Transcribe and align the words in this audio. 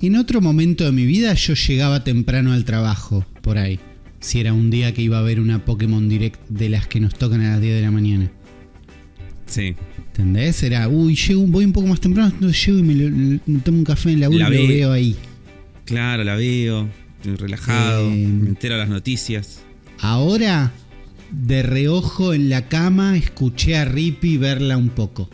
En 0.00 0.16
otro 0.16 0.40
momento 0.40 0.84
de 0.84 0.92
mi 0.92 1.06
vida 1.06 1.34
yo 1.34 1.54
llegaba 1.54 2.04
temprano 2.04 2.52
al 2.52 2.64
trabajo, 2.64 3.26
por 3.42 3.58
ahí. 3.58 3.80
Si 4.20 4.40
era 4.40 4.52
un 4.52 4.70
día 4.70 4.94
que 4.94 5.02
iba 5.02 5.16
a 5.16 5.20
haber 5.20 5.40
una 5.40 5.64
Pokémon 5.64 6.08
Direct 6.08 6.40
de 6.48 6.68
las 6.68 6.86
que 6.86 7.00
nos 7.00 7.14
tocan 7.14 7.40
a 7.40 7.50
las 7.52 7.60
10 7.60 7.74
de 7.76 7.82
la 7.82 7.90
mañana. 7.90 8.30
Sí. 9.46 9.74
¿Entendés? 10.08 10.62
Era, 10.62 10.88
uy, 10.88 11.14
llego, 11.16 11.46
voy 11.46 11.64
un 11.64 11.72
poco 11.72 11.86
más 11.88 12.00
temprano, 12.00 12.32
llego 12.50 12.78
y 12.78 12.82
me, 12.82 12.94
lo- 12.94 13.40
me 13.46 13.58
tomo 13.60 13.78
un 13.78 13.84
café 13.84 14.12
en 14.12 14.20
la 14.20 14.28
La 14.28 14.34
y 14.34 14.38
lo 14.38 14.50
ve- 14.50 14.66
veo 14.68 14.92
ahí. 14.92 15.16
Claro, 15.84 16.22
la 16.24 16.36
veo. 16.36 16.88
Estoy 17.16 17.36
relajado. 17.36 18.08
Eh, 18.12 18.26
me 18.26 18.48
entero 18.50 18.76
las 18.76 18.88
noticias. 18.88 19.60
Ahora, 20.00 20.72
de 21.32 21.62
reojo 21.62 22.34
en 22.34 22.48
la 22.50 22.68
cama, 22.68 23.16
escuché 23.16 23.76
a 23.76 23.84
Rippy 23.84 24.36
verla 24.36 24.76
un 24.76 24.90
poco. 24.90 25.28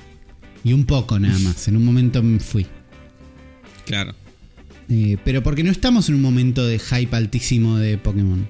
Y 0.62 0.72
un 0.72 0.84
poco 0.86 1.18
nada 1.18 1.38
más. 1.40 1.68
En 1.68 1.76
un 1.76 1.84
momento 1.84 2.22
me 2.22 2.38
fui. 2.40 2.66
Claro. 3.85 4.14
Eh, 4.88 5.16
pero 5.24 5.43
porque 5.43 5.62
no 5.64 5.70
estamos 5.70 6.08
en 6.08 6.16
un 6.16 6.22
momento 6.22 6.66
de 6.66 6.79
hype 6.79 7.16
altísimo 7.16 7.79
de 7.79 7.96
Pokémon. 7.98 8.46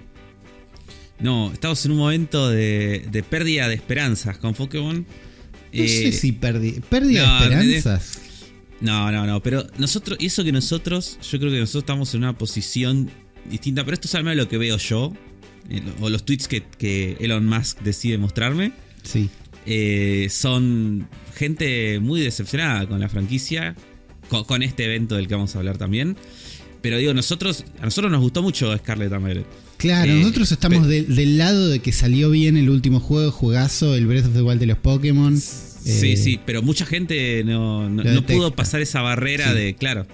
No, 1.20 1.52
estamos 1.52 1.84
en 1.86 1.92
un 1.92 1.98
momento 1.98 2.50
de, 2.50 3.06
de 3.10 3.22
pérdida 3.22 3.68
de 3.68 3.74
esperanzas 3.74 4.36
con 4.38 4.54
Pokémon. 4.54 4.96
No 4.98 5.04
Eh, 5.72 5.88
sé 5.88 6.12
si 6.12 6.32
perdí. 6.32 6.80
Pérdida 6.88 7.26
no, 7.26 7.48
de 7.48 7.76
esperanzas. 7.76 8.18
No, 8.80 9.10
no, 9.12 9.26
no, 9.26 9.42
pero 9.42 9.66
nosotros, 9.78 10.18
y 10.20 10.26
eso 10.26 10.44
que 10.44 10.52
nosotros, 10.52 11.18
yo 11.30 11.38
creo 11.38 11.50
que 11.52 11.60
nosotros 11.60 11.82
estamos 11.84 12.12
en 12.14 12.20
una 12.24 12.36
posición 12.36 13.10
distinta, 13.48 13.84
pero 13.84 13.94
esto 13.94 14.08
es 14.08 14.14
al 14.16 14.24
menos 14.24 14.36
lo 14.36 14.48
que 14.48 14.58
veo 14.58 14.76
yo, 14.76 15.12
eh, 15.70 15.82
o 16.00 16.10
los 16.10 16.24
tweets 16.24 16.48
que, 16.48 16.62
que 16.78 17.16
Elon 17.20 17.46
Musk 17.46 17.80
decide 17.82 18.18
mostrarme, 18.18 18.72
Sí. 19.02 19.30
eh, 19.66 20.26
son 20.30 21.08
gente 21.34 22.00
muy 22.00 22.20
decepcionada 22.20 22.86
con 22.88 23.00
la 23.00 23.08
franquicia, 23.08 23.74
con, 24.28 24.44
con 24.44 24.62
este 24.62 24.84
evento 24.84 25.16
del 25.16 25.28
que 25.28 25.34
vamos 25.34 25.54
a 25.54 25.58
hablar 25.58 25.78
también. 25.78 26.16
Pero 26.82 26.98
digo, 26.98 27.14
nosotros, 27.14 27.64
a 27.80 27.84
nosotros 27.84 28.12
nos 28.12 28.20
gustó 28.20 28.42
mucho 28.42 28.76
Scarlet 28.76 29.10
Violet. 29.10 29.46
Claro, 29.78 30.12
Eh, 30.12 30.16
nosotros 30.20 30.52
estamos 30.52 30.86
de- 30.86 31.02
del 31.04 31.38
lado 31.38 31.68
de 31.68 31.78
que 31.80 31.92
salió 31.92 32.30
bien 32.30 32.56
el 32.56 32.68
último 32.70 33.00
juego, 33.00 33.30
juegazo, 33.32 33.94
el 33.94 34.06
Breath 34.06 34.26
of 34.26 34.34
the 34.34 34.42
Wild 34.42 34.60
de 34.60 34.66
los 34.66 34.78
Pokémon. 34.78 35.36
Sí, 35.38 36.12
Eh, 36.12 36.16
sí, 36.16 36.40
pero 36.44 36.62
mucha 36.62 36.84
gente 36.86 37.42
no, 37.44 37.88
no- 37.88 38.26
pudo 38.26 38.54
pasar 38.54 38.80
esa 38.82 39.00
barrera 39.02 39.48
Sí. 39.52 39.58
de, 39.58 39.74
claro. 39.74 40.06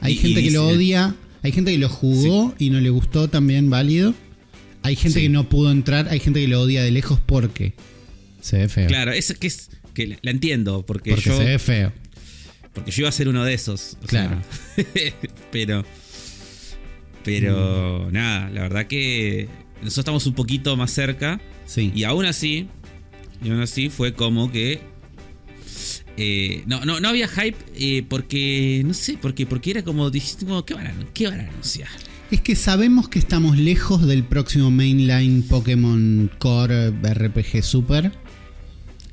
Hay 0.00 0.14
Y- 0.14 0.16
gente 0.16 0.40
y 0.40 0.44
que 0.44 0.50
lo 0.52 0.66
dice- 0.68 0.76
odia, 0.76 1.14
hay 1.42 1.52
gente 1.52 1.72
que 1.72 1.78
lo 1.78 1.88
jugó 1.88 2.54
y 2.58 2.70
no 2.70 2.80
le 2.80 2.90
gustó 2.90 3.28
también, 3.28 3.68
válido. 3.70 4.14
Hay 4.82 4.96
gente 4.96 5.18
Sí. 5.20 5.26
que 5.26 5.28
no 5.30 5.48
pudo 5.48 5.70
entrar, 5.72 6.08
hay 6.10 6.20
gente 6.20 6.40
que 6.40 6.48
lo 6.48 6.60
odia 6.60 6.82
de 6.82 6.90
lejos 6.90 7.18
porque 7.24 7.72
se 8.40 8.58
ve 8.58 8.68
feo. 8.68 8.86
Claro, 8.88 9.12
es 9.12 9.32
que 9.38 9.46
es 9.46 9.70
que 9.94 10.06
la- 10.08 10.18
la 10.22 10.30
entiendo, 10.30 10.84
porque, 10.84 11.10
porque 11.10 11.30
yo 11.30 11.36
se 11.38 11.44
ve 11.44 11.58
feo. 11.58 11.92
Porque 12.74 12.90
yo 12.90 13.02
iba 13.02 13.08
a 13.08 13.12
ser 13.12 13.28
uno 13.28 13.44
de 13.44 13.54
esos. 13.54 13.96
Claro. 14.06 14.40
sea, 14.76 14.84
pero 15.52 15.84
pero 17.24 18.06
Mm. 18.08 18.12
nada, 18.12 18.50
la 18.50 18.60
verdad 18.62 18.86
que 18.86 19.48
nosotros 19.76 19.98
estamos 19.98 20.26
un 20.26 20.34
poquito 20.34 20.76
más 20.76 20.90
cerca 20.90 21.40
Sí. 21.66 21.90
y 21.94 22.04
aún 22.04 22.26
así 22.26 22.68
y 23.42 23.48
aún 23.50 23.60
así 23.60 23.88
fue 23.88 24.12
como 24.14 24.50
que 24.52 24.80
eh, 26.16 26.62
no, 26.66 26.84
no, 26.84 27.00
no 27.00 27.08
había 27.08 27.26
hype 27.28 27.56
eh, 27.76 28.04
porque 28.08 28.82
no 28.86 28.94
sé, 28.94 29.18
porque 29.20 29.46
porque 29.46 29.70
era 29.72 29.82
como 29.82 30.10
dijiste 30.10 30.44
como 30.46 30.64
qué 30.64 30.74
van 30.74 30.86
a, 30.86 30.94
qué 31.12 31.28
van 31.28 31.40
a 31.40 31.48
anunciar. 31.48 31.88
Es 32.30 32.40
que 32.40 32.56
sabemos 32.56 33.08
que 33.08 33.18
estamos 33.18 33.56
lejos 33.58 34.06
del 34.06 34.24
próximo 34.24 34.70
mainline 34.70 35.42
Pokémon 35.42 36.30
Core 36.38 36.90
RPG 36.90 37.62
Super. 37.62 38.12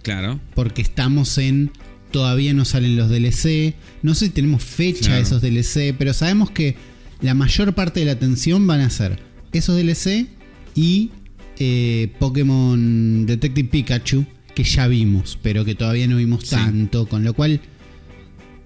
Claro. 0.02 0.40
Porque 0.56 0.82
estamos 0.82 1.38
en. 1.38 1.72
Todavía 2.12 2.54
no 2.54 2.66
salen 2.66 2.96
los 2.98 3.10
DLC. 3.10 3.76
No 4.04 4.14
sé 4.16 4.26
si 4.28 4.32
tenemos 4.32 4.64
fecha 4.64 5.00
Claro. 5.02 5.16
de 5.16 5.22
esos 5.22 5.42
DLC. 5.42 5.96
Pero 5.98 6.14
sabemos 6.14 6.52
que 6.52 6.76
la 7.22 7.34
mayor 7.34 7.74
parte 7.74 8.00
de 8.02 8.06
la 8.08 8.12
atención 8.14 8.66
van 8.68 8.82
a 8.82 8.90
ser 8.90 9.20
esos 9.54 9.76
DLC 9.78 10.28
y 10.76 11.12
eh, 11.60 12.12
Pokémon 12.20 13.26
Detective 13.26 13.70
Pikachu. 13.70 14.26
Que 14.56 14.64
ya 14.66 14.88
vimos, 14.88 15.40
pero 15.42 15.64
que 15.64 15.76
todavía 15.76 16.08
no 16.08 16.18
vimos 16.18 16.42
Sí. 16.44 16.50
tanto. 16.56 17.08
Con 17.08 17.24
lo 17.24 17.34
cual. 17.34 17.62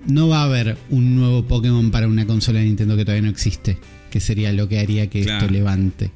No 0.07 0.28
va 0.28 0.41
a 0.41 0.44
haber 0.45 0.78
un 0.91 1.16
nuevo 1.16 1.45
Pokémon 1.47 1.89
para 1.91 2.07
una 2.07 2.28
consola 2.28 2.59
de 2.59 2.66
Nintendo 2.66 2.95
que 2.95 3.05
todavía 3.05 3.23
no 3.23 3.29
existe. 3.29 3.78
Que 4.11 4.19
sería 4.19 4.53
lo 4.53 4.69
que 4.69 4.79
haría 4.79 5.07
que 5.09 5.23
Claro. 5.23 5.39
esto 5.45 5.51
levante. 5.53 6.11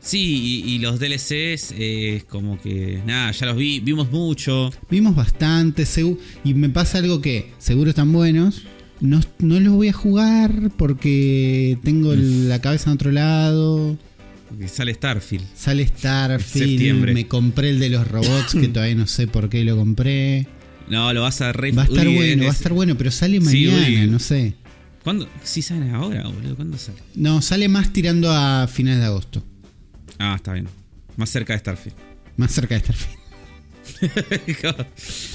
Sí, 0.00 0.62
y, 0.66 0.74
y 0.74 0.78
los 0.78 0.98
DLCs 1.00 1.72
eh, 1.72 2.16
es 2.16 2.24
como 2.24 2.60
que 2.60 3.02
nada, 3.06 3.30
ya 3.32 3.46
los 3.46 3.56
vi, 3.56 3.80
vimos 3.80 4.10
mucho. 4.10 4.70
Vimos 4.90 5.14
bastante, 5.14 5.82
segu- 5.84 6.18
y 6.44 6.54
me 6.54 6.68
pasa 6.68 6.98
algo 6.98 7.20
que 7.20 7.52
seguro 7.58 7.90
están 7.90 8.12
buenos. 8.12 8.62
No, 9.00 9.20
no 9.40 9.60
los 9.60 9.74
voy 9.74 9.88
a 9.88 9.92
jugar 9.92 10.70
porque 10.76 11.78
tengo 11.84 12.12
el- 12.12 12.48
la 12.48 12.60
cabeza 12.60 12.90
en 12.90 12.94
otro 12.94 13.10
lado. 13.12 13.98
Porque 14.48 14.68
sale 14.68 14.94
Starfield. 14.94 15.44
Sale 15.54 15.86
Starfield, 15.86 16.68
Septiembre. 16.70 17.12
me 17.12 17.26
compré 17.28 17.70
el 17.70 17.78
de 17.80 17.90
los 17.90 18.08
robots 18.08 18.54
que 18.54 18.68
todavía 18.72 18.94
no 18.94 19.06
sé 19.06 19.26
por 19.26 19.48
qué 19.50 19.64
lo 19.64 19.76
compré. 19.76 20.46
No, 20.88 21.12
lo 21.12 21.20
vas 21.22 21.42
a 21.42 21.52
re 21.52 21.70
Va 21.72 21.82
a 21.82 21.84
estar 21.84 22.08
Uy, 22.08 22.14
bueno, 22.14 22.42
va 22.44 22.48
a 22.48 22.52
es- 22.52 22.56
estar 22.56 22.72
bueno, 22.72 22.96
pero 22.96 23.10
sale 23.10 23.40
mañana, 23.40 24.06
no 24.06 24.18
sé. 24.18 24.54
¿Cuándo? 25.04 25.28
Sí, 25.42 25.60
sale 25.62 25.90
ahora, 25.90 26.26
boludo. 26.28 26.56
¿Cuándo 26.56 26.78
sale? 26.78 26.98
No, 27.14 27.42
sale 27.42 27.68
más 27.68 27.92
tirando 27.92 28.30
a 28.32 28.66
finales 28.68 29.00
de 29.00 29.06
agosto. 29.06 29.44
Ah, 30.18 30.34
está 30.36 30.52
bien. 30.52 30.68
Más 31.16 31.30
cerca 31.30 31.52
de 31.52 31.58
Starfield. 31.60 31.96
Más 32.36 32.52
cerca 32.52 32.74
de 32.74 32.80
Starfield. 32.80 33.18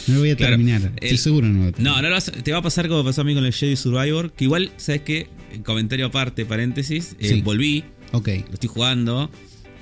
No 0.07 0.13
lo 0.16 0.19
voy 0.19 0.29
a 0.31 0.35
Claro, 0.35 0.51
terminar. 0.53 0.81
Estoy 0.95 1.09
el- 1.09 1.17
seguro 1.17 1.47
no 1.47 1.53
lo 1.53 1.59
voy 1.59 1.67
a 1.67 1.71
no, 1.71 1.73
terminar. 1.75 2.01
no 2.03 2.09
lo 2.09 2.16
vas 2.16 2.27
a- 2.29 2.31
te 2.31 2.51
va 2.51 2.59
a 2.59 2.61
pasar 2.61 2.88
como 2.88 3.03
pasó 3.03 3.22
a 3.22 3.23
mí 3.23 3.33
con 3.33 3.45
el 3.45 3.53
Jedi 3.53 3.75
Survivor. 3.75 4.31
Que 4.33 4.43
igual, 4.45 4.72
¿sabes 4.77 5.01
qué? 5.01 5.27
Comentario 5.66 6.05
aparte, 6.07 6.45
paréntesis. 6.45 7.16
eh, 7.19 7.29
Sí. 7.29 7.41
Volví, 7.41 7.83
Ok. 8.11 8.27
lo 8.47 8.53
estoy 8.53 8.69
jugando. 8.69 9.29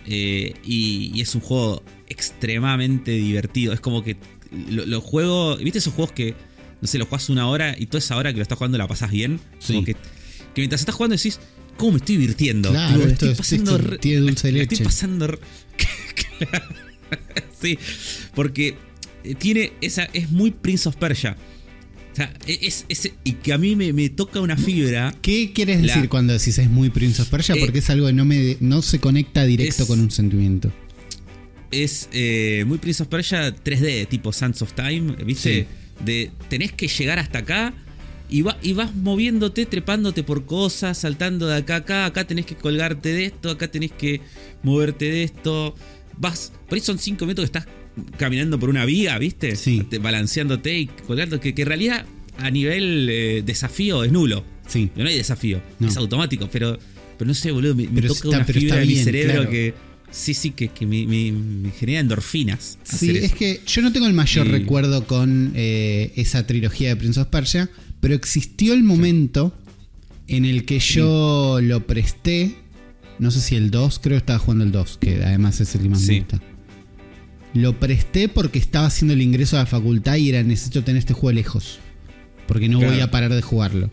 eh, 0.07 0.53
y, 0.65 1.11
y 1.13 1.21
es 1.21 1.35
un 1.35 1.41
juego 1.41 1.83
extremadamente 2.07 3.11
divertido. 3.11 3.71
Es 3.73 3.79
como 3.81 4.03
que 4.03 4.17
lo, 4.69 4.85
lo 4.87 4.99
juego. 4.99 5.57
¿Viste 5.57 5.77
esos 5.77 5.93
juegos 5.93 6.11
que, 6.11 6.33
no 6.81 6.87
sé, 6.87 6.97
lo 6.97 7.05
juegas 7.05 7.29
una 7.29 7.47
hora 7.47 7.75
y 7.77 7.85
toda 7.85 7.99
esa 7.99 8.17
hora 8.17 8.31
que 8.31 8.37
lo 8.37 8.41
estás 8.43 8.57
jugando 8.57 8.77
la 8.79 8.87
pasas 8.87 9.11
bien? 9.11 9.39
Sí. 9.59 9.73
Como 9.73 9.85
que, 9.85 9.93
que 9.93 9.99
mientras 10.61 10.81
estás 10.81 10.95
jugando 10.95 11.15
decís, 11.15 11.39
¿cómo 11.81 11.93
me 11.93 11.97
estoy 11.97 12.17
divirtiendo? 12.17 12.69
Claro, 12.69 13.01
esto- 13.07 13.25
estoy 13.31 13.35
pasando 13.35 13.75
esto 13.75 13.87
re- 13.89 13.97
tiene 13.97 14.19
dulce 14.21 14.47
de 14.47 14.53
leche. 14.53 14.73
Estoy 14.75 14.85
pasando. 14.85 15.39
Claro. 16.37 16.65
sí, 17.61 17.77
porque 18.35 18.75
eh, 19.23 19.35
tiene 19.35 19.73
esa. 19.81 20.03
Es 20.13 20.29
muy 20.31 20.51
Prince 20.51 20.87
of 20.87 20.95
Persia. 20.95 21.35
O 22.11 22.15
sea, 22.15 22.33
e, 22.47 22.59
es, 22.61 22.85
es- 22.89 23.11
y 23.23 23.33
que 23.33 23.53
a 23.53 23.57
mí 23.57 23.75
me, 23.75 23.93
me 23.93 24.09
toca 24.09 24.39
una 24.41 24.57
fibra. 24.57 25.13
¿Qué 25.21 25.51
quieres 25.53 25.81
La- 25.81 25.93
decir 25.95 26.09
cuando 26.09 26.33
decís 26.33 26.57
es 26.57 26.69
muy 26.69 26.89
Prince 26.89 27.21
of 27.21 27.29
Persia? 27.29 27.55
Eh, 27.55 27.59
Porque 27.59 27.79
es 27.79 27.89
algo 27.89 28.07
que 28.07 28.13
no, 28.13 28.25
me, 28.25 28.57
no 28.59 28.81
se 28.81 28.99
conecta 28.99 29.43
directo 29.45 29.83
es- 29.83 29.87
con 29.89 29.99
un 29.99 30.11
sentimiento. 30.11 30.71
es 31.71 32.09
eh, 32.11 32.63
muy 32.67 32.77
Prince 32.77 33.03
of 33.03 33.09
Persia 33.09 33.53
3D, 33.55 34.07
tipo 34.07 34.31
Sands 34.33 34.61
of 34.61 34.73
Time, 34.73 35.15
¿viste? 35.25 35.67
De 36.05 36.31
tenés 36.49 36.71
que 36.73 36.87
llegar 36.87 37.19
hasta 37.19 37.39
acá 37.39 37.73
y, 38.31 38.41
va- 38.41 38.57
y 38.63 38.73
vas 38.73 38.95
moviéndote, 38.95 39.65
trepándote 39.67 40.23
por 40.23 40.45
cosas, 40.45 40.97
saltando 40.97 41.45
de 41.47 41.57
acá 41.57 41.75
a 41.75 41.77
acá, 41.77 42.05
acá 42.05 42.25
tenés 42.25 42.45
que 42.47 42.55
colgarte 42.55 43.09
de 43.13 43.25
esto, 43.25 43.51
acá 43.51 43.67
tenés 43.69 43.91
que 43.91 44.21
moverte 44.63 45.05
de 45.05 45.23
esto. 45.23 45.75
Vas, 46.17 46.51
por 46.67 46.75
ahí 46.77 46.81
son 46.81 46.97
5 46.97 47.25
minutos 47.25 47.43
que 47.49 47.57
estás 47.57 47.67
caminando 48.17 48.57
por 48.59 48.69
una 48.69 48.85
viga, 48.85 49.17
¿viste? 49.19 49.55
Sí. 49.55 49.85
Te- 49.89 49.99
Balanceándote 49.99 50.79
y 50.79 50.85
colgando, 50.87 51.39
que, 51.39 51.53
que 51.53 51.61
en 51.63 51.67
realidad 51.67 52.05
a 52.37 52.49
nivel 52.49 53.07
eh, 53.09 53.43
desafío 53.45 54.03
es 54.03 54.11
nulo. 54.11 54.43
Sí. 54.67 54.89
No 54.95 55.05
hay 55.05 55.17
desafío, 55.17 55.61
No. 55.79 55.89
es 55.89 55.97
automático, 55.97 56.47
pero, 56.51 56.79
pero 57.17 57.27
no 57.27 57.33
sé, 57.33 57.51
boludo, 57.51 57.75
me, 57.75 57.87
me 57.87 58.01
toca 58.01 58.13
está- 58.13 58.27
una 58.29 58.45
fibra 58.45 58.81
en 58.81 58.87
mi 58.87 58.95
cerebro 58.95 59.33
claro. 59.33 59.49
que. 59.49 59.73
Sí, 60.13 60.33
sí, 60.33 60.51
que, 60.51 60.67
que 60.67 60.85
me, 60.85 61.05
me- 61.07 61.31
me 61.31 61.71
genera 61.71 62.01
endorfinas. 62.01 62.77
Sí, 62.83 63.11
es 63.17 63.33
que 63.33 63.61
yo 63.65 63.81
no 63.81 63.93
tengo 63.93 64.07
el 64.07 64.13
mayor 64.13 64.45
Y- 64.47 64.51
recuerdo 64.51 65.05
con 65.07 65.53
eh, 65.55 66.11
esa 66.17 66.45
trilogía 66.45 66.89
de 66.89 66.95
Prince 66.97 67.19
of 67.21 67.27
Persia, 67.29 67.69
pero 68.01 68.13
existió 68.13 68.73
el 68.73 68.83
momento 68.83 69.53
en 70.27 70.43
el 70.45 70.65
que 70.65 70.79
yo 70.79 71.59
lo 71.61 71.87
presté. 71.87 72.55
No 73.19 73.31
sé 73.31 73.39
si 73.39 73.55
el 73.55 73.71
2, 73.71 73.99
creo 73.99 74.15
que 74.15 74.17
estaba 74.19 74.39
jugando 74.39 74.63
el 74.65 74.71
2, 74.71 74.97
que 74.97 75.23
además 75.23 75.61
es 75.61 75.73
el 75.75 75.83
que 75.83 75.89
más 75.89 76.01
me 76.07 76.19
gusta. 76.19 76.41
Lo 77.53 77.79
presté 77.79 78.27
porque 78.29 78.59
estaba 78.59 78.87
haciendo 78.87 79.13
el 79.13 79.21
ingreso 79.21 79.55
a 79.57 79.59
la 79.59 79.65
facultad 79.65 80.15
y 80.15 80.29
era 80.29 80.41
necesito 80.43 80.83
tener 80.83 80.99
este 80.99 81.13
juego 81.13 81.33
lejos. 81.33 81.79
Porque 82.47 82.67
no 82.69 82.79
Claro. 82.79 82.93
voy 82.93 83.01
a 83.01 83.11
parar 83.11 83.33
de 83.33 83.41
jugarlo. 83.41 83.91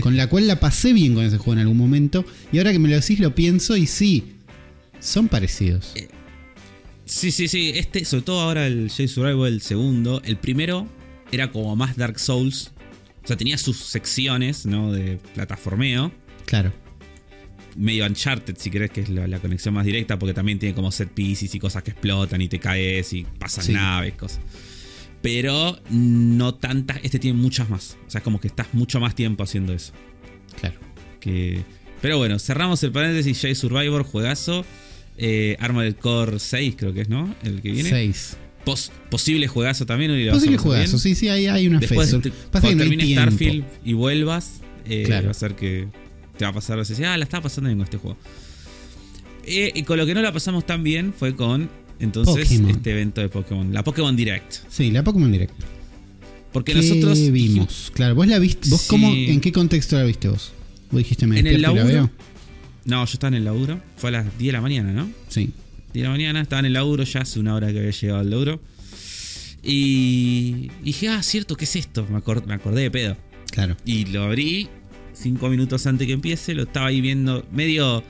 Con 0.00 0.16
la 0.16 0.28
cual 0.28 0.46
la 0.46 0.58
pasé 0.60 0.92
bien 0.92 1.14
con 1.14 1.24
ese 1.24 1.38
juego 1.38 1.54
en 1.54 1.58
algún 1.60 1.76
momento. 1.76 2.24
Y 2.52 2.58
ahora 2.58 2.72
que 2.72 2.78
me 2.78 2.88
lo 2.88 2.96
decís, 2.96 3.20
lo 3.20 3.34
pienso 3.34 3.76
y 3.76 3.86
sí, 3.86 4.34
son 5.00 5.28
parecidos. 5.28 5.92
Sí, 7.04 7.30
sí, 7.32 7.48
sí. 7.48 7.72
Este, 7.74 8.04
sobre 8.04 8.22
todo 8.22 8.40
ahora 8.40 8.66
el 8.66 8.90
Jade 8.90 9.08
Survival, 9.08 9.52
el 9.54 9.60
segundo. 9.62 10.20
El 10.24 10.36
primero 10.36 10.86
era 11.32 11.50
como 11.50 11.74
más 11.76 11.96
Dark 11.96 12.18
Souls. 12.18 12.72
O 13.28 13.30
sea, 13.30 13.36
tenía 13.36 13.58
sus 13.58 13.76
secciones, 13.76 14.64
¿no? 14.64 14.90
De 14.90 15.18
plataformeo. 15.34 16.10
Claro. 16.46 16.72
Medio 17.76 18.06
Uncharted, 18.06 18.56
si 18.56 18.70
querés, 18.70 18.90
que 18.90 19.02
es 19.02 19.10
la, 19.10 19.28
la 19.28 19.38
conexión 19.38 19.74
más 19.74 19.84
directa, 19.84 20.18
porque 20.18 20.32
también 20.32 20.58
tiene 20.58 20.74
como 20.74 20.90
set 20.90 21.10
pieces 21.10 21.54
y 21.54 21.58
cosas 21.58 21.82
que 21.82 21.90
explotan 21.90 22.40
y 22.40 22.48
te 22.48 22.58
caes 22.58 23.12
y 23.12 23.24
pasan 23.38 23.64
Sí. 23.64 23.72
naves, 23.74 24.14
cosas. 24.14 24.40
Pero 25.20 25.78
no 25.90 26.54
tantas. 26.54 27.00
Este 27.02 27.18
tiene 27.18 27.38
muchas 27.38 27.68
más. 27.68 27.98
O 28.06 28.10
sea, 28.10 28.22
como 28.22 28.40
que 28.40 28.48
estás 28.48 28.68
mucho 28.72 28.98
más 28.98 29.14
tiempo 29.14 29.42
haciendo 29.44 29.74
eso. 29.74 29.92
Claro. 30.58 30.80
Que, 31.20 31.62
pero 32.00 32.16
bueno, 32.16 32.38
cerramos 32.38 32.82
el 32.84 32.92
paréntesis. 32.92 33.38
Jay 33.42 33.54
Survivor, 33.54 34.04
juegazo. 34.04 34.64
Eh, 35.18 35.54
Armored 35.60 35.96
Core 35.96 36.38
6, 36.38 36.76
creo 36.78 36.94
que 36.94 37.02
es, 37.02 37.10
¿no? 37.10 37.34
El 37.42 37.60
que 37.60 37.72
viene. 37.72 37.90
6. 37.90 38.38
Pos- 38.70 38.92
posible 39.10 39.48
juegazo 39.48 39.86
también. 39.86 40.10
y 40.18 40.28
Posible 40.30 40.58
juegazo, 40.58 40.90
bien. 40.92 40.98
sí, 41.00 41.14
sí, 41.14 41.28
hay, 41.28 41.46
hay 41.46 41.66
una 41.68 41.78
Después, 41.80 42.10
fe. 42.10 42.18
te- 42.18 42.30
Pasa 42.30 42.60
cuando 42.60 42.68
que 42.68 42.74
no 42.76 42.82
hay 42.82 42.88
termine 42.90 43.04
tiempo. 43.04 43.22
Starfield 43.30 43.64
y 43.84 43.92
vuelvas, 43.94 44.60
eh, 44.86 45.02
Claro. 45.06 45.26
va 45.26 45.30
a 45.30 45.34
ser 45.34 45.54
que 45.56 45.88
te 46.36 46.44
va 46.44 46.50
a 46.50 46.54
pasar. 46.54 46.76
Vas 46.78 46.88
a 46.88 46.92
decir, 46.92 47.06
ah, 47.06 47.16
la 47.16 47.24
estaba 47.24 47.42
pasando 47.44 47.68
bien 47.68 47.78
con 47.78 47.84
este 47.84 47.96
juego. 47.98 48.16
Eh, 49.46 49.72
y 49.74 49.82
con 49.82 49.96
lo 49.96 50.04
que 50.06 50.14
no 50.14 50.20
la 50.22 50.32
pasamos 50.32 50.66
tan 50.66 50.82
bien 50.82 51.12
fue 51.16 51.34
con 51.34 51.70
entonces 52.00 52.44
Pokémon. 52.48 52.70
este 52.70 52.90
evento 52.92 53.20
de 53.20 53.28
Pokémon, 53.28 53.72
la 53.72 53.82
Pokémon 53.82 54.14
Direct. 54.14 54.56
Sí, 54.68 54.90
la 54.90 55.02
Pokémon 55.02 55.32
Direct. 55.32 55.54
Porque 56.52 56.72
¿Qué 56.72 56.78
nosotros 56.78 57.30
vimos? 57.30 57.90
Claro, 57.94 58.14
vos 58.14 58.26
la 58.26 58.38
viste. 58.38 58.68
¿Vos 58.70 58.82
Sí. 58.82 58.86
cómo, 58.88 59.12
¿En 59.12 59.40
qué 59.40 59.52
contexto 59.52 59.96
la 59.96 60.04
viste 60.04 60.28
vos? 60.28 60.52
Vos 60.90 60.98
dijiste, 60.98 61.26
me 61.26 61.38
En 61.38 61.46
el 61.46 61.60
la 61.62 61.68
laburo. 61.68 61.84
veo. 61.86 62.10
No, 62.84 63.04
yo 63.04 63.12
estaba 63.12 63.28
en 63.28 63.34
el 63.34 63.44
laburo. 63.44 63.80
Fue 63.96 64.08
a 64.08 64.12
las 64.12 64.38
10 64.38 64.48
de 64.48 64.52
la 64.52 64.60
mañana, 64.62 64.92
¿no? 64.92 65.10
Sí. 65.28 65.50
10 65.92 66.02
de 66.02 66.02
la 66.02 66.10
mañana, 66.10 66.40
estaba 66.42 66.60
en 66.60 66.66
el 66.66 66.72
laburo, 66.74 67.04
ya 67.04 67.20
hace 67.22 67.38
una 67.40 67.54
hora 67.54 67.72
que 67.72 67.78
había 67.78 67.90
llegado 67.90 68.20
al 68.20 68.30
laburo. 68.30 68.60
Y 69.62 70.70
dije, 70.82 71.08
ah, 71.08 71.22
cierto, 71.22 71.56
¿qué 71.56 71.64
es 71.64 71.76
esto? 71.76 72.06
Me, 72.10 72.18
acor- 72.18 72.44
me 72.46 72.54
acordé 72.54 72.82
de 72.82 72.90
pedo. 72.90 73.16
Claro. 73.50 73.76
Y 73.84 74.04
lo 74.06 74.22
abrí 74.22 74.68
cinco 75.12 75.48
minutos 75.48 75.86
antes 75.86 76.06
que 76.06 76.12
empiece, 76.12 76.54
lo 76.54 76.62
estaba 76.64 76.86
ahí 76.86 77.00
viendo 77.00 77.44
medio 77.52 78.04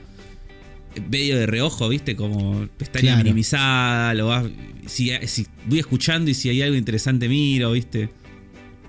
medio 1.09 1.37
de 1.37 1.45
reojo, 1.45 1.87
¿viste? 1.87 2.15
Como 2.15 2.67
pestaña 2.77 3.09
Claro. 3.13 3.23
minimizada, 3.23 4.13
lo 4.15 4.27
vas, 4.27 4.45
si, 4.87 5.11
si 5.27 5.45
voy 5.67 5.79
escuchando 5.79 6.29
y 6.31 6.33
si 6.33 6.49
hay 6.49 6.61
algo 6.63 6.75
interesante 6.75 7.29
miro, 7.29 7.71
¿viste? 7.71 8.09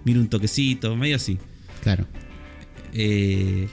Miro 0.05 0.21
un 0.21 0.29
toquecito, 0.29 0.97
medio 0.97 1.17
así. 1.17 1.39
Claro. 1.83 2.07
Eh, 2.95 3.69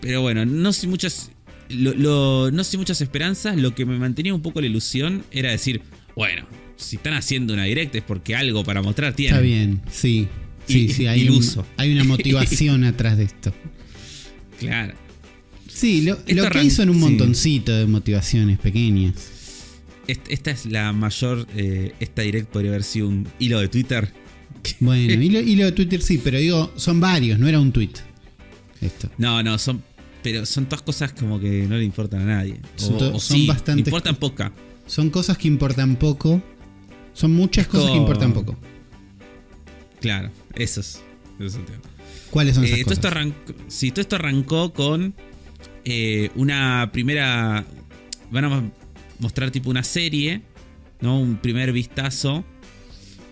pero 0.00 0.20
bueno, 0.22 0.44
no 0.46 0.72
sin 0.72 0.90
muchas 0.90 1.30
lo- 1.70 1.94
lo- 1.94 2.50
no 2.50 2.64
sin 2.64 2.80
muchas 2.80 3.00
esperanzas, 3.00 3.56
lo 3.56 3.74
que 3.74 3.84
me 3.86 3.98
mantenía 3.98 4.34
un 4.34 4.42
poco 4.42 4.60
la 4.60 4.66
ilusión 4.66 5.24
era 5.30 5.50
decir, 5.50 5.82
bueno, 6.16 6.46
si 6.76 6.96
están 6.96 7.14
haciendo 7.14 7.54
una 7.54 7.64
direct 7.64 7.94
es 7.96 8.02
porque 8.02 8.34
algo 8.36 8.64
para 8.64 8.82
mostrar 8.82 9.14
tienen. 9.14 9.34
Está 9.34 9.42
bien, 9.42 9.82
sí. 9.90 10.28
Sí, 10.66 10.80
Y- 10.84 10.88
sí, 10.92 11.06
hay, 11.06 11.22
un- 11.28 11.34
iluso. 11.34 11.66
hay 11.76 11.92
una 11.92 12.04
motivación 12.04 12.84
atrás 12.84 13.16
de 13.16 13.24
esto. 13.24 13.52
Claro. 14.58 14.94
Sí, 15.68 16.02
lo, 16.02 16.18
lo 16.28 16.50
que 16.50 16.58
hay 16.58 16.70
son 16.70 16.88
un 16.88 16.96
sí. 16.96 17.00
montoncito 17.00 17.74
de 17.76 17.86
motivaciones 17.86 18.58
pequeñas. 18.58 19.14
Est- 20.06 20.26
Esta 20.28 20.50
es 20.50 20.66
la 20.66 20.92
mayor. 20.92 21.46
eh, 21.54 21.92
esta 22.00 22.22
direct 22.22 22.48
podría 22.48 22.70
haber 22.72 22.82
sido 22.82 23.08
un 23.08 23.28
hilo 23.38 23.60
de 23.60 23.68
Twitter. 23.68 24.12
Bueno, 24.80 25.22
y 25.22 25.30
lo, 25.30 25.40
y 25.40 25.56
lo 25.56 25.66
de 25.66 25.72
Twitter 25.72 26.02
sí, 26.02 26.20
pero 26.22 26.38
digo, 26.38 26.72
son 26.76 26.98
varios, 27.00 27.38
no 27.38 27.46
era 27.48 27.60
un 27.60 27.70
tweet. 27.72 27.90
Esto. 28.80 29.10
No, 29.18 29.42
no, 29.42 29.56
son. 29.58 29.82
Pero 30.22 30.44
son 30.46 30.66
todas 30.66 30.82
cosas 30.82 31.12
como 31.12 31.38
que 31.38 31.66
no 31.68 31.76
le 31.76 31.84
importan 31.84 32.22
a 32.22 32.36
nadie. 32.36 32.60
Son 32.76 32.94
O, 32.94 32.98
to- 32.98 33.14
o 33.16 33.20
son 33.20 33.36
sí, 33.36 33.46
bastante- 33.46 33.80
importan 33.88 34.16
poca. 34.16 34.52
Son 34.86 35.10
cosas 35.10 35.38
que 35.38 35.48
importan 35.48 35.96
poco. 35.96 36.42
Son 37.12 37.32
muchas 37.34 37.66
Es 37.66 37.68
cosas 37.70 37.90
que 37.90 37.96
importan 37.96 38.32
poco. 38.32 38.56
Claro, 40.00 40.30
esos. 40.54 41.00
Ese 41.38 41.46
es 41.46 41.54
el 41.56 41.64
tema. 41.64 41.78
¿Cuáles 42.30 42.54
son 42.54 42.64
Eh, 42.64 42.66
esas 42.68 42.78
todo, 42.78 42.84
cosas? 42.84 42.98
esto 42.98 43.08
arrancó, 43.08 43.54
sí, 43.68 43.90
todo 43.90 44.00
esto 44.02 44.16
arrancó 44.16 44.72
con 44.72 45.14
eh, 45.84 46.30
una 46.34 46.90
primera. 46.92 47.64
Van 48.30 48.44
a 48.44 48.70
mostrar 49.20 49.50
tipo 49.50 49.70
una 49.70 49.82
serie, 49.82 50.42
¿no? 51.00 51.18
Un 51.20 51.36
primer 51.36 51.72
vistazo 51.72 52.44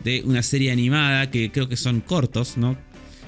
de 0.02 0.22
una 0.24 0.42
serie 0.42 0.70
animada 0.72 1.30
que 1.30 1.50
creo 1.52 1.68
que 1.68 1.76
son 1.76 2.00
cortos, 2.00 2.56
¿no? 2.56 2.76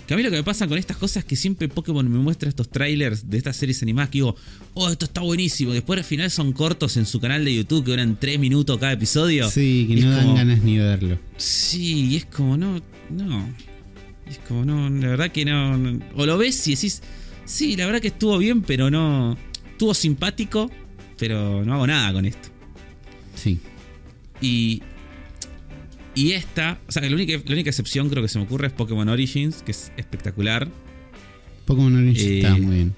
Que 0.08 0.14
a 0.14 0.16
mí 0.16 0.22
lo 0.22 0.30
que 0.30 0.36
me 0.36 0.42
pasa 0.42 0.66
con 0.66 0.78
estas 0.78 0.96
cosas 0.96 1.18
es 1.18 1.24
que 1.26 1.36
siempre 1.36 1.68
Pokémon 1.68 2.10
me 2.10 2.18
muestra 2.18 2.48
estos 2.48 2.70
trailers 2.70 3.28
de 3.28 3.36
estas 3.36 3.56
series 3.58 3.82
animadas 3.82 4.08
que 4.08 4.18
digo, 4.18 4.34
oh, 4.72 4.88
esto 4.88 5.04
está 5.04 5.20
buenísimo. 5.20 5.70
Después 5.74 5.98
al 5.98 6.04
final 6.04 6.30
son 6.30 6.52
cortos 6.54 6.96
en 6.96 7.04
su 7.04 7.20
canal 7.20 7.44
de 7.44 7.54
YouTube 7.54 7.84
que 7.84 7.90
duran 7.90 8.16
3 8.18 8.38
minutos 8.38 8.78
cada 8.78 8.92
episodio. 8.92 9.50
Sí, 9.50 9.84
que 9.86 9.96
no 10.00 10.10
dan 10.10 10.22
como- 10.22 10.34
ganas 10.36 10.62
ni 10.62 10.78
de 10.78 10.82
verlo. 10.84 11.18
Sí, 11.36 12.06
y 12.06 12.16
es 12.16 12.24
como, 12.24 12.56
no, 12.56 12.80
no. 13.10 13.48
Es 14.26 14.38
como, 14.48 14.64
no, 14.64 14.88
la 14.88 15.08
verdad 15.08 15.30
que 15.30 15.44
no, 15.44 15.76
no. 15.76 16.02
O 16.16 16.24
lo 16.24 16.38
ves 16.38 16.66
y 16.68 16.74
decís, 16.74 17.02
sí, 17.44 17.76
la 17.76 17.84
verdad 17.84 18.00
que 18.00 18.08
estuvo 18.08 18.38
bien, 18.38 18.62
pero 18.62 18.90
no. 18.90 19.36
Estuvo 19.72 19.92
simpático, 19.92 20.70
pero 21.18 21.66
no 21.66 21.74
hago 21.74 21.86
nada 21.86 22.14
con 22.14 22.24
esto. 22.24 22.48
Sí. 23.34 23.58
Y. 24.40 24.82
Y 26.18 26.32
esta, 26.32 26.80
o 26.88 26.90
sea, 26.90 27.00
la 27.00 27.14
única, 27.14 27.40
la 27.46 27.52
única 27.52 27.70
excepción 27.70 28.10
creo 28.10 28.24
que 28.24 28.28
se 28.28 28.40
me 28.40 28.44
ocurre 28.44 28.66
es 28.66 28.72
Pokémon 28.72 29.08
Origins, 29.08 29.62
que 29.62 29.70
es 29.70 29.92
espectacular. 29.96 30.68
Pokémon 31.64 31.94
Orange 31.94 32.20
Eh, 32.20 32.36
está 32.38 32.56
muy 32.56 32.74
bien. 32.74 32.96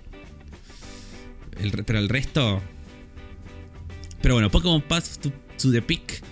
El 1.61 1.71
pero 1.85 1.99
el 1.99 2.09
resto. 2.09 2.63
Pero 4.23 4.37
bueno, 4.37 4.51
Pokémon 4.51 4.81
Path 4.81 5.19
to, 5.21 5.31
to 5.61 5.71
the 5.71 5.83
Peak 5.83 6.23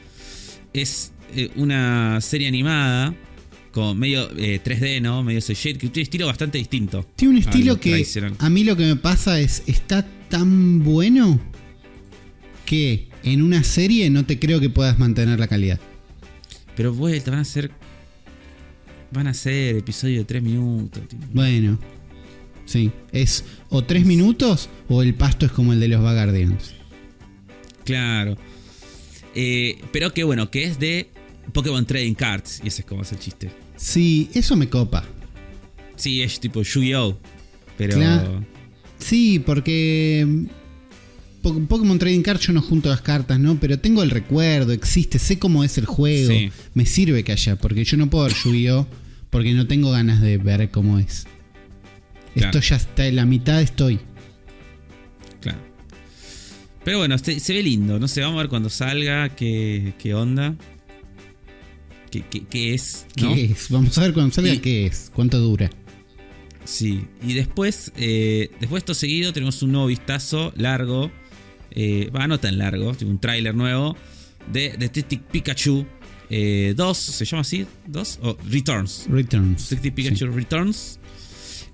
es 0.72 1.12
eh, 1.36 1.50
una 1.56 2.22
serie 2.22 2.48
animada 2.48 3.14
con 3.70 3.98
medio 3.98 4.30
eh, 4.38 4.58
3D, 4.64 5.02
¿no? 5.02 5.22
Medio 5.22 5.40
shade, 5.40 5.74
que 5.74 5.88
tiene 5.88 5.96
un 5.96 6.02
estilo 6.04 6.26
bastante 6.26 6.56
distinto. 6.56 7.06
Tiene 7.16 7.34
un 7.34 7.38
estilo 7.40 7.74
lo 7.74 7.80
que 7.80 8.02
a 8.38 8.48
mí 8.48 8.64
lo 8.64 8.78
que 8.78 8.86
me 8.86 8.96
pasa 8.96 9.38
es, 9.38 9.62
está 9.66 10.06
tan 10.30 10.82
bueno 10.82 11.38
que 12.64 13.10
en 13.24 13.42
una 13.42 13.62
serie 13.62 14.08
no 14.08 14.24
te 14.24 14.38
creo 14.38 14.58
que 14.58 14.70
puedas 14.70 14.98
mantener 14.98 15.38
la 15.38 15.48
calidad. 15.48 15.78
Pero 16.78 16.94
vuelta, 16.94 17.32
van 17.32 17.40
a 17.40 17.44
ser. 17.44 17.72
Van 19.10 19.26
a 19.26 19.34
ser 19.34 19.74
episodios 19.76 20.18
de 20.20 20.24
3 20.26 20.42
minutos. 20.44 21.02
Bueno, 21.32 21.76
sí, 22.66 22.92
es 23.10 23.44
o 23.68 23.82
tres 23.82 24.06
minutos 24.06 24.68
o 24.88 25.02
el 25.02 25.14
pasto 25.14 25.44
es 25.46 25.50
como 25.50 25.72
el 25.72 25.80
de 25.80 25.88
los 25.88 26.00
Vagardians. 26.00 26.74
Claro. 27.84 28.36
Eh, 29.34 29.80
pero 29.92 30.14
que 30.14 30.22
bueno, 30.22 30.52
que 30.52 30.62
es 30.64 30.78
de 30.78 31.08
Pokémon 31.52 31.84
Trading 31.84 32.14
Cards. 32.14 32.60
Y 32.62 32.68
ese 32.68 32.82
es 32.82 32.86
como 32.86 33.02
es 33.02 33.10
el 33.10 33.18
chiste. 33.18 33.50
Sí, 33.76 34.30
eso 34.34 34.54
me 34.54 34.68
copa. 34.68 35.04
Sí, 35.96 36.22
es 36.22 36.38
tipo 36.38 36.62
Yu-Gi-Oh! 36.62 37.18
Pero. 37.76 37.96
Claro. 37.96 38.44
Sí, 38.98 39.40
porque 39.40 40.46
Po- 40.46 40.52
Pokémon 41.42 41.98
Trading 41.98 42.22
Card 42.22 42.40
yo 42.40 42.52
no 42.52 42.60
junto 42.62 42.88
las 42.88 43.00
cartas, 43.00 43.38
¿no? 43.38 43.58
Pero 43.60 43.78
tengo 43.78 44.02
el 44.02 44.10
recuerdo, 44.10 44.72
existe, 44.72 45.18
sé 45.18 45.38
cómo 45.38 45.64
es 45.64 45.78
el 45.78 45.86
juego. 45.86 46.30
Sí. 46.30 46.50
Me 46.74 46.84
sirve 46.86 47.24
que 47.24 47.32
haya, 47.32 47.56
porque 47.56 47.84
yo 47.84 47.96
no 47.96 48.08
puedo 48.10 48.24
ver 48.24 48.34
Yu-Gi-Oh! 48.34 48.86
porque 49.30 49.52
no 49.52 49.66
tengo 49.66 49.90
ganas 49.90 50.20
de 50.22 50.38
ver 50.38 50.70
cómo 50.70 50.98
es. 50.98 51.26
Claro. 52.34 52.58
Esto 52.58 52.60
ya 52.60 52.76
está, 52.76 53.06
en 53.06 53.16
la 53.16 53.26
mitad 53.26 53.60
estoy. 53.60 53.98
Claro. 55.40 55.58
Pero 56.84 56.98
bueno, 56.98 57.18
se, 57.18 57.52
ve 57.52 57.62
lindo. 57.62 57.98
No 57.98 58.08
sé, 58.08 58.20
vamos 58.22 58.38
a 58.38 58.42
ver 58.42 58.48
cuando 58.48 58.70
salga 58.70 59.28
qué, 59.36 59.92
qué 59.98 60.14
onda. 60.14 60.56
¿Qué, 62.10 62.22
qué- 62.30 62.44
qué 62.46 62.74
es? 62.74 63.06
¿Qué 63.14 63.44
es? 63.44 63.68
Vamos 63.70 63.96
a 63.98 64.02
ver 64.02 64.12
cuando 64.14 64.32
salga 64.34 64.54
Y- 64.54 64.58
qué 64.58 64.86
es, 64.86 65.10
cuánto 65.14 65.38
dura. 65.38 65.70
Sí. 66.64 67.02
Y 67.26 67.32
después, 67.34 67.92
eh, 67.96 68.50
después 68.60 68.72
de 68.72 68.78
esto 68.78 68.94
seguido, 68.94 69.32
tenemos 69.32 69.62
un 69.62 69.72
nuevo 69.72 69.86
vistazo 69.88 70.52
largo. 70.56 71.10
Eh, 71.70 72.10
va, 72.14 72.26
no 72.26 72.38
tan 72.40 72.58
largo, 72.58 72.96
un 73.04 73.18
tráiler 73.20 73.54
nuevo. 73.54 73.96
De 74.52 74.74
Detective 74.78 75.22
Pikachu 75.30 75.86
2. 76.30 76.96
¿Se 76.98 77.24
llama 77.24 77.42
así? 77.42 77.66
¿2? 77.90 78.18
O 78.22 78.36
Returns. 78.50 79.06
Returns. 79.08 79.70
Detective 79.70 79.94
Pikachu 79.94 80.26
Returns. 80.32 80.98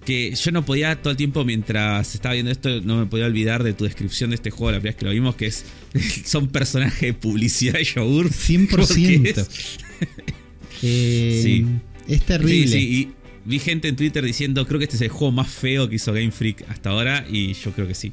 Que 0.04 0.34
yo 0.34 0.50
no 0.50 0.64
podía 0.66 1.00
todo 1.00 1.12
el 1.12 1.16
tiempo 1.16 1.44
mientras 1.46 2.14
estaba 2.14 2.34
viendo 2.34 2.52
esto, 2.52 2.68
no 2.82 2.98
me 2.98 3.06
podía 3.06 3.24
olvidar 3.24 3.62
de 3.62 3.72
tu 3.72 3.84
descripción 3.84 4.30
de 4.30 4.36
este 4.36 4.50
juego 4.50 4.70
la 4.72 4.78
primera 4.78 4.92
vez 4.92 4.98
que 4.98 5.04
lo 5.06 5.12
vimos, 5.12 5.34
que 5.34 5.46
es 5.46 5.64
son 6.26 6.48
personajes 6.48 7.00
de 7.00 7.14
publicidad 7.14 7.72
de 7.74 7.84
yogur. 7.84 8.28
100%. 8.30 8.68
Porque 8.68 9.30
es- 9.30 9.78
Eh, 10.82 11.40
Sí. 11.42 11.66
Es 12.06 12.20
terrible. 12.22 12.66
Sí, 12.68 12.68
sí, 12.68 12.78
y 12.78 13.12
vi 13.46 13.58
gente 13.58 13.88
en 13.88 13.96
Twitter 13.96 14.22
diciendo, 14.22 14.66
creo 14.66 14.78
que 14.78 14.84
este 14.84 14.96
es 14.96 15.02
el 15.02 15.08
juego 15.08 15.32
más 15.32 15.48
feo 15.48 15.88
que 15.88 15.94
hizo 15.96 16.12
Game 16.12 16.30
Freak 16.30 16.68
hasta 16.68 16.90
ahora, 16.90 17.24
y 17.30 17.54
yo 17.54 17.72
creo 17.72 17.88
que 17.88 17.94
sí. 17.94 18.12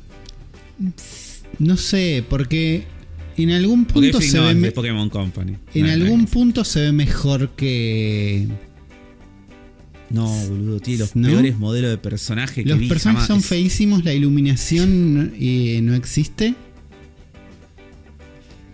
No 1.59 1.77
sé, 1.77 2.23
porque 2.29 2.83
en 3.37 3.51
algún 3.51 3.85
punto 3.85 4.19
se 4.21 4.37
no 4.37 4.45
ve 4.61 4.71
Pokémon 4.71 5.09
Company. 5.09 5.57
en 5.73 5.85
No, 5.87 5.91
algún 5.91 6.21
no. 6.21 6.27
punto 6.27 6.63
se 6.63 6.81
ve 6.81 6.91
mejor 6.91 7.49
que 7.55 8.47
No, 10.09 10.27
boludo, 10.47 10.79
tiene 10.79 10.99
los 10.99 11.11
peores 11.11 11.57
modelos 11.57 11.91
de 11.91 11.97
personaje 11.97 12.63
que 12.63 12.69
los 12.69 12.79
vi 12.79 12.87
personajes 12.87 13.27
jamás. 13.27 13.43
son 13.43 13.47
feísimos, 13.47 14.03
la 14.03 14.13
iluminación 14.13 15.33
eh, 15.39 15.79
no 15.83 15.93
existe. 15.95 16.55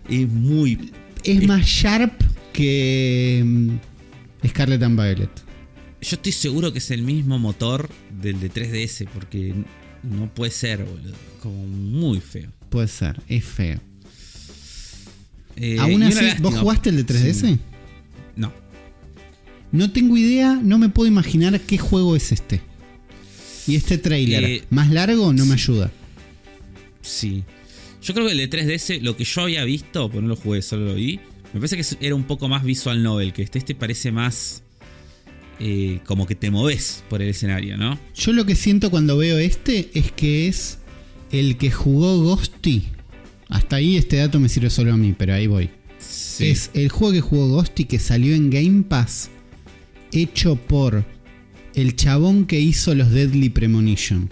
Es 0.09 0.27
muy 0.29 0.91
Es 1.23 1.39
Es- 1.41 1.47
más 1.47 1.65
sharp 1.65 2.13
que 2.53 3.43
mm, 3.45 4.47
Scarlet 4.47 4.81
and 4.81 4.99
Violet. 4.99 5.29
Yo 6.01 6.15
estoy 6.15 6.31
seguro 6.31 6.71
que 6.71 6.79
es 6.79 6.91
el 6.91 7.01
mismo 7.01 7.37
motor 7.39 7.89
del 8.21 8.39
de 8.39 8.49
3DS, 8.51 9.07
porque 9.13 9.53
no 10.03 10.33
puede 10.33 10.51
ser, 10.51 10.83
boludo. 10.83 11.15
Como 11.41 11.65
muy 11.67 12.19
feo. 12.19 12.49
Puede 12.69 12.87
ser, 12.87 13.19
es 13.27 13.43
feo. 13.45 13.79
Eh, 15.55 15.77
Aún 15.79 16.03
así, 16.03 16.21
lástima. 16.23 16.49
¿vos 16.49 16.59
jugaste 16.59 16.89
el 16.89 16.97
de 16.97 17.05
3DS? 17.05 17.57
No. 18.35 18.53
no 19.71 19.91
tengo 19.91 20.15
idea, 20.17 20.59
no 20.61 20.77
me 20.77 20.89
puedo 20.89 21.07
imaginar 21.07 21.59
qué 21.61 21.77
juego 21.77 22.15
es 22.15 22.31
este. 22.31 22.61
Y 23.65 23.75
este 23.75 23.97
trailer 23.97 24.43
Eh, 24.43 24.63
más 24.69 24.89
largo 24.91 25.33
no 25.33 25.45
me 25.45 25.53
ayuda. 25.53 25.91
Sí. 27.01 27.43
Yo 28.01 28.13
creo 28.13 28.27
que 28.27 28.33
el 28.33 28.37
de 28.37 28.49
3DS, 28.49 29.01
lo 29.01 29.17
que 29.17 29.23
yo 29.23 29.41
había 29.41 29.63
visto, 29.65 30.09
pues 30.09 30.21
no 30.21 30.29
lo 30.29 30.35
jugué, 30.35 30.61
solo 30.61 30.85
lo 30.85 30.95
vi. 30.95 31.19
Me 31.53 31.59
parece 31.59 31.77
que 31.77 32.05
era 32.05 32.15
un 32.15 32.23
poco 32.25 32.47
más 32.47 32.63
visual 32.63 33.01
novel, 33.01 33.33
que 33.33 33.41
este, 33.41 33.57
este 33.57 33.73
parece 33.75 34.11
más 34.11 34.63
eh, 35.59 35.99
como 36.05 36.25
que 36.27 36.35
te 36.35 36.51
moves 36.51 37.03
por 37.09 37.21
el 37.21 37.29
escenario, 37.29 37.77
¿no? 37.77 37.99
Yo 38.15 38.31
lo 38.33 38.45
que 38.45 38.55
siento 38.55 38.89
cuando 38.91 39.17
veo 39.17 39.37
este 39.37 39.89
es 39.93 40.11
que 40.11 40.47
es 40.47 40.79
el 41.31 41.57
que 41.57 41.71
jugó 41.71 42.21
Ghosty. 42.23 42.83
Hasta 43.49 43.77
ahí 43.77 43.97
este 43.97 44.17
dato 44.17 44.39
me 44.39 44.49
sirve 44.49 44.69
solo 44.69 44.93
a 44.93 44.97
mí, 44.97 45.13
pero 45.17 45.33
ahí 45.33 45.47
voy. 45.47 45.69
Sí. 45.99 46.47
Es 46.47 46.69
el 46.73 46.89
juego 46.89 47.13
que 47.13 47.21
jugó 47.21 47.47
Ghosty 47.49 47.85
que 47.85 47.97
salió 47.99 48.35
en 48.35 48.49
Game 48.49 48.83
Pass, 48.83 49.29
hecho 50.11 50.55
por 50.55 51.03
el 51.73 51.95
chabón 51.95 52.45
que 52.45 52.59
hizo 52.59 52.93
los 52.95 53.11
Deadly 53.11 53.49
Premonition. 53.49 54.29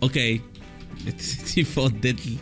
Ok. 0.00 0.16
Este 0.16 1.22
es 1.22 1.38
tipo 1.54 1.90
Deadly. 1.90 2.38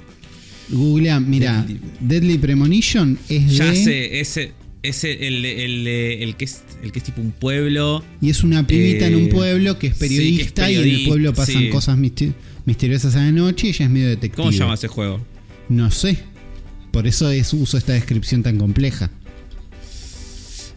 Googlea, 0.70 1.18
mira, 1.20 1.62
Deadly. 1.62 1.80
Deadly 2.00 2.38
Premonition 2.38 3.18
es 3.28 3.56
Ya 3.56 3.66
de. 3.72 3.76
sé, 3.84 4.20
ese, 4.20 4.52
ese 4.82 5.26
el, 5.26 5.44
el, 5.44 5.86
el 5.86 6.36
que 6.36 6.44
es, 6.44 6.62
el 6.82 6.92
que 6.92 6.98
es 7.00 7.04
tipo 7.04 7.20
un 7.20 7.32
pueblo. 7.32 8.04
Y 8.20 8.30
es 8.30 8.42
una 8.44 8.66
pibita 8.66 9.06
en 9.06 9.16
un 9.16 9.24
Eh, 9.24 9.28
pueblo 9.32 9.78
que 9.78 9.88
es 9.88 9.94
sí, 9.94 9.98
que 9.98 10.04
es 10.06 10.10
periodista 10.52 10.70
y 10.70 10.74
en 10.76 10.88
el 10.88 11.06
pueblo 11.08 11.34
pasan 11.34 11.62
sí. 11.62 11.68
cosas 11.70 11.98
misteriosas 12.64 13.14
a 13.16 13.18
la 13.24 13.32
noche 13.32 13.66
y 13.66 13.70
ella 13.70 13.84
es 13.86 13.90
medio 13.90 14.08
detective. 14.08 14.36
¿Cómo 14.36 14.52
se 14.52 14.58
llama 14.58 14.74
ese 14.74 14.88
juego? 14.88 15.20
No 15.68 15.90
sé. 15.90 16.18
Por 16.92 17.06
eso 17.06 17.30
es, 17.30 17.52
uso 17.52 17.76
esta 17.78 17.92
descripción 17.92 18.42
tan 18.42 18.58
compleja. 18.58 19.10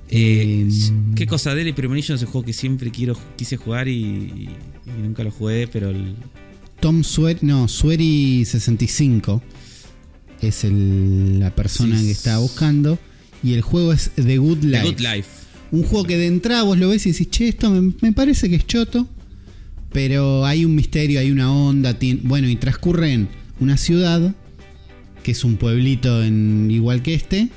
Eh, 0.10 0.68
Eh, 0.68 0.70
¿Qué 1.16 1.26
cosa? 1.26 1.56
Deadly 1.56 1.72
Premonition 1.74 2.16
es 2.18 2.22
un 2.24 2.28
juego 2.30 2.46
que 2.46 2.54
siempre 2.54 2.92
quiero, 2.92 3.18
quise 3.38 3.56
jugar 3.58 3.88
y, 3.88 3.94
y 3.96 4.50
nunca 5.02 5.24
lo 5.24 5.32
jugué, 5.32 5.68
pero 5.68 5.90
el, 5.90 6.16
Tom 6.82 7.04
Swery, 7.04 7.40
no, 7.44 7.68
Swery65 7.68 9.42
es 10.42 10.64
el- 10.64 11.40
la 11.40 11.56
persona 11.56 11.98
Sí. 11.98 12.06
que 12.08 12.12
estaba 12.12 12.40
buscando. 12.40 13.00
Y 13.44 13.54
el 13.54 13.62
juego 13.62 13.94
es 13.94 14.12
The 14.16 14.38
Good 14.38 14.60
The 14.60 14.68
Life. 14.68 14.84
Good 14.86 15.00
Life. 15.00 15.30
Un 15.72 15.84
juego 15.84 16.06
que 16.06 16.18
de 16.18 16.28
entrada 16.28 16.64
vos 16.64 16.78
lo 16.78 16.90
ves 16.90 17.06
y 17.06 17.12
decís, 17.12 17.30
che, 17.30 17.48
esto 17.48 17.70
me, 17.70 17.94
me 18.02 18.12
parece 18.14 18.50
que 18.50 18.56
es 18.56 18.68
choto. 18.68 19.08
Pero 19.92 20.46
hay 20.46 20.64
un 20.66 20.76
misterio, 20.76 21.20
hay 21.20 21.32
una 21.32 21.52
onda. 21.52 21.98
bueno, 22.24 22.48
y 22.50 22.56
transcurre 22.56 23.14
en 23.14 23.28
una 23.60 23.78
ciudad, 23.78 24.34
que 25.24 25.32
es 25.32 25.44
un 25.44 25.58
pueblito 25.58 26.24
en, 26.24 26.70
igual 26.72 27.02
que 27.02 27.14
este. 27.14 27.50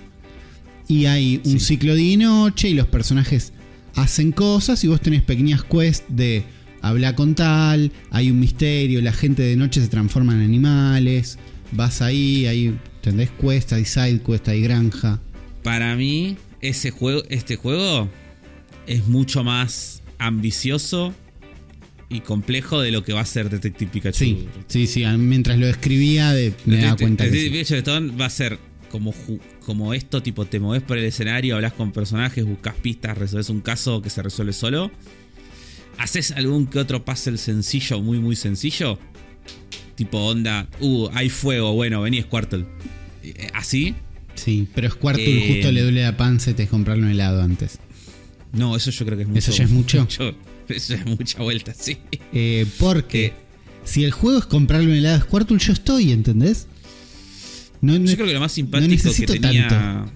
Y 0.88 1.06
hay 1.06 1.40
un 1.44 1.60
Sí. 1.60 1.66
ciclo 1.66 1.94
día 1.94 2.12
y 2.12 2.16
noche 2.16 2.68
y 2.68 2.74
los 2.74 2.86
personajes 2.86 3.52
hacen 3.94 4.32
cosas 4.32 4.82
y 4.84 4.88
vos 4.88 5.00
tenés 5.00 5.22
pequeñas 5.22 5.62
quests 5.64 6.04
de 6.08 6.44
hablar 6.82 7.14
con 7.14 7.34
tal, 7.34 7.90
hay 8.10 8.30
un 8.30 8.38
misterio, 8.40 9.00
la 9.00 9.12
gente 9.12 9.42
de 9.42 9.56
noche 9.56 9.80
se 9.80 9.88
transforma 9.88 10.34
en 10.34 10.42
animales, 10.42 11.38
vas 11.72 12.02
ahí, 12.02 12.44
hay, 12.46 12.76
¿entendés? 12.96 13.30
Quest, 13.40 13.72
hay 13.72 13.84
side 13.86 14.20
quest, 14.20 14.46
hay 14.48 14.60
granja. 14.60 15.20
Para 15.62 15.96
mí, 15.96 16.36
ese 16.68 16.90
juego, 16.90 17.22
este 17.28 17.56
juego 17.56 18.08
es 18.86 19.06
mucho 19.06 19.44
más 19.44 20.02
ambicioso 20.18 21.14
y 22.08 22.20
complejo 22.20 22.80
de 22.80 22.90
lo 22.92 23.02
que 23.02 23.12
va 23.12 23.20
a 23.20 23.26
ser 23.26 23.50
Detective 23.50 23.90
Pikachu. 23.90 24.18
Sí, 24.18 24.48
sí, 24.68 24.86
sí, 24.86 25.04
mientras 25.18 25.58
lo 25.58 25.66
escribía 25.66 26.32
de- 26.32 26.54
me 26.66 26.76
daba 26.78 26.96
cuenta 26.96 27.24
Detective. 27.24 27.50
Pikachu 27.50 27.74
Stone 27.76 28.16
va 28.16 28.26
a 28.26 28.30
ser 28.30 28.58
como, 28.90 29.12
como 29.64 29.94
esto, 29.94 30.22
tipo 30.22 30.44
te 30.44 30.60
moves 30.60 30.82
por 30.82 30.98
el 30.98 31.04
escenario, 31.04 31.56
hablas 31.56 31.72
con 31.72 31.90
personajes, 31.92 32.44
buscas 32.44 32.74
pistas, 32.76 33.16
resolves 33.18 33.48
un 33.50 33.60
caso 33.60 34.00
que 34.02 34.10
se 34.10 34.22
resuelve 34.22 34.52
solo. 34.52 34.90
Haces 35.98 36.32
algún 36.32 36.66
que 36.66 36.78
otro 36.78 37.04
puzzle 37.04 37.38
sencillo, 37.38 38.00
muy 38.00 38.18
muy 38.18 38.36
sencillo. 38.36 38.98
Tipo 39.94 40.18
onda, 40.26 40.68
uh, 40.80 41.08
hay 41.12 41.28
fuego, 41.30 41.72
bueno, 41.72 42.02
vení 42.02 42.20
Squirtle. 42.22 42.66
Eh, 43.22 43.48
Así. 43.54 43.94
Sí, 44.34 44.68
pero 44.74 44.90
Squirtle 44.90 45.24
Eh, 45.24 45.52
justo 45.54 45.72
le 45.72 45.82
duele 45.82 46.02
la 46.02 46.16
panza 46.16 46.50
y 46.50 46.54
te 46.54 46.64
es 46.64 46.68
comprarle 46.68 47.04
un 47.04 47.10
helado 47.10 47.42
antes. 47.42 47.78
No, 48.52 48.76
eso 48.76 48.90
yo 48.90 49.04
creo 49.04 49.16
que 49.16 49.22
es 49.22 49.28
mucho. 49.28 49.38
¿Eso 49.38 49.52
ya 49.52 49.64
es 49.64 49.70
mucho? 49.70 50.08
eso 50.68 50.94
es 50.94 51.06
mucha 51.06 51.42
vuelta, 51.42 51.72
sí. 51.74 51.98
Eh, 52.32 52.66
porque 52.78 53.26
Eh. 53.26 53.32
si 53.84 54.04
el 54.04 54.12
juego 54.12 54.38
es 54.38 54.46
comprarle 54.46 54.86
un 54.88 54.94
helado 54.94 55.16
a 55.16 55.20
Squirtle, 55.20 55.58
yo 55.58 55.72
estoy, 55.72 56.12
¿entendés? 56.12 56.66
No, 57.80 57.98
no- 57.98 58.06
Yo 58.06 58.14
creo 58.14 58.26
que 58.28 58.34
lo 58.34 58.40
más 58.40 58.52
simpático 58.52 59.10
que 59.12 59.26
tenía. 59.26 59.68
tanto. 59.68 60.12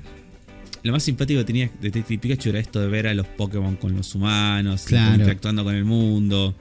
Lo 0.84 0.92
más 0.92 1.02
simpático 1.02 1.40
que 1.40 1.44
tenía 1.44 1.70
Detective 1.82 2.18
Pikachu 2.18 2.48
era 2.50 2.60
esto 2.60 2.80
de 2.80 2.86
ver 2.86 3.08
a 3.08 3.14
los 3.14 3.26
Pokémon 3.26 3.76
con 3.76 3.94
los 3.96 4.14
humanos, 4.14 4.82
Claro. 4.86 5.16
interactuando 5.16 5.64
con 5.64 5.74
el 5.74 5.84
mundo. 5.84 6.54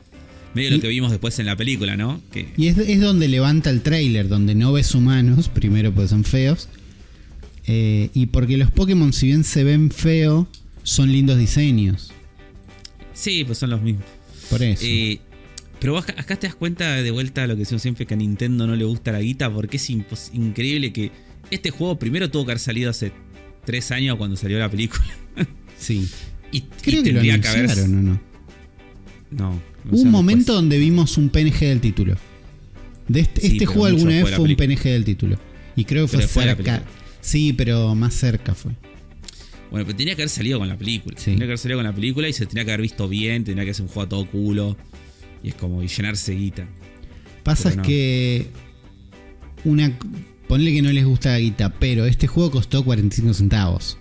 Medio 0.53 0.69
Y- 0.69 0.73
lo 0.73 0.81
que 0.81 0.87
vimos 0.87 1.11
después 1.11 1.37
en 1.39 1.45
la 1.45 1.55
película, 1.55 1.95
¿no? 1.95 2.19
Que, 2.31 2.51
Y 2.57 2.67
es, 2.67 2.77
es 2.79 2.99
donde 2.99 3.27
levanta 3.27 3.69
el 3.69 3.81
trailer, 3.81 4.27
donde 4.27 4.55
no 4.55 4.73
ves 4.73 4.95
humanos, 4.95 5.49
primero 5.49 5.93
porque 5.93 6.07
son 6.09 6.23
feos. 6.23 6.67
Eh, 7.67 8.09
y 8.13 8.27
porque 8.27 8.57
los 8.57 8.71
Pokémon, 8.71 9.13
si 9.13 9.27
bien 9.27 9.43
se 9.43 9.63
ven 9.63 9.91
feos, 9.91 10.47
son 10.83 11.11
lindos 11.11 11.37
diseños. 11.37 12.11
sí, 13.13 13.43
pues 13.43 13.57
son 13.57 13.69
los 13.69 13.81
mismos. 13.81 14.05
Por 14.49 14.63
eso. 14.63 14.83
Eh, 14.85 15.19
pero 15.79 15.93
vos 15.93 16.03
acá, 16.03 16.19
acá 16.19 16.35
te 16.37 16.47
das 16.47 16.55
cuenta 16.55 16.95
de 16.95 17.11
vuelta 17.11 17.41
de 17.41 17.47
lo 17.47 17.53
que 17.55 17.59
decimos 17.59 17.81
siempre 17.81 18.05
que 18.05 18.13
a 18.13 18.17
Nintendo 18.17 18.65
no 18.65 18.75
le 18.75 18.85
gusta 18.85 19.11
la 19.11 19.19
guita, 19.19 19.53
porque 19.53 19.77
es 19.77 19.89
increíble 19.89 20.91
que 20.93 21.11
este 21.51 21.69
juego 21.69 21.99
primero 21.99 22.31
tuvo 22.31 22.45
que 22.45 22.51
haber 22.51 22.59
salido 22.59 22.89
hace 22.89 23.11
tres 23.65 23.91
años 23.91 24.17
cuando 24.17 24.35
salió 24.37 24.57
la 24.59 24.69
película. 24.69 25.05
sí. 25.77 26.07
Y, 26.49 26.61
Creo 26.61 27.01
y 27.01 27.03
que 27.03 27.11
lo 27.11 27.21
que 27.21 27.31
haber. 27.33 27.59
anunciaron, 27.59 27.93
¿o 27.99 28.01
no? 28.01 28.21
No. 29.31 29.51
no 29.51 29.61
Hubo 29.91 30.01
un 30.01 30.11
momento 30.11 30.37
después. 30.37 30.55
donde 30.55 30.79
vimos 30.79 31.17
un 31.17 31.27
PNG 31.27 31.59
del 31.59 31.81
título. 31.81 32.15
De 33.09 33.19
este, 33.19 33.41
Sí, 33.41 33.47
este 33.47 33.65
juego 33.65 33.85
alguna 33.85 34.11
vez 34.11 34.29
fue 34.33 34.45
un 34.45 34.55
película. 34.55 34.67
PNG 34.75 34.83
del 34.93 35.03
título. 35.03 35.39
Y 35.75 35.83
creo 35.83 36.07
que 36.07 36.19
fue 36.19 36.45
cerca. 36.45 36.83
Sí, 37.27 37.51
pero 37.51 37.93
más 37.93 38.13
cerca 38.13 38.55
fue. 38.55 38.71
Bueno, 39.69 39.85
pero 39.85 39.97
tenía 39.97 40.15
que 40.15 40.21
haber 40.21 40.29
salido 40.29 40.59
con 40.59 40.69
la 40.69 40.77
película. 40.77 41.17
Sí. 41.17 41.25
Tenía 41.25 41.39
que 41.39 41.45
haber 41.45 41.57
salido 41.57 41.77
con 41.79 41.83
la 41.85 41.93
película 41.93 42.29
y 42.29 42.31
se 42.31 42.45
tenía 42.45 42.63
que 42.63 42.71
haber 42.71 42.81
visto 42.83 43.09
bien, 43.09 43.43
tenía 43.43 43.65
que 43.65 43.73
ser 43.73 43.83
un 43.83 43.89
juego 43.89 44.03
a 44.03 44.09
todo 44.09 44.25
culo. 44.27 44.77
Y 45.43 45.49
es 45.49 45.55
como 45.55 45.83
y 45.83 45.89
llenarse 45.89 46.31
guita. 46.31 46.69
Pasa 47.43 47.75
no. 47.75 47.83
que. 47.83 48.47
Una. 49.65 49.91
Ponle 50.47 50.71
que 50.71 50.81
no 50.81 50.89
les 50.93 51.03
gusta 51.03 51.31
la 51.31 51.39
guita, 51.39 51.73
pero 51.73 52.05
este 52.05 52.27
juego 52.27 52.49
costó 52.49 52.85
45 52.85 53.33
centavos. 53.33 53.97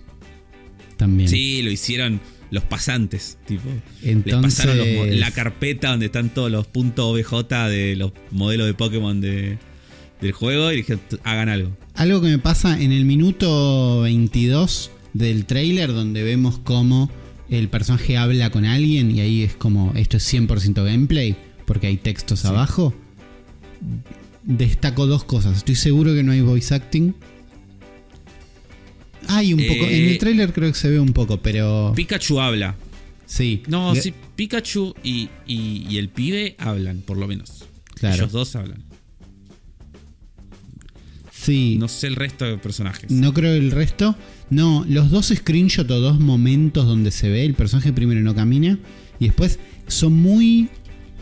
También. 0.95 1.27
Sí, 1.27 1.61
lo 1.63 1.69
hicieron 1.69 2.21
los 2.49 2.63
pasantes, 2.63 3.39
tipo. 3.45 3.69
Entonces- 4.03 4.41
Les 4.41 4.41
pasaron 4.41 5.09
los 5.09 5.19
la 5.19 5.31
carpeta 5.31 5.89
donde 5.89 6.05
están 6.05 6.29
todos 6.29 6.49
los 6.49 6.65
puntos 6.65 7.03
OBJ 7.03 7.67
de 7.67 7.97
los 7.97 8.13
modelos 8.31 8.67
de 8.67 8.73
Pokémon 8.73 9.19
de, 9.19 9.57
del 10.21 10.31
juego 10.31 10.71
y 10.71 10.77
dije, 10.77 10.97
hagan 11.25 11.49
algo. 11.49 11.75
Algo 11.97 12.21
que 12.21 12.27
me 12.27 12.37
pasa 12.39 12.79
en 12.79 12.91
el 12.91 13.05
minuto 13.05 14.01
22 14.01 14.91
del 15.13 15.45
trailer, 15.45 15.93
donde 15.93 16.23
vemos 16.23 16.59
cómo 16.59 17.09
el 17.49 17.69
personaje 17.69 18.17
habla 18.17 18.51
con 18.51 18.65
alguien 18.65 19.09
y 19.11 19.19
ahí 19.21 19.41
es 19.43 19.55
como 19.55 19.93
esto 19.95 20.17
es 20.17 20.33
100% 20.33 20.83
gameplay, 20.85 21.35
porque 21.65 21.87
hay 21.87 21.97
textos 21.97 22.45
abajo. 22.45 22.93
Destaco 24.43 25.07
dos 25.07 25.23
cosas. 25.23 25.57
Estoy 25.57 25.75
seguro 25.75 26.13
que 26.13 26.23
no 26.23 26.31
hay 26.33 26.41
voice 26.41 26.73
acting. 26.73 27.13
Hay 29.29 29.53
un 29.53 29.59
poco. 29.59 29.85
En 29.85 30.05
Eh, 30.05 30.11
el 30.13 30.17
trailer 30.19 30.53
creo 30.53 30.71
que 30.71 30.77
se 30.77 30.89
ve 30.89 30.99
un 30.99 31.13
poco, 31.13 31.37
pero. 31.41 31.93
Pikachu 31.95 32.39
habla. 32.39 32.75
Sí. 33.25 33.63
No, 33.67 33.93
sí, 33.95 34.13
Pikachu 34.37 34.93
y, 35.03 35.29
y- 35.45 35.85
y 35.89 35.97
el 35.97 36.07
pibe 36.09 36.55
hablan, 36.59 37.01
por 37.01 37.17
lo 37.17 37.27
menos. 37.27 37.65
Claro. 37.95 38.15
Ellos 38.15 38.31
dos 38.31 38.55
hablan. 38.55 38.83
Sí. 41.47 41.77
No 41.79 41.87
sé 41.87 42.07
el 42.07 42.15
resto 42.17 42.43
de 42.45 42.57
personajes. 42.57 43.09
No 43.09 43.33
creo 43.33 43.53
el 43.53 43.71
resto. 43.71 44.15
No, 44.49 44.85
los 44.87 45.09
dos 45.09 45.27
screenshots 45.35 45.89
o 45.89 45.99
dos 46.01 46.19
momentos 46.19 46.85
donde 46.85 47.09
se 47.11 47.29
ve, 47.29 47.45
el 47.45 47.53
personaje 47.53 47.93
primero 47.93 48.19
no 48.21 48.35
camina 48.35 48.77
y 49.19 49.25
después 49.27 49.59
son 49.87 50.13
muy... 50.13 50.67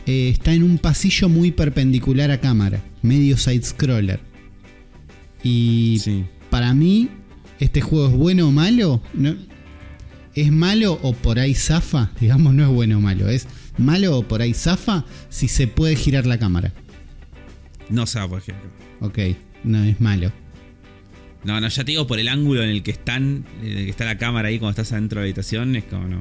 eh, 0.08 0.29
está 0.29 0.53
en 0.53 0.63
un 0.63 0.77
pasillo 0.79 1.29
muy 1.29 1.51
perpendicular 1.51 2.32
a 2.32 2.39
cámara, 2.41 2.84
medio 3.03 3.38
side 3.38 3.63
scroller. 3.63 4.20
Y 5.44 6.00
Sí. 6.01 6.25
para 6.50 6.74
mí, 6.74 7.10
este 7.60 7.82
juego 7.82 8.08
es 8.08 8.13
bueno 8.13 8.48
o 8.48 8.51
malo. 8.51 9.01
No, 9.13 9.36
es 10.34 10.51
malo 10.51 11.00
o 11.03 11.13
por 11.13 11.38
ahí 11.39 11.53
zafa, 11.53 12.12
digamos, 12.20 12.53
no 12.55 12.63
es 12.63 12.70
bueno 12.70 12.98
o 12.98 13.01
malo, 13.01 13.29
es 13.29 13.48
malo 13.77 14.17
o 14.17 14.27
por 14.27 14.41
ahí 14.41 14.53
zafa 14.53 15.05
si 15.29 15.48
se 15.48 15.67
puede 15.67 15.96
girar 15.96 16.25
la 16.25 16.39
cámara. 16.39 16.74
No 17.89 18.05
va 18.05 18.27
por 18.27 18.39
ejemplo. 18.39 18.70
Ok, 19.01 19.20
no 19.65 19.84
es 19.84 20.00
malo. 20.00 20.31
No, 21.43 21.60
no, 21.62 21.67
ya 21.67 21.84
te 21.84 21.91
digo 21.91 22.07
por 22.07 22.19
el 22.19 22.27
ángulo 22.27 22.63
en 22.63 22.69
el 22.69 22.81
que 22.81 22.91
están, 22.91 23.45
en 23.62 23.77
el 23.77 23.84
que 23.86 23.89
está 23.91 24.05
la 24.05 24.17
cámara 24.17 24.48
ahí 24.48 24.57
cuando 24.57 24.72
estás 24.81 24.91
adentro 24.93 25.19
de 25.19 25.25
la 25.25 25.27
habitación, 25.27 25.75
es 25.75 25.84
como 25.84 26.07
no. 26.07 26.19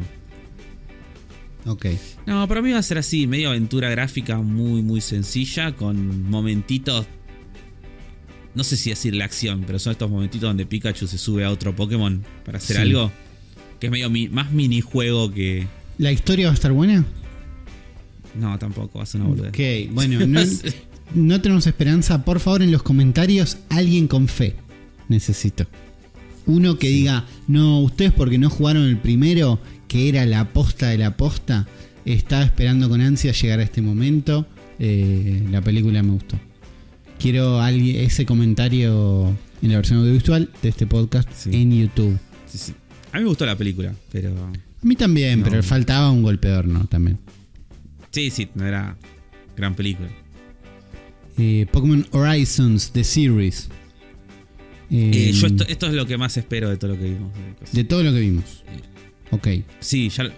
Ok. 1.66 1.86
No, 2.26 2.46
para 2.46 2.60
mí 2.60 2.72
va 2.72 2.78
a 2.78 2.82
ser 2.82 2.98
así, 2.98 3.26
medio 3.26 3.48
aventura 3.48 3.88
gráfica 3.88 4.36
muy, 4.38 4.82
muy 4.82 5.00
sencilla, 5.00 5.74
con 5.76 6.28
momentitos. 6.28 7.06
No 8.54 8.64
sé 8.64 8.76
si 8.76 8.90
decir 8.90 9.14
la 9.16 9.24
acción, 9.24 9.64
pero 9.66 9.78
son 9.78 9.92
estos 9.92 10.10
momentitos 10.10 10.46
donde 10.48 10.66
Pikachu 10.66 11.06
se 11.06 11.16
sube 11.18 11.42
a 11.44 11.50
otro 11.50 11.74
Pokémon 11.74 12.22
para 12.44 12.58
hacer 12.58 12.76
Sí. 12.76 12.82
algo. 12.82 13.10
Que 13.80 13.86
es 13.86 13.90
medio 13.90 14.10
mi- 14.10 14.28
más 14.28 14.52
minijuego 14.52 15.32
que. 15.32 15.66
¿La 15.98 16.12
historia 16.12 16.46
va 16.48 16.52
a 16.52 16.54
estar 16.54 16.72
buena? 16.72 17.04
No, 18.38 18.58
tampoco, 18.58 18.98
va 18.98 19.04
a 19.04 19.06
ser 19.06 19.22
una 19.22 19.30
boludez. 19.30 19.50
Ok, 19.50 19.92
bueno, 19.94 20.24
no, 20.26 20.40
no 21.14 21.40
tenemos 21.40 21.66
esperanza. 21.66 22.24
Por 22.24 22.40
favor, 22.40 22.62
en 22.62 22.72
los 22.72 22.82
comentarios, 22.82 23.58
alguien 23.68 24.08
con 24.08 24.28
fe. 24.28 24.56
Necesito. 25.08 25.66
Uno 26.46 26.78
que 26.78 26.88
diga, 26.88 27.24
no, 27.48 27.80
ustedes 27.80 28.12
porque 28.12 28.38
no 28.38 28.50
jugaron 28.50 28.84
el 28.84 28.98
primero, 28.98 29.58
que 29.88 30.08
era 30.08 30.26
la 30.26 30.40
aposta 30.40 30.88
de 30.88 30.98
la 30.98 31.08
aposta, 31.08 31.66
estaba 32.04 32.42
esperando 32.42 32.88
con 32.88 33.00
ansia 33.00 33.32
llegar 33.32 33.60
a 33.60 33.62
este 33.62 33.80
momento. 33.82 34.46
Eh, 34.78 35.46
la 35.50 35.60
película 35.62 36.02
me 36.02 36.10
gustó. 36.12 36.38
Quiero 37.18 37.60
alguien, 37.60 37.96
ese 38.04 38.26
comentario 38.26 39.28
en 39.62 39.70
la 39.70 39.76
versión 39.76 40.00
audiovisual 40.00 40.50
de 40.62 40.68
este 40.68 40.86
podcast 40.86 41.28
Sí. 41.32 41.50
en 41.54 41.72
YouTube. 41.80 42.18
Sí, 42.46 42.58
sí. 42.58 42.74
A 43.12 43.16
mí 43.18 43.22
me 43.22 43.28
gustó 43.28 43.46
la 43.46 43.56
película, 43.56 43.94
pero. 44.10 44.30
A 44.46 44.52
mí 44.86 44.96
también, 44.96 45.40
No. 45.40 45.46
pero 45.48 45.62
faltaba 45.62 46.10
un 46.10 46.22
golpe 46.22 46.48
de 46.48 46.56
horno 46.56 46.84
también. 46.86 47.18
Sí, 48.10 48.30
sí, 48.30 48.48
no 48.54 48.66
era 48.66 48.96
gran 49.56 49.74
película. 49.74 50.08
Eh, 51.38 51.66
Pokémon 51.72 52.06
Horizons, 52.12 52.90
The 52.92 53.04
Series. 53.04 53.68
Eh, 54.90 55.10
Eh, 55.30 55.32
yo 55.32 55.46
esto, 55.46 55.66
esto 55.66 55.86
es 55.86 55.94
lo 55.94 56.06
que 56.06 56.16
más 56.16 56.36
espero 56.36 56.68
de 56.70 56.76
todo 56.76 56.92
lo 56.92 56.98
que 56.98 57.04
vimos. 57.04 57.32
de 57.72 57.84
todo 57.84 58.02
lo 58.02 58.12
que 58.12 58.20
vimos. 58.20 58.62
Ok. 59.30 59.48
Sí, 59.80 60.08
ya. 60.10 60.32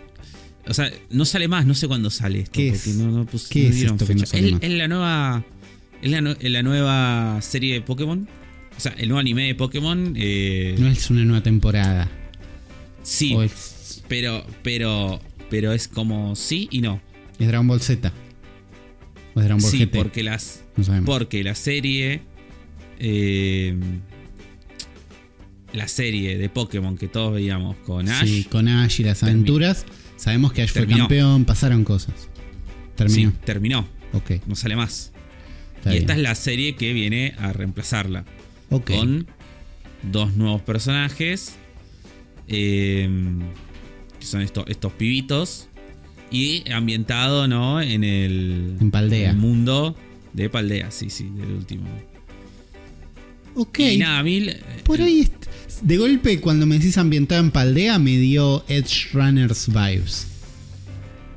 O 0.68 0.74
sea, 0.74 0.90
no 1.10 1.24
sale 1.24 1.46
más, 1.48 1.66
no 1.66 1.74
sé 1.74 1.86
cuándo 1.86 2.10
sale 2.10 2.40
esto. 2.40 2.52
¿Qué 2.52 2.68
es? 2.70 2.86
no, 2.96 3.10
no 3.10 3.26
¿Qué 3.50 3.62
no 3.64 3.68
es 3.68 3.82
esto 3.82 4.06
que 4.06 4.14
no 4.14 4.20
fecha. 4.20 4.26
sale 4.26 4.46
es, 4.48 4.52
más? 4.54 4.62
es 4.62 4.70
la 4.72 4.88
nueva. 4.88 5.44
Es 6.02 6.10
la, 6.10 6.20
nue- 6.20 6.36
es 6.40 6.50
la 6.50 6.62
nueva 6.62 7.38
serie 7.42 7.74
de 7.74 7.80
Pokémon. 7.82 8.28
O 8.76 8.80
sea, 8.80 8.92
el 8.98 9.08
nuevo 9.08 9.20
anime 9.20 9.46
de 9.46 9.54
Pokémon. 9.54 10.14
eh, 10.16 10.74
No 10.78 10.88
es 10.88 11.08
una 11.10 11.24
nueva 11.24 11.42
temporada. 11.42 12.10
sí, 13.02 13.34
es, 13.44 14.02
pero. 14.08 14.44
Pero. 14.62 15.20
Pero 15.50 15.72
es 15.72 15.86
como 15.86 16.34
sí 16.34 16.68
y 16.72 16.80
no. 16.80 17.00
es 17.38 17.46
Dragon 17.46 17.68
Ball 17.68 17.80
Z. 17.80 18.12
O 19.34 19.40
es 19.40 19.44
Dragon 19.46 19.62
Ball 19.62 19.70
Sí, 19.70 19.78
GT. 19.86 19.96
porque 19.98 20.22
las. 20.24 20.64
No 20.76 20.84
sabemos. 20.84 21.06
Porque 21.06 21.42
la 21.44 21.54
serie. 21.54 22.22
eh, 22.98 23.74
la 25.72 25.88
serie 25.88 26.38
de 26.38 26.48
Pokémon 26.48 26.96
que 26.96 27.06
todos 27.08 27.34
veíamos 27.34 27.76
con 27.78 28.08
Ash. 28.08 28.26
Sí, 28.26 28.44
con 28.50 28.66
Ash 28.68 29.00
y 29.00 29.04
las 29.04 29.22
aventuras. 29.22 29.84
Sabemos 30.16 30.52
que 30.52 30.62
Ash 30.62 30.70
fue 30.70 30.86
campeón, 30.86 31.44
pasaron 31.44 31.84
cosas. 31.84 32.14
Terminó. 32.94 33.30
sí, 33.30 33.36
terminó. 33.44 33.86
Ok. 34.14 34.32
No 34.46 34.54
sale 34.56 34.74
más. 34.76 35.12
Está 35.76 35.94
y 35.94 35.98
esta 35.98 36.14
es 36.14 36.20
la 36.20 36.34
serie 36.34 36.76
que 36.76 36.92
viene 36.94 37.34
a 37.38 37.52
reemplazarla. 37.52 38.24
Ok. 38.70 38.90
Con 38.92 39.26
dos 40.02 40.34
nuevos 40.36 40.62
personajes. 40.62 41.56
eh, 42.48 43.08
que 44.18 44.24
son 44.26 44.40
estos, 44.40 44.64
estos 44.68 44.92
pibitos. 44.94 45.68
Y 46.30 46.64
ambientado, 46.72 47.46
¿no? 47.48 47.80
En 47.82 48.02
el, 48.02 48.76
En 48.80 48.90
Paldea. 48.90 49.30
el 49.30 49.36
mundo 49.36 49.94
de 50.36 50.48
Paldea, 50.50 50.90
sí, 50.90 51.10
sí, 51.10 51.28
del 51.34 51.50
último. 51.52 51.86
Ok. 53.54 53.78
Y 53.80 53.96
nada. 53.98 54.22
Por 54.84 55.00
ahí, 55.00 55.20
est- 55.20 55.46
de 55.82 55.96
golpe, 55.96 56.40
cuando 56.40 56.66
me 56.66 56.78
decís 56.78 56.98
ambientado 56.98 57.42
en 57.42 57.50
Paldea, 57.50 57.98
me 57.98 58.16
dio 58.18 58.64
Edge 58.68 59.08
Runners 59.12 59.66
vibes. 59.68 60.26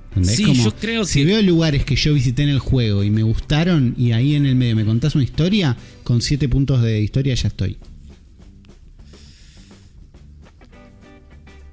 ¿Entendés? 0.09 0.35
Sí, 0.35 0.43
Como, 0.43 0.63
yo 0.65 0.75
creo 0.75 1.05
si 1.05 1.19
que- 1.19 1.25
veo 1.25 1.41
lugares 1.41 1.85
que 1.85 1.95
yo 1.95 2.13
visité 2.13 2.43
en 2.43 2.49
el 2.49 2.59
juego 2.59 3.03
y 3.03 3.09
me 3.09 3.23
gustaron, 3.23 3.95
y 3.97 4.11
ahí 4.11 4.35
en 4.35 4.45
el 4.45 4.55
medio 4.55 4.75
me 4.75 4.83
contás 4.85 5.15
una 5.15 5.23
historia, 5.23 5.77
con 6.03 6.21
7 6.21 6.49
puntos 6.49 6.81
de 6.81 7.01
historia 7.01 7.35
ya 7.35 7.47
estoy. 7.47 7.77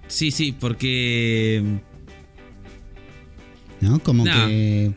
Sí, 0.09 0.31
sí, 0.31 0.53
porque. 0.53 1.63
¿No? 3.81 3.99
Como 4.01 4.25
que. 4.25 4.93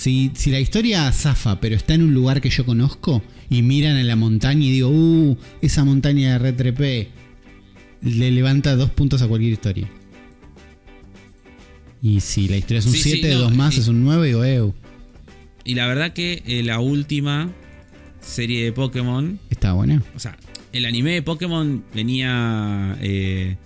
Si, 0.00 0.30
si 0.34 0.50
la 0.50 0.60
historia 0.60 1.12
zafa, 1.12 1.60
pero 1.60 1.76
está 1.76 1.92
en 1.94 2.02
un 2.02 2.14
lugar 2.14 2.40
que 2.40 2.48
yo 2.48 2.64
conozco, 2.64 3.22
y 3.50 3.60
miran 3.60 3.96
en 3.98 4.06
la 4.06 4.16
montaña 4.16 4.64
y 4.64 4.70
digo, 4.70 4.88
uh, 4.88 5.36
esa 5.60 5.84
montaña 5.84 6.32
de 6.32 6.38
retrepé, 6.38 7.08
le 8.00 8.30
levanta 8.30 8.76
dos 8.76 8.88
puntos 8.90 9.20
a 9.20 9.28
cualquier 9.28 9.52
historia. 9.52 9.88
Y 12.02 12.20
si 12.20 12.48
la 12.48 12.56
historia 12.56 12.78
es 12.78 12.86
un 12.86 12.92
Sí, 12.92 13.02
sí, 13.02 13.10
7, 13.20 13.34
no, 13.34 13.40
dos 13.40 13.54
más 13.54 13.76
y- 13.76 13.80
es 13.80 13.88
un 13.88 14.02
9, 14.04 14.26
digo, 14.28 14.44
eu, 14.44 14.74
Y 15.64 15.74
la 15.74 15.86
verdad 15.86 16.14
que 16.14 16.42
eh, 16.46 16.62
la 16.62 16.80
última 16.80 17.50
serie 18.20 18.64
de 18.64 18.72
Pokémon. 18.72 19.38
está 19.50 19.74
buena. 19.74 20.02
O 20.16 20.18
sea, 20.18 20.38
el 20.72 20.86
anime 20.86 21.12
de 21.12 21.22
Pokémon 21.22 21.84
venía. 21.94 22.96
eh, 23.02 23.56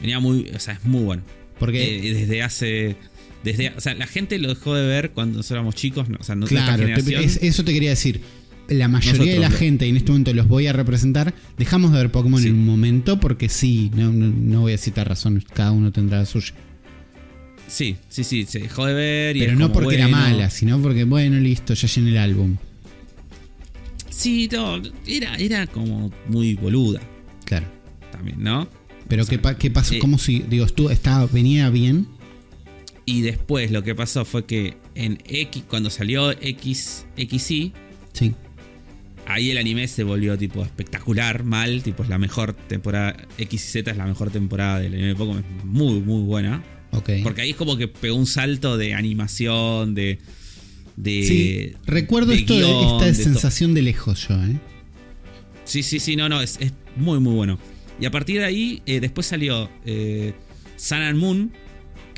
venía 0.00 0.20
muy. 0.20 0.48
O 0.54 0.58
sea, 0.58 0.74
es 0.74 0.84
muy 0.86 1.02
bueno. 1.02 1.22
Porque, 1.58 1.98
Eh, 2.08 2.14
desde 2.14 2.42
hace. 2.42 2.96
Desde, 3.44 3.70
o 3.70 3.80
sea, 3.80 3.94
la 3.94 4.06
gente 4.06 4.38
lo 4.38 4.48
dejó 4.48 4.74
de 4.74 4.86
ver 4.86 5.10
cuando 5.12 5.36
nosotros 5.38 5.56
éramos 5.56 5.74
chicos. 5.76 6.08
No, 6.08 6.18
o 6.20 6.24
sea, 6.24 6.34
no 6.34 6.46
claro, 6.46 6.76
te- 6.84 6.94
generación. 6.94 7.22
es- 7.24 7.38
eso 7.42 7.64
te 7.64 7.72
quería 7.72 7.90
decir. 7.90 8.20
La 8.68 8.86
mayoría 8.88 9.32
de 9.32 9.38
la 9.38 9.50
gente, 9.50 9.86
y 9.86 9.90
en 9.90 9.96
este 9.96 10.10
momento 10.10 10.34
los 10.34 10.46
voy 10.46 10.66
a 10.66 10.74
representar, 10.74 11.32
dejamos 11.56 11.90
de 11.92 11.98
ver 11.98 12.10
Pokémon 12.12 12.42
Sí. 12.42 12.48
en 12.48 12.54
un 12.54 12.66
momento 12.66 13.18
porque 13.18 13.48
sí, 13.48 13.90
no, 13.94 14.12
no- 14.12 14.60
voy 14.60 14.74
a 14.74 14.78
citar 14.78 15.08
razones, 15.08 15.44
cada 15.54 15.72
uno 15.72 15.90
tendrá 15.90 16.18
la 16.18 16.26
suya. 16.26 16.52
Sí, 17.66 17.96
sí, 18.08 18.24
sí, 18.24 18.44
se 18.46 18.58
dejó 18.60 18.84
de 18.86 18.92
ver. 18.94 19.36
Y 19.36 19.40
Pero 19.40 19.54
no 19.56 19.72
porque 19.72 19.94
era 19.96 20.08
mala, 20.08 20.50
sino 20.50 20.80
porque, 20.82 21.04
bueno, 21.04 21.38
listo, 21.38 21.72
ya 21.74 21.88
llené 21.88 22.10
el 22.10 22.18
álbum. 22.18 22.56
Sí, 24.10 24.48
no, 24.52 24.82
era, 25.06 25.36
era 25.36 25.66
como 25.66 26.10
muy 26.28 26.54
boluda 26.54 27.00
Claro. 27.44 27.66
también, 28.10 28.42
¿no? 28.42 28.68
Pero 29.08 29.22
O 29.22 29.26
sea, 29.26 29.38
¿qué, 29.40 29.56
qué 29.58 29.70
pasó? 29.70 29.94
eh, 29.94 29.98
¿Cómo 29.98 30.18
si, 30.18 30.40
digo, 30.40 30.66
tú 30.66 30.90
estaba, 30.90 31.26
venía 31.26 31.70
bien? 31.70 32.06
Y 33.10 33.22
después 33.22 33.70
lo 33.70 33.82
que 33.82 33.94
pasó 33.94 34.26
fue 34.26 34.44
que 34.44 34.76
en 34.94 35.18
X, 35.26 35.62
cuando 35.66 35.88
salió 35.88 36.30
X, 36.32 37.06
XY, 37.16 37.72
Sí. 38.12 38.34
ahí 39.26 39.50
el 39.50 39.56
anime 39.56 39.88
se 39.88 40.02
volvió 40.04 40.36
tipo 40.36 40.62
espectacular, 40.62 41.42
mal, 41.42 41.82
tipo 41.82 42.02
es 42.02 42.10
la 42.10 42.18
mejor 42.18 42.52
temporada, 42.52 43.16
X 43.38 43.64
y 43.64 43.68
Z 43.72 43.90
es 43.92 43.96
la 43.96 44.04
mejor 44.04 44.30
temporada 44.30 44.80
del 44.80 44.92
anime 44.92 45.08
de 45.08 45.14
Pokémon, 45.14 45.38
es 45.58 45.64
muy, 45.64 46.00
muy 46.00 46.22
buena. 46.22 46.62
Porque 47.22 47.40
ahí 47.40 47.50
es 47.50 47.56
como 47.56 47.78
que 47.78 47.88
pegó 47.88 48.14
un 48.14 48.26
salto 48.26 48.76
de 48.76 48.92
animación, 48.92 49.94
de... 49.94 50.18
de 50.96 51.22
sí, 51.22 51.72
recuerdo 51.86 52.32
de 52.32 52.38
esto 52.40 52.54
de 52.54 52.60
guion, 52.60 52.94
esta 52.94 53.06
de 53.06 53.14
sensación 53.14 53.72
de 53.72 53.82
lejos 53.82 54.28
yo, 54.28 54.34
¿eh? 54.34 54.58
Sí, 55.64 55.82
sí, 55.82 55.98
sí, 55.98 56.14
no, 56.14 56.28
no, 56.28 56.42
es, 56.42 56.58
es 56.60 56.72
muy, 56.96 57.20
muy 57.20 57.34
bueno. 57.34 57.58
Y 58.00 58.04
a 58.04 58.10
partir 58.10 58.40
de 58.40 58.44
ahí, 58.44 58.82
eh, 58.84 59.00
después 59.00 59.26
salió 59.26 59.70
eh, 59.86 60.34
Sun 60.76 60.98
and 60.98 61.18
Moon, 61.18 61.52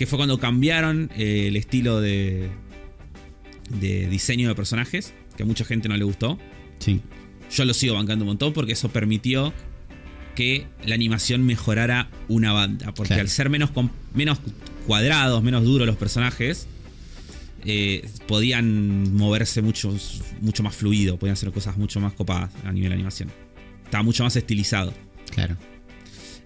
que 0.01 0.07
fue 0.07 0.17
cuando 0.17 0.39
cambiaron 0.41 1.11
eh, 1.15 1.49
el 1.49 1.57
estilo 1.57 2.01
de, 2.01 2.49
de 3.69 4.09
diseño 4.09 4.49
de 4.49 4.55
personajes, 4.55 5.13
que 5.37 5.43
a 5.43 5.47
mucha 5.47 5.63
gente 5.67 5.91
no 5.91 5.97
le 5.99 6.05
gustó. 6.05 6.39
Sí. 6.79 7.03
Yo 7.53 7.67
lo 7.67 7.75
sigo 7.75 7.97
bancando 7.97 8.25
un 8.25 8.29
montón 8.31 8.55
porque 8.55 8.73
eso 8.73 8.89
permitió 8.89 9.53
que 10.35 10.67
la 10.87 10.95
animación 10.95 11.45
mejorara 11.45 12.09
una 12.29 12.55
banda. 12.55 12.95
Porque 12.95 13.09
Claro. 13.09 13.21
al 13.21 13.29
ser 13.29 13.51
menos, 13.51 13.73
menos 14.15 14.39
cuadrados, 14.87 15.43
menos 15.43 15.65
duros 15.65 15.87
los 15.87 15.97
personajes, 15.99 16.67
eh, 17.67 18.09
podían 18.27 19.15
moverse 19.15 19.61
mucho, 19.61 19.95
mucho 20.41 20.63
más 20.63 20.75
fluido, 20.75 21.19
podían 21.19 21.35
hacer 21.35 21.53
cosas 21.53 21.77
mucho 21.77 22.01
más 22.01 22.15
copadas 22.15 22.51
a 22.65 22.73
nivel 22.73 22.89
de 22.89 22.95
animación. 22.95 23.31
Estaba 23.85 24.03
mucho 24.03 24.25
más 24.25 24.35
estilizado. 24.35 24.95
Claro. 25.31 25.59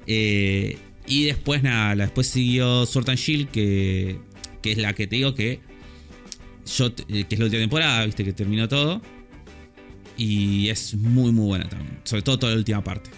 Eh, 0.08 0.76
y 1.06 1.24
después, 1.24 1.62
nada, 1.62 1.94
después 1.96 2.26
siguió 2.26 2.86
Sword 2.86 3.10
and 3.10 3.18
Shield, 3.18 3.48
que, 3.50 4.18
que 4.62 4.72
es 4.72 4.78
la 4.78 4.92
que 4.94 5.06
te 5.06 5.16
digo 5.16 5.34
que. 5.34 5.60
Yo, 6.78 6.86
eh, 7.08 7.24
que 7.24 7.34
es 7.34 7.38
la 7.38 7.44
última 7.44 7.60
temporada, 7.60 8.06
viste, 8.06 8.24
que 8.24 8.32
terminó 8.32 8.68
todo. 8.68 9.02
Y 10.16 10.68
es 10.68 10.94
muy, 10.94 11.32
muy 11.32 11.46
buena 11.46 11.68
también. 11.68 11.98
Sobre 12.04 12.22
todo 12.22 12.38
toda 12.38 12.52
la 12.52 12.58
última 12.58 12.82
parte. 12.84 13.10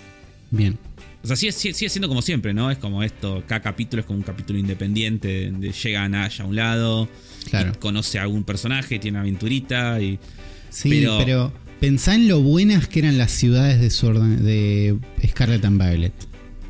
Bien. 0.50 0.78
O 1.22 1.26
sea, 1.26 1.36
sigue, 1.36 1.52
sigue- 1.52 1.88
siendo 1.88 2.08
como 2.08 2.22
siempre, 2.22 2.54
¿no? 2.54 2.70
Es 2.70 2.78
como 2.78 3.02
esto, 3.02 3.42
cada 3.46 3.60
capítulo 3.60 4.00
es 4.00 4.06
como 4.06 4.18
un 4.18 4.24
capítulo 4.24 4.58
independiente, 4.58 5.50
donde 5.50 5.72
llega 5.72 6.08
Nash 6.08 6.40
a 6.40 6.44
un 6.44 6.54
lado, 6.56 7.08
Claro. 7.50 7.72
y 7.74 7.78
conoce 7.78 8.18
a 8.18 8.22
algún 8.22 8.44
personaje, 8.44 8.98
tiene 8.98 9.16
una 9.16 9.22
aventurita 9.22 10.00
y... 10.00 10.18
Sí, 10.70 10.88
pero, 10.88 11.18
Pero- 11.18 11.52
pensá 11.80 12.14
en 12.14 12.28
lo 12.28 12.40
buenas 12.40 12.86
que 12.88 13.00
eran 13.00 13.18
las 13.18 13.32
ciudades 13.32 13.80
de, 13.80 13.90
Sword 13.90 14.20
de 14.38 14.96
Scarlet 15.28 15.64
and 15.64 15.80
Violet. 15.82 16.12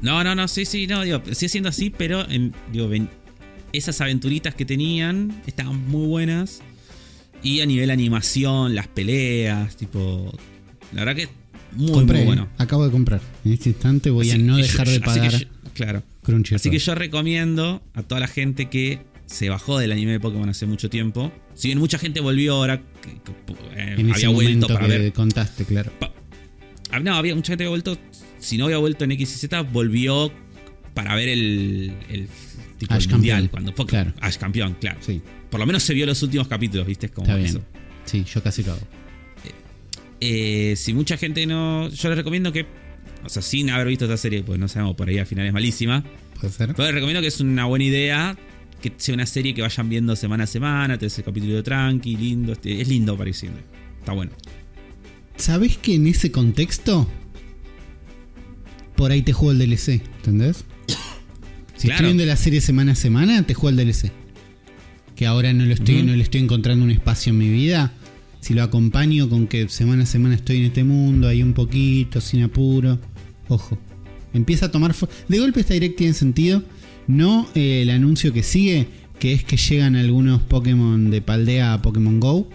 No, 0.02 0.22
no, 0.22 0.34
no, 0.34 0.46
sí, 0.48 0.64
sí, 0.64 0.86
no, 0.86 1.02
digo, 1.02 1.22
sigue 1.32 1.48
siendo 1.48 1.68
así, 1.68 1.90
pero 1.90 2.28
en- 2.28 2.54
digo, 2.72 2.88
ven- 2.88 3.08
esas 3.72 4.00
aventuritas 4.00 4.54
que 4.54 4.64
tenían 4.64 5.42
estaban 5.46 5.88
muy 5.88 6.06
buenas. 6.06 6.60
Y 7.42 7.60
a 7.60 7.66
nivel 7.66 7.90
animación, 7.90 8.74
las 8.74 8.88
peleas, 8.88 9.76
tipo. 9.76 10.36
La 10.92 11.04
verdad 11.04 11.16
que 11.16 11.28
muy, 11.72 11.92
Compré, 11.92 12.16
muy 12.18 12.22
¿eh? 12.22 12.26
bueno. 12.26 12.48
Acabo 12.58 12.84
de 12.84 12.90
comprar. 12.90 13.20
En 13.44 13.52
este 13.52 13.68
instante 13.70 14.10
voy 14.10 14.30
a 14.30 14.38
no 14.38 14.56
dejar 14.56 14.86
yo- 14.86 14.92
de 14.92 15.00
pagar 15.00 15.30
yo- 15.32 15.46
claro. 15.74 16.02
Crunchyroll. 16.22 16.56
Así 16.60 16.70
que 16.70 16.78
yo 16.78 16.94
recomiendo 16.94 17.82
a 17.94 18.02
toda 18.02 18.20
la 18.20 18.26
gente 18.26 18.68
que 18.68 19.00
se 19.26 19.48
bajó 19.48 19.78
del 19.78 19.92
anime 19.92 20.12
de 20.12 20.20
Pokémon 20.20 20.48
hace 20.48 20.66
mucho 20.66 20.88
tiempo. 20.90 21.30
Si 21.54 21.68
bien 21.68 21.78
mucha 21.78 21.98
gente 21.98 22.20
volvió 22.20 22.54
ahora, 22.54 22.74
eh, 23.76 23.94
en 23.98 24.10
ese 24.10 24.26
vuelto 24.28 24.32
momento 24.52 24.66
para 24.68 24.86
que 24.88 24.98
ver. 24.98 25.12
contaste, 25.12 25.64
claro. 25.64 25.92
Ah, 26.90 26.98
No, 27.00 27.14
había 27.16 27.34
mucha 27.34 27.52
gente 27.52 27.64
que 27.64 27.68
había 27.68 27.70
vuelto. 27.70 27.98
Si 28.46 28.56
no 28.58 28.66
había 28.66 28.78
vuelto 28.78 29.04
en 29.04 29.12
X 29.12 29.34
y 29.34 29.38
Z, 29.38 29.60
volvió 29.62 30.30
para 30.94 31.14
ver 31.14 31.28
el, 31.28 31.92
el 32.08 32.28
tipo 32.78 32.94
Ash 32.94 33.04
el 33.06 33.12
mundial. 33.12 33.42
campeón, 33.42 33.48
Cuando 33.50 33.74
Poké- 33.74 33.88
claro. 33.90 34.12
Ash 34.20 34.36
campeón, 34.36 34.76
claro. 34.80 34.98
Sí, 35.00 35.20
Por 35.50 35.60
lo 35.60 35.66
menos 35.66 35.82
se 35.82 35.94
vio 35.94 36.06
los 36.06 36.22
últimos 36.22 36.46
capítulos, 36.48 36.86
¿viste? 36.86 37.06
Es 37.06 37.12
como 37.12 37.24
está 37.26 37.36
bien. 37.36 37.48
eso. 37.50 37.62
Sí, 38.04 38.24
yo 38.24 38.42
casi 38.42 38.62
lo 38.62 38.72
hago. 38.72 38.82
Eh, 40.20 40.74
si 40.76 40.94
mucha 40.94 41.16
gente 41.16 41.46
no. 41.46 41.88
Yo 41.88 42.08
les 42.08 42.16
recomiendo 42.18 42.52
que. 42.52 42.66
O 43.24 43.28
sea, 43.28 43.42
sin 43.42 43.68
haber 43.70 43.88
visto 43.88 44.04
esta 44.04 44.16
serie, 44.16 44.42
pues 44.42 44.58
no 44.58 44.68
sabemos, 44.68 44.94
por 44.96 45.08
ahí 45.08 45.18
al 45.18 45.26
final 45.26 45.46
es 45.46 45.52
malísima. 45.52 46.04
¿Puede 46.40 46.52
ser? 46.52 46.68
Pero 46.74 46.84
les 46.84 46.94
recomiendo 46.94 47.20
que 47.20 47.26
es 47.28 47.40
una 47.40 47.64
buena 47.64 47.84
idea 47.84 48.36
que 48.80 48.92
sea 48.96 49.14
una 49.14 49.26
serie 49.26 49.54
que 49.54 49.62
vayan 49.62 49.88
viendo 49.88 50.14
semana 50.16 50.44
a 50.44 50.46
semana. 50.46 50.96
Te 50.98 51.06
el 51.06 51.12
capítulo 51.24 51.62
tranqui, 51.62 52.16
lindo. 52.16 52.52
este, 52.52 52.80
es 52.80 52.88
lindo 52.88 53.16
pareciendo. 53.16 53.58
Está 53.98 54.12
bueno. 54.12 54.30
¿Sabés 55.36 55.76
que 55.78 55.94
en 55.96 56.06
ese 56.06 56.30
contexto? 56.30 57.10
Por 58.96 59.10
ahí 59.10 59.22
te 59.22 59.32
juego 59.32 59.52
el 59.52 59.58
DLC, 59.58 60.00
¿entendés? 60.16 60.64
Si 61.76 61.88
Claro. 61.88 61.94
estoy 61.96 62.04
viendo 62.06 62.24
la 62.24 62.36
serie 62.36 62.60
semana 62.60 62.92
a 62.92 62.94
semana, 62.94 63.42
te 63.42 63.54
juego 63.54 63.68
el 63.68 63.76
DLC. 63.86 64.10
Que 65.14 65.26
ahora 65.26 65.52
no 65.52 65.64
lo 65.64 65.72
estoy, 65.74 66.02
no 66.02 66.14
le 66.14 66.22
estoy 66.22 66.40
encontrando 66.40 66.84
un 66.84 66.90
espacio 66.90 67.30
en 67.30 67.38
mi 67.38 67.48
vida. 67.48 67.92
Si 68.40 68.54
lo 68.54 68.62
acompaño 68.62 69.28
con 69.28 69.46
que 69.46 69.68
semana 69.68 70.04
a 70.04 70.06
semana 70.06 70.34
estoy 70.34 70.58
en 70.58 70.64
este 70.64 70.84
mundo, 70.84 71.28
ahí 71.28 71.42
un 71.42 71.52
poquito, 71.52 72.20
sin 72.20 72.42
apuro. 72.42 72.98
Ojo. 73.48 73.78
Empieza 74.32 74.66
a 74.66 74.70
tomar. 74.70 74.94
De 75.28 75.38
golpe 75.38 75.60
esta 75.60 75.74
direct 75.74 75.96
tiene 75.96 76.12
sentido. 76.14 76.62
No 77.06 77.48
eh, 77.54 77.82
el 77.82 77.90
anuncio 77.90 78.32
que 78.32 78.42
sigue, 78.42 78.88
que 79.18 79.32
es 79.32 79.44
que 79.44 79.56
llegan 79.56 79.96
algunos 79.96 80.42
Pokémon 80.42 81.10
de 81.10 81.20
Paldea 81.22 81.74
a 81.74 81.82
Pokémon 81.82 82.20
Go. 82.20 82.48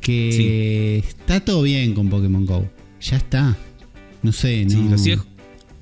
Que 0.00 0.98
está 0.98 1.40
todo 1.44 1.62
bien 1.62 1.94
con 1.94 2.08
Pokémon 2.08 2.44
Go. 2.46 2.68
Ya 3.00 3.16
está. 3.18 3.56
No 4.22 4.32
sé, 4.32 4.64
no. 4.64 4.70
Sí, 4.70 4.88
lo 4.90 4.98
sigue, 4.98 5.16
lo 5.16 5.24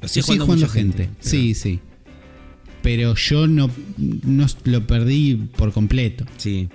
Lo 0.02 0.08
sigue 0.08 0.38
jugando, 0.38 0.68
gente. 0.68 1.04
pero- 1.04 1.28
Sí, 1.30 1.54
sí. 1.54 1.80
Pero 2.82 3.14
yo 3.14 3.46
no, 3.46 3.70
no 3.98 4.46
lo 4.64 4.86
perdí 4.86 5.34
por 5.56 5.72
completo. 5.72 6.24
Sí. 6.38 6.68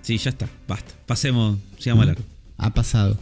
Sí, 0.00 0.16
ya 0.16 0.30
está. 0.30 0.48
Basta. 0.66 0.94
Pasemos. 1.06 1.58
Sigamos 1.78 2.04
a 2.04 2.06
largo. 2.06 2.22
Ha 2.56 2.72
pasado. 2.72 3.18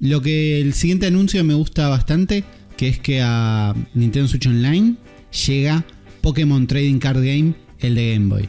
Lo 0.00 0.22
que 0.22 0.60
el 0.60 0.72
siguiente 0.72 1.06
anuncio 1.06 1.44
me 1.44 1.52
gusta 1.54 1.88
bastante, 1.88 2.44
que 2.78 2.88
es 2.88 2.98
que 2.98 3.20
a 3.22 3.74
Nintendo 3.94 4.26
Switch 4.28 4.46
Online 4.46 4.94
llega 5.46 5.84
Pokémon 6.22 6.66
Trading 6.66 6.98
Card 6.98 7.18
Game, 7.24 7.54
el 7.80 7.94
de 7.94 8.14
Game 8.14 8.26
Boy. 8.28 8.44
Eh, 8.44 8.48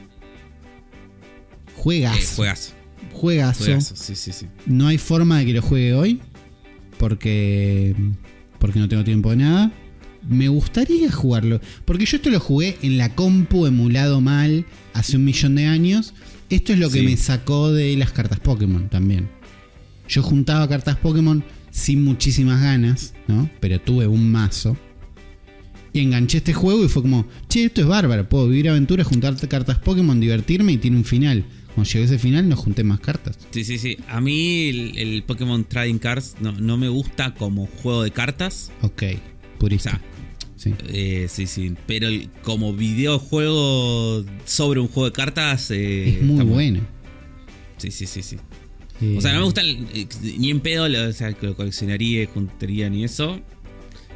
Juegazo. 1.76 2.36
juegazo. 2.38 2.72
juegazo. 3.12 3.64
Juegazo. 3.66 3.96
Sí, 3.98 4.16
sí, 4.16 4.32
sí. 4.32 4.48
No 4.66 4.88
hay 4.88 4.98
forma 4.98 5.40
de 5.40 5.46
que 5.48 5.54
lo 5.54 5.62
juegue 5.62 5.94
hoy. 5.94 6.22
Porque. 6.98 7.94
Porque 8.64 8.80
no 8.80 8.88
tengo 8.88 9.04
tiempo 9.04 9.30
de 9.32 9.36
nada. 9.36 9.74
Me 10.26 10.48
gustaría 10.48 11.12
jugarlo. 11.12 11.60
Porque 11.84 12.06
yo 12.06 12.16
esto 12.16 12.30
lo 12.30 12.40
jugué 12.40 12.78
en 12.82 12.98
la 12.98 13.14
compu 13.14 13.66
emulado 13.66 14.22
mal 14.22 14.66
hace 14.94 15.18
un 15.18 15.26
millón 15.26 15.56
de 15.56 15.66
años. 15.66 16.14
Esto 16.50 16.72
es 16.72 16.80
lo 16.80 16.90
que 16.90 17.00
Sí. 17.00 17.06
me 17.06 17.18
sacó 17.18 17.74
de 17.74 17.98
las 17.98 18.14
cartas 18.14 18.40
Pokémon 18.40 18.88
también. 18.88 19.28
Yo 20.08 20.24
juntaba 20.24 20.70
cartas 20.70 20.96
Pokémon 20.96 21.44
sin 21.72 22.06
muchísimas 22.06 22.62
ganas, 22.62 23.14
¿no? 23.28 23.50
Pero 23.60 23.82
tuve 23.82 24.08
un 24.08 24.32
mazo. 24.32 24.78
Y 25.92 26.00
enganché 26.00 26.38
este 26.38 26.54
juego 26.54 26.86
y 26.86 26.88
fue 26.88 27.02
como, 27.02 27.28
che, 27.50 27.66
esto 27.66 27.82
es 27.82 27.88
bárbaro. 27.88 28.30
Puedo 28.30 28.48
vivir 28.48 28.70
aventuras, 28.70 29.06
juntar 29.08 29.36
cartas 29.50 29.78
Pokémon, 29.80 30.22
divertirme 30.22 30.72
y 30.72 30.78
tiene 30.78 30.96
un 30.96 31.04
final. 31.04 31.44
Cuando 31.76 31.90
llegué 31.92 32.04
a 32.04 32.06
ese 32.06 32.20
final 32.20 32.48
no 32.50 32.56
junté 32.56 32.84
más 32.84 33.00
cartas. 33.00 33.38
Sí, 33.52 33.64
sí, 33.64 33.78
sí. 33.80 33.98
A 34.08 34.22
mí 34.22 34.70
el, 34.70 34.98
el 34.98 35.24
Pokémon 35.24 35.64
Trading 35.66 35.98
Cards 35.98 36.36
no, 36.40 36.52
no 36.52 36.78
me 36.78 36.88
gusta 36.90 37.34
como 37.34 37.66
juego 37.66 38.04
de 38.04 38.12
cartas. 38.12 38.72
Ok, 38.82 39.04
O 39.56 39.60
purista. 39.60 39.90
sea, 39.92 40.02
Sí. 40.56 40.74
eh, 40.90 41.28
sí, 41.30 41.46
sí. 41.48 41.74
Pero 41.88 42.08
el- 42.08 42.30
como 42.44 42.74
videojuego 42.74 44.24
sobre 44.46 44.80
un 44.80 44.88
juego 44.88 45.10
de 45.10 45.14
cartas. 45.14 45.72
eh, 45.72 46.18
es 46.20 46.22
muy 46.22 46.44
bueno. 46.46 46.80
Sí, 47.78 47.92
sí, 47.92 48.06
sí, 48.08 48.22
sí. 48.24 48.38
Eh, 49.02 49.16
O 49.18 49.22
sea, 49.22 49.34
no 49.34 49.40
me 49.40 49.46
gusta 49.46 49.62
el- 49.62 49.88
eh, 49.94 50.08
ni 50.38 50.52
en 50.52 50.60
pedo, 50.62 50.88
lo- 50.88 51.10
o 51.10 51.14
sea, 51.14 51.34
que 51.34 51.48
lo 51.48 51.56
coleccionaría, 51.56 52.28
juntaría 52.28 52.90
ni 52.90 53.04
eso. 53.04 53.42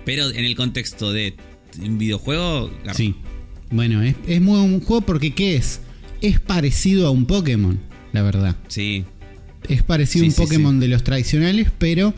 Pero 0.06 0.30
en 0.30 0.46
el 0.46 0.56
contexto 0.56 1.12
de 1.12 1.36
un 1.82 1.98
videojuego. 1.98 2.72
Sí. 2.94 3.16
Bueno, 3.72 4.02
es, 4.02 4.16
es 4.28 4.40
muy 4.40 4.60
un 4.60 4.80
juego 4.80 5.02
porque 5.02 5.34
¿qué 5.34 5.58
es? 5.58 5.82
Es 6.22 6.40
parecido 6.40 7.08
a 7.08 7.12
un 7.12 7.26
Pokémon, 7.26 7.80
la 8.14 8.22
verdad. 8.24 8.56
Sí, 8.68 9.06
Es 9.70 9.84
parecido 9.84 10.24
a 10.26 10.28
un 10.28 10.34
sí, 10.34 10.42
Pokémon 10.42 10.80
de 10.80 10.88
los 10.88 11.04
tradicionales, 11.04 11.70
pero 11.78 12.14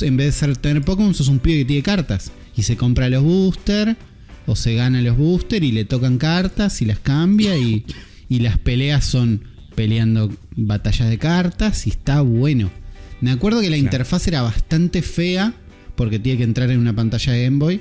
en 0.00 0.16
vez 0.16 0.26
de 0.26 0.32
ser 0.32 0.56
tener 0.56 0.82
Pokémon, 0.82 1.14
sos 1.14 1.28
un 1.28 1.38
pibe 1.38 1.58
que 1.58 1.64
tiene 1.66 1.82
cartas. 1.82 2.32
Y 2.56 2.62
se 2.62 2.76
compra 2.76 3.08
los 3.08 3.22
booster, 3.22 3.96
o 4.46 4.56
se 4.56 4.74
gana 4.74 5.00
los 5.02 5.16
booster 5.16 5.62
y 5.64 5.72
le 5.72 5.84
tocan 5.84 6.18
cartas 6.18 6.80
y 6.82 6.84
las 6.84 6.98
cambia. 6.98 7.56
Y, 7.58 7.84
y 8.28 8.38
las 8.40 8.58
peleas 8.58 9.04
son 9.04 9.42
peleando 9.74 10.32
batallas 10.56 11.08
de 11.10 11.18
cartas 11.18 11.86
y 11.86 11.90
está 11.90 12.20
bueno. 12.20 12.70
Me 13.20 13.30
acuerdo 13.32 13.60
que 13.60 13.70
la 13.70 13.76
Claro. 13.76 13.84
interfaz 13.86 14.26
era 14.28 14.42
bastante 14.42 15.02
fea, 15.02 15.54
porque 15.96 16.18
tiene 16.18 16.38
que 16.38 16.44
entrar 16.44 16.70
en 16.70 16.78
una 16.78 16.94
pantalla 16.94 17.32
de 17.32 17.44
Game 17.44 17.58
Boy. 17.58 17.80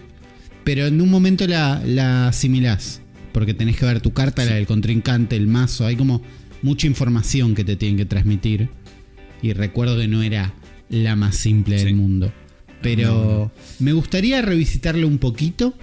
Pero 0.64 0.86
en 0.88 1.02
un 1.02 1.10
momento 1.10 1.46
la, 1.48 1.82
la 1.86 2.28
asimilás. 2.30 3.02
Porque 3.34 3.54
tenés 3.54 3.78
que 3.78 3.86
ver 3.86 4.00
tu 4.00 4.14
carta, 4.14 4.46
la 4.46 4.54
del 4.56 4.66
contrincante, 4.68 5.36
el 5.36 5.48
mazo. 5.48 5.86
Hay 5.86 5.96
como 5.96 6.22
mucha 6.62 6.88
información 6.88 7.56
que 7.56 7.64
te 7.66 7.76
tienen 7.76 7.98
que 7.98 8.06
transmitir. 8.06 8.70
Y 9.42 9.54
recuerdo 9.54 9.98
que 9.98 10.08
no 10.08 10.22
era 10.24 10.54
la 10.90 11.16
más 11.16 11.36
simple 11.36 11.80
Sí. 11.80 11.86
del 11.86 11.96
mundo. 11.96 12.32
Pero 12.82 13.52
me 13.80 13.94
gustaría 13.94 14.42
revisitarlo 14.42 15.08
un 15.08 15.18
poquito. 15.18 15.74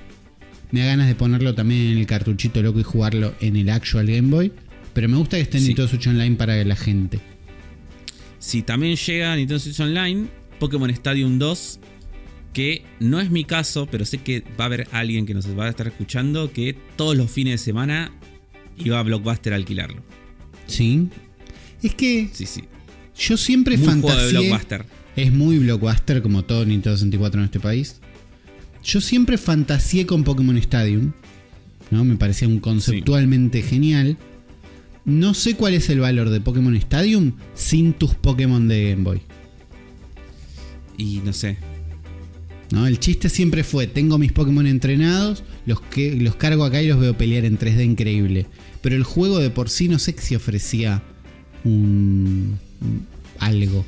Me 0.71 0.81
da 0.81 0.87
ganas 0.87 1.09
de 1.09 1.15
ponerlo 1.15 1.55
también 1.55 1.93
en 1.93 1.99
el 1.99 2.07
cartuchito 2.07 2.63
loco 2.63 2.79
y 2.81 2.83
jugarlo 2.85 3.35
en 3.41 3.57
el 3.57 3.69
actual 3.71 4.07
Game 4.07 4.29
Boy. 4.29 4.53
Pero 4.93 5.09
me 5.09 5.17
gusta 5.17 5.37
que 5.37 5.43
esté 5.43 5.57
en 5.59 5.63
Sí. 5.65 5.69
Nintendo 5.69 5.89
Switch 5.89 6.07
Online 6.07 6.37
para 6.37 6.63
la 6.65 6.77
gente. 6.77 7.19
Si 8.39 8.63
también 8.63 8.97
llega 8.97 9.37
Nintendo 9.37 9.59
Switch 9.59 9.81
Online, 9.81 10.27
Pokémon 10.59 10.91
Stadium 10.91 11.39
2, 11.39 11.81
que 12.53 12.83
no 12.99 13.21
es 13.21 13.31
mi 13.31 13.45
caso, 13.45 13.87
pero 13.91 14.05
sé 14.05 14.19
que 14.19 14.41
va 14.59 14.65
a 14.65 14.67
haber 14.67 14.89
alguien 14.93 15.27
que 15.27 15.35
nos 15.35 15.47
va 15.59 15.67
a 15.67 15.69
estar 15.71 15.87
escuchando 15.87 16.53
que 16.53 16.75
todos 16.97 17.17
los 17.17 17.31
fines 17.31 17.55
de 17.55 17.59
semana 17.65 18.13
iba 18.79 18.99
a 18.99 19.03
Blockbuster 19.03 19.53
a 19.53 19.57
alquilarlo. 19.57 20.03
¿Sí? 20.67 21.09
Es 21.83 21.95
que 21.95 22.29
Sí, 22.33 22.47
sí. 22.47 22.65
yo 23.17 23.37
siempre 23.37 23.77
Muy 23.77 23.87
juego 23.87 24.09
de 24.09 24.15
fantaseé. 24.15 24.39
Blockbuster. 24.49 24.85
Es 25.17 25.33
muy 25.33 25.59
blockbuster 25.59 26.23
como 26.23 26.45
todo 26.45 26.65
Nintendo 26.65 26.97
64 26.97 27.41
en 27.41 27.45
este 27.47 27.61
país. 27.61 28.01
Yo 28.85 29.01
siempre 29.01 29.37
fantaseé 29.39 30.07
con 30.07 30.25
Pokémon 30.25 30.57
Stadium. 30.59 31.13
¿no? 31.91 32.05
Me 32.05 32.17
parecía 32.17 32.47
un 32.49 32.61
conceptualmente 32.61 33.63
genial. 33.63 34.17
No 35.05 35.35
sé 35.35 35.55
cuál 35.57 35.75
es 35.75 35.91
el 35.91 36.01
valor 36.01 36.31
de 36.31 36.41
Pokémon 36.41 36.77
Stadium 36.77 37.33
sin 37.55 37.93
tus 37.93 38.15
Pokémon 38.15 38.69
de 38.69 38.91
Game 38.91 39.03
Boy. 39.03 39.21
Y 40.97 41.21
no 41.25 41.33
sé. 41.33 41.57
¿No? 42.71 42.87
El 42.87 42.99
chiste 42.99 43.29
siempre 43.29 43.65
fue, 43.65 43.87
tengo 43.87 44.19
mis 44.19 44.33
Pokémon 44.33 44.67
entrenados, 44.67 45.43
los, 45.67 45.81
que, 45.81 46.15
los 46.17 46.37
cargo 46.37 46.65
acá 46.65 46.83
y 46.83 46.89
los 46.89 47.01
veo 47.01 47.17
pelear 47.17 47.45
en 47.45 47.59
3D 47.59 47.85
increíble. 47.85 48.47
Pero 48.83 48.97
el 48.97 49.05
juego 49.05 49.39
de 49.39 49.51
por 49.51 49.69
sí 49.69 49.89
no 49.89 49.99
sé 49.99 50.15
si 50.19 50.35
ofrecía 50.35 51.03
un, 51.65 52.59
un- 52.81 53.07
algo. 53.39 53.85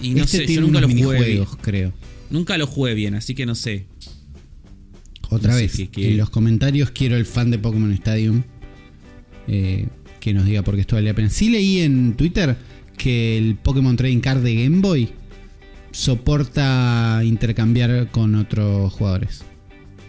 Y 0.00 0.10
no 0.14 0.24
este 0.24 0.38
sé, 0.38 0.42
yo 0.42 0.46
tiene 0.46 0.62
nunca 0.62 0.78
unos 0.78 0.90
lo 0.94 1.02
jugué 1.04 1.24
bien. 1.24 1.44
creo. 1.60 1.92
Nunca 2.30 2.56
lo 2.58 2.66
jugué 2.66 2.94
bien, 2.94 3.14
así 3.14 3.34
que 3.34 3.44
no 3.46 3.54
sé. 3.54 3.86
Otra 5.28 5.52
No 5.52 5.58
sé 5.58 5.62
vez, 5.62 5.88
en 5.96 6.16
los 6.18 6.30
comentarios 6.30 6.90
quiero 6.90 7.16
el 7.16 7.24
fan 7.26 7.50
de 7.50 7.58
Pokémon 7.58 7.92
Stadium 7.92 8.42
eh, 9.48 9.86
que 10.20 10.32
nos 10.34 10.44
diga 10.44 10.62
por 10.62 10.74
qué 10.74 10.82
esto 10.82 10.96
vale 10.96 11.08
la 11.08 11.14
pena. 11.14 11.30
Sí 11.30 11.48
leí 11.50 11.80
en 11.80 12.14
Twitter 12.14 12.56
que 12.96 13.38
el 13.38 13.56
Pokémon 13.56 13.96
Trading 13.96 14.20
Card 14.20 14.40
de 14.42 14.62
Game 14.64 14.80
Boy 14.80 15.08
soporta 15.92 17.20
intercambiar 17.24 18.08
con 18.10 18.34
otros 18.34 18.92
jugadores. 18.92 19.44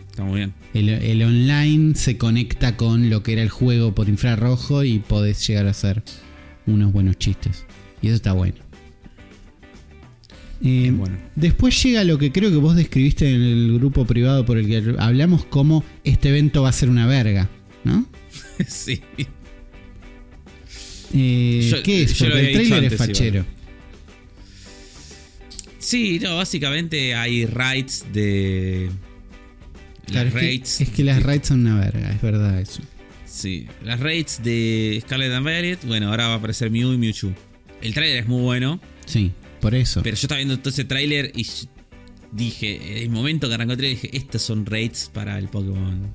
Está 0.10 0.24
muy 0.24 0.38
bien. 0.38 0.54
El, 0.74 0.90
el 0.90 1.24
online 1.24 1.96
se 1.96 2.18
conecta 2.18 2.78
con 2.78 3.10
lo 3.10 3.24
que 3.24 3.34
era 3.34 3.42
el 3.42 3.50
juego 3.50 3.94
por 3.96 4.10
infrarrojo 4.10 4.84
y 4.84 5.00
podés 5.00 5.46
llegar 5.48 5.68
a 5.68 5.72
hacer 5.72 6.04
unos 6.66 6.92
buenos 6.94 7.18
chistes. 7.18 7.66
Y 8.02 8.08
eso 8.08 8.16
está 8.16 8.34
bueno. 8.34 8.56
Eh, 10.64 10.92
bueno. 10.96 11.18
Después 11.36 11.82
llega 11.84 12.04
lo 12.04 12.18
que 12.18 12.32
creo 12.32 12.50
que 12.50 12.56
vos 12.58 12.76
describiste 12.76 13.30
en 13.34 13.42
el 13.42 13.74
grupo 13.80 14.06
privado 14.06 14.46
por 14.46 14.58
el 14.58 14.68
que 14.68 14.96
hablamos 15.00 15.44
como 15.46 15.84
este 16.04 16.30
evento 16.30 16.62
va 16.64 16.70
a 16.70 16.74
ser 16.74 16.90
una 16.90 17.06
verga, 17.06 17.50
¿no? 17.84 18.06
sí. 18.68 19.02
Eh, 21.14 21.70
Yo- 21.72 21.84
¿Qué 21.84 22.04
es? 22.04 22.14
Porque 22.18 22.40
el 22.40 22.54
trailer 22.54 22.84
es 22.86 22.96
fachero. 22.98 23.46
Sí, 25.84 26.20
no, 26.20 26.38
básicamente 26.38 27.16
hay 27.16 27.46
raids 27.46 28.06
de. 28.14 28.90
Claro, 30.06 30.30
las 30.34 30.44
es, 30.44 30.78
que, 30.78 30.84
es 30.84 30.90
que 30.90 31.04
las 31.04 31.24
raids 31.24 31.48
son 31.48 31.62
una 31.66 31.80
verga, 31.80 32.12
es 32.12 32.22
verdad 32.22 32.60
eso. 32.60 32.82
Sí, 33.26 33.68
las 33.84 34.00
raids 34.00 34.42
de 34.44 35.00
Scarlet 35.04 35.32
and 35.32 35.46
Violet. 35.46 35.86
Bueno, 35.86 36.10
ahora 36.10 36.28
va 36.28 36.34
a 36.34 36.38
aparecer 36.38 36.70
Mew 36.72 36.94
y 36.94 36.98
Mewtwo. 36.98 37.34
El 37.82 37.94
tráiler 37.94 38.18
es 38.20 38.28
muy 38.28 38.42
bueno, 38.42 38.80
Sí, 39.06 39.32
por 39.60 39.76
eso. 39.76 40.02
pero 40.04 40.16
yo 40.16 40.22
estaba 40.22 40.38
viendo 40.38 40.58
todo 40.60 40.70
ese 40.70 40.86
tráiler 40.86 41.32
y 41.36 41.46
dije, 42.32 42.98
en 42.98 43.04
el 43.04 43.10
momento 43.10 43.48
que 43.48 43.56
arrancó 43.56 43.74
el 43.74 43.78
tráiler, 43.78 44.02
dije, 44.02 44.18
estos 44.18 44.42
son 44.42 44.66
raids 44.66 45.10
para 45.14 45.38
el 45.38 45.48
Pokémon 45.50 46.14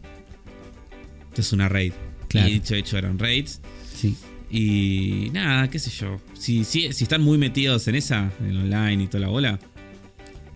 esto 1.38 1.40
es 1.40 1.52
una 1.52 1.68
raid. 1.68 1.92
Claro. 2.28 2.48
Y 2.48 2.54
dicho 2.54 2.74
hecho 2.74 2.98
eran 2.98 3.18
raids. 3.18 3.61
Sí. 3.94 4.16
Y 4.50 5.30
nada, 5.32 5.68
qué 5.68 5.78
sé 5.78 5.90
yo. 5.90 6.16
Si, 6.34 6.64
si, 6.64 6.92
si 6.92 7.04
están 7.04 7.22
muy 7.22 7.37
metidos 7.38 7.87
en 7.88 7.94
esa, 7.96 8.32
en 8.40 8.56
online 8.56 9.04
y 9.04 9.06
toda 9.06 9.20
la 9.20 9.28
bola. 9.28 9.58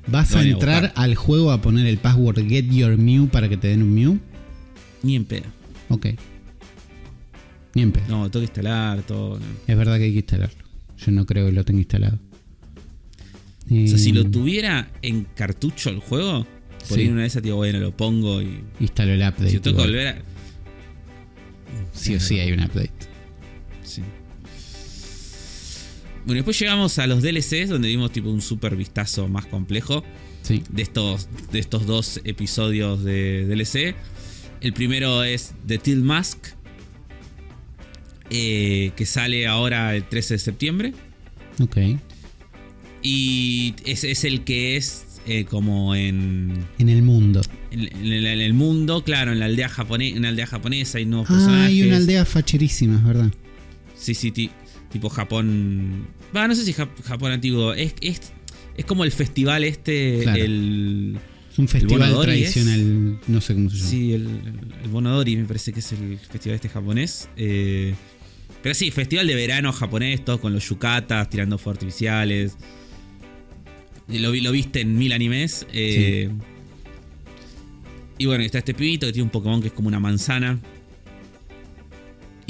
¿Vas 0.07 0.35
a 0.35 0.43
entrar 0.43 0.93
al 0.97 1.15
juego 1.15 1.53
a 1.53 1.61
poner 1.63 1.87
el 1.87 1.99
password 1.99 2.49
Get 2.49 2.67
Your 2.71 2.97
Mew 2.99 3.29
para 3.29 3.49
que 3.49 3.57
te 3.57 3.69
den 3.69 3.83
un 3.83 3.95
Mew? 3.95 4.19
Ni 5.03 5.15
en 5.17 5.25
pedo. 5.25 5.45
Ok. 5.91 6.07
Ni 7.75 7.83
en 7.83 7.93
pedo. 7.93 8.05
No, 8.09 8.31
tengo 8.31 8.41
que 8.41 8.47
instalar 8.47 9.03
todo. 9.03 9.39
Es 9.67 9.77
verdad 9.77 9.99
que 9.99 10.05
hay 10.05 10.11
que 10.13 10.19
instalarlo. 10.19 10.65
Yo 10.99 11.13
no 11.13 11.27
creo 11.27 11.47
que 11.47 11.53
lo 11.53 11.65
tenga 11.65 11.81
instalado. 11.81 12.19
O 13.71 13.87
sea, 13.87 13.99
si 13.99 14.13
lo 14.13 14.25
tuviera 14.29 14.91
en 15.03 15.25
cartucho 15.37 15.91
el 15.91 15.99
juego, 16.01 16.47
por 16.89 16.97
Sí. 16.99 17.03
ahí 17.05 17.09
una 17.09 17.23
de 17.23 17.29
esas, 17.29 17.43
digo, 17.43 17.57
bueno, 17.57 17.79
lo 17.79 17.97
pongo 17.97 18.43
y. 18.43 18.61
Instalo 18.81 19.13
el 19.13 19.21
update. 19.21 19.51
Si 19.51 19.61
tengo 19.61 19.77
que 19.79 19.83
volver 19.85 20.07
a. 20.09 20.23
Sí 21.93 22.15
o 22.15 22.21
sí 22.21 22.39
hay 22.41 22.53
un 22.53 22.61
update. 22.61 22.91
Sí. 23.95 24.03
Bueno, 26.25 26.35
después 26.39 26.59
llegamos 26.59 26.99
a 26.99 27.07
los 27.07 27.23
DLCs, 27.23 27.69
donde 27.69 27.89
dimos 27.89 28.13
tipo 28.13 28.31
un 28.31 28.41
super 28.43 28.77
vistazo 28.77 29.27
más 29.29 29.47
complejo 29.47 30.05
Sí. 30.43 30.63
de 30.71 30.83
estos, 30.83 31.29
de 31.51 31.59
estos 31.59 31.85
dos 31.87 32.21
episodios 32.25 33.03
de 33.05 33.45
DLC. 33.47 33.95
El 34.61 34.73
primero 34.73 35.25
es 35.25 35.53
The 35.67 35.79
Till 35.79 36.03
Mask, 36.03 36.39
eh, 38.31 38.93
que 38.97 39.07
sale 39.07 39.47
ahora 39.47 39.95
el 39.97 40.05
13 40.09 40.35
de 40.35 40.39
septiembre. 40.39 40.93
Ok. 41.61 41.77
Y 43.03 43.75
es, 43.85 44.05
es 44.05 44.25
el 44.25 44.45
que 44.45 44.77
es 44.77 45.07
eh, 45.27 45.45
como 45.45 45.95
en, 45.95 46.65
En 46.79 46.89
el 46.89 47.03
mundo. 47.03 47.41
en, 47.71 47.81
en 47.83 48.07
el- 48.13 48.27
en 48.27 48.41
el 48.41 48.55
mundo, 48.55 49.05
claro, 49.05 49.33
en 49.33 49.39
la 49.41 49.47
aldea, 49.47 49.69
japone- 49.69 50.17
en 50.17 50.23
la 50.23 50.29
aldea 50.29 50.47
japonesa 50.47 50.99
hay 50.99 51.05
nuevos 51.07 51.29
Ah, 51.31 51.35
personajes. 51.35 51.67
hay 51.69 51.83
una 51.83 51.97
aldea 51.97 52.25
facherísima, 52.25 52.97
es 52.99 53.05
verdad. 53.05 53.33
Sí, 54.03 54.15
sí, 54.15 54.31
ti- 54.33 54.51
tipo 54.91 55.09
Japón. 55.09 56.07
Va, 56.37 56.49
no 56.49 56.55
sé 56.55 56.65
si 56.65 56.73
Jap- 56.75 57.03
Japón 57.05 57.33
antiguo. 57.33 57.73
Es, 57.75 57.95
es, 58.01 58.33
es 58.77 58.85
como 58.85 59.05
el 59.05 59.13
festival 59.13 59.65
este, 59.65 60.21
Claro. 60.23 60.43
el. 60.43 61.19
Es 61.53 61.59
un 61.59 61.69
festival 61.69 62.19
tradicional, 62.23 63.21
no 63.29 63.41
sé 63.41 63.55
cómo 63.55 63.69
se 63.71 63.77
llama. 63.77 63.89
Sí, 63.91 64.13
el, 64.15 64.27
el 64.85 64.89
Bonodori 64.91 65.37
me 65.37 65.45
parece 65.45 65.73
que 65.73 65.81
es 65.81 65.93
el 65.93 66.19
festival 66.19 66.57
este 66.57 66.69
japonés. 66.71 67.29
Eh, 67.37 67.95
pero 68.63 68.75
sí, 68.75 68.91
festival 68.91 69.27
de 69.27 69.35
verano 69.35 69.73
japonés, 69.73 70.25
todos 70.25 70.41
con 70.41 70.53
los 70.53 70.67
yucatas, 70.69 71.29
tirando 71.29 71.59
fuegos 71.59 71.79
artificiales. 71.79 72.57
Lo, 74.09 74.35
lo 74.35 74.53
viste 74.53 74.81
en 74.81 74.97
mil 74.99 75.13
animes. 75.13 75.67
eh, 75.73 76.31
Y 78.19 78.27
bueno, 78.27 78.45
está 78.45 78.59
este 78.59 78.73
pibito 78.75 79.07
que 79.07 79.13
tiene 79.13 79.25
un 79.25 79.31
Pokémon 79.31 79.61
que 79.61 79.69
es 79.69 79.73
como 79.75 79.89
una 79.89 80.01
manzana. 80.01 80.59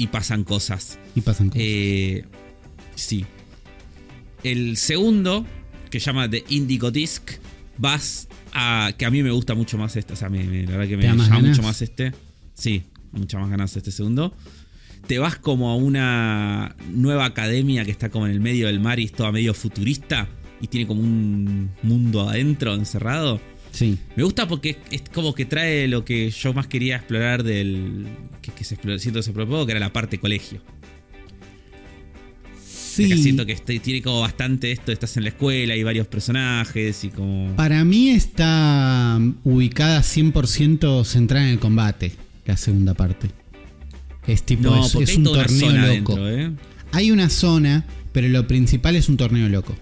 Y 0.03 0.07
pasan 0.07 0.43
cosas. 0.43 0.99
Y 1.15 1.21
pasan 1.21 1.47
cosas. 1.47 1.61
Eh, 1.63 2.25
sí. 2.95 3.25
El 4.43 4.75
segundo, 4.77 5.45
que 5.89 5.99
se 5.99 6.07
llama 6.07 6.29
The 6.29 6.43
Indigo 6.49 6.91
Disc, 6.91 7.31
vas 7.77 8.27
a. 8.53 8.91
que 8.97 9.05
a 9.05 9.09
mí 9.09 9.23
me 9.23 9.31
gusta 9.31 9.53
mucho 9.55 9.77
más 9.77 9.95
este. 9.95 10.13
O 10.13 10.15
sea, 10.15 10.29
me- 10.29 10.43
me- 10.43 10.63
la 10.63 10.71
verdad 10.71 10.87
que 10.89 10.97
me 10.97 11.03
¿Te 11.03 11.07
da 11.07 11.13
más 11.15 11.27
llama 11.27 11.37
ganas? 11.41 11.57
mucho 11.57 11.67
más 11.67 11.81
este. 11.81 12.11
Sí, 12.53 12.83
muchas 13.13 13.39
más 13.41 13.49
ganas 13.49 13.75
este 13.77 13.91
segundo. 13.91 14.35
Te 15.07 15.19
vas 15.19 15.37
como 15.37 15.69
a 15.69 15.75
una 15.75 16.75
nueva 16.91 17.25
academia 17.25 17.83
que 17.85 17.91
está 17.91 18.09
como 18.09 18.25
en 18.25 18.31
el 18.33 18.39
medio 18.41 18.67
del 18.67 18.79
mar 18.79 18.99
y 18.99 19.05
es 19.05 19.11
toda 19.13 19.31
medio 19.31 19.53
futurista. 19.53 20.27
Y 20.61 20.67
tiene 20.67 20.87
como 20.87 21.01
un 21.01 21.71
mundo 21.81 22.27
adentro, 22.29 22.73
encerrado. 22.73 23.39
Sí. 23.73 23.97
Me 24.15 24.23
gusta 24.23 24.47
porque 24.47 24.69
es, 24.71 24.77
es 24.91 25.03
como 25.13 25.35
que 25.35 25.43
trae 25.45 25.89
lo 25.89 26.05
que 26.05 26.29
yo 26.31 26.53
más 26.53 26.67
quería 26.67 26.95
explorar 26.95 27.43
del. 27.43 28.05
que, 28.41 28.51
que 28.53 28.63
se 28.63 28.75
exploró, 28.75 28.97
siento 28.99 29.19
que 29.19 29.23
se 29.23 29.33
propuso, 29.33 29.65
que 29.65 29.71
era 29.73 29.81
la 29.81 29.91
parte 29.91 30.17
colegio. 30.19 30.61
Sí. 32.65 33.05
Acá 33.11 33.17
siento 33.17 33.45
que 33.45 33.53
este- 33.53 33.79
tiene 33.79 34.01
como 34.03 34.21
bastante 34.21 34.71
esto, 34.71 34.91
estás 34.91 35.17
en 35.17 35.23
la 35.23 35.29
escuela, 35.29 35.73
hay 35.73 35.81
varios 35.83 36.05
personajes 36.07 37.03
y 37.03 37.09
como... 37.09 37.55
Para 37.55 37.83
mí 37.83 38.09
está 38.11 39.19
ubicada 39.43 40.01
100% 40.01 41.03
centrada 41.03 41.45
en 41.47 41.53
el 41.53 41.59
combate, 41.59 42.11
la 42.45 42.55
segunda 42.55 42.93
parte. 42.93 43.29
Es 44.27 44.43
tipo, 44.43 44.63
No, 44.63 44.85
es, 44.85 44.91
porque 44.93 45.11
es 45.11 45.17
un 45.17 45.23
torneo 45.23 45.71
loco. 45.71 46.13
adentro, 46.13 46.29
¿eh? 46.29 46.51
Hay 46.91 47.09
una 47.09 47.29
zona, 47.31 47.83
pero 48.11 48.27
lo 48.27 48.45
principal 48.47 48.95
es 48.95 49.09
un 49.09 49.17
torneo 49.17 49.49
loco. 49.49 49.75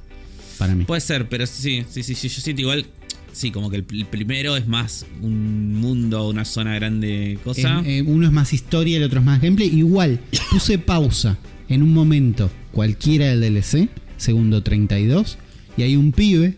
Para 0.58 0.74
mí. 0.74 0.86
Puede 0.86 1.02
ser, 1.02 1.28
pero 1.28 1.46
sí, 1.46 1.84
sí, 1.90 2.04
sí, 2.04 2.16
sí, 2.16 2.30
yo 2.30 2.40
siento 2.42 2.62
igual... 2.62 2.86
Sí, 3.34 3.52
como 3.52 3.70
que 3.70 3.78
el, 3.78 3.86
el 3.92 4.06
primero 4.06 4.58
es 4.58 4.68
más 4.68 5.06
un 5.22 5.76
mundo, 5.76 6.28
una 6.30 6.46
zona 6.46 6.76
grande, 6.76 7.40
cosa. 7.44 7.80
Eh, 7.86 8.00
eh, 8.00 8.02
uno 8.02 8.26
es 8.28 8.34
más 8.34 8.54
historia, 8.54 8.98
el 8.98 9.04
otro 9.04 9.20
es 9.20 9.26
más 9.26 9.42
gameplay. 9.42 9.70
Igual, 9.74 10.20
puse 10.52 10.78
pausa 10.78 11.38
en 11.70 11.82
un 11.84 11.94
momento 11.94 12.52
cualquiera 12.72 13.28
del 13.28 13.42
DLC, 13.42 13.90
segundo 14.18 14.62
32, 14.64 15.38
y 15.78 15.84
hay 15.84 15.96
un 15.96 16.12
pibe 16.12 16.56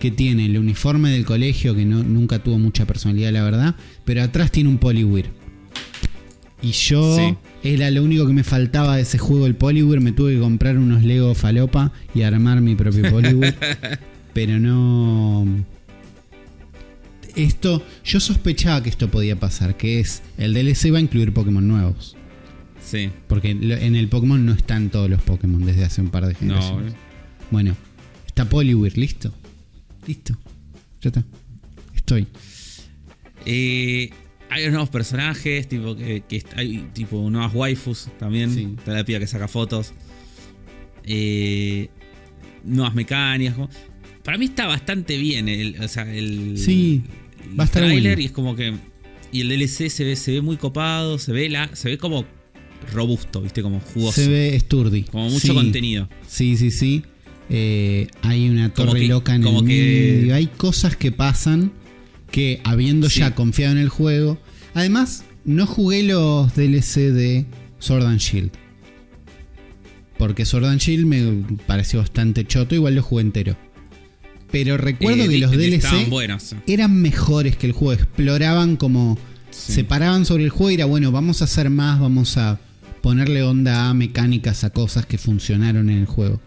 que 0.00 0.10
tiene 0.10 0.46
el 0.46 0.58
uniforme 0.58 1.10
del 1.10 1.24
colegio, 1.24 1.74
que 1.74 1.84
no, 1.84 2.02
nunca 2.02 2.38
tuvo 2.40 2.58
mucha 2.58 2.84
personalidad, 2.86 3.32
la 3.32 3.42
verdad, 3.44 3.76
pero 4.04 4.22
atrás 4.22 4.50
tiene 4.50 4.68
un 4.68 4.78
Poliwhir. 4.78 5.26
Y 6.62 6.72
yo 6.72 7.16
Sí. 7.16 7.34
era 7.62 7.90
lo 7.90 8.02
único 8.02 8.26
que 8.26 8.32
me 8.32 8.42
faltaba 8.42 8.96
de 8.96 9.02
ese 9.02 9.18
juego, 9.18 9.46
el 9.46 9.54
Poliwhir. 9.54 10.00
Me 10.00 10.12
tuve 10.12 10.34
que 10.34 10.40
comprar 10.40 10.78
unos 10.78 11.04
Lego 11.04 11.34
Falopa 11.34 11.92
y 12.14 12.22
armar 12.22 12.60
mi 12.60 12.74
propio 12.74 13.08
Poliwhir. 13.10 13.54
pero 14.32 14.58
no. 14.58 15.46
Esto, 17.36 17.82
yo 18.04 18.18
sospechaba 18.18 18.82
que 18.82 18.88
esto 18.88 19.10
podía 19.10 19.38
pasar, 19.38 19.76
que 19.76 20.00
es 20.00 20.22
el 20.38 20.54
DLC 20.54 20.92
va 20.92 20.98
a 20.98 21.00
incluir 21.00 21.32
Pokémon 21.32 21.66
nuevos. 21.66 22.16
sí. 22.82 23.10
Porque 23.28 23.50
en 23.50 23.94
el 23.96 24.08
Pokémon 24.08 24.44
no 24.46 24.52
están 24.52 24.90
todos 24.90 25.10
los 25.10 25.20
Pokémon 25.22 25.64
desde 25.64 25.84
hace 25.84 26.00
un 26.00 26.08
par 26.10 26.26
de 26.26 26.32
No, 26.34 26.38
generaciones. 26.38 26.92
eh. 26.94 26.96
Bueno, 27.50 27.76
está 28.26 28.48
Poliwhir, 28.48 28.96
listo. 28.96 29.32
Listo. 30.06 30.36
Ya 31.02 31.08
está. 31.10 31.24
Estoy. 31.94 32.26
Eh, 33.44 34.10
hay 34.48 34.62
unos 34.62 34.72
nuevos 34.72 34.88
personajes, 34.90 35.68
tipo 35.68 35.94
que, 35.96 36.22
hay 36.56 36.88
tipo 36.94 37.28
nuevas 37.30 37.52
waifus 37.54 38.08
también. 38.18 38.52
Sí. 38.54 38.74
Está 38.78 38.92
la 38.92 39.04
piba 39.04 39.18
que 39.18 39.26
saca 39.26 39.46
fotos. 39.48 39.92
Eh, 41.04 41.88
nuevas 42.64 42.94
mecánicas. 42.94 43.56
Para 44.24 44.38
mí 44.38 44.46
está 44.46 44.66
bastante 44.66 45.16
bien 45.18 45.48
el, 45.48 45.76
o 45.80 45.86
sea, 45.88 46.12
el, 46.12 46.58
Sí, 46.58 47.02
va 47.58 47.64
a 47.64 47.66
estar 47.66 47.82
tráiler 47.82 48.02
bueno. 48.14 48.22
y 48.22 48.24
es 48.26 48.32
como 48.32 48.56
que 48.56 48.74
y 49.32 49.40
el 49.40 49.48
DLC 49.48 49.88
se 49.90 50.04
ve 50.04 50.16
se 50.16 50.32
ve 50.32 50.40
muy 50.40 50.56
copado, 50.56 51.18
se 51.18 51.32
ve 51.32 51.48
la 51.48 51.68
se 51.74 51.88
ve 51.88 51.98
como 51.98 52.24
robusto, 52.92 53.40
¿viste? 53.42 53.62
Como 53.62 53.80
jugoso. 53.80 54.20
Se 54.20 54.28
ve 54.28 54.58
sturdy. 54.60 55.02
Como 55.04 55.28
mucho 55.30 55.48
Sí. 55.48 55.52
contenido. 55.54 56.08
Sí, 56.26 56.56
sí, 56.56 56.70
sí. 56.70 57.02
Eh, 57.50 58.08
hay 58.22 58.48
una 58.48 58.72
Como 58.72 58.88
torre 58.90 59.00
que- 59.00 59.08
loca 59.08 59.34
en 59.34 59.42
como 59.42 59.60
el 59.60 59.66
que- 59.66 60.18
medio. 60.20 60.34
Hay 60.34 60.46
cosas 60.46 60.96
que 60.96 61.12
pasan 61.12 61.72
que 62.30 62.60
habiendo 62.64 63.08
Sí. 63.10 63.20
ya 63.20 63.34
confiado 63.34 63.72
en 63.72 63.78
el 63.78 63.88
juego. 63.88 64.38
Además, 64.74 65.24
no 65.44 65.66
jugué 65.66 66.02
los 66.02 66.54
DLC 66.54 67.10
de 67.12 67.46
Sword 67.78 68.04
and 68.06 68.18
Shield. 68.20 68.50
Porque 70.18 70.44
Sword 70.44 70.64
and 70.66 70.80
Shield 70.80 71.04
me 71.06 71.58
pareció 71.66 71.98
bastante 72.00 72.44
choto, 72.46 72.74
igual 72.74 72.94
lo 72.94 73.02
jugué 73.02 73.22
entero. 73.22 73.56
Pero 74.50 74.76
recuerdo 74.76 75.24
Eh, 75.24 75.28
que 75.28 75.38
los 75.38 75.50
DLC 75.50 76.08
buenos. 76.08 76.54
eran 76.66 76.94
mejores 77.00 77.56
que 77.56 77.66
el 77.66 77.72
juego. 77.72 77.92
Exploraban 78.00 78.76
como. 78.76 79.18
Sí. 79.50 79.72
Se 79.72 79.84
paraban 79.84 80.24
sobre 80.26 80.44
el 80.44 80.50
juego 80.50 80.70
y 80.70 80.74
era 80.74 80.84
bueno, 80.84 81.10
vamos 81.12 81.40
a 81.40 81.44
hacer 81.46 81.70
más, 81.70 81.98
vamos 81.98 82.36
a 82.36 82.60
ponerle 83.02 83.42
onda 83.42 83.88
a 83.88 83.94
mecánicas, 83.94 84.64
a 84.64 84.70
cosas 84.70 85.06
que 85.06 85.18
funcionaron 85.18 85.88
en 85.90 85.98
el 85.98 86.06
juego. 86.06 86.40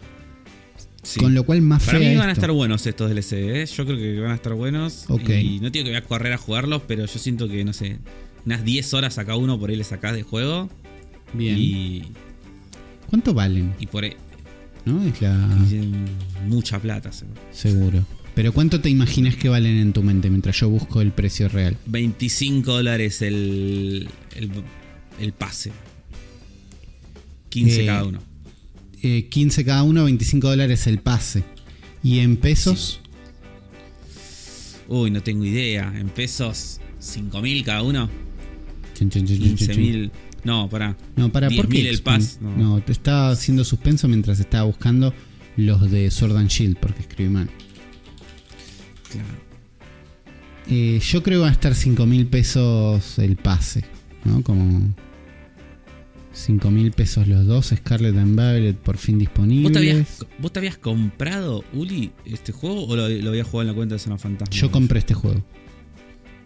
Sí. 1.01 1.19
Con 1.19 1.33
lo 1.33 1.43
cual 1.45 1.62
más 1.62 1.83
Para 1.83 1.97
mí 1.99 2.13
van 2.15 2.29
a 2.29 2.33
estar 2.33 2.51
buenos 2.51 2.85
estos 2.85 3.09
DLC, 3.09 3.33
¿eh? 3.33 3.65
Yo 3.65 3.85
creo 3.85 3.97
que 3.97 4.19
van 4.19 4.31
a 4.31 4.35
estar 4.35 4.53
buenos. 4.53 5.05
Ok. 5.07 5.29
Y 5.29 5.59
no 5.59 5.69
digo 5.69 5.85
que 5.85 5.91
voy 5.91 5.95
a 5.97 6.03
correr 6.03 6.33
a 6.33 6.38
jugarlos, 6.38 6.83
pero 6.88 7.05
yo 7.05 7.19
siento 7.19 7.47
que, 7.47 7.63
no 7.63 7.73
sé, 7.73 7.97
unas 8.45 8.63
10 8.63 8.93
horas 8.93 9.17
a 9.17 9.25
cada 9.25 9.38
uno 9.38 9.57
por 9.59 9.69
ahí 9.71 9.75
le 9.75 9.83
sacás 9.85 10.13
de 10.13 10.23
juego. 10.23 10.69
Bien. 11.33 11.55
Y, 11.57 12.03
¿Cuánto 13.09 13.33
valen? 13.33 13.73
y 13.79 13.88
por 13.88 14.03
ahí. 14.03 14.13
¿No? 14.85 15.03
Es 15.03 15.21
la. 15.21 15.35
mucha 16.47 16.79
plata, 16.79 17.11
seguro. 17.11 17.41
Seguro. 17.51 18.05
Pero 18.35 18.53
¿cuánto 18.53 18.79
te 18.79 18.89
imaginas 18.89 19.35
que 19.35 19.49
valen 19.49 19.77
en 19.77 19.91
tu 19.91 20.01
mente 20.01 20.29
mientras 20.29 20.57
yo 20.59 20.69
busco 20.69 21.01
el 21.01 21.11
precio 21.11 21.49
real? 21.49 21.75
25 21.87 22.71
dólares 22.71 23.21
el, 23.21 24.07
el, 24.35 24.51
el 25.19 25.33
pase. 25.33 25.71
15 27.49 27.83
Eh, 27.83 27.85
cada 27.85 28.03
uno. 28.05 28.19
Eh, 29.01 29.27
15 29.29 29.65
cada 29.65 29.83
uno, 29.83 30.05
25 30.05 30.47
dólares 30.49 30.87
el 30.87 30.99
pase. 30.99 31.43
¿Y 32.03 32.19
en 32.19 32.37
pesos? 32.37 33.01
Uy, 34.87 35.11
no 35.11 35.21
tengo 35.21 35.43
idea. 35.45 35.93
En 35.97 36.09
pesos, 36.09 36.79
5.000 37.01 37.63
cada 37.63 37.83
uno. 37.83 38.09
Chun, 38.97 39.09
chun, 39.09 39.25
chun, 39.25 39.37
chun, 39.37 39.55
chun, 39.55 39.67
chun. 39.67 39.75
15.000. 39.77 40.11
No, 40.43 40.69
pará. 40.69 40.95
No, 41.15 41.32
para 41.32 41.49
¿por 41.49 41.67
10.000 41.67 41.69
qué 41.71 41.89
el 41.89 42.02
pass, 42.02 42.39
No. 42.41 42.56
no. 42.56 42.82
te 42.82 42.91
estaba 42.91 43.32
haciendo 43.32 43.63
suspenso 43.63 44.08
mientras 44.08 44.39
estaba 44.39 44.63
buscando 44.65 45.13
los 45.58 45.89
de 45.91 46.10
Sword 46.12 46.38
and 46.38 46.49
Shield, 46.49 46.78
porque 46.78 47.02
escribí 47.02 47.30
mal. 47.30 47.49
Claro. 49.12 49.28
Eh, 50.69 50.99
yo 51.04 51.23
creo 51.23 51.39
que 51.39 51.43
va 51.43 51.49
a 51.49 51.52
estar 51.54 51.73
5 51.73 52.06
mil 52.06 52.28
pesos 52.28 53.17
el 53.19 53.36
pase. 53.38 53.84
¿no? 54.23 54.43
Como 54.43 54.93
5 56.34 56.71
mil 56.71 56.91
pesos 56.91 57.28
los 57.28 57.45
dos, 57.45 57.73
Scarlet 57.75 58.15
and 58.15 58.36
Violet 58.36 58.78
por 58.78 58.97
fin 58.97 59.17
disponibles. 59.17 59.63
¿Vos 59.63 59.71
te, 59.73 59.80
habías, 59.80 60.25
¿Vos 60.39 60.54
te 60.54 60.60
habías 60.60 60.78
comprado, 60.78 61.63
Uli, 61.73 62.12
este 62.25 62.52
juego 62.52 62.86
o 62.86 62.95
lo, 62.95 63.10
lo 63.10 63.30
habías 63.30 63.47
jugado 63.47 63.62
en 63.63 63.67
la 63.67 63.73
cuenta 63.73 63.95
de 63.95 63.99
Zona 63.99 64.17
Fantasma? 64.17 64.56
Yo 64.56 64.71
compré 64.71 64.99
este 64.99 65.13
juego. 65.13 65.43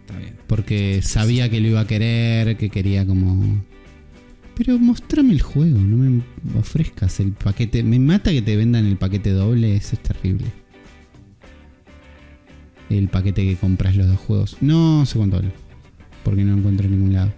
Está 0.00 0.18
bien. 0.18 0.36
Porque 0.46 1.00
sabía 1.02 1.48
que 1.50 1.60
lo 1.60 1.68
iba 1.68 1.80
a 1.80 1.86
querer, 1.86 2.56
que 2.56 2.70
quería 2.70 3.06
como... 3.06 3.62
Pero 4.56 4.78
mostrame 4.78 5.32
el 5.32 5.42
juego, 5.42 5.78
no 5.78 5.96
me 5.96 6.22
ofrezcas 6.58 7.18
el 7.20 7.32
paquete. 7.32 7.82
Me 7.82 7.98
mata 7.98 8.30
que 8.30 8.42
te 8.42 8.56
vendan 8.56 8.86
el 8.86 8.96
paquete 8.96 9.30
doble, 9.30 9.74
eso 9.76 9.96
es 9.96 10.02
terrible. 10.02 10.46
El 12.90 13.08
paquete 13.08 13.44
que 13.44 13.56
compras 13.56 13.96
los 13.96 14.06
dos 14.06 14.18
juegos. 14.18 14.56
No 14.60 15.04
sé 15.06 15.18
cuánto 15.18 15.36
vale. 15.36 15.50
Porque 16.22 16.44
no 16.44 16.52
lo 16.52 16.58
encuentro 16.58 16.86
en 16.86 16.92
ningún 16.92 17.12
lado. 17.14 17.32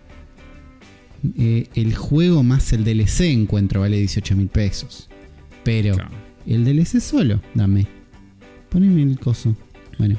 Eh, 1.38 1.68
el 1.74 1.94
juego 1.94 2.42
más 2.42 2.72
el 2.72 2.84
DLC 2.84 3.20
encuentro 3.32 3.80
vale 3.80 3.96
18 3.98 4.36
mil 4.36 4.48
pesos. 4.48 5.08
Pero 5.64 5.94
Claro. 5.94 6.10
el 6.46 6.64
DLC 6.64 7.00
solo, 7.00 7.40
dame. 7.54 7.86
Poneme 8.68 9.02
el 9.02 9.18
coso. 9.18 9.56
Bueno. 9.98 10.16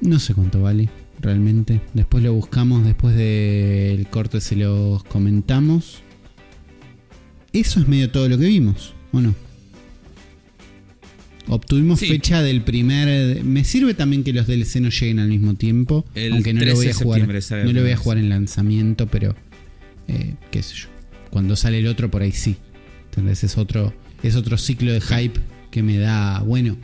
No 0.00 0.18
sé 0.18 0.34
cuánto 0.34 0.60
vale 0.62 0.88
realmente. 1.20 1.80
Después 1.94 2.22
lo 2.24 2.32
buscamos, 2.32 2.84
después 2.84 3.14
del 3.16 4.06
corte 4.08 4.40
se 4.40 4.56
los 4.56 5.02
comentamos. 5.04 6.02
Eso 7.52 7.80
es 7.80 7.88
medio 7.88 8.10
todo 8.10 8.28
lo 8.28 8.38
que 8.38 8.46
vimos, 8.46 8.94
¿o 9.12 9.20
no? 9.20 9.34
Obtuvimos 11.48 11.98
Sí. 11.98 12.06
fecha 12.06 12.42
del 12.42 12.62
primer. 12.62 13.42
Me 13.44 13.64
sirve 13.64 13.94
también 13.94 14.22
que 14.22 14.32
los 14.32 14.46
DLC 14.46 14.76
no 14.80 14.88
lleguen 14.90 15.18
al 15.18 15.28
mismo 15.28 15.54
tiempo. 15.54 16.04
El 16.14 16.32
aunque 16.34 16.52
no 16.52 16.60
lo 16.60 16.66
13 16.66 16.76
voy 16.76 16.86
a 16.88 16.94
jugar. 16.94 17.64
No 17.64 17.72
lo 17.72 17.82
voy 17.82 17.90
a 17.90 17.96
jugar 17.96 18.18
en 18.18 18.28
lanzamiento, 18.28 19.06
pero. 19.08 19.34
eh, 20.06 20.34
qué 20.50 20.62
sé 20.62 20.74
yo. 20.74 20.88
Cuando 21.30 21.56
sale 21.56 21.78
el 21.80 21.86
otro 21.88 22.10
por 22.10 22.22
ahí 22.22 22.32
sí. 22.32 22.56
Entonces 23.06 23.42
es 23.44 23.58
otro. 23.58 23.92
Es 24.22 24.36
otro 24.36 24.58
ciclo 24.58 24.92
de 24.92 25.00
hype 25.00 25.40
que 25.70 25.82
me 25.82 25.98
da. 25.98 26.40
Bueno. 26.40 26.76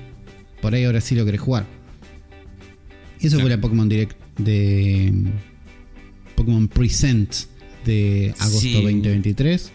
Por 0.61 0.75
ahí 0.75 0.85
ahora 0.85 1.01
sí 1.01 1.15
lo 1.15 1.25
querés 1.25 1.41
jugar. 1.41 1.67
Eso 3.21 3.39
fue 3.41 3.49
la 3.49 3.61
Pokémon 3.61 3.89
Direct 3.89 4.17
de. 4.39 5.11
mm, 5.13 5.27
Pokémon 6.37 6.69
Present 6.69 7.35
de 7.85 8.35
agosto 8.39 8.61
Sí. 8.61 8.73
2023. 8.75 9.73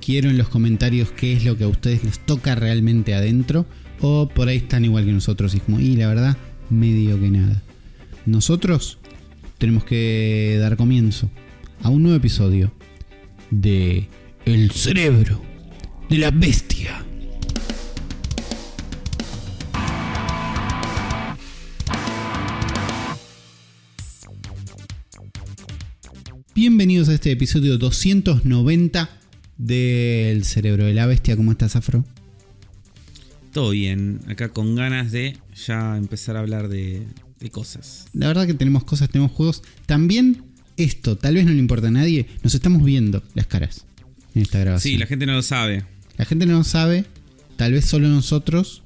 Quiero 0.00 0.30
en 0.30 0.38
los 0.38 0.48
comentarios 0.48 1.10
qué 1.10 1.32
es 1.32 1.44
lo 1.44 1.56
que 1.58 1.64
a 1.64 1.68
ustedes 1.68 2.04
les 2.04 2.18
toca 2.20 2.54
realmente 2.54 3.14
adentro. 3.14 3.66
O 4.00 4.28
por 4.28 4.48
ahí 4.48 4.58
están 4.58 4.84
igual 4.84 5.04
que 5.04 5.12
nosotros. 5.12 5.54
Y 5.56 5.60
como, 5.60 5.80
y 5.80 5.96
la 5.96 6.06
verdad, 6.08 6.36
medio 6.70 7.20
que 7.20 7.30
nada. 7.30 7.62
Nosotros 8.26 8.98
tenemos 9.58 9.82
que 9.84 10.56
dar 10.60 10.76
comienzo 10.76 11.28
a 11.82 11.88
un 11.88 12.02
nuevo 12.04 12.16
episodio 12.16 12.72
de 13.50 14.06
El 14.44 14.70
cerebro 14.70 15.42
de 16.08 16.18
la 16.18 16.30
bestia. 16.30 17.04
Bienvenidos 26.62 27.08
a 27.08 27.14
este 27.14 27.30
episodio 27.30 27.78
290 27.78 29.08
del 29.58 30.42
cerebro 30.44 30.86
de 30.86 30.92
la 30.92 31.06
bestia. 31.06 31.36
¿Cómo 31.36 31.52
estás, 31.52 31.76
Afro? 31.76 32.04
Todo 33.52 33.70
bien. 33.70 34.18
Acá 34.26 34.48
con 34.48 34.74
ganas 34.74 35.12
de 35.12 35.36
ya 35.54 35.96
empezar 35.96 36.34
a 36.36 36.40
hablar 36.40 36.66
de, 36.66 37.06
de 37.38 37.50
cosas. 37.50 38.06
La 38.12 38.26
verdad 38.26 38.44
que 38.48 38.54
tenemos 38.54 38.82
cosas, 38.82 39.08
tenemos 39.08 39.30
juegos. 39.30 39.62
También 39.86 40.42
esto, 40.76 41.16
tal 41.16 41.34
vez 41.36 41.44
no 41.46 41.52
le 41.52 41.60
importa 41.60 41.86
a 41.86 41.90
nadie, 41.92 42.26
nos 42.42 42.56
estamos 42.56 42.82
viendo 42.82 43.22
las 43.36 43.46
caras 43.46 43.86
en 44.34 44.42
esta 44.42 44.58
grabación. 44.58 44.94
Sí, 44.94 44.98
la 44.98 45.06
gente 45.06 45.26
no 45.26 45.34
lo 45.34 45.42
sabe. 45.42 45.84
La 46.16 46.24
gente 46.24 46.44
no 46.44 46.58
lo 46.58 46.64
sabe, 46.64 47.04
tal 47.54 47.72
vez 47.72 47.84
solo 47.84 48.08
nosotros. 48.08 48.82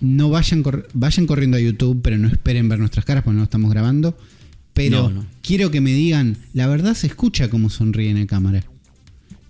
No 0.00 0.30
vayan, 0.30 0.64
cor- 0.64 0.88
vayan 0.94 1.28
corriendo 1.28 1.58
a 1.58 1.60
YouTube, 1.60 2.00
pero 2.02 2.18
no 2.18 2.26
esperen 2.26 2.68
ver 2.68 2.80
nuestras 2.80 3.04
caras 3.04 3.22
porque 3.22 3.36
no 3.38 3.44
estamos 3.44 3.70
grabando. 3.70 4.18
Pero 4.72 5.02
No, 5.04 5.10
no. 5.22 5.33
Quiero 5.44 5.70
que 5.70 5.80
me 5.80 5.92
digan, 5.92 6.38
la 6.54 6.66
verdad 6.66 6.94
se 6.94 7.06
escucha 7.06 7.48
cómo 7.50 7.70
sonríen 7.70 8.16
en 8.16 8.26
cámara. 8.26 8.64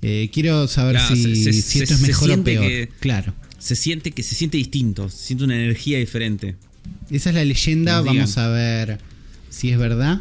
Eh, 0.03 0.29
quiero 0.33 0.67
saber 0.69 0.97
Claro, 0.97 1.17
si, 1.17 1.23
se- 1.23 1.53
se- 1.53 1.63
si 1.63 1.79
esto 1.81 1.95
se- 1.97 2.03
es 2.03 2.07
mejor 2.09 2.31
o 2.33 2.45
peor. 2.45 2.67
que- 2.67 2.89
Claro. 3.01 3.33
Se 3.59 3.77
siente 3.77 4.11
que 4.11 4.23
se 4.23 4.35
siente 4.35 4.59
distinto, 4.59 5.09
se 5.09 5.17
siente 5.29 5.45
una 5.45 5.55
energía 5.57 5.99
diferente. 5.99 6.57
Esa 7.11 7.31
es 7.31 7.35
la 7.37 7.45
leyenda, 7.45 7.97
Nos 7.97 8.05
vamos 8.07 8.31
digan. 8.31 8.45
a 8.45 8.49
ver 8.49 8.99
si 9.49 9.71
es 9.71 9.79
verdad. 9.79 10.21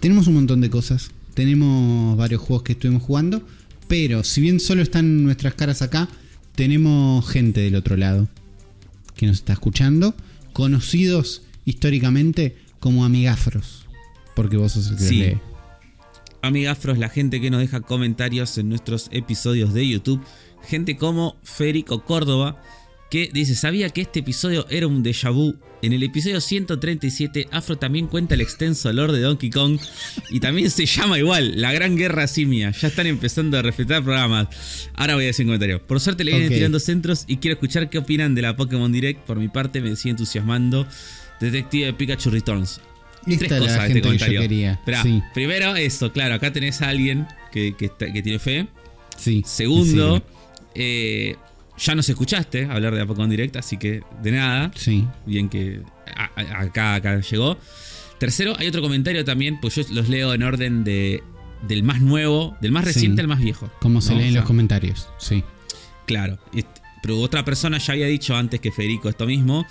Tenemos 0.00 0.26
un 0.26 0.34
montón 0.34 0.60
de 0.60 0.70
cosas, 0.70 1.10
tenemos 1.34 2.16
varios 2.16 2.40
juegos 2.40 2.64
que 2.64 2.72
estuvimos 2.72 3.02
jugando, 3.04 3.46
pero 3.86 4.24
si 4.24 4.40
bien 4.40 4.58
solo 4.58 4.82
están 4.82 5.22
nuestras 5.22 5.54
caras 5.54 5.82
acá, 5.82 6.08
tenemos 6.56 7.28
gente 7.28 7.60
del 7.60 7.76
otro 7.76 7.96
lado 7.96 8.28
que 9.14 9.26
nos 9.26 9.36
está 9.36 9.52
escuchando, 9.52 10.16
conocidos 10.52 11.42
históricamente 11.64 12.56
como 12.80 13.04
amigafros, 13.04 13.86
porque 14.40 14.56
vos 14.56 14.72
sos 14.72 14.88
el 14.88 14.96
que 14.96 15.04
Sí. 15.04 15.16
lee. 15.16 15.38
Amigafros, 16.40 16.96
la 16.96 17.10
gente 17.10 17.38
que 17.42 17.50
nos 17.50 17.60
deja 17.60 17.82
comentarios 17.82 18.56
en 18.56 18.70
nuestros 18.70 19.08
episodios 19.12 19.74
de 19.74 19.86
YouTube. 19.86 20.24
Gente 20.66 20.96
como 20.96 21.36
Federico 21.42 22.02
Córdoba, 22.06 22.62
que 23.10 23.28
dice, 23.30 23.54
sabía 23.54 23.90
que 23.90 24.00
este 24.00 24.20
episodio 24.20 24.66
era 24.70 24.86
un 24.86 25.04
déjà 25.04 25.30
vu. 25.30 25.54
En 25.82 25.92
el 25.92 26.02
episodio 26.02 26.40
137, 26.40 27.48
Afro 27.50 27.76
también 27.76 28.06
cuenta 28.06 28.34
el 28.36 28.40
extenso 28.40 28.90
lore 28.90 29.12
de 29.12 29.20
Donkey 29.20 29.50
Kong. 29.50 29.78
Y 30.30 30.40
también 30.40 30.70
se 30.70 30.86
llama 30.86 31.18
igual, 31.18 31.60
La 31.60 31.72
Gran 31.74 31.94
Guerra 31.96 32.26
Simia. 32.26 32.70
Ya 32.70 32.88
están 32.88 33.06
empezando 33.06 33.58
a 33.58 33.62
respetar 33.62 34.02
programas. 34.02 34.48
Ahora 34.94 35.16
voy 35.16 35.24
a 35.24 35.26
decir 35.26 35.44
un 35.44 35.48
comentario. 35.50 35.86
Por 35.86 36.00
suerte 36.00 36.24
le 36.24 36.30
vienen 36.32 36.48
tirando 36.50 36.80
centros 36.80 37.24
y 37.26 37.36
quiero 37.36 37.54
escuchar 37.54 37.90
qué 37.90 37.98
opinan 37.98 38.34
de 38.34 38.40
la 38.42 38.56
Pokémon 38.56 38.90
Direct. 38.90 39.20
Por 39.26 39.38
mi 39.38 39.48
parte 39.48 39.82
me 39.82 39.94
sigue 39.96 40.12
entusiasmando. 40.12 40.86
Detective 41.38 41.92
Pikachu 41.94 42.30
Returns. 42.30 42.80
Esta 43.26 43.46
Tres 43.46 43.60
cosas 43.60 43.74
de 43.74 43.80
gente 43.94 44.08
este 44.08 44.26
que 44.26 44.34
yo 44.34 44.40
quería. 44.40 44.80
Sí, 45.02 45.22
Primero, 45.34 45.76
eso, 45.76 46.12
claro, 46.12 46.34
acá 46.34 46.52
tenés 46.52 46.80
a 46.82 46.88
alguien 46.88 47.26
que, 47.52 47.74
que 47.76 47.86
está- 47.86 48.12
que 48.12 48.22
tiene 48.22 48.38
fe. 48.38 48.66
sí. 49.16 49.42
Segundo, 49.46 50.22
eh, 50.74 51.36
ya 51.78 51.94
nos 51.94 52.08
escuchaste 52.08 52.66
hablar 52.66 52.94
de 52.94 53.04
Pokémon 53.06 53.28
Direct, 53.30 53.56
así 53.56 53.76
que 53.76 54.02
de 54.22 54.32
nada. 54.32 54.70
Sí. 54.74 55.06
Bien 55.26 55.48
que 55.48 55.82
a- 56.16 56.30
a- 56.40 56.60
acá, 56.62 56.94
acá 56.94 57.20
llegó. 57.20 57.58
Tercero, 58.18 58.54
hay 58.58 58.68
otro 58.68 58.82
comentario 58.82 59.24
también, 59.24 59.60
pues 59.60 59.74
yo 59.76 59.82
los 59.90 60.08
leo 60.08 60.34
en 60.34 60.42
orden 60.42 60.84
de, 60.84 61.22
del 61.66 61.82
más 61.82 62.00
nuevo, 62.02 62.56
del 62.60 62.72
más 62.72 62.84
Sí. 62.84 62.92
reciente 62.92 63.22
al 63.22 63.28
más 63.28 63.40
viejo. 63.40 63.70
Como 63.80 64.00
se 64.00 64.12
¿no? 64.12 64.18
lee 64.18 64.28
O 64.28 64.30
sea, 64.32 64.40
los 64.40 64.46
comentarios. 64.46 65.08
Sí. 65.18 65.42
Claro. 66.06 66.38
Pero 67.02 67.18
otra 67.20 67.44
persona 67.46 67.78
ya 67.78 67.94
había 67.94 68.06
dicho 68.06 68.36
antes 68.36 68.60
que 68.60 68.70
Federico 68.72 69.08
esto 69.08 69.24
mismo. 69.26 69.66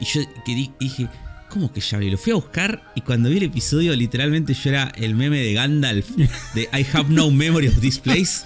Y 0.00 0.04
yo 0.04 0.20
que 0.44 0.54
di- 0.54 0.72
dije, 0.78 1.08
¿cómo 1.54 1.72
que 1.72 1.80
ya 1.80 1.96
hablé? 1.96 2.10
Lo 2.10 2.18
fui 2.18 2.32
a 2.32 2.34
buscar 2.34 2.92
y 2.94 3.00
cuando 3.00 3.30
vi 3.30 3.38
el 3.38 3.44
episodio, 3.44 3.94
literalmente 3.96 4.52
yo 4.52 4.68
era 4.70 4.92
el 4.96 5.14
meme 5.14 5.38
de 5.40 5.54
Gandalf 5.54 6.10
de 6.54 6.62
I 6.72 6.84
have 6.92 7.08
no 7.08 7.30
memory 7.30 7.68
of 7.68 7.80
this 7.80 7.98
place. 7.98 8.42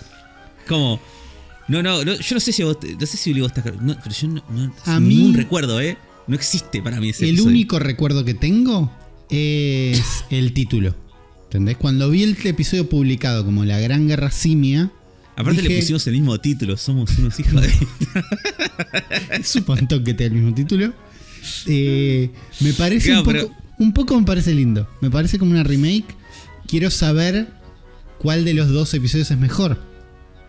Como. 0.69 1.01
No, 1.67 1.83
no, 1.83 2.05
no, 2.05 2.15
yo 2.15 2.35
no 2.35 2.41
sé 2.41 2.53
si 2.53 2.63
vos, 2.63 2.79
no 3.01 3.07
sé 3.07 3.17
si 3.17 3.33
vos 3.41 3.51
estás. 3.55 3.75
No, 3.81 3.97
pero 4.03 4.15
yo 4.15 4.29
no, 4.29 4.45
no 4.51 4.73
A 4.87 4.97
sin 4.99 5.09
ningún 5.09 5.33
mí- 5.33 5.37
recuerdo, 5.37 5.81
¿eh? 5.81 5.99
No 6.29 6.35
existe 6.37 6.81
para 6.83 7.01
mí 7.01 7.09
ese 7.09 7.25
El 7.25 7.31
episodio. 7.31 7.51
único 7.51 7.79
recuerdo 7.79 8.25
que 8.25 8.35
tengo 8.35 8.93
es 9.31 10.25
el 10.31 10.53
título. 10.53 10.95
¿Entendés? 11.45 11.77
Cuando 11.79 12.11
vi 12.11 12.23
el 12.23 12.37
episodio 12.45 12.89
publicado 12.89 13.45
como 13.45 13.65
La 13.65 13.81
Gran 13.81 14.07
Guerra 14.07 14.31
Simia. 14.31 14.91
Aparte 15.37 15.63
le 15.63 15.77
pusimos 15.81 16.07
el 16.09 16.15
mismo 16.15 16.39
título, 16.41 16.77
somos 16.77 17.17
unos 17.19 17.39
hijos 17.41 17.63
de. 17.63 17.73
Montón 19.67 20.05
que 20.05 20.15
tenga 20.15 20.27
el 20.27 20.33
mismo 20.43 20.55
título. 20.55 20.93
Eh, 21.67 22.31
me 22.61 22.73
parece 22.73 23.07
Claro, 23.09 23.21
un, 23.21 23.25
poco, 23.25 23.37
pero- 23.37 23.55
un 23.79 23.93
poco 23.93 24.19
me 24.21 24.27
parece 24.27 24.55
lindo. 24.55 24.89
Me 25.01 25.11
parece 25.11 25.39
como 25.39 25.51
una 25.53 25.63
remake. 25.65 26.07
Quiero 26.67 26.91
saber 26.91 27.49
cuál 28.19 28.45
de 28.45 28.55
los 28.55 28.69
dos 28.69 28.93
episodios 28.95 29.31
es 29.31 29.39
mejor. 29.39 29.83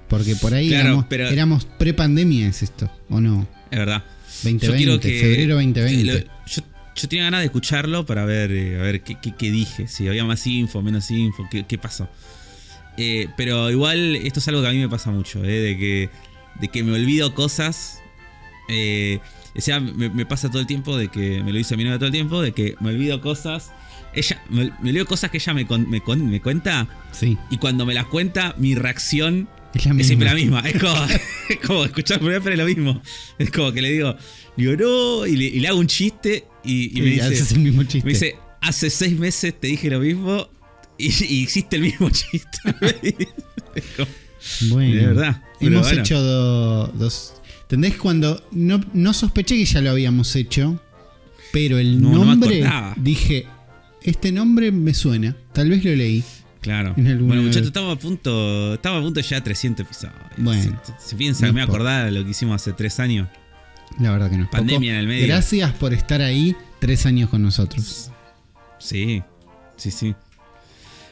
Porque 0.08 0.36
por 0.36 0.54
ahí 0.54 0.70
Claro, 0.70 0.88
éramos, 0.88 1.06
pero- 1.08 1.28
éramos 1.30 1.66
pre-pandemia, 1.66 2.48
es 2.48 2.64
esto, 2.64 2.90
¿o 3.10 3.22
no? 3.22 3.48
Es 3.70 3.78
verdad. 3.78 4.04
2020, 4.44 4.86
Yo 4.86 5.00
que- 5.00 5.20
febrero 5.20 5.56
2020. 5.56 5.98
que 5.98 6.04
lo- 6.26 6.46
yo, 6.48 6.62
yo 6.96 7.08
tenía 7.08 7.26
ganas 7.26 7.42
de 7.42 7.46
escucharlo 7.46 8.06
para 8.08 8.26
ver, 8.26 8.52
eh, 8.52 8.80
a 8.80 8.82
ver 8.82 9.02
qué, 9.04 9.18
qué- 9.22 9.36
qué 9.38 9.52
dije, 9.52 9.88
si 9.88 10.08
había 10.08 10.26
más 10.26 10.46
info, 10.48 10.82
menos 10.82 11.12
info, 11.12 11.48
qué, 11.52 11.66
qué 11.68 11.78
pasó. 11.78 12.10
Eh, 12.98 13.28
pero 13.38 13.70
igual 13.70 14.16
esto 14.18 14.40
es 14.40 14.48
algo 14.48 14.62
que 14.62 14.68
a 14.68 14.72
mí 14.72 14.80
me 14.80 14.90
pasa 14.90 15.12
mucho, 15.12 15.44
eh, 15.46 15.48
de, 15.60 15.78
que, 15.78 16.10
de 16.60 16.68
que 16.70 16.84
me 16.84 16.94
olvido 16.94 17.34
cosas. 17.36 18.00
eh, 18.72 19.20
o 19.58 19.62
sea, 19.62 19.80
me, 19.80 20.10
me 20.10 20.26
pasa 20.26 20.50
todo 20.50 20.62
el 20.62 20.68
tiempo, 20.68 20.98
de 20.98 21.08
que 21.10 21.42
me 21.44 21.52
lo 21.52 21.58
dice 21.58 21.76
mi 21.78 21.84
novia 21.84 21.98
todo 21.98 22.08
el 22.08 22.12
tiempo, 22.14 22.42
de 22.42 22.52
que 22.52 22.76
me 22.80 22.90
olvido 22.90 23.20
cosas. 23.22 23.72
Ella, 24.14 24.42
me, 24.50 24.72
me 24.82 24.90
olvido 24.90 25.06
cosas 25.06 25.30
que 25.32 25.38
ella 25.38 25.54
me, 25.54 25.68
con- 25.68 25.90
me, 25.90 26.02
con- 26.02 26.30
me 26.30 26.42
cuenta 26.42 26.88
Sí, 27.12 27.38
y 27.52 27.58
cuando 27.58 27.86
me 27.86 27.94
las 27.94 28.06
cuenta, 28.06 28.56
mi 28.58 28.74
reacción 28.76 29.48
es 29.76 29.86
la 29.86 29.92
es 29.92 29.96
misma. 29.98 30.08
siempre 30.08 30.28
la 30.30 30.34
misma. 30.36 30.60
Es 30.62 30.80
como, 30.82 31.06
es 31.50 31.58
como 31.66 31.86
escuchar 31.86 32.20
por 32.20 32.32
pero 32.42 32.52
es 32.52 32.58
lo 32.58 32.66
mismo. 32.66 33.02
Es 33.38 33.52
como 33.52 33.72
que 33.72 33.82
le 33.82 33.92
digo, 33.92 34.16
digo, 34.58 34.74
no, 34.76 35.28
y 35.28 35.36
le, 35.36 35.46
y 35.46 35.60
le 35.60 35.68
hago 35.68 35.78
un 35.80 35.88
chiste 35.88 36.46
y, 36.64 36.98
y 36.98 37.02
me, 37.02 37.08
Y 37.10 37.20
dice, 37.30 37.54
el 37.54 37.60
mismo 37.62 37.84
chiste. 37.84 38.06
me 38.06 38.14
dice, 38.14 38.36
hace 38.62 38.90
seis 38.90 39.18
meses 39.18 39.54
te 39.60 39.68
dije 39.68 39.90
lo 39.90 40.00
mismo 40.00 40.50
y, 40.98 41.06
y 41.24 41.44
hiciste 41.44 41.76
el 41.76 41.84
mismo 41.84 42.10
chiste. 42.12 42.60
Bueno, 44.70 44.96
De 44.96 45.06
verdad, 45.08 45.44
Hemos 45.60 45.82
bueno. 45.82 46.02
hecho 46.02 46.22
do- 46.22 46.88
dos. 46.88 47.34
¿Entendés? 47.70 47.98
Cuando 47.98 48.44
no, 48.52 48.82
no 48.94 49.14
sospeché 49.14 49.56
que 49.56 49.66
ya 49.66 49.80
lo 49.82 49.92
habíamos 49.92 50.36
hecho, 50.36 50.82
pero 51.54 51.78
el 51.78 52.02
No, 52.02 52.14
no 52.14 52.26
nombre, 52.26 52.66
acordaba. 52.66 52.96
dije, 52.98 53.46
este 54.02 54.32
nombre 54.32 54.72
me 54.72 54.96
suena, 54.96 55.36
tal 55.54 55.70
vez 55.70 55.84
lo 55.86 55.96
leí. 55.96 56.24
Claro. 56.62 56.94
Bueno, 56.98 57.44
muchachos, 57.44 57.68
estamos 57.68 57.96
a 57.96 58.00
punto. 58.00 58.74
Estamos 58.74 59.00
a 59.00 59.04
punto 59.04 59.20
ya 59.22 59.36
de 59.38 59.42
300 59.44 59.86
episodios. 59.86 60.16
Bueno. 60.38 60.80
Se, 61.00 61.10
se 61.10 61.16
piensa 61.16 61.46
No 61.46 61.52
que 61.52 61.56
me 61.56 61.62
acordaba 61.62 62.06
de 62.06 62.12
lo 62.12 62.24
que 62.26 62.32
hicimos 62.32 62.56
hace 62.56 62.74
tres 62.74 63.00
años. 63.00 63.30
La 64.00 64.12
verdad 64.12 64.30
que 64.32 64.38
no. 64.38 64.50
Pandemia 64.50 64.80
poco. 64.80 64.94
en 64.94 64.96
el 65.00 65.08
medio. 65.08 65.28
Gracias 65.28 65.72
por 65.74 65.94
estar 65.94 66.22
ahí 66.22 66.56
tres 66.80 67.06
años 67.06 67.30
con 67.30 67.44
nosotros. 67.44 68.12
Sí, 68.80 69.22
sí, 69.78 69.92
sí. 69.92 70.16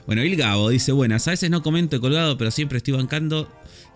Bueno, 0.07 0.23
Il 0.23 0.35
Gabo 0.35 0.69
dice: 0.69 0.91
Buenas, 0.91 1.27
a 1.27 1.31
veces 1.31 1.49
no 1.49 1.61
comento 1.61 2.01
colgado, 2.01 2.37
pero 2.37 2.49
siempre 2.51 2.79
estoy 2.79 2.95
bancando. 2.95 3.49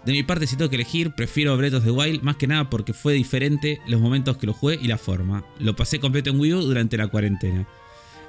De 0.06 0.12
mi 0.14 0.24
parte, 0.24 0.48
si 0.48 0.56
tengo 0.56 0.70
que 0.70 0.78
elegir, 0.78 1.12
prefiero 1.12 1.56
Breath 1.58 1.76
of 1.76 1.84
the 1.84 1.92
Wild, 1.92 2.24
más 2.24 2.36
que 2.38 2.48
nada 2.48 2.70
porque 2.70 2.92
fue 2.94 3.14
diferente 3.14 3.80
los 3.88 4.02
momentos 4.02 4.38
que 4.38 4.48
lo 4.48 4.54
jugué 4.54 4.80
y 4.82 4.88
la 4.88 4.98
forma. 4.98 5.46
Lo 5.60 5.76
pasé 5.76 6.00
completo 6.00 6.32
en 6.32 6.40
Wii 6.40 6.54
U 6.56 6.62
durante 6.62 6.98
la 6.98 7.08
cuarentena. 7.08 7.68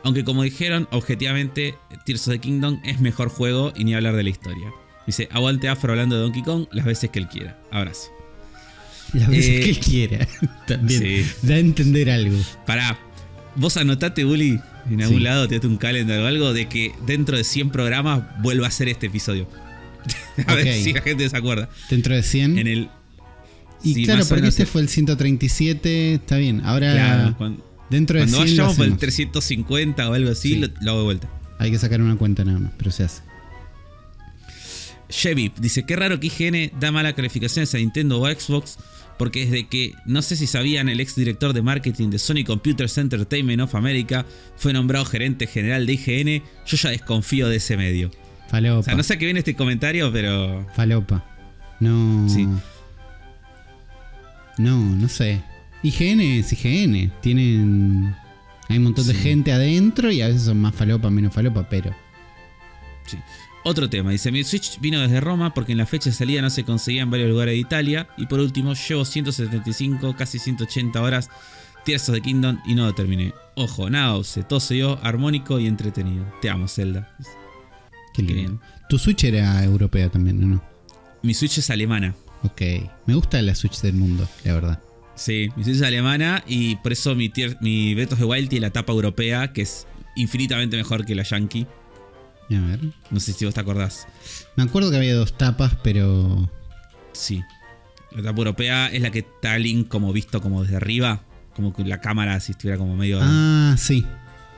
Aunque 0.04 0.22
como 0.24 0.42
dijeron, 0.42 0.86
objetivamente, 0.90 1.76
Tears 2.04 2.26
of 2.28 2.34
the 2.34 2.40
Kingdom 2.40 2.80
es 2.84 3.00
mejor 3.00 3.28
juego 3.30 3.72
y 3.74 3.84
ni 3.84 3.94
hablar 3.94 4.16
de 4.16 4.22
la 4.24 4.30
historia. 4.30 4.70
Dice, 5.06 5.28
aguante 5.32 5.68
Afro 5.68 5.92
hablando 5.92 6.16
de 6.16 6.22
Donkey 6.22 6.42
Kong 6.42 6.66
las 6.72 6.84
veces 6.84 7.08
que 7.10 7.18
él 7.20 7.28
quiera. 7.28 7.58
Abrazo. 7.70 8.08
Las 9.14 9.28
veces 9.28 9.48
Eh, 9.50 9.60
que 9.60 9.70
él 9.70 9.78
quiera. 9.78 10.28
También 10.66 11.00
sí. 11.00 11.26
da 11.42 11.54
a 11.54 11.58
entender 11.58 12.10
algo. 12.10 12.36
Pará, 12.66 12.98
vos 13.56 13.76
anotate, 13.78 14.24
Bully, 14.24 14.60
en 14.90 15.02
algún 15.02 15.18
Sí. 15.18 15.24
lado, 15.24 15.48
te 15.48 15.64
un 15.66 15.76
calendar 15.78 16.18
o 16.20 16.26
algo, 16.26 16.52
de 16.52 16.68
que 16.68 16.92
dentro 17.06 17.36
de 17.36 17.44
100 17.44 17.70
programas 17.70 18.22
vuelva 18.42 18.66
a 18.66 18.70
ser 18.70 18.88
este 18.88 19.06
episodio. 19.06 19.46
a 20.46 20.54
ver 20.54 20.74
si 20.74 20.92
la 20.92 21.02
gente 21.02 21.28
se 21.28 21.36
acuerda. 21.36 21.68
Dentro 21.90 22.14
de 22.14 22.22
100. 22.22 22.58
En 22.58 22.66
el. 22.66 22.88
y 23.84 23.94
sí, 23.94 24.04
claro, 24.04 24.24
porque 24.28 24.48
este 24.48 24.62
es- 24.64 24.68
fue 24.68 24.80
el 24.82 24.88
137. 24.88 26.14
Está 26.14 26.36
bien. 26.38 26.62
Ahora, 26.64 26.92
Claro, 26.92 27.34
cuando, 27.38 27.66
dentro 27.90 28.18
de 28.18 28.24
cuando 28.26 28.38
100 28.44 28.56
lo 28.56 28.62
vayamos 28.62 28.76
por 28.76 28.84
el 28.86 28.92
hacemos. 28.92 29.00
350 29.00 30.08
o 30.10 30.14
algo 30.14 30.30
así, 30.30 30.48
Sí. 30.54 30.56
lo, 30.58 30.68
lo 30.80 30.90
hago 30.90 30.98
de 31.00 31.04
vuelta. 31.04 31.30
Hay 31.58 31.70
que 31.70 31.78
sacar 31.78 32.00
una 32.00 32.16
cuenta 32.16 32.44
nada 32.44 32.58
más, 32.58 32.72
pero 32.76 32.90
se 32.90 33.04
hace. 33.04 33.22
Chevy 35.08 35.52
dice: 35.58 35.84
Qué 35.84 35.96
raro 35.96 36.18
que 36.18 36.28
IGN 36.28 36.72
da 36.80 36.90
malas 36.90 37.14
calificaciones 37.14 37.74
a 37.74 37.78
Nintendo 37.78 38.18
o 38.20 38.26
a 38.26 38.34
Xbox. 38.34 38.78
Porque 39.18 39.44
desde 39.44 39.68
que, 39.68 39.92
no 40.06 40.20
sé 40.22 40.36
si 40.36 40.46
sabían, 40.48 40.88
el 40.88 40.98
ex 40.98 41.14
director 41.14 41.52
de 41.52 41.62
marketing 41.62 42.08
de 42.08 42.18
Sony 42.18 42.44
Computers 42.44 42.96
Entertainment 42.98 43.60
of 43.60 43.74
America 43.76 44.26
fue 44.56 44.72
nombrado 44.72 45.04
gerente 45.04 45.46
general 45.46 45.86
de 45.86 45.92
IGN, 45.92 46.42
yo 46.66 46.76
ya 46.76 46.90
desconfío 46.90 47.48
de 47.48 47.56
ese 47.56 47.76
medio. 47.76 48.10
Falopa. 48.52 48.80
O 48.80 48.82
sea, 48.82 48.94
no 48.94 49.02
sé 49.02 49.14
a 49.14 49.18
qué 49.18 49.24
viene 49.24 49.38
este 49.38 49.56
comentario, 49.56 50.12
pero 50.12 50.66
Falopa. 50.74 51.24
No. 51.80 52.28
Sí. 52.28 52.46
No, 54.58 54.76
no 54.78 55.08
sé. 55.08 55.42
IGN 55.82 56.20
es 56.20 56.52
IGN. 56.52 57.10
Tienen. 57.22 58.14
Hay 58.68 58.76
un 58.76 58.84
montón 58.84 59.06
de 59.06 59.14
gente 59.14 59.52
adentro 59.52 60.12
y 60.12 60.20
a 60.20 60.28
veces 60.28 60.42
son 60.42 60.60
más 60.60 60.74
falopa, 60.74 61.08
menos 61.08 61.32
falopa, 61.32 61.66
pero. 61.66 61.96
Sí. 63.06 63.16
Otro 63.64 63.88
tema, 63.88 64.10
dice, 64.10 64.30
mi 64.30 64.44
Switch 64.44 64.78
vino 64.80 65.00
desde 65.00 65.20
Roma 65.20 65.54
porque 65.54 65.72
en 65.72 65.78
la 65.78 65.86
fecha 65.86 66.10
de 66.10 66.16
salida 66.16 66.42
no 66.42 66.50
se 66.50 66.64
conseguía 66.64 67.02
en 67.02 67.10
varios 67.10 67.30
lugares 67.30 67.54
de 67.54 67.58
Italia. 67.58 68.06
Y 68.18 68.26
por 68.26 68.38
último, 68.38 68.74
llevo 68.74 69.06
175, 69.06 70.14
casi 70.14 70.38
180 70.38 71.00
horas 71.00 71.30
Tears 71.86 72.04
the 72.04 72.20
Kingdom 72.20 72.60
y 72.66 72.74
no 72.74 72.84
lo 72.84 72.92
terminé. 72.92 73.32
Ojo, 73.54 73.88
nada, 73.88 74.14
obse, 74.14 74.42
todo 74.42 74.60
se 74.60 74.74
dio 74.74 75.02
armónico 75.02 75.58
y 75.58 75.66
entretenido. 75.66 76.26
Te 76.42 76.50
amo, 76.50 76.68
Zelda. 76.68 77.16
Qué 78.14 78.22
lindo. 78.22 78.60
Tu 78.88 78.98
Switch 78.98 79.24
era 79.24 79.62
europea 79.64 80.08
también, 80.10 80.40
¿no? 80.40 80.46
no? 80.46 80.62
Mi 81.22 81.34
Switch 81.34 81.58
es 81.58 81.70
alemana. 81.70 82.14
Ok. 82.42 82.60
Me 83.06 83.14
gusta 83.14 83.40
la 83.42 83.54
Switch 83.54 83.80
del 83.80 83.94
mundo, 83.94 84.28
la 84.44 84.54
verdad. 84.54 84.80
Sí, 85.14 85.48
mi 85.56 85.64
Switch 85.64 85.76
es 85.76 85.82
alemana 85.82 86.42
y 86.46 86.76
por 86.76 86.92
eso 86.92 87.14
mi, 87.14 87.28
tier- 87.30 87.56
mi 87.60 87.94
Breath 87.94 88.12
of 88.12 88.18
the 88.18 88.24
Wild 88.24 88.48
tiene 88.48 88.66
la 88.66 88.72
tapa 88.72 88.92
europea, 88.92 89.52
que 89.52 89.62
es 89.62 89.86
infinitamente 90.16 90.76
mejor 90.76 91.04
que 91.06 91.14
la 91.14 91.22
Yankee. 91.22 91.66
A 92.50 92.60
ver. 92.60 92.80
No 93.10 93.18
sé 93.20 93.32
si 93.32 93.44
vos 93.46 93.54
te 93.54 93.60
acordás. 93.60 94.06
Me 94.56 94.62
acuerdo 94.64 94.90
que 94.90 94.96
había 94.98 95.14
dos 95.14 95.38
tapas, 95.38 95.74
pero. 95.82 96.50
Sí. 97.12 97.42
La 98.10 98.22
tapa 98.22 98.38
europea 98.38 98.88
es 98.88 99.00
la 99.00 99.10
que 99.10 99.20
está 99.20 99.58
Link 99.58 99.88
como 99.88 100.12
visto 100.12 100.42
como 100.42 100.62
desde 100.62 100.76
arriba. 100.76 101.22
Como 101.54 101.72
que 101.74 101.82
la 101.84 102.00
cámara 102.00 102.40
si 102.40 102.52
estuviera 102.52 102.76
como 102.78 102.96
medio... 102.96 103.20
Ah, 103.22 103.74
sí. 103.78 104.04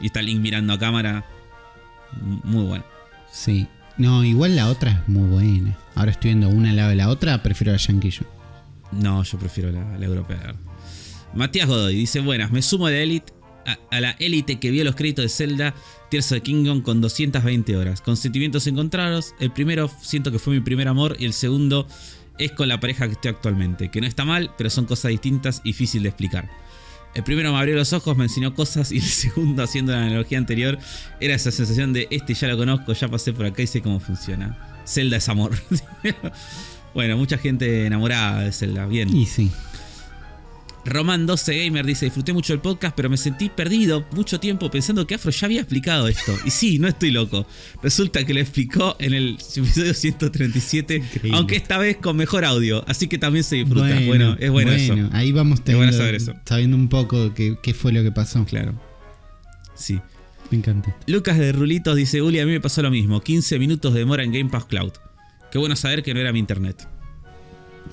Y 0.01 0.07
está 0.07 0.23
Link 0.23 0.41
mirando 0.41 0.73
a 0.73 0.79
cámara. 0.79 1.25
Muy 2.21 2.65
bueno. 2.65 2.85
Sí. 3.35 3.67
No, 3.99 4.25
igual 4.25 4.57
la 4.57 4.71
otra 4.71 4.91
es 4.93 5.09
muy 5.09 5.29
buena. 5.29 5.77
Ahora 5.95 6.13
estoy 6.13 6.31
viendo 6.31 6.49
una 6.49 6.71
al 6.71 6.77
lado 6.77 6.91
de 6.91 6.97
la 6.97 7.09
otra, 7.09 7.43
prefiero 7.43 7.73
la 7.73 7.79
Yankee. 7.79 8.11
No, 8.93 9.23
yo 9.23 9.39
prefiero 9.39 9.71
la, 9.71 10.05
europea. 10.05 10.55
Matías 11.35 11.69
Godoy 11.69 11.95
dice: 11.95 12.21
Buenas, 12.21 12.53
me 12.53 12.63
sumo 12.63 12.87
a 12.87 12.91
la 12.91 12.99
élite. 12.99 13.33
A, 13.67 13.97
a 13.97 14.01
la 14.01 14.11
élite 14.19 14.61
que 14.61 14.71
vio 14.71 14.85
los 14.85 14.95
créditos 14.95 15.25
de 15.25 15.29
Zelda 15.31 15.75
Tears 16.11 16.33
of 16.33 16.39
the 16.39 16.43
Kingdom 16.43 16.83
con 16.83 17.01
220 17.01 17.77
horas. 17.77 18.01
Con 18.01 18.17
sentimientos 18.17 18.67
encontrados. 18.67 19.35
El 19.41 19.51
primero 19.51 19.91
siento 20.03 20.31
que 20.31 20.39
fue 20.39 20.55
mi 20.55 20.61
primer 20.61 20.87
amor. 20.87 21.17
Y 21.19 21.25
el 21.25 21.33
segundo 21.33 21.89
es 22.39 22.53
con 22.53 22.69
la 22.69 22.79
pareja 22.79 23.07
que 23.07 23.15
estoy 23.15 23.31
actualmente. 23.31 23.91
Que 23.91 24.01
no 24.01 24.07
está 24.07 24.25
mal, 24.25 24.53
pero 24.57 24.71
son 24.71 24.87
cosas 24.87 25.11
distintas 25.11 25.61
y 25.65 25.71
difícil 25.71 26.03
de 26.03 26.11
explicar. 26.11 26.51
El 27.15 27.23
primero 27.23 27.53
me 27.53 27.59
abrió 27.59 27.77
los 27.77 27.93
ojos, 27.93 28.17
me 28.17 28.25
enseñó 28.25 28.55
cosas. 28.55 28.91
Y 28.93 28.97
el 28.97 29.03
segundo, 29.05 29.63
haciendo 29.63 29.93
la 29.93 30.03
analogía 30.03 30.39
anterior, 30.39 30.79
era 31.21 31.35
esa 31.35 31.51
sensación 31.51 31.93
de: 31.93 32.09
Este 32.11 32.35
ya 32.35 32.49
lo 32.49 32.57
conozco, 32.57 32.93
ya 32.93 33.09
pasé 33.09 33.33
por 33.33 33.47
acá 33.47 33.63
y 33.63 33.67
sé 33.67 33.81
cómo 33.81 34.01
funciona. 34.01 34.57
Zelda 34.87 35.17
es 35.17 35.29
amor. 35.29 35.53
bueno, 36.95 37.17
mucha 37.17 37.39
gente 37.39 37.87
enamorada 37.87 38.43
de 38.43 38.53
Zelda. 38.53 38.87
Bien. 38.87 39.15
Y 39.15 39.27
sí. 39.27 39.51
Roman 40.87 41.25
12 41.27 41.65
Gamer 41.65 41.87
dice, 41.87 42.05
disfruté 42.05 42.33
mucho 42.35 42.53
el 42.53 42.61
podcast, 42.61 42.95
pero 42.95 43.09
me 43.09 43.17
sentí 43.17 43.49
perdido 43.49 44.05
mucho 44.13 44.39
tiempo 44.39 44.71
pensando 44.71 45.07
que 45.07 45.15
Afro 45.15 45.31
ya 45.31 45.47
había 45.47 45.61
explicado 45.61 46.09
esto. 46.09 46.37
Y 46.45 46.51
sí, 46.51 46.79
no 46.79 46.89
estoy 46.89 47.11
loco. 47.11 47.47
Resulta 47.83 48.25
que 48.27 48.35
lo 48.35 48.41
explicó 48.41 48.95
en 48.99 49.15
el 49.15 49.39
episodio 49.57 49.95
137, 49.95 50.97
Increíble. 50.97 51.39
aunque 51.39 51.57
esta 51.57 51.79
vez 51.79 51.97
con 51.97 52.17
mejor 52.17 52.45
audio. 52.45 52.85
Así 52.87 53.09
que 53.09 53.17
también 53.19 53.45
se 53.45 53.57
disfruta. 53.57 53.99
Bueno, 54.07 54.37
es 54.39 54.51
bueno, 54.51 54.73
eso. 54.73 54.95
Ahí 55.13 55.33
vamos 55.33 55.61
Es 55.61 55.65
bueno 55.75 55.91
teniendo- 55.91 55.97
saber 55.99 56.15
eso. 56.17 56.35
sabiendo 56.45 56.77
un 56.77 56.89
poco 56.89 57.33
qué, 57.33 57.57
qué 57.63 57.73
fue 57.73 57.91
lo 57.93 58.03
que 58.03 58.13
pasó. 58.13 58.45
Claro. 58.45 58.79
Sí. 59.75 59.99
Me 60.51 60.59
encanta. 60.59 60.95
Lucas 61.07 61.39
de 61.39 61.51
Rulitos 61.53 61.97
dice, 61.97 62.21
Uli, 62.21 62.39
a 62.41 62.45
mí 62.47 62.53
me 62.53 62.61
pasó 62.61 62.83
lo 62.83 62.91
mismo. 62.91 63.23
15 63.23 63.59
minutos 63.59 63.95
de 63.95 64.01
demora 64.01 64.23
en 64.23 64.33
Game 64.33 64.51
Pass 64.51 64.67
Cloud. 64.67 64.93
Qué 65.51 65.57
bueno 65.59 65.77
saber 65.77 66.03
que 66.03 66.13
no 66.13 66.21
era 66.21 66.31
mi 66.33 66.39
internet. 66.41 66.87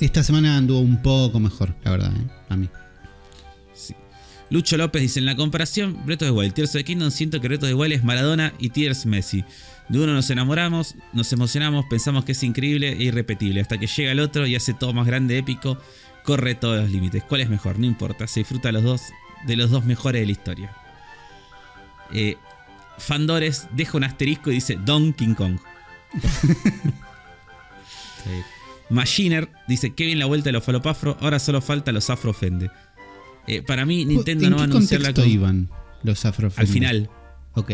Esta 0.02 0.24
semana 0.24 0.58
anduvo 0.58 0.80
un 0.80 1.02
poco 1.02 1.40
mejor, 1.40 1.74
la 1.84 1.92
verdad, 1.92 2.12
¿eh? 2.16 2.28
a 2.50 2.56
mí. 2.58 2.68
Lucho 4.52 4.78
López 4.78 5.02
dice: 5.02 5.20
En 5.20 5.26
la 5.26 5.36
comparación, 5.36 6.06
Breath 6.06 6.24
of 6.24 6.28
the 6.28 6.32
Wild, 6.32 6.54
Tears 6.54 6.72
of 6.72 6.80
the 6.80 6.84
Kingdom, 6.84 7.10
siento 7.10 7.40
que 7.40 7.48
Breath 7.48 7.64
of 7.64 7.70
the 7.70 7.74
Wild 7.74 7.94
es 7.94 8.04
Maradona 8.04 8.54
y 8.60 8.70
Tears 8.70 9.06
Messi. 9.06 9.46
De 9.88 10.00
uno 10.00 10.14
nos 10.14 10.30
enamoramos, 10.30 10.96
nos 11.14 11.32
emocionamos, 11.32 11.86
pensamos 11.90 12.26
que 12.26 12.34
es 12.34 12.44
increíble 12.44 12.92
e 12.92 13.04
irrepetible, 13.04 13.62
hasta 13.62 13.78
que 13.78 13.88
llega 13.88 14.12
el 14.12 14.20
otro 14.20 14.46
y 14.46 14.56
hace 14.56 14.74
todo 14.74 14.94
más 14.94 15.08
grande, 15.08 15.38
épico, 15.38 15.78
corre 16.24 16.54
todos 16.54 16.82
los 16.82 16.92
límites. 16.92 17.24
¿Cuál 17.24 17.42
es 17.42 17.50
mejor? 17.50 17.80
No 17.80 17.86
importa, 17.86 18.28
se 18.28 18.42
disfruta 18.42 18.74
los 18.74 18.84
dos, 18.84 19.02
de 19.48 19.56
los 19.56 19.72
dos 19.72 19.86
mejores 19.86 20.22
de 20.22 20.26
la 20.26 20.32
historia. 20.34 20.76
Eh, 22.14 22.36
Fandores 22.98 23.68
deja 23.72 23.98
un 23.98 24.04
asterisco 24.04 24.52
y 24.52 24.56
dice 24.56 24.78
Don 24.84 25.14
King 25.14 25.34
Kong. 25.34 25.58
Machiner 28.90 29.50
dice: 29.68 29.96
Qué 29.96 30.06
bien 30.06 30.20
la 30.20 30.26
vuelta 30.26 30.50
de 30.50 30.52
los 30.52 30.64
falopafro, 30.64 31.18
ahora 31.22 31.40
solo 31.40 31.62
falta 31.62 31.94
los 31.94 32.10
afro 32.10 32.32
ofende. 32.32 32.70
Eh, 33.48 33.62
para 33.62 33.86
mí, 33.86 34.06
Nintendo 34.06 34.46
¿En 34.46 34.52
no 34.52 34.58
va 34.58 34.64
a 34.64 34.66
anunciar 34.66 35.02
la 35.02 35.14
iban 35.26 35.70
los 36.04 36.26
Al 36.58 36.68
final. 36.68 37.10
Ok, 37.54 37.72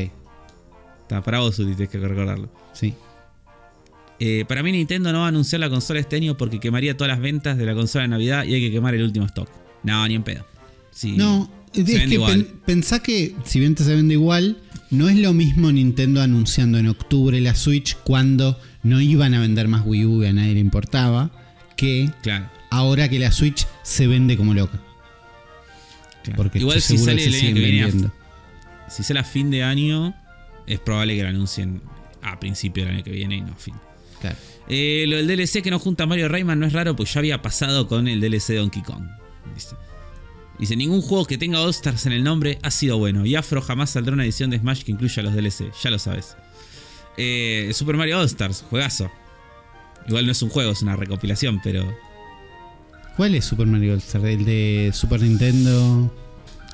Está 1.01 1.23
para 1.23 1.39
vos, 1.39 1.55
tienes 1.55 1.89
que 1.89 1.97
recordarlo. 1.99 2.49
sí. 2.73 2.93
Eh, 4.19 4.45
para 4.47 4.63
mí, 4.63 4.71
Nintendo 4.71 5.11
no 5.11 5.19
va 5.19 5.25
a 5.25 5.27
anunciar 5.27 5.59
la 5.59 5.69
consola 5.69 5.99
este 5.99 6.15
año 6.15 6.35
porque 6.37 6.59
quemaría 6.59 6.97
todas 6.97 7.09
las 7.13 7.19
ventas 7.19 7.55
de 7.55 7.65
la 7.67 7.75
consola 7.75 8.01
de 8.03 8.07
Navidad 8.07 8.45
y 8.45 8.55
hay 8.55 8.61
que 8.61 8.71
quemar 8.71 8.95
el 8.95 9.03
último 9.03 9.27
stock. 9.27 9.47
No, 9.83 10.07
ni 10.07 10.15
en 10.15 10.23
pedo. 10.23 10.43
Sí, 10.91 11.15
No, 11.15 11.51
es 11.71 11.85
que 11.85 12.19
pen- 12.19 12.47
pensá 12.65 12.99
que 13.03 13.35
si 13.45 13.59
bien 13.59 13.75
te 13.75 13.83
se 13.83 13.93
vende 13.95 14.15
igual, 14.15 14.57
no 14.89 15.07
es 15.07 15.17
lo 15.17 15.33
mismo 15.33 15.71
Nintendo 15.71 16.23
anunciando 16.23 16.79
en 16.79 16.87
octubre 16.87 17.39
la 17.41 17.53
Switch 17.53 17.95
cuando 18.03 18.59
no 18.81 18.99
iban 18.99 19.35
a 19.35 19.39
vender 19.39 19.67
más 19.67 19.83
Wii 19.85 20.05
U 20.05 20.23
y 20.23 20.25
a 20.25 20.33
nadie 20.33 20.55
le 20.55 20.61
importaba, 20.61 21.29
que 21.75 22.09
Claro, 22.23 22.49
ahora 22.71 23.09
que 23.09 23.19
la 23.19 23.31
Switch 23.31 23.67
se 23.83 24.07
vende 24.07 24.35
como 24.35 24.55
loca. 24.55 24.81
Claro. 26.27 26.43
Porque 26.43 26.59
Igual 26.59 26.81
si 26.81 26.97
sale 26.97 27.17
que 27.17 27.25
el 27.25 27.35
año 27.35 27.53
que 27.55 27.59
viene, 27.59 27.83
a- 28.85 28.89
si 28.91 29.03
sale 29.03 29.19
a 29.19 29.23
fin 29.23 29.49
de 29.51 29.63
año, 29.63 30.13
es 30.65 30.79
probable 30.79 31.15
que 31.15 31.23
lo 31.23 31.29
anuncien 31.29 31.81
a 32.21 32.39
principio 32.39 32.85
del 32.85 32.95
año 32.95 33.03
que 33.03 33.11
viene 33.11 33.37
y 33.37 33.41
no 33.41 33.53
a 33.53 33.55
fin. 33.55 33.75
Claro. 34.21 34.35
Eh, 34.69 35.05
lo 35.07 35.17
del 35.17 35.27
DLC 35.27 35.61
que 35.61 35.71
no 35.71 35.79
junta 35.79 36.03
a 36.03 36.07
Mario 36.07 36.27
Rayman 36.27 36.59
no 36.59 36.65
es 36.65 36.73
raro, 36.73 36.95
pues 36.95 37.13
ya 37.13 37.19
había 37.19 37.41
pasado 37.41 37.87
con 37.87 38.07
el 38.07 38.19
DLC 38.19 38.47
de 38.53 38.57
Donkey 38.59 38.81
Kong. 38.83 39.03
Dice. 39.53 39.75
Dice, 40.59 40.75
ningún 40.75 41.01
juego 41.01 41.25
que 41.25 41.37
tenga 41.37 41.61
All 41.61 41.69
Stars 41.69 42.05
en 42.07 42.13
el 42.13 42.23
nombre 42.23 42.57
ha 42.63 42.71
sido 42.71 42.97
bueno. 42.97 43.25
Y 43.25 43.35
Afro 43.35 43.61
jamás 43.61 43.91
saldrá 43.91 44.13
una 44.13 44.23
edición 44.23 44.49
de 44.49 44.57
Smash 44.57 44.81
que 44.83 44.91
incluya 44.91 45.21
los 45.21 45.33
DLC, 45.35 45.71
ya 45.83 45.89
lo 45.91 45.99
sabes. 45.99 46.35
Eh, 47.17 47.69
Super 47.73 47.95
Mario 47.95 48.19
All 48.19 48.25
Stars, 48.25 48.63
juegazo. 48.69 49.09
Igual 50.07 50.25
no 50.25 50.31
es 50.31 50.41
un 50.41 50.49
juego, 50.49 50.71
es 50.71 50.81
una 50.81 50.95
recopilación, 50.95 51.61
pero. 51.63 51.83
¿Cuál 53.17 53.35
es 53.35 53.45
Super 53.45 53.67
Mario 53.67 53.93
All 53.93 53.97
Stars? 53.99 54.23
¿El 54.25 54.45
de 54.45 54.91
Super 54.93 55.21
Nintendo? 55.21 56.13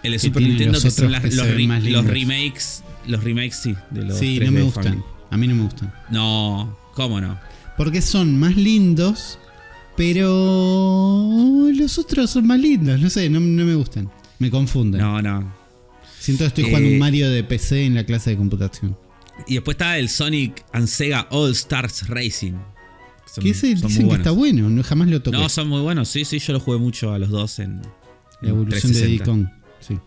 El 0.03 0.11
de 0.11 0.19
Super 0.19 0.43
Nintendo, 0.43 0.73
los 0.73 0.83
que 0.83 0.91
son 0.91 1.05
otros 1.05 1.11
las- 1.23 1.29
que 1.31 1.35
los, 1.37 1.47
re- 1.47 1.53
remakes. 2.13 2.83
Los 3.07 3.23
remakes, 3.23 3.55
sí, 3.55 3.75
de 3.91 4.03
los 4.03 4.17
Sí, 4.19 4.37
3D 4.39 4.45
no 4.45 4.51
me 4.51 4.61
gustan. 4.63 4.83
Family. 4.83 5.03
A 5.31 5.37
mí 5.37 5.47
no 5.47 5.55
me 5.55 5.63
gustan. 5.63 5.93
No, 6.09 6.77
¿cómo 6.93 7.19
no? 7.21 7.39
Porque 7.77 8.01
son 8.01 8.37
más 8.37 8.55
lindos, 8.55 9.39
pero 9.95 11.69
los 11.73 11.97
otros 11.97 12.29
son 12.29 12.45
más 12.47 12.59
lindos. 12.59 12.99
No 12.99 13.09
sé, 13.09 13.29
no, 13.29 13.39
no 13.39 13.65
me 13.65 13.75
gustan. 13.75 14.09
Me 14.39 14.49
confunden. 14.49 15.01
No, 15.01 15.21
no. 15.21 15.53
Siento 16.19 16.43
que 16.43 16.47
estoy 16.49 16.63
jugando 16.65 16.89
Eh, 16.89 16.93
un 16.93 16.99
Mario 16.99 17.29
de 17.29 17.43
PC 17.43 17.85
en 17.85 17.95
la 17.95 18.05
clase 18.05 18.31
de 18.31 18.37
computación. 18.37 18.97
Y 19.47 19.55
después 19.55 19.75
está 19.75 19.97
el 19.97 20.09
Sonic 20.09 20.63
and 20.73 20.87
Sega 20.87 21.27
All 21.31 21.51
Stars 21.51 22.07
Racing. 22.07 22.53
Son- 23.25 23.43
Que 23.43 23.49
ese 23.51 23.75
son 23.77 23.87
dicen 23.89 24.09
que 24.09 24.15
está 24.15 24.31
bueno, 24.31 24.69
no, 24.69 24.83
jamás 24.83 25.07
lo 25.07 25.21
toqué. 25.21 25.37
No, 25.37 25.49
son 25.49 25.67
muy 25.67 25.81
buenos. 25.81 26.07
Sí, 26.09 26.23
sí, 26.25 26.39
yo 26.39 26.53
lo 26.53 26.59
jugué 26.59 26.77
mucho 26.77 27.11
a 27.13 27.19
los 27.19 27.29
dos 27.29 27.59
en. 27.59 27.81
la 28.41 28.49
evolución 28.49 28.91
de 28.93 28.99
360. 28.99 29.07
Diddy 29.07 29.19
Kong. 29.19 29.47
Sí. 29.79 29.99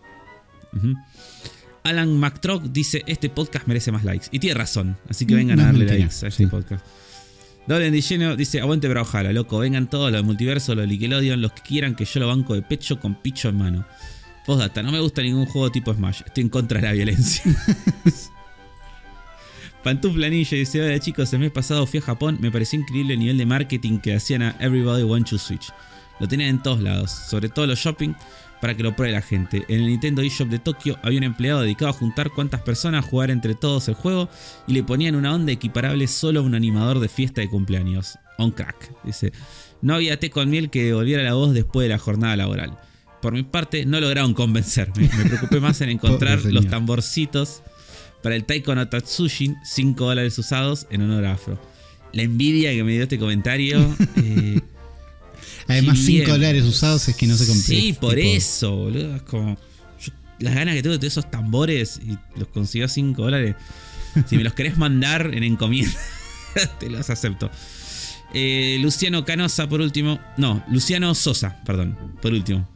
Alan 1.83 2.17
McTrock 2.17 2.63
dice: 2.65 3.03
Este 3.07 3.29
podcast 3.29 3.67
merece 3.67 3.91
más 3.91 4.03
likes. 4.03 4.27
Y 4.31 4.39
tiene 4.39 4.55
razón. 4.55 4.97
Así 5.09 5.25
que 5.25 5.33
Mm, 5.33 5.37
vengan 5.37 5.57
no 5.57 5.63
a 5.63 5.65
darle 5.67 5.79
mentira, 5.85 5.99
likes 6.05 6.25
a 6.25 6.29
este 6.29 6.43
sí. 6.43 6.47
podcast. 6.47 6.85
Doble 7.67 8.01
Lleno 8.01 8.35
dice: 8.35 8.61
Aguante 8.61 8.87
Brawlhalla, 8.87 9.31
loco. 9.33 9.59
Vengan 9.59 9.89
todos 9.89 10.11
los 10.11 10.19
del 10.19 10.25
multiverso, 10.25 10.75
los 10.75 10.83
de 10.83 10.87
Nickelodeon, 10.87 11.41
los 11.41 11.51
que 11.53 11.61
quieran 11.61 11.95
que 11.95 12.05
yo 12.05 12.19
lo 12.19 12.27
banco 12.27 12.53
de 12.53 12.61
pecho 12.61 12.99
con 12.99 13.15
picho 13.15 13.49
en 13.49 13.57
mano. 13.57 13.85
Postdata: 14.45 14.83
No 14.83 14.91
me 14.91 14.99
gusta 14.99 15.21
ningún 15.21 15.45
juego 15.45 15.71
tipo 15.71 15.93
Smash. 15.93 16.21
Estoy 16.25 16.43
en 16.43 16.49
contra 16.49 16.79
de 16.79 16.87
la 16.87 16.93
violencia. 16.93 17.43
Pantufla 19.87 20.27
Ninja 20.27 20.57
dice: 20.57 20.81
Hola 20.81 20.99
chicos, 20.99 21.31
el 21.31 21.39
mes 21.39 21.49
pasado 21.49 21.87
fui 21.87 22.01
a 22.01 22.03
Japón. 22.03 22.39
Me 22.41 22.51
pareció 22.51 22.77
increíble 22.77 23.13
el 23.13 23.21
nivel 23.21 23.37
de 23.37 23.45
marketing 23.45 23.99
que 23.99 24.15
hacían 24.15 24.41
a 24.41 24.53
Everybody 24.59 25.03
Want 25.03 25.29
to 25.29 25.37
Switch. 25.37 25.71
Lo 26.19 26.27
tenían 26.27 26.49
en 26.49 26.61
todos 26.61 26.81
lados, 26.81 27.09
sobre 27.09 27.47
todo 27.47 27.67
los 27.67 27.79
shopping, 27.79 28.13
para 28.59 28.75
que 28.75 28.83
lo 28.83 28.97
pruebe 28.97 29.13
la 29.13 29.21
gente. 29.21 29.63
En 29.69 29.79
el 29.79 29.85
Nintendo 29.85 30.21
eShop 30.21 30.49
de 30.49 30.59
Tokio 30.59 30.99
había 31.03 31.19
un 31.19 31.23
empleado 31.23 31.61
dedicado 31.61 31.91
a 31.91 31.93
juntar 31.93 32.31
cuántas 32.31 32.63
personas 32.63 33.05
jugar 33.05 33.31
entre 33.31 33.55
todos 33.55 33.87
el 33.87 33.93
juego 33.93 34.27
y 34.67 34.73
le 34.73 34.83
ponían 34.83 35.15
una 35.15 35.33
onda 35.33 35.53
equiparable 35.53 36.05
solo 36.07 36.41
a 36.41 36.43
un 36.43 36.53
animador 36.53 36.99
de 36.99 37.07
fiesta 37.07 37.39
de 37.39 37.49
cumpleaños. 37.49 38.19
On 38.37 38.51
crack, 38.51 38.91
dice. 39.05 39.31
No 39.81 39.95
había 39.95 40.19
té 40.19 40.29
con 40.29 40.49
miel 40.49 40.69
que 40.69 40.83
devolviera 40.83 41.23
la 41.23 41.35
voz 41.35 41.53
después 41.53 41.85
de 41.85 41.93
la 41.93 41.97
jornada 41.97 42.35
laboral. 42.35 42.77
Por 43.21 43.31
mi 43.31 43.43
parte, 43.43 43.85
no 43.85 44.01
lograron 44.01 44.33
convencerme. 44.33 45.09
Me 45.17 45.23
preocupé 45.23 45.61
más 45.61 45.79
en 45.79 45.89
encontrar 45.91 46.43
los 46.43 46.67
tamborcitos 46.67 47.63
para 48.27 48.35
el 48.35 48.43
Taiko 48.43 48.75
no 48.75 48.89
Tatsujin, 48.89 49.55
5 49.63 50.03
dólares 50.03 50.37
usados 50.37 50.85
en 50.89 51.01
honor 51.01 51.23
a 51.23 51.31
Afro. 51.31 51.57
La 52.11 52.23
envidia 52.23 52.71
que 52.73 52.83
me 52.83 52.91
dio 52.91 53.03
este 53.03 53.17
comentario. 53.17 53.79
eh, 54.17 54.59
Además, 55.69 55.97
Sí, 55.97 56.03
5 56.07 56.17
bien. 56.25 56.27
dólares 56.27 56.63
usados 56.65 57.07
es 57.07 57.15
que 57.15 57.25
no 57.25 57.37
se 57.37 57.47
compré. 57.47 57.63
Sí, 57.63 57.93
por 57.93 58.15
Tipo, 58.15 58.27
eso, 58.35 58.75
boludo. 58.75 59.15
Es 59.15 59.21
como. 59.21 59.57
yo- 60.01 60.11
las 60.39 60.55
ganas 60.55 60.75
que 60.75 60.83
tengo 60.83 60.91
de 60.91 60.99
todos 60.99 61.13
esos 61.13 61.31
tambores 61.31 62.01
y 62.05 62.17
los 62.37 62.49
consigo 62.49 62.83
a 62.83 62.89
5 62.89 63.21
dólares. 63.21 63.55
Si 64.27 64.35
me 64.35 64.43
los 64.43 64.51
querés 64.51 64.77
mandar 64.77 65.31
en 65.33 65.43
encomienda, 65.43 65.95
te 66.81 66.89
los 66.89 67.09
acepto. 67.09 67.49
Eh, 68.33 68.77
Luciano 68.81 69.23
Canosa, 69.23 69.69
por 69.69 69.79
último. 69.79 70.19
No, 70.35 70.65
Luciano 70.69 71.15
Sosa, 71.15 71.61
perdón, 71.65 71.97
por 72.21 72.33
último. 72.33 72.67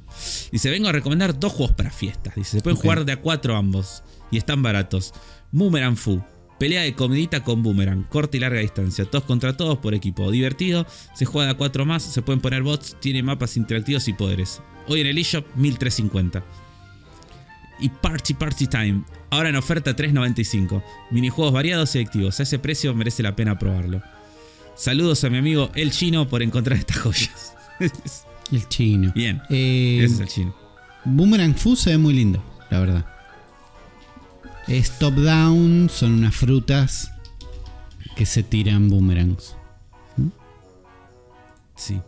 Dice: 0.49 0.69
Vengo 0.69 0.87
a 0.87 0.93
recomendar 0.93 1.37
dos 1.37 1.51
juegos 1.51 1.75
para 1.75 1.91
fiestas. 1.91 2.35
Dice: 2.35 2.51
Se 2.51 2.61
pueden 2.61 2.77
jugar 2.77 3.03
de 3.03 3.11
a 3.11 3.17
cuatro 3.17 3.57
ambos. 3.57 4.01
Y 4.33 4.37
están 4.37 4.63
baratos. 4.63 5.13
Boomerang 5.51 5.97
Fu. 5.97 6.21
Pelea 6.59 6.83
de 6.83 6.93
comidita 6.93 7.43
con 7.43 7.63
boomerang, 7.63 8.03
corta 8.03 8.37
y 8.37 8.39
larga 8.39 8.59
distancia, 8.59 9.05
todos 9.05 9.23
contra 9.23 9.57
todos 9.57 9.79
por 9.79 9.95
equipo, 9.95 10.29
divertido, 10.29 10.85
se 11.15 11.25
juega 11.25 11.47
de 11.47 11.53
a 11.53 11.57
4 11.57 11.85
más, 11.87 12.03
se 12.03 12.21
pueden 12.21 12.39
poner 12.39 12.61
bots, 12.61 12.97
tiene 12.99 13.23
mapas 13.23 13.57
interactivos 13.57 14.07
y 14.07 14.13
poderes. 14.13 14.61
Hoy 14.87 15.01
en 15.01 15.07
el 15.07 15.17
eShop 15.17 15.43
1350. 15.55 16.43
Y 17.79 17.89
Party 17.89 18.35
Party 18.35 18.67
Time, 18.67 19.03
ahora 19.31 19.49
en 19.49 19.55
oferta 19.55 19.95
3.95. 19.95 20.83
Minijuegos 21.09 21.51
variados 21.51 21.95
y 21.95 21.99
activos, 21.99 22.39
a 22.39 22.43
ese 22.43 22.59
precio 22.59 22.93
merece 22.93 23.23
la 23.23 23.35
pena 23.35 23.57
probarlo. 23.57 24.03
Saludos 24.75 25.23
a 25.23 25.31
mi 25.31 25.37
amigo 25.39 25.71
El 25.73 25.89
Chino 25.89 26.27
por 26.27 26.43
encontrar 26.43 26.77
estas 26.77 26.99
joyas. 26.99 27.55
El 28.51 28.67
chino. 28.67 29.11
Bien, 29.15 29.41
Eh, 29.49 30.01
ese 30.03 30.13
es 30.13 30.19
el 30.19 30.27
Chino. 30.27 30.55
Boomerang 31.05 31.55
Fu 31.55 31.75
se 31.75 31.91
ve 31.91 31.97
muy 31.97 32.13
lindo, 32.13 32.43
la 32.69 32.79
verdad. 32.81 33.05
Es 34.71 34.97
top 34.99 35.15
down, 35.15 35.89
son 35.89 36.13
unas 36.13 36.35
frutas 36.35 37.11
que 38.15 38.25
se 38.25 38.43
tiran 38.43 38.89
boomerangs. 38.89 39.55
Sí. 41.75 41.99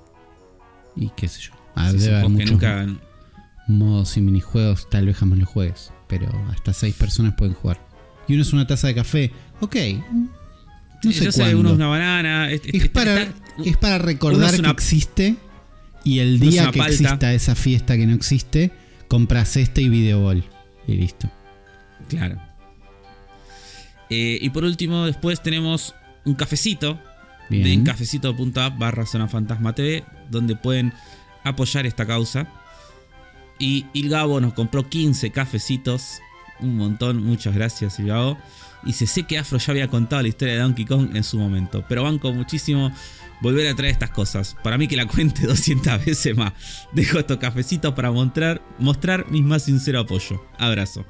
Y 0.95 1.09
qué 1.15 1.27
sé 1.27 1.41
yo. 1.41 1.51
Ah, 1.75 1.91
Sí, 1.91 1.97
debe 1.97 2.17
haber 2.17 2.29
muchos 2.29 2.51
nunca, 2.51 2.85
modos 3.67 4.15
y 4.17 4.21
minijuegos, 4.21 4.89
tal 4.89 5.07
vez 5.07 5.17
jamás 5.17 5.39
los 5.39 5.49
juegues. 5.49 5.91
Pero 6.07 6.29
hasta 6.51 6.73
6 6.73 6.93
personas 6.95 7.33
pueden 7.35 7.55
jugar. 7.55 7.79
Y 8.27 8.33
uno 8.33 8.43
es 8.43 8.53
una 8.53 8.67
taza 8.67 8.87
de 8.87 8.95
café. 8.95 9.31
Ok. 9.59 9.75
No 11.03 11.11
Sí, 11.11 11.13
sé 11.13 11.25
yo 11.25 11.31
sé, 11.31 11.41
cuándo. 11.41 11.59
uno 11.59 11.69
es 11.69 11.75
una 11.75 11.87
banana. 11.87 12.51
es- 12.51 12.61
Es 12.65 12.83
es- 12.83 12.89
para, 12.89 13.23
está- 13.23 13.33
es 13.65 13.77
para 13.77 13.97
recordar 13.97 14.53
una- 14.53 14.63
que 14.69 14.71
existe. 14.71 15.35
Y 16.05 16.19
el 16.19 16.39
día 16.39 16.69
que 16.71 16.79
palta. 16.79 16.93
exista 16.93 17.33
esa 17.33 17.55
fiesta 17.55 17.95
que 17.97 18.05
no 18.05 18.13
existe, 18.13 18.71
compras 19.07 19.57
este 19.57 19.81
y 19.81 19.89
videoball. 19.89 20.43
Y 20.87 20.95
listo. 20.95 21.29
Claro. 22.09 22.37
Eh, 24.09 24.37
y 24.41 24.49
por 24.49 24.63
último, 24.63 25.05
después 25.05 25.41
tenemos 25.41 25.95
un 26.25 26.35
cafecito 26.35 26.99
Bien. 27.49 27.83
de 27.83 27.91
cafecito.app 27.91 28.77
barra 28.77 29.05
zona 29.05 29.27
fantasma 29.27 29.73
TV, 29.73 30.03
donde 30.29 30.55
pueden 30.55 30.93
apoyar 31.43 31.85
esta 31.85 32.05
causa. 32.05 32.47
Y 33.59 33.85
Ilgabo 33.93 34.41
nos 34.41 34.53
compró 34.53 34.89
15 34.89 35.31
cafecitos, 35.31 36.19
un 36.59 36.77
montón, 36.77 37.23
muchas 37.23 37.53
gracias 37.53 37.99
Ilgabo. 37.99 38.37
Y 38.85 38.93
se 38.93 39.07
sé 39.07 39.23
que 39.23 39.37
Afro 39.37 39.57
ya 39.57 39.71
había 39.71 39.87
contado 39.87 40.21
la 40.21 40.27
historia 40.27 40.55
de 40.55 40.59
Donkey 40.59 40.85
Kong 40.85 41.15
en 41.15 41.23
su 41.23 41.37
momento, 41.39 41.85
pero 41.87 42.03
banco 42.03 42.33
muchísimo 42.33 42.91
volver 43.39 43.67
a 43.67 43.75
traer 43.75 43.93
estas 43.93 44.09
cosas. 44.09 44.57
Para 44.63 44.77
mí 44.77 44.87
que 44.87 44.95
la 44.95 45.05
cuente 45.05 45.47
200 45.47 46.05
veces 46.05 46.35
más. 46.35 46.53
Dejo 46.91 47.19
estos 47.19 47.37
cafecitos 47.37 47.93
para 47.93 48.11
mostrar, 48.11 48.61
mostrar 48.79 49.29
mi 49.29 49.41
más 49.41 49.63
sincero 49.63 49.99
apoyo. 50.01 50.43
Abrazo. 50.57 51.05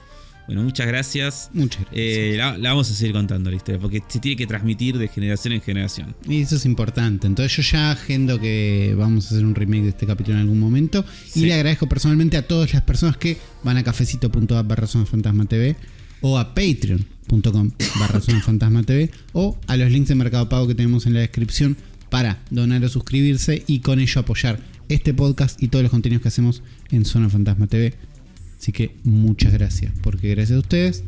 Bueno, 0.47 0.63
muchas 0.63 0.87
gracias. 0.87 1.49
Muchas 1.53 1.81
gracias. 1.81 1.99
Eh, 1.99 2.35
la, 2.37 2.57
la 2.57 2.69
vamos 2.69 2.91
a 2.91 2.93
seguir 2.93 3.13
contando 3.13 3.49
la 3.49 3.55
historia, 3.55 3.79
porque 3.79 4.03
se 4.07 4.19
tiene 4.19 4.35
que 4.35 4.45
transmitir 4.45 4.97
de 4.97 5.07
generación 5.07 5.53
en 5.53 5.61
generación. 5.61 6.15
Y 6.27 6.41
eso 6.41 6.57
es 6.57 6.65
importante. 6.65 7.27
Entonces 7.27 7.55
yo 7.55 7.63
ya 7.63 7.91
agendo 7.91 8.39
que 8.39 8.93
vamos 8.97 9.25
a 9.25 9.35
hacer 9.35 9.45
un 9.45 9.55
remake 9.55 9.83
de 9.83 9.89
este 9.89 10.05
capítulo 10.05 10.35
en 10.35 10.41
algún 10.41 10.59
momento. 10.59 11.05
Y 11.35 11.45
le 11.45 11.53
agradezco 11.53 11.87
personalmente 11.87 12.37
a 12.37 12.47
todas 12.47 12.73
las 12.73 12.83
personas 12.83 13.17
que 13.17 13.37
van 13.63 13.77
a 13.77 13.83
cafecito.app 13.83 14.67
barra 14.67 14.87
Zona 14.87 15.05
fantasma 15.05 15.45
TV 15.45 15.75
o 16.21 16.37
a 16.37 16.53
patreon.com 16.53 17.71
barra 17.99 18.19
Zona 18.21 18.41
fantasma 18.45 18.83
TV 18.83 19.11
o 19.33 19.57
a 19.67 19.77
los 19.77 19.91
links 19.91 20.09
de 20.09 20.15
Mercado 20.15 20.49
Pago 20.49 20.67
que 20.67 20.75
tenemos 20.75 21.05
en 21.05 21.13
la 21.13 21.19
descripción 21.21 21.77
para 22.09 22.43
donar 22.49 22.83
o 22.83 22.89
suscribirse 22.89 23.63
y 23.65 23.79
con 23.79 23.99
ello 23.99 24.21
apoyar 24.21 24.59
este 24.89 25.13
podcast 25.13 25.61
y 25.63 25.69
todos 25.69 25.83
los 25.83 25.91
contenidos 25.91 26.21
que 26.21 26.27
hacemos 26.27 26.61
en 26.91 27.05
Zona 27.05 27.29
Fantasma 27.29 27.67
TV. 27.67 27.93
Así 28.63 28.71
que 28.71 28.95
muchas 29.03 29.51
gracias, 29.51 29.91
porque 30.01 30.29
gracias 30.29 30.55
a 30.55 30.59
ustedes 30.61 31.03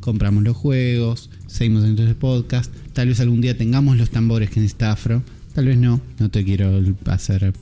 compramos 0.00 0.42
los 0.42 0.56
juegos, 0.56 1.30
seguimos 1.46 1.84
en 1.84 1.96
este 1.96 2.16
podcast. 2.16 2.74
Tal 2.94 3.06
vez 3.06 3.20
algún 3.20 3.40
día 3.40 3.56
tengamos 3.56 3.96
los 3.96 4.10
tambores 4.10 4.50
que 4.50 4.58
necesita 4.58 4.90
Afro. 4.90 5.22
Tal 5.54 5.66
vez 5.66 5.78
no, 5.78 6.00
no 6.18 6.30
te 6.32 6.42
quiero 6.44 6.82
hacer 7.04 7.52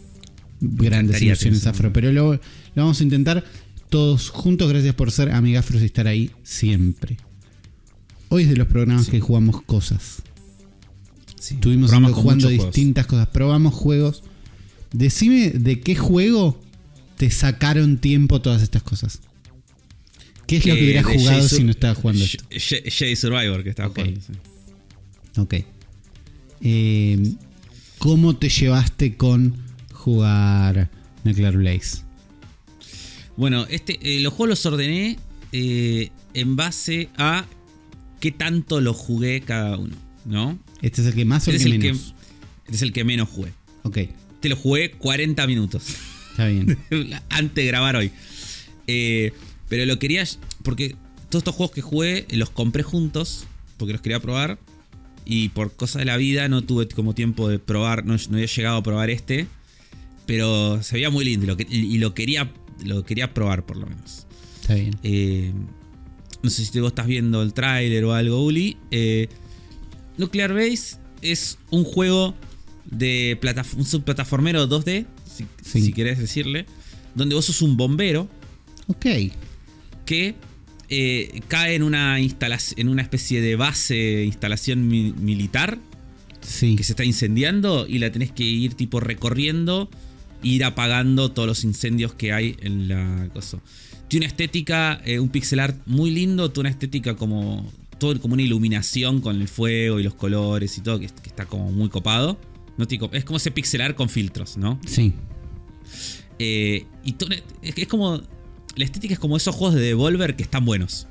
grandes 0.62 1.20
ilusiones 1.20 1.66
Afro, 1.66 1.92
pero 1.92 2.10
lo, 2.10 2.32
lo 2.32 2.40
vamos 2.74 3.02
a 3.02 3.04
intentar 3.04 3.44
todos 3.90 4.30
juntos. 4.30 4.66
Gracias 4.70 4.94
por 4.94 5.10
ser 5.12 5.30
amigafros 5.32 5.82
y 5.82 5.84
estar 5.84 6.06
ahí 6.06 6.30
siempre. 6.42 7.18
Hoy 8.30 8.44
es 8.44 8.48
de 8.48 8.56
los 8.56 8.66
programas 8.68 9.04
Sí. 9.04 9.10
que 9.10 9.20
jugamos 9.20 9.60
cosas. 9.60 10.22
Sí. 11.38 11.56
Estuvimos 11.56 11.90
jugando 11.90 12.14
juegos. 12.14 12.48
distintas 12.48 13.04
cosas, 13.04 13.26
probamos 13.28 13.74
juegos. 13.74 14.22
Decime 14.90 15.50
de 15.50 15.80
qué 15.80 15.96
juego 15.96 16.58
te 17.18 17.30
sacaron 17.30 17.98
tiempo 17.98 18.40
todas 18.40 18.62
estas 18.62 18.82
cosas. 18.82 19.20
¿Qué 20.46 20.56
es 20.56 20.64
lo 20.66 20.74
que 20.74 20.80
Eh, 20.80 20.84
hubieras 20.84 21.04
jugado 21.04 21.40
Jay 21.40 21.48
si 21.48 21.64
no 21.64 21.70
estabas 21.72 21.98
jugando 21.98 22.24
esto? 22.24 22.44
J- 22.50 22.58
J- 22.80 22.90
Jay 22.90 23.16
Survivor 23.16 23.62
que 23.62 23.68
estaba 23.70 23.90
Ok. 23.90 23.96
jugando. 23.98 24.20
sí. 24.22 24.32
Ok. 25.40 25.54
Eh, 26.62 27.34
¿Cómo 27.98 28.36
te 28.36 28.48
llevaste 28.48 29.16
con 29.16 29.56
jugar 29.92 30.88
Nuclear 31.24 31.56
Blaze? 31.56 31.98
Bueno, 33.36 33.66
este, 33.68 33.98
eh, 34.02 34.20
los 34.20 34.32
juegos 34.32 34.50
los 34.64 34.66
ordené 34.66 35.18
eh, 35.52 36.10
en 36.34 36.56
base 36.56 37.08
a 37.16 37.44
qué 38.20 38.32
tanto 38.32 38.80
los 38.80 38.96
jugué 38.96 39.40
cada 39.42 39.76
uno, 39.76 39.96
¿no? 40.24 40.58
¿Este 40.82 41.02
es 41.02 41.08
el 41.08 41.14
que 41.14 41.24
más 41.24 41.46
o 41.46 41.50
el 41.50 41.56
Este 41.56 41.68
que 41.70 41.70
es 41.70 41.74
el 41.76 41.82
que, 41.82 41.92
menos? 41.92 42.14
este 42.64 42.76
es 42.76 42.82
el 42.82 42.92
que 42.92 43.04
menos 43.04 43.28
jugué. 43.28 43.52
Ok, 43.82 43.98
Te 44.40 44.48
lo 44.48 44.56
jugué 44.56 44.92
40 44.92 45.46
minutos 45.46 45.82
está 46.38 46.46
bien. 46.46 46.78
antes 47.30 47.54
de 47.54 47.66
grabar 47.66 47.96
hoy. 47.96 48.10
Eh, 48.86 49.32
pero 49.68 49.84
lo 49.86 49.98
quería. 49.98 50.24
Porque 50.62 50.96
todos 51.30 51.40
estos 51.40 51.54
juegos 51.54 51.74
que 51.74 51.80
jugué 51.82 52.26
los 52.30 52.50
compré 52.50 52.82
juntos. 52.82 53.46
Porque 53.76 53.92
los 53.92 54.02
quería 54.02 54.20
probar. 54.20 54.58
y 55.24 55.50
por 55.50 55.72
cosas 55.76 56.00
de 56.00 56.06
la 56.06 56.16
vida 56.16 56.48
no 56.48 56.62
tuve 56.62 56.88
como 56.88 57.14
tiempo 57.14 57.48
de 57.48 57.58
probar, 57.58 58.06
no, 58.06 58.14
no 58.16 58.36
había 58.36 58.46
llegado 58.46 58.76
a 58.78 58.82
probar 58.82 59.10
este, 59.10 59.46
pero 60.26 60.82
se 60.82 60.94
veía 60.94 61.10
muy 61.10 61.22
lindo 61.24 61.44
y 61.44 61.48
lo, 61.48 61.56
que- 61.58 61.66
y 61.68 61.98
lo 61.98 62.14
quería, 62.14 62.50
lo 62.84 63.04
quería 63.04 63.34
probar 63.34 63.66
por 63.66 63.76
lo 63.76 63.86
menos. 63.86 64.26
Está 64.62 64.74
bien. 64.74 64.96
Eh, 65.02 65.52
no 66.42 66.48
sé 66.50 66.64
si 66.64 66.80
vos 66.80 66.88
estás 66.92 67.06
viendo 67.06 67.42
el 67.42 67.52
tráiler 67.52 68.04
o 68.04 68.14
algo, 68.14 68.42
Uli. 68.42 68.78
Eh, 68.90 69.28
Nuclear 70.16 70.54
Base 70.54 70.96
es 71.20 71.58
un 71.70 71.84
juego 71.84 72.34
de 72.86 73.38
plataf- 73.40 73.74
un 73.76 73.84
subplataformero 73.84 74.66
2D, 74.66 75.04
si, 75.38 75.46
Sí. 75.80 75.82
si 75.86 75.92
querés 75.92 76.18
decirle, 76.18 76.66
donde 77.14 77.34
vos 77.34 77.44
sos 77.46 77.62
un 77.62 77.76
bombero 77.76 78.28
Ok. 78.86 79.06
que 80.04 80.34
eh, 80.90 81.42
cae 81.48 81.74
en 81.74 81.82
una, 81.82 82.18
en 82.18 82.88
una 82.88 83.02
especie 83.02 83.40
de 83.42 83.56
base, 83.56 84.24
instalación 84.24 84.88
mi- 84.88 85.12
militar 85.12 85.78
Sí. 86.40 86.76
que 86.76 86.82
se 86.84 86.92
está 86.92 87.04
incendiando 87.04 87.86
y 87.86 87.98
la 87.98 88.10
tenés 88.10 88.32
que 88.32 88.44
ir 88.44 88.72
tipo 88.74 88.98
recorriendo, 89.00 89.90
ir 90.42 90.64
apagando 90.64 91.30
todos 91.30 91.46
los 91.46 91.64
incendios 91.64 92.14
que 92.14 92.32
hay 92.32 92.56
en 92.60 92.88
la 92.88 93.28
cosa. 93.34 93.58
Tiene 94.08 94.24
una 94.24 94.30
estética, 94.30 95.02
eh, 95.04 95.18
un 95.18 95.28
pixel 95.28 95.60
art 95.60 95.76
muy 95.84 96.10
lindo, 96.10 96.50
tiene 96.50 96.68
una 96.68 96.70
estética 96.70 97.16
como 97.16 97.70
todo 97.98 98.18
como 98.20 98.34
una 98.34 98.42
iluminación 98.44 99.20
con 99.20 99.38
el 99.40 99.48
fuego 99.48 99.98
y 100.00 100.04
los 100.04 100.14
colores 100.14 100.78
y 100.78 100.80
todo 100.80 101.00
que, 101.00 101.08
que 101.08 101.28
está 101.28 101.44
como 101.46 101.70
muy 101.72 101.88
copado. 101.90 102.40
No 102.78 102.86
te 102.86 102.92
digo, 102.94 103.10
es 103.12 103.24
como 103.24 103.36
ese 103.36 103.50
pixel 103.50 103.80
art 103.82 103.96
con 103.96 104.08
filtros, 104.08 104.56
¿no? 104.56 104.80
Sí. 104.86 105.12
Eh, 106.38 106.84
y 107.04 107.12
todo- 107.12 107.30
es, 107.62 107.86
como 107.88 108.22
la 108.76 108.84
estética 108.84 109.14
es 109.14 109.18
como 109.20 109.36
esos 109.36 109.54
juegos 109.54 109.74
de 109.74 109.82
Devolver 109.82 110.36
que 110.36 110.42
están 110.42 110.64
buenos. 110.64 111.06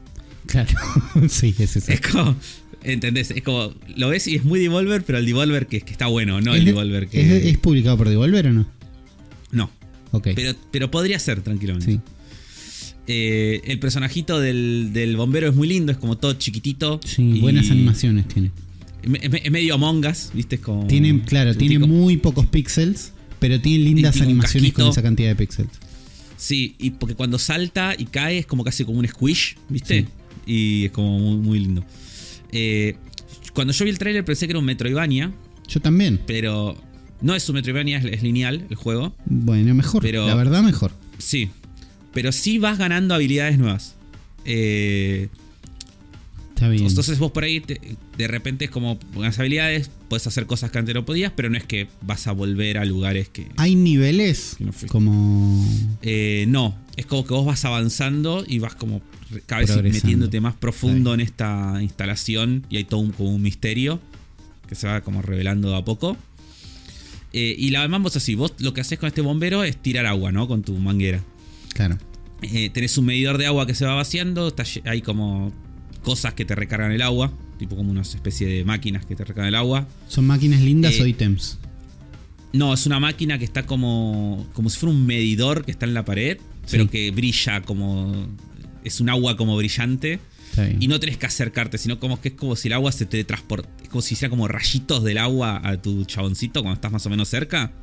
Claro. 0.45 0.70
sí, 1.30 1.53
es 1.59 1.76
eso. 1.76 1.91
Es 1.91 2.01
como 2.01 2.36
¿Entendés? 2.84 3.32
Es 3.32 3.41
como, 3.43 3.74
lo 3.97 4.07
ves 4.09 4.28
y 4.28 4.36
es 4.36 4.45
muy 4.45 4.59
Devolver, 4.61 5.03
pero 5.03 5.18
el 5.18 5.26
Devolver 5.26 5.68
que, 5.68 5.82
que 5.82 5.91
está 5.91 6.07
bueno, 6.07 6.39
no 6.39 6.53
el 6.53 6.59
¿Es, 6.59 6.65
Devolver 6.65 7.09
que... 7.09 7.20
¿es, 7.22 7.45
es 7.47 7.57
publicado 7.57 7.97
por 7.97 8.07
Devolver 8.07 8.47
o 8.47 8.53
no? 8.53 8.68
No, 9.51 9.70
Ok. 10.11 10.30
pero, 10.36 10.53
pero 10.72 10.89
podría 10.91 11.20
ser 11.20 11.41
tranquilamente. 11.41 11.91
sí. 11.93 11.99
Eh, 13.09 13.61
el 13.65 13.80
personajito 13.80 14.38
del, 14.39 14.89
del 14.91 15.15
bombero 15.15 15.47
es 15.49 15.55
muy 15.55 15.65
lindo, 15.68 15.93
es 15.93 15.97
como 15.97 16.18
todo 16.18 16.34
chiquitito. 16.34 16.99
Sí, 17.05 17.22
y 17.38 17.39
buenas 17.39 17.72
animaciones 17.72 18.28
tiene. 18.28 18.51
Es, 19.16 19.51
medio 19.51 19.76
Among 19.76 20.05
Us, 20.05 20.32
¿viste? 20.34 20.60
Como. 20.60 20.88
Tiene, 20.88 21.22
claro, 21.22 21.55
tiene 21.55 21.80
muy 21.80 22.18
pocos 22.18 22.45
píxeles, 22.45 23.14
pero 23.39 23.60
tiene 23.62 23.84
lindas 23.84 24.20
animaciones 24.22 24.74
con 24.74 24.88
esa 24.89 25.01
cantidad 25.01 25.30
de 25.30 25.36
píxeles. 25.36 25.72
Sí, 26.36 26.76
y 26.78 26.91
porque 26.91 27.16
cuando 27.16 27.39
salta 27.39 27.95
y 27.97 28.05
cae 28.05 28.38
es 28.39 28.45
como 28.45 28.64
casi 28.64 28.86
como 28.86 28.99
un 28.99 29.08
squish, 29.08 29.58
¿viste? 29.70 30.01
Sí. 30.01 30.08
Y 30.45 30.86
es 30.86 30.91
como 30.91 31.18
muy, 31.20 31.36
muy 31.38 31.60
lindo. 31.60 31.84
Eh, 32.51 32.95
cuando 33.53 33.74
yo 33.74 33.86
vi 33.86 33.91
el 33.91 33.97
trailer 33.97 34.24
pensé 34.24 34.45
que 34.45 34.51
era 34.51 34.60
un 34.60 34.66
Metroidvania, 34.66 35.34
Yo 35.68 35.80
también. 35.82 36.20
pero 36.28 36.78
no 37.22 37.34
es 37.34 37.49
un 37.49 37.55
Metroidvania, 37.55 37.97
es, 37.97 38.05
es 38.05 38.24
lineal 38.24 38.68
el 38.70 38.76
juego. 38.76 39.16
Bueno, 39.26 39.74
mejor. 39.74 40.01
Pero- 40.03 40.28
La 40.28 40.36
verdad, 40.36 40.62
mejor. 40.62 40.91
Sí, 41.18 41.49
pero 42.14 42.32
sí 42.32 42.60
vas 42.60 42.78
ganando 42.78 43.16
habilidades 43.16 43.58
nuevas. 43.58 43.95
Eh, 44.45 45.30
Está 46.58 46.70
bien. 46.70 46.88
entonces 46.88 47.20
vos 47.20 47.32
por 47.32 47.43
ahí 47.43 47.60
te- 47.60 47.80
de 48.18 48.28
repente 48.28 48.66
es 48.66 48.72
como 48.72 48.97
con 49.14 49.22
las 49.22 49.38
habilidades 49.38 49.91
puedes 50.10 50.26
hacer 50.26 50.47
cosas 50.47 50.72
que 50.72 50.80
antes 50.80 50.95
no 50.95 51.05
podías, 51.05 51.32
pero 51.36 51.51
no 51.51 51.58
es 51.58 51.64
que 51.64 51.88
vas 52.01 52.26
a 52.26 52.32
volver 52.32 52.80
a 52.80 52.86
lugares 52.86 53.30
que... 53.30 53.47
Hay 53.58 53.76
niveles 53.76 54.55
Que 54.58 54.66
no 54.66 54.72
como. 54.88 55.64
Eh, 56.01 56.45
no, 56.47 56.76
es 56.95 57.05
como 57.05 57.26
que 57.28 57.34
vos 57.36 57.45
vas 57.45 57.64
avanzando 57.64 58.43
y 58.47 58.58
vas 58.58 58.74
como 58.74 59.03
cada 59.45 59.62
vez 59.62 59.84
metiéndote 59.84 60.41
más 60.41 60.55
profundo 60.55 61.14
en 61.14 61.20
esta 61.20 61.78
instalación 61.80 62.66
y 62.72 62.78
hay 62.78 62.86
todo 62.86 63.01
un, 63.01 63.12
como 63.12 63.36
un 63.36 63.41
misterio 63.43 63.99
que 64.68 64.74
se 64.74 64.88
va 64.88 65.01
como 65.01 65.22
revelando 65.22 65.70
de 65.70 65.78
a 65.78 65.86
poco. 65.86 66.18
Eh, 67.34 67.55
y 67.55 67.70
la 67.70 67.88
vamos 67.88 68.16
así, 68.16 68.34
vos 68.34 68.53
lo 68.58 68.74
que 68.74 68.82
haces 68.82 68.97
con 68.97 69.08
este 69.08 69.22
bombero 69.22 69.64
es 69.64 69.78
tirar 69.78 70.08
agua, 70.08 70.32
¿no? 70.32 70.47
Con 70.47 70.64
tu 70.64 70.74
manguera. 70.74 71.22
Claro. 71.74 71.99
Eh, 72.41 72.72
tenés 72.72 72.97
un 72.97 73.05
medidor 73.05 73.38
de 73.38 73.45
agua 73.45 73.68
que 73.68 73.76
se 73.76 73.86
va 73.86 73.93
vaciando, 73.93 74.47
está 74.47 74.64
hay 74.86 75.01
como 75.03 75.51
cosas 76.08 76.34
que 76.34 76.45
te 76.45 76.55
recargan 76.55 76.93
el 76.93 77.01
agua, 77.01 77.34
tipo 77.60 77.76
como 77.76 77.91
una 77.91 77.99
especie 78.01 78.47
de 78.47 78.64
máquinas 78.64 79.05
que 79.05 79.14
te 79.14 79.26
recargan 79.26 79.49
el 79.49 79.55
agua. 79.55 79.89
¿Son 80.08 80.26
máquinas 80.26 80.62
lindas 80.62 80.93
Eh, 80.95 81.03
o 81.03 81.05
ítems? 81.05 81.58
No, 82.53 82.74
es 82.74 82.86
una 82.86 82.97
máquina 83.01 83.38
que 83.38 83.43
está 83.43 83.66
como, 83.66 84.47
como 84.53 84.70
si 84.70 84.80
fuera 84.80 84.95
un 84.95 85.05
medidor 85.05 85.66
que 85.66 85.72
está 85.72 85.86
en 85.86 85.93
la 85.93 86.05
pared, 86.05 86.38
pero 86.72 86.89
que 86.89 87.12
brilla 87.12 87.62
como... 87.64 88.26
Es 88.86 89.01
un 89.01 89.10
agua 89.10 89.36
como 89.36 89.58
brillante. 89.58 90.22
Y 90.80 90.88
no 90.88 90.97
tenés 91.01 91.18
que 91.18 91.26
acercarte, 91.26 91.78
sino 91.78 91.99
como 91.99 92.22
que 92.22 92.30
es 92.30 92.36
como 92.36 92.55
si 92.55 92.70
el 92.70 92.74
agua 92.76 92.93
se 92.93 93.05
te 93.05 93.22
transporta. 93.26 93.68
Es 93.84 93.89
como 93.89 94.01
si 94.01 94.14
hiciera 94.14 94.30
como 94.30 94.47
rayitos 94.47 95.03
del 95.03 95.18
agua 95.18 95.60
a 95.62 95.76
tu 95.82 96.05
chaboncito 96.05 96.62
cuando 96.62 96.76
estás 96.76 96.91
más 96.93 97.05
o 97.05 97.10
menos 97.10 97.28
cerca. 97.28 97.74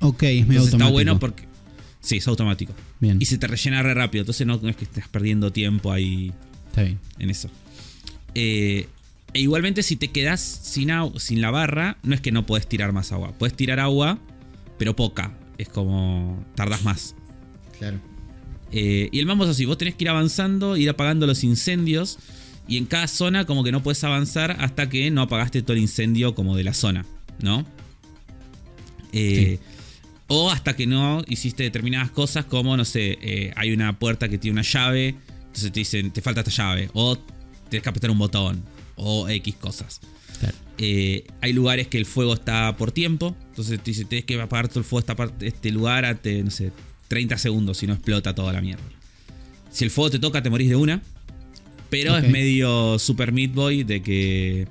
ok, 0.00 0.22
es 0.24 0.46
medio 0.46 0.60
Entonces 0.60 0.74
automático. 0.74 0.74
está 0.74 0.90
bueno 0.92 1.18
porque. 1.18 1.44
Sí, 2.00 2.18
es 2.18 2.28
automático. 2.28 2.74
Bien. 3.00 3.16
Y 3.18 3.24
se 3.24 3.38
te 3.38 3.46
rellena 3.46 3.82
re 3.82 3.94
rápido. 3.94 4.22
Entonces 4.22 4.46
no, 4.46 4.58
no 4.62 4.68
es 4.68 4.76
que 4.76 4.84
estés 4.84 5.08
perdiendo 5.08 5.52
tiempo 5.52 5.90
ahí 5.90 6.32
Está 6.72 6.82
bien. 6.84 6.98
en 7.18 7.28
eso. 7.30 7.50
Eh, 8.34 8.88
e 9.34 9.40
igualmente, 9.40 9.82
si 9.82 9.96
te 9.96 10.08
quedas 10.08 10.40
sin, 10.40 10.88
sin 11.18 11.40
la 11.42 11.50
barra, 11.50 11.98
no 12.02 12.14
es 12.14 12.20
que 12.22 12.32
no 12.32 12.46
puedes 12.46 12.66
tirar 12.66 12.92
más 12.92 13.12
agua. 13.12 13.32
Puedes 13.38 13.54
tirar 13.54 13.78
agua, 13.78 14.18
pero 14.78 14.96
poca. 14.96 15.32
Es 15.58 15.68
como. 15.68 16.42
tardas 16.54 16.82
más. 16.82 17.14
Claro. 17.78 17.98
Eh, 18.72 19.10
y 19.12 19.18
el 19.18 19.26
mambo 19.26 19.44
es 19.44 19.50
así: 19.50 19.66
vos 19.66 19.76
tenés 19.76 19.94
que 19.94 20.04
ir 20.04 20.08
avanzando, 20.08 20.76
ir 20.78 20.88
apagando 20.88 21.26
los 21.26 21.44
incendios. 21.44 22.18
Y 22.66 22.78
en 22.78 22.86
cada 22.86 23.06
zona, 23.06 23.44
como 23.44 23.64
que 23.64 23.72
no 23.72 23.82
puedes 23.82 24.02
avanzar 24.04 24.56
hasta 24.60 24.88
que 24.88 25.10
no 25.10 25.22
apagaste 25.22 25.60
todo 25.62 25.74
el 25.74 25.82
incendio, 25.82 26.34
como 26.34 26.56
de 26.56 26.64
la 26.64 26.72
zona, 26.72 27.04
¿no? 27.42 27.66
Eh, 29.12 29.58
O 30.28 30.50
hasta 30.50 30.74
que 30.74 30.86
no 30.86 31.22
hiciste 31.28 31.64
determinadas 31.64 32.10
cosas, 32.10 32.46
como, 32.46 32.76
no 32.76 32.84
sé, 32.86 33.18
eh, 33.20 33.52
hay 33.56 33.72
una 33.72 33.98
puerta 33.98 34.28
que 34.30 34.38
tiene 34.38 34.52
una 34.54 34.62
llave, 34.62 35.16
entonces 35.52 35.70
te 35.72 35.80
dicen, 35.80 36.10
te 36.10 36.22
falta 36.22 36.40
esta 36.40 36.50
llave. 36.50 36.88
O 36.94 37.16
tienes 37.68 37.82
que 37.82 37.88
apretar 37.88 38.10
un 38.10 38.18
botón. 38.18 38.62
O 38.96 39.28
X 39.28 39.54
cosas. 39.56 40.00
Claro. 40.40 40.56
Eh, 40.78 41.24
hay 41.42 41.52
lugares 41.52 41.88
que 41.88 41.98
el 41.98 42.06
fuego 42.06 42.32
está 42.32 42.74
por 42.78 42.90
tiempo. 42.90 43.36
Entonces 43.50 43.78
te 43.82 43.90
dice, 43.90 44.04
tienes 44.06 44.24
que 44.24 44.40
apagar 44.40 44.68
todo 44.68 44.78
el 44.80 44.84
fuego 44.84 45.00
esta 45.00 45.14
parte, 45.14 45.46
este 45.46 45.70
lugar 45.70 46.04
a, 46.06 46.14
no 46.42 46.50
sé, 46.50 46.72
30 47.08 47.36
segundos, 47.36 47.76
si 47.78 47.86
no 47.86 47.92
explota 47.92 48.34
toda 48.34 48.52
la 48.52 48.62
mierda. 48.62 48.82
Si 49.70 49.84
el 49.84 49.90
fuego 49.90 50.10
te 50.10 50.18
toca, 50.18 50.42
te 50.42 50.48
morís 50.50 50.70
de 50.70 50.76
una. 50.76 51.02
Pero 51.90 52.16
es 52.16 52.26
medio 52.30 52.98
Super 52.98 53.32
Meat 53.32 53.52
Boy 53.52 53.84
de 53.84 54.02
que 54.02 54.66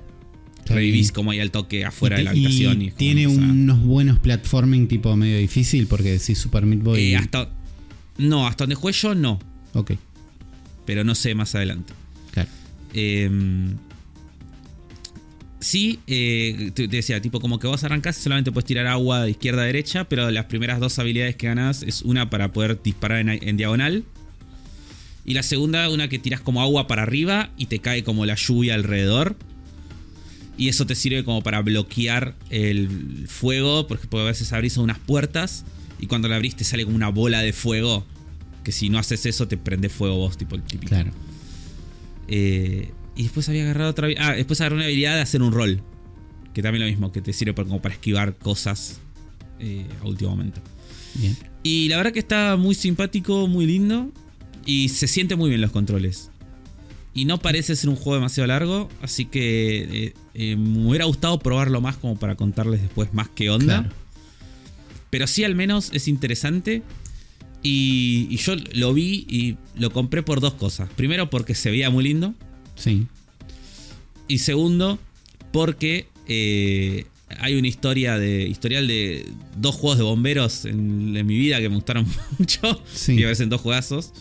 Está 0.58 0.74
revivís 0.74 1.08
bien. 1.08 1.14
como 1.14 1.30
ahí 1.30 1.38
al 1.38 1.52
toque 1.52 1.84
afuera 1.84 2.16
de 2.16 2.24
la 2.24 2.34
y 2.34 2.44
habitación. 2.44 2.82
Y, 2.82 2.90
tiene 2.90 3.28
o 3.28 3.30
sea, 3.30 3.38
unos 3.38 3.80
buenos 3.80 4.18
platforming 4.18 4.88
tipo 4.88 5.14
medio 5.14 5.38
difícil 5.38 5.86
porque 5.86 6.10
decís 6.10 6.38
Super 6.38 6.66
Meat 6.66 6.82
Boy. 6.82 7.00
eh, 7.00 7.16
hasta, 7.16 7.48
no, 8.18 8.46
hasta 8.48 8.64
donde 8.64 8.74
jugué 8.74 8.92
yo 8.92 9.14
no. 9.14 9.38
Ok, 9.74 9.92
Pero 10.84 11.04
no 11.04 11.14
sé 11.14 11.34
más 11.34 11.54
adelante. 11.54 11.92
claro. 12.32 12.50
Eh, 12.94 13.30
sí, 15.60 16.00
eh, 16.06 16.72
te, 16.74 16.88
decía, 16.88 17.20
tipo 17.22 17.40
como 17.40 17.58
que 17.58 17.66
vos 17.66 17.84
arrancás 17.84 18.18
y 18.18 18.22
solamente 18.22 18.52
puedes 18.52 18.66
tirar 18.66 18.86
agua 18.86 19.24
de 19.24 19.30
izquierda 19.30 19.62
a 19.62 19.66
derecha, 19.66 20.04
pero 20.04 20.30
las 20.30 20.46
primeras 20.46 20.80
dos 20.80 20.98
habilidades 20.98 21.36
que 21.36 21.46
ganás 21.46 21.82
es 21.82 22.02
una 22.02 22.30
para 22.30 22.52
poder 22.52 22.82
disparar 22.82 23.20
en, 23.20 23.28
en 23.30 23.56
diagonal. 23.56 24.04
Y 25.24 25.34
la 25.34 25.42
segunda, 25.42 25.88
una 25.88 26.08
que 26.08 26.18
tiras 26.18 26.40
como 26.40 26.60
agua 26.62 26.88
para 26.88 27.02
arriba 27.02 27.50
y 27.56 27.66
te 27.66 27.78
cae 27.78 28.02
como 28.02 28.26
la 28.26 28.34
lluvia 28.34 28.74
alrededor. 28.74 29.36
Y 30.58 30.68
eso 30.68 30.86
te 30.86 30.94
sirve 30.94 31.24
como 31.24 31.42
para 31.42 31.62
bloquear 31.62 32.34
el 32.50 33.26
fuego, 33.28 33.86
porque 33.86 34.06
porque 34.06 34.24
a 34.24 34.28
veces 34.28 34.52
abrís 34.52 34.76
unas 34.76 34.98
puertas 34.98 35.64
y 35.98 36.06
cuando 36.06 36.28
la 36.28 36.36
abrís 36.36 36.56
te 36.56 36.64
sale 36.64 36.84
como 36.84 36.96
una 36.96 37.08
bola 37.08 37.40
de 37.40 37.52
fuego. 37.52 38.04
Que 38.62 38.72
si 38.72 38.88
no 38.88 38.98
haces 38.98 39.26
eso 39.26 39.48
te 39.48 39.56
prende 39.56 39.88
fuego 39.88 40.16
vos, 40.16 40.36
tipo 40.36 40.54
el 40.54 40.62
típico. 40.62 40.90
Claro. 40.90 41.10
Eh, 42.28 42.92
y 43.16 43.24
después 43.24 43.48
había 43.48 43.62
agarrado 43.64 43.90
otra. 43.90 44.08
Ah, 44.18 44.32
después 44.32 44.60
agarré 44.60 44.76
una 44.76 44.84
habilidad 44.84 45.16
de 45.16 45.20
hacer 45.20 45.42
un 45.42 45.52
rol. 45.52 45.82
Que 46.54 46.62
también 46.62 46.84
lo 46.84 46.90
mismo, 46.90 47.12
que 47.12 47.22
te 47.22 47.32
sirve 47.32 47.54
para, 47.54 47.66
como 47.66 47.80
para 47.80 47.94
esquivar 47.94 48.36
cosas 48.36 49.00
eh, 49.58 49.86
a 50.00 50.06
último 50.06 50.30
momento. 50.30 50.60
Bien. 51.14 51.36
Y 51.62 51.88
la 51.88 51.96
verdad 51.96 52.12
que 52.12 52.18
está 52.18 52.56
muy 52.56 52.74
simpático, 52.74 53.46
muy 53.48 53.66
lindo. 53.66 54.10
Y 54.64 54.90
se 54.90 55.08
siente 55.08 55.34
muy 55.36 55.50
bien 55.50 55.60
los 55.60 55.72
controles. 55.72 56.30
Y 57.14 57.26
no 57.26 57.38
parece 57.38 57.76
ser 57.76 57.90
un 57.90 57.96
juego 57.96 58.14
demasiado 58.14 58.46
largo. 58.46 58.88
Así 59.02 59.26
que 59.26 60.06
eh, 60.06 60.14
eh, 60.34 60.56
me 60.56 60.88
hubiera 60.88 61.04
gustado 61.04 61.38
probarlo 61.38 61.80
más 61.80 61.96
como 61.96 62.16
para 62.16 62.36
contarles 62.36 62.80
después 62.80 63.12
más 63.12 63.28
qué 63.28 63.50
onda. 63.50 63.80
Claro. 63.80 63.94
Pero 65.10 65.26
sí 65.26 65.44
al 65.44 65.54
menos 65.54 65.90
es 65.92 66.08
interesante. 66.08 66.82
Y, 67.62 68.26
y 68.30 68.36
yo 68.38 68.54
lo 68.74 68.92
vi 68.92 69.24
y 69.28 69.56
lo 69.78 69.90
compré 69.92 70.22
por 70.22 70.40
dos 70.40 70.54
cosas. 70.54 70.88
Primero 70.96 71.30
porque 71.30 71.54
se 71.54 71.70
veía 71.70 71.90
muy 71.90 72.04
lindo. 72.04 72.34
Sí. 72.74 73.06
Y 74.28 74.38
segundo, 74.38 74.98
porque 75.52 76.08
eh, 76.26 77.06
hay 77.38 77.54
una 77.54 77.68
historia 77.68 78.18
de. 78.18 78.48
historial 78.48 78.86
de 78.86 79.26
dos 79.56 79.74
juegos 79.76 79.98
de 79.98 80.04
bomberos 80.04 80.64
en, 80.64 81.16
en 81.16 81.26
mi 81.26 81.36
vida 81.38 81.60
que 81.60 81.68
me 81.68 81.76
gustaron 81.76 82.06
mucho. 82.38 82.82
Sí. 82.92 83.12
Y 83.12 83.16
me 83.16 83.22
parecen 83.24 83.48
dos 83.48 83.60
juegazos. 83.60 84.12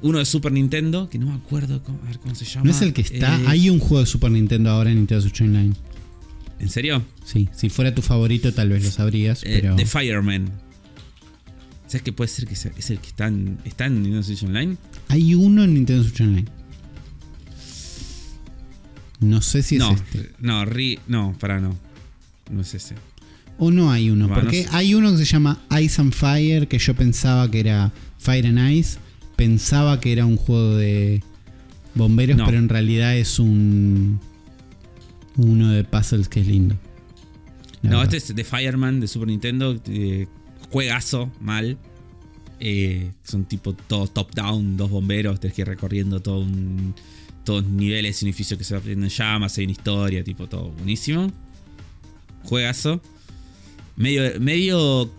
Uno 0.00 0.18
de 0.18 0.24
Super 0.26 0.52
Nintendo, 0.52 1.08
que 1.10 1.18
no 1.18 1.26
me 1.26 1.34
acuerdo 1.34 1.82
cómo, 1.82 1.98
a 2.04 2.06
ver 2.06 2.18
cómo 2.20 2.34
se 2.34 2.44
llama. 2.44 2.64
¿No 2.66 2.70
es 2.70 2.82
el 2.82 2.92
que 2.92 3.00
está? 3.00 3.36
Eh, 3.40 3.44
Hay 3.48 3.68
un 3.70 3.78
juego 3.80 4.00
de 4.00 4.06
Super 4.06 4.30
Nintendo 4.30 4.70
ahora 4.70 4.90
en 4.90 4.96
Nintendo 4.98 5.22
Switch 5.22 5.40
Online. 5.40 5.74
¿En 6.60 6.68
serio? 6.68 7.04
Sí, 7.24 7.48
si 7.56 7.68
fuera 7.68 7.94
tu 7.94 8.02
favorito 8.02 8.52
tal 8.52 8.68
vez 8.68 8.84
lo 8.84 8.90
sabrías, 8.90 9.42
Eh, 9.44 9.58
pero... 9.60 9.74
The 9.76 9.86
Fireman. 9.86 10.52
¿Sabes 11.88 12.02
que 12.02 12.12
puede 12.12 12.28
ser 12.28 12.46
que 12.46 12.54
sea- 12.54 12.70
es 12.78 12.90
el 12.90 12.98
que 13.00 13.08
está 13.08 13.26
en, 13.26 13.58
está 13.64 13.86
en 13.86 13.94
Nintendo 14.02 14.22
Switch 14.22 14.44
Online? 14.44 14.76
Hay 15.08 15.34
uno 15.34 15.64
en 15.64 15.74
Nintendo 15.74 16.04
Switch 16.04 16.20
Online. 16.20 16.46
No 19.20 19.42
sé 19.42 19.62
si 19.62 19.76
es 19.76 19.82
este. 19.82 20.30
no, 20.38 20.64
Ri- 20.64 21.00
no, 21.08 21.34
para 21.40 21.60
no. 21.60 21.74
No 22.50 22.60
es 22.60 22.74
ese. 22.74 22.94
O 23.58 23.70
no 23.72 23.90
hay 23.90 24.10
uno, 24.10 24.28
porque 24.28 24.64
no 24.66 24.70
sé. 24.70 24.76
hay 24.76 24.94
uno 24.94 25.10
que 25.10 25.18
se 25.18 25.24
llama 25.24 25.60
Ice 25.80 26.00
and 26.00 26.12
Fire, 26.12 26.68
que 26.68 26.78
yo 26.78 26.94
pensaba 26.94 27.50
que 27.50 27.58
era 27.60 27.90
Fire 28.18 28.46
and 28.46 28.70
Ice. 28.70 28.98
Pensaba 29.34 29.98
que 30.00 30.12
era 30.12 30.24
un 30.26 30.36
juego 30.36 30.76
de 30.76 31.22
bomberos, 31.94 32.36
No. 32.36 32.46
pero 32.46 32.58
en 32.58 32.68
realidad 32.68 33.16
es 33.16 33.38
un... 33.38 34.20
Uno 35.36 35.70
de 35.70 35.84
puzzles 35.84 36.28
que 36.28 36.40
es 36.40 36.46
lindo. 36.46 36.76
No, 37.82 37.98
verdad. 37.98 38.14
este 38.14 38.32
es 38.32 38.36
The 38.36 38.44
Fireman 38.44 39.00
de 39.00 39.06
Super 39.08 39.28
Nintendo. 39.28 39.80
eh, 39.86 40.26
juegazo, 40.70 41.30
mal. 41.40 41.78
Eh, 42.60 43.12
son 43.24 43.44
tipo 43.44 43.72
todo 43.72 44.06
top-down, 44.08 44.76
dos 44.76 44.90
bomberos. 44.90 45.38
Tienes 45.40 45.54
que 45.54 45.62
ir 45.62 45.68
recorriendo 45.68 46.20
todo 46.20 46.40
un, 46.40 46.94
todos 47.44 47.64
niveles, 47.64 48.20
un 48.22 48.28
edificio 48.28 48.58
que 48.58 48.64
se 48.64 48.74
va 48.74 48.80
prendiendo 48.80 49.06
en 49.06 49.10
llamas. 49.12 49.56
Hay 49.58 49.64
una 49.64 49.72
historia, 49.72 50.24
tipo 50.24 50.48
todo 50.48 50.70
buenísimo. 50.70 51.32
Juegazo. 52.44 53.00
Medio, 53.96 54.22
medio 54.40 55.10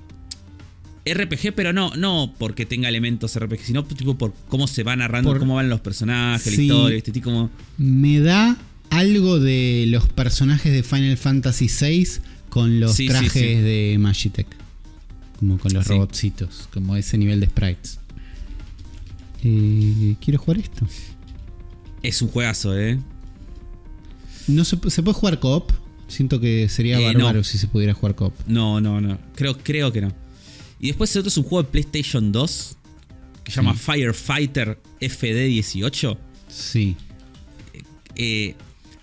RPG, 1.06 1.54
pero 1.56 1.74
no, 1.74 1.92
no 1.96 2.34
porque 2.38 2.66
tenga 2.66 2.88
elementos 2.90 3.38
RPG, 3.38 3.62
sino 3.62 3.84
tipo 3.86 4.18
por 4.18 4.34
cómo 4.48 4.68
se 4.68 4.84
va 4.84 4.96
narrando, 4.96 5.30
Por- 5.32 5.40
cómo 5.40 5.56
van 5.56 5.70
los 5.70 5.82
personajes, 5.82 6.54
Sí. 6.54 6.68
la 6.68 6.74
historia, 6.76 6.98
este 6.98 7.12
tipo 7.12 7.30
como. 7.32 7.50
Me 7.78 8.20
da 8.20 8.58
algo 8.90 9.40
de 9.40 9.86
los 9.88 10.08
personajes 10.10 10.72
de 10.72 10.84
Final 10.84 11.18
Fantasy 11.18 11.68
VI 11.68 12.08
con 12.50 12.80
los 12.80 12.96
sí, 12.96 13.08
trajes 13.08 13.32
sí. 13.32 13.40
de 13.56 13.98
Magitech. 14.00 14.48
Como 15.40 15.58
con 15.58 15.74
los 15.74 15.86
Sí. 15.86 15.90
robotcitos, 15.94 16.68
como 16.74 16.96
ese 16.98 17.18
nivel 17.18 17.40
de 17.40 17.48
sprites. 17.48 18.00
Eh, 19.44 20.16
quiero 20.22 20.40
jugar 20.40 20.60
esto. 20.60 20.86
Es 22.04 22.22
un 22.22 22.28
juegazo, 22.30 22.78
eh. 22.78 23.00
No 24.48 24.66
se, 24.66 24.78
se 24.90 25.02
puede 25.04 25.14
jugar 25.18 25.40
co-op. 25.40 25.72
Siento 26.08 26.40
que 26.40 26.68
sería 26.70 27.00
Eh, 27.00 27.06
bárbaro 27.14 27.38
no. 27.40 27.44
si 27.44 27.58
se 27.58 27.68
pudiera 27.68 27.94
jugar 27.94 28.16
co-op. 28.16 28.34
No, 28.48 28.82
no, 28.82 29.00
no. 29.00 29.18
Creo, 29.36 29.58
creo 29.58 29.92
que 29.94 30.02
no. 30.02 30.12
Y 30.80 30.88
después 30.88 31.14
el 31.16 31.20
otro 31.22 31.28
es 31.30 31.38
un 31.38 31.44
juego 31.44 31.64
de 31.64 31.70
PlayStation 31.70 32.32
2 32.32 32.76
que 33.44 33.52
se 33.52 33.58
llama 33.58 33.74
Sí. 33.76 33.80
Firefighter 33.80 34.80
FD18. 35.00 36.18
Sí. 36.48 36.96
eh, 38.16 38.56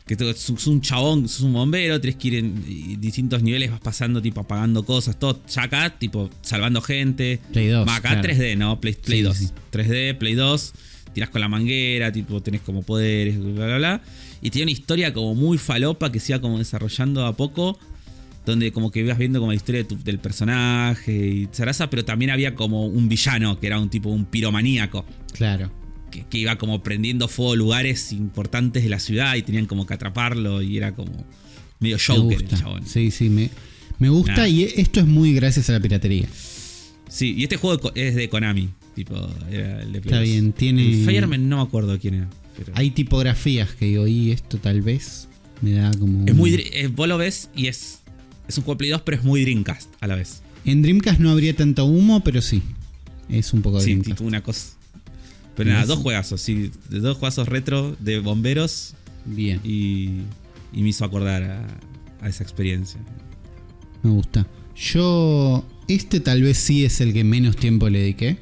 que 0.07 0.17
sos 0.35 0.67
un 0.69 0.81
chabón, 0.81 1.29
sos 1.29 1.41
un 1.43 1.53
bombero, 1.53 2.01
tienes 2.01 2.17
que 2.21 2.29
ir 2.29 2.35
en 2.37 3.01
distintos 3.01 3.43
niveles, 3.43 3.71
vas 3.73 3.81
pasando, 3.81 4.23
tipo 4.23 4.41
apagando 4.41 4.85
cosas, 4.85 5.19
todo. 5.19 5.41
Ya 5.53 5.65
acá, 5.65 5.99
tipo, 5.99 6.31
salvando 6.43 6.81
gente. 6.81 7.41
Play 7.53 7.69
2, 7.69 7.89
Va, 7.89 7.97
acá 7.97 8.21
claro. 8.21 8.29
3D, 8.29 8.57
¿no? 8.57 8.81
Play, 8.81 8.95
Play 8.95 9.19
Sí, 9.19 9.25
2. 9.25 9.37
sí. 9.37 9.49
3D, 9.73 10.17
Play 10.17 10.35
2. 10.35 10.73
Tirás 11.13 11.31
con 11.31 11.41
la 11.41 11.49
manguera, 11.49 12.13
tipo, 12.13 12.41
tenés 12.43 12.61
como 12.61 12.83
poderes, 12.83 13.39
bla, 13.43 13.67
bla, 13.67 13.77
bla. 13.79 14.03
Y 14.43 14.51
tiene 14.51 14.65
una 14.65 14.73
historia 14.73 15.13
como 15.13 15.35
muy 15.35 15.59
falopa 15.59 16.13
que 16.13 16.21
se 16.21 16.33
iba 16.33 16.41
como 16.41 16.59
desarrollando 16.59 17.27
a 17.27 17.37
poco. 17.37 17.79
Donde 18.45 18.71
como 18.71 18.93
que 18.93 19.01
ibas 19.01 19.19
viendo 19.19 19.41
como 19.41 19.51
la 19.51 19.57
historia 19.57 19.83
de 19.83 19.89
tu- 19.89 19.99
del 20.05 20.21
personaje 20.21 21.13
y 21.13 21.49
zaraza, 21.51 21.91
pero 21.91 22.05
también 22.05 22.31
había 22.31 22.55
como 22.55 22.87
un 22.87 23.09
villano 23.09 23.59
que 23.59 23.67
era 23.67 23.81
un 23.81 23.89
tipo, 23.91 24.09
un 24.11 24.25
piromaníaco 24.25 25.05
Claro. 25.33 25.73
Que, 26.23 26.25
que 26.29 26.39
iba 26.39 26.57
como 26.57 26.83
prendiendo 26.83 27.29
fuego 27.29 27.57
lugares 27.57 28.13
importantes 28.13 28.83
de 28.83 28.89
la 28.89 28.99
ciudad 29.01 29.35
y 29.37 29.43
tenían 29.43 29.67
como 29.67 29.87
que 29.87 29.95
atraparlo 29.95 30.63
y 30.63 30.77
era 30.77 30.95
como 30.95 31.13
medio 31.81 31.97
Me 31.97 32.03
Joker 32.17 32.43
el 32.43 32.49
chabón. 32.49 32.87
Sí, 32.87 33.11
sí. 33.11 33.29
Me, 33.29 33.51
me 33.99 34.09
gusta 34.09 34.37
Nah. 34.43 34.49
y 34.49 34.65
esto 34.65 35.01
es 35.01 35.07
muy 35.07 35.33
gracias 35.35 35.69
a 35.71 35.73
la 35.73 35.81
piratería. 35.81 36.27
Sí, 37.09 37.35
y 37.37 37.43
este 37.45 37.57
juego 37.57 37.91
de 37.93 38.09
es 38.09 38.15
de 38.15 38.29
Konami, 38.29 38.71
tipo, 38.95 39.15
era 39.51 39.83
el 39.83 39.93
de 39.93 39.99
Está 39.99 40.17
2. 40.17 40.25
bien, 40.25 40.53
tiene- 40.53 41.01
El 41.01 41.05
Fireman 41.07 41.49
no 41.49 41.57
me 41.59 41.63
acuerdo 41.63 41.99
quién 41.99 42.15
era. 42.15 42.29
pero- 42.57 42.73
Hay 42.75 42.91
tipografías 42.91 43.71
que 43.75 43.87
digo, 43.87 44.07
y 44.07 44.33
esto 44.33 44.59
tal 44.59 44.81
vez 44.83 45.29
me 45.63 45.73
da 45.73 45.91
como. 45.93 46.25
es 46.25 46.31
un- 46.33 46.37
muy. 46.39 46.51
dri- 46.51 46.69
eh, 46.73 46.89
vos 46.89 47.07
lo 47.09 47.17
ves 47.19 47.49
y 47.55 47.67
es. 47.69 48.01
Es 48.49 48.57
un 48.59 48.65
juego 48.65 48.75
de 48.77 48.79
Play 48.79 48.91
2, 48.91 49.03
pero 49.03 49.17
es 49.19 49.25
muy 49.25 49.43
Dreamcast 49.43 49.91
a 50.01 50.07
la 50.07 50.15
vez. 50.17 50.43
En 50.65 50.81
Dreamcast 50.83 51.21
no 51.21 51.31
habría 51.31 51.55
tanto 51.55 51.85
humo, 51.85 52.23
pero 52.25 52.41
sí. 52.43 52.63
Es 53.29 53.53
un 53.53 53.61
poco 53.63 53.79
Sí, 53.81 53.87
Dreamcast. 53.87 54.17
tipo 54.19 54.25
una 54.27 54.43
cosa. 54.43 54.76
Pero 55.57 55.71
nada, 55.71 55.87
dos 55.87 55.99
juegazos, 55.99 56.41
sí. 56.41 56.71
Dos 56.91 57.17
juegazos 57.17 57.49
retro 57.49 57.97
de 57.99 58.19
bomberos 58.21 58.95
Bien, 59.25 59.61
y, 59.65 60.21
y 60.73 60.83
me 60.83 60.91
hizo 60.91 61.05
acordar 61.05 61.43
a, 61.43 61.67
a 62.21 62.29
esa 62.29 62.43
experiencia. 62.45 63.01
me 64.03 64.11
gusta. 64.11 64.47
Yo. 64.77 65.65
Este 65.89 66.19
tal 66.21 66.43
vez 66.43 66.59
sí 66.59 66.85
es 66.85 67.01
el 67.01 67.13
que 67.13 67.23
menos 67.25 67.57
tiempo 67.57 67.89
le 67.89 68.01
dediqué. 68.01 68.39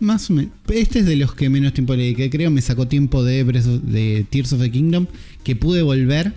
Más 0.00 0.28
o 0.30 0.32
menos. 0.34 0.52
Este 0.68 1.00
es 1.00 1.06
de 1.06 1.14
los 1.16 1.34
que 1.34 1.48
menos 1.48 1.72
tiempo 1.72 1.94
le 1.94 2.02
dediqué, 2.02 2.28
creo. 2.30 2.50
Me 2.50 2.60
sacó 2.60 2.88
tiempo 2.88 3.22
de, 3.22 3.44
de 3.44 4.26
Tears 4.28 4.52
of 4.52 4.60
the 4.60 4.70
Kingdom. 4.70 5.06
Que 5.44 5.54
pude 5.56 5.82
volver. 5.82 6.32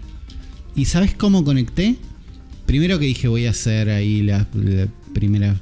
¿Y 0.76 0.86
sabes 0.86 1.16
cómo 1.16 1.44
conecté? 1.44 1.96
Primero 2.68 3.00
que 3.00 3.06
dije, 3.06 3.28
voy 3.28 3.48
a 3.48 3.52
hacer 3.52 3.90
ahí 3.90 4.22
la, 4.22 4.48
la 4.54 4.88
primera. 5.14 5.60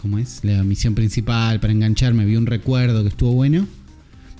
¿Cómo 0.00 0.18
es? 0.18 0.40
La 0.42 0.62
misión 0.64 0.94
principal 0.94 1.60
para 1.60 1.72
engancharme. 1.72 2.24
Vi 2.24 2.36
un 2.36 2.46
recuerdo 2.46 3.02
que 3.02 3.08
estuvo 3.10 3.32
bueno. 3.32 3.66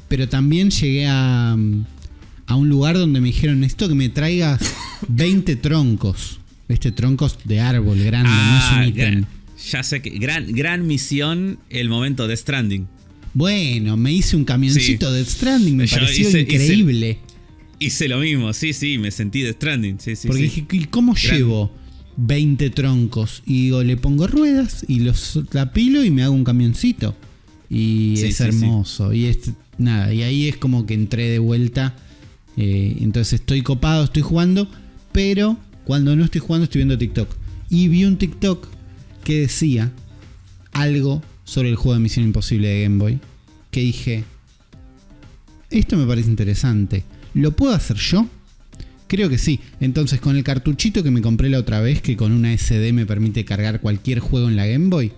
Pero 0.09 0.29
también 0.29 0.71
llegué 0.71 1.07
a, 1.07 1.53
a 2.47 2.55
un 2.57 2.69
lugar 2.69 2.97
donde 2.97 3.21
me 3.21 3.29
dijeron: 3.29 3.61
Necesito 3.61 3.89
que 3.89 3.95
me 3.95 4.09
traigas 4.09 4.61
20 5.09 5.57
troncos. 5.57 6.39
Este 6.69 6.93
troncos 6.93 7.39
de 7.45 7.61
árbol 7.61 7.99
grande, 8.03 8.31
no 8.31 8.59
es 8.59 8.73
un. 8.73 8.79
Ah, 8.79 8.91
gran- 8.95 9.27
ya 9.71 9.83
sé 9.83 10.01
que. 10.01 10.11
Gran, 10.19 10.51
gran 10.53 10.87
misión 10.87 11.59
el 11.69 11.89
momento 11.89 12.27
de 12.27 12.37
Stranding. 12.37 12.87
Bueno, 13.35 13.97
me 13.97 14.13
hice 14.13 14.37
un 14.37 14.45
camioncito 14.45 15.09
Sí. 15.11 15.17
de 15.19 15.25
Stranding, 15.25 15.77
me 15.77 15.87
Yo 15.87 15.99
pareció 15.99 16.29
hice- 16.29 16.41
increíble. 16.41 17.19
Hice 17.79 18.09
lo 18.09 18.19
mismo, 18.19 18.53
sí, 18.53 18.73
sí, 18.73 18.99
me 18.99 19.11
sentí 19.11 19.41
de 19.43 19.53
Stranding. 19.53 19.99
Sí, 20.01 20.17
sí, 20.17 20.27
porque 20.27 20.49
sí. 20.49 20.63
dije, 20.63 20.67
¿y 20.73 20.85
cómo 20.87 21.15
Gran- 21.15 21.37
llevo 21.37 21.73
20 22.17 22.71
troncos? 22.71 23.43
Y 23.47 23.71
le 23.71 23.97
pongo 23.97 24.27
ruedas 24.27 24.85
y 24.89 25.01
los 25.01 25.39
apilo 25.59 26.05
y 26.05 26.11
me 26.11 26.23
hago 26.23 26.35
un 26.35 26.45
camioncito. 26.45 27.15
Y 27.69 28.15
Sí, 28.17 28.27
es 28.27 28.37
sí, 28.37 28.43
hermoso. 28.45 29.13
Y 29.13 29.27
es 29.27 29.53
nada, 29.79 30.13
y 30.13 30.23
ahí 30.23 30.49
es 30.49 30.57
como 30.57 30.87
que 30.87 30.95
entré 30.95 31.29
de 31.29 31.39
vuelta. 31.39 31.97
Eh, 32.57 32.99
entonces 33.01 33.41
estoy 33.41 33.63
copado, 33.63 34.05
estoy 34.05 34.23
jugando, 34.23 34.69
pero 35.13 35.57
cuando 35.85 36.15
no 36.17 36.25
estoy 36.25 36.41
jugando 36.41 36.65
estoy 36.65 36.81
viendo 36.81 36.99
TikTok. 36.99 37.29
Y 37.69 37.89
vi 37.89 38.05
un 38.05 38.17
TikTok 38.17 38.67
que 39.25 39.41
decía 39.41 39.93
algo 40.73 41.23
sobre 41.45 41.69
el 41.69 41.77
juego 41.77 41.95
de 41.95 42.01
Misión 42.01 42.27
Imposible 42.27 42.69
de 42.69 42.83
Game 42.83 42.99
Boy. 42.99 43.21
Que 43.71 43.81
dije, 43.81 44.25
esto 45.71 45.97
me 45.97 46.07
parece 46.07 46.29
interesante. 46.29 47.05
¿Lo 47.35 47.53
puedo 47.53 47.75
hacer 47.75 47.97
yo? 47.97 48.27
Creo 49.11 49.29
que 49.29 49.39
sí. 49.39 49.59
Entonces, 49.81 50.21
con 50.21 50.37
el 50.37 50.45
cartuchito 50.45 51.03
que 51.03 51.11
me 51.11 51.21
compré 51.21 51.51
la 51.51 51.59
otra 51.59 51.81
vez, 51.81 52.01
que 52.01 52.17
con 52.17 52.31
una 52.31 52.57
SD 52.57 52.93
me 52.93 53.07
permite 53.07 53.45
cargar 53.45 53.81
cualquier 53.81 54.21
juego 54.21 54.49
en 54.49 54.55
la 54.55 54.67
Game 54.69 54.87
Boy, 54.89 55.11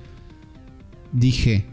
dije, 1.13 1.67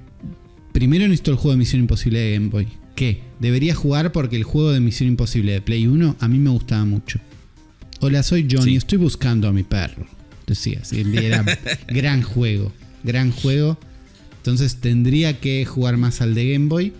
primero 0.73 1.05
necesito 1.05 1.31
el 1.31 1.37
juego 1.37 1.51
de 1.51 1.59
Misión 1.59 1.79
Imposible 1.79 2.19
de 2.19 2.33
Game 2.33 2.49
Boy. 2.49 2.67
¿Qué? 2.93 3.21
Debería 3.39 3.73
jugar 3.73 4.11
porque 4.11 4.35
el 4.35 4.43
juego 4.43 4.73
de 4.73 4.81
Misión 4.81 5.07
Imposible 5.07 5.53
de 5.53 5.61
Play 5.61 5.87
1 5.87 6.17
a 6.19 6.27
mí 6.27 6.39
me 6.39 6.49
gustaba 6.49 6.83
mucho. 6.83 7.19
Hola, 8.01 8.21
soy 8.21 8.47
Johnny, 8.51 8.71
Sí. 8.71 8.75
estoy 8.75 8.97
buscando 8.97 9.47
a 9.47 9.53
mi 9.53 9.63
perro. 9.63 10.05
Decía, 10.45 10.83
sí, 10.83 11.01
era 11.15 11.45
gran 11.87 12.21
juego, 12.21 12.73
gran 13.05 13.31
juego. 13.31 13.79
Entonces 14.39 14.75
tendría 14.81 15.39
que 15.39 15.63
jugar 15.63 15.95
más 15.95 16.19
al 16.19 16.35
de 16.35 16.51
Game 16.51 16.67
Boy, 16.67 16.91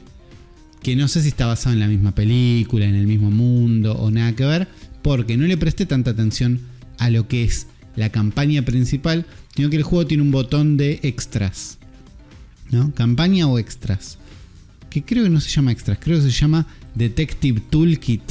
que 0.82 0.96
no 0.96 1.10
sé 1.10 1.22
si 1.24 1.28
está 1.28 1.46
basado 1.46 1.74
en 1.74 1.82
la 1.82 1.88
misma 1.90 2.16
película, 2.16 2.86
en 2.86 2.96
el 2.96 3.06
mismo 3.06 3.32
mundo 3.32 3.96
o 3.98 4.12
nada 4.12 4.34
que 4.34 4.46
ver, 4.46 4.70
porque 5.10 5.38
no 5.38 5.48
le 5.48 5.58
presté 5.58 5.88
tanta 5.88 6.12
atención 6.12 6.60
a 7.00 7.10
lo 7.10 7.28
que 7.28 7.44
es 7.44 7.66
la 7.96 8.12
campaña 8.12 8.62
principal, 8.62 9.26
sino 9.56 9.72
que 9.72 9.78
el 9.78 9.82
juego 9.82 10.06
tiene 10.06 10.22
un 10.22 10.30
botón 10.30 10.78
de 10.78 11.00
extras. 11.02 11.80
¿No? 12.70 12.94
Campaña 12.94 13.48
o 13.48 13.58
extras. 13.58 14.20
Que 14.92 15.04
creo 15.04 15.24
que 15.24 15.32
no 15.32 15.40
se 15.40 15.50
llama 15.50 15.72
extras, 15.72 15.98
creo 16.00 16.18
que 16.18 16.26
se 16.26 16.40
llama 16.40 16.68
Detective 16.94 17.60
Toolkit 17.72 18.22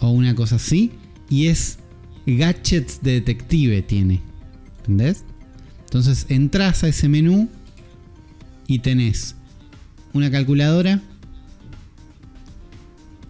o 0.00 0.10
una 0.10 0.34
cosa 0.34 0.56
así. 0.56 0.92
Y 1.30 1.46
es 1.46 1.78
gadgets 2.26 3.00
de 3.00 3.12
detective 3.12 3.80
tiene. 3.80 4.20
¿Entendés? 4.80 5.24
Entonces 5.86 6.26
entras 6.28 6.84
a 6.84 6.88
ese 6.88 7.08
menú 7.08 7.48
y 8.66 8.80
tenés 8.80 9.34
una 10.12 10.30
calculadora, 10.30 11.00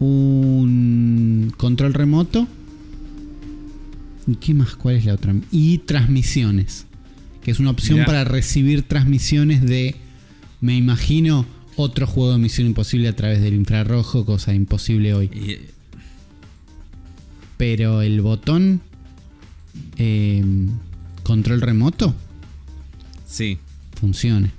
un 0.01 1.53
control 1.57 1.95
remoto. 1.95 2.47
¿Y 4.27 4.37
qué 4.37 4.55
más? 4.55 4.75
¿Cuál 4.77 4.97
es 4.97 5.05
la 5.05 5.15
otra? 5.15 5.35
Y 5.51 5.79
transmisiones. 5.79 6.87
Que 7.43 7.51
es 7.51 7.61
una 7.61 7.71
opción 7.71 7.97
Mirá. 7.99 8.07
para 8.07 8.25
recibir 8.25 8.83
transmisiones 8.83 9.63
de, 9.63 9.97
me 10.61 10.77
imagino, 10.77 11.47
otro 11.77 12.07
juego 12.07 12.33
de 12.33 12.39
Misión 12.39 12.67
Imposible 12.67 13.09
a 13.09 13.17
través 13.17 13.41
del 13.41 13.55
infrarrojo, 13.55 14.25
cosa 14.27 14.53
imposible 14.55 15.15
hoy. 15.15 15.27
Y- 15.27 15.59
pero 17.57 18.03
el 18.03 18.21
botón 18.21 18.81
eh, 19.97 20.45
control 21.25 21.61
remoto 21.61 22.15
Sí. 23.27 23.59
funcione. 23.99 24.53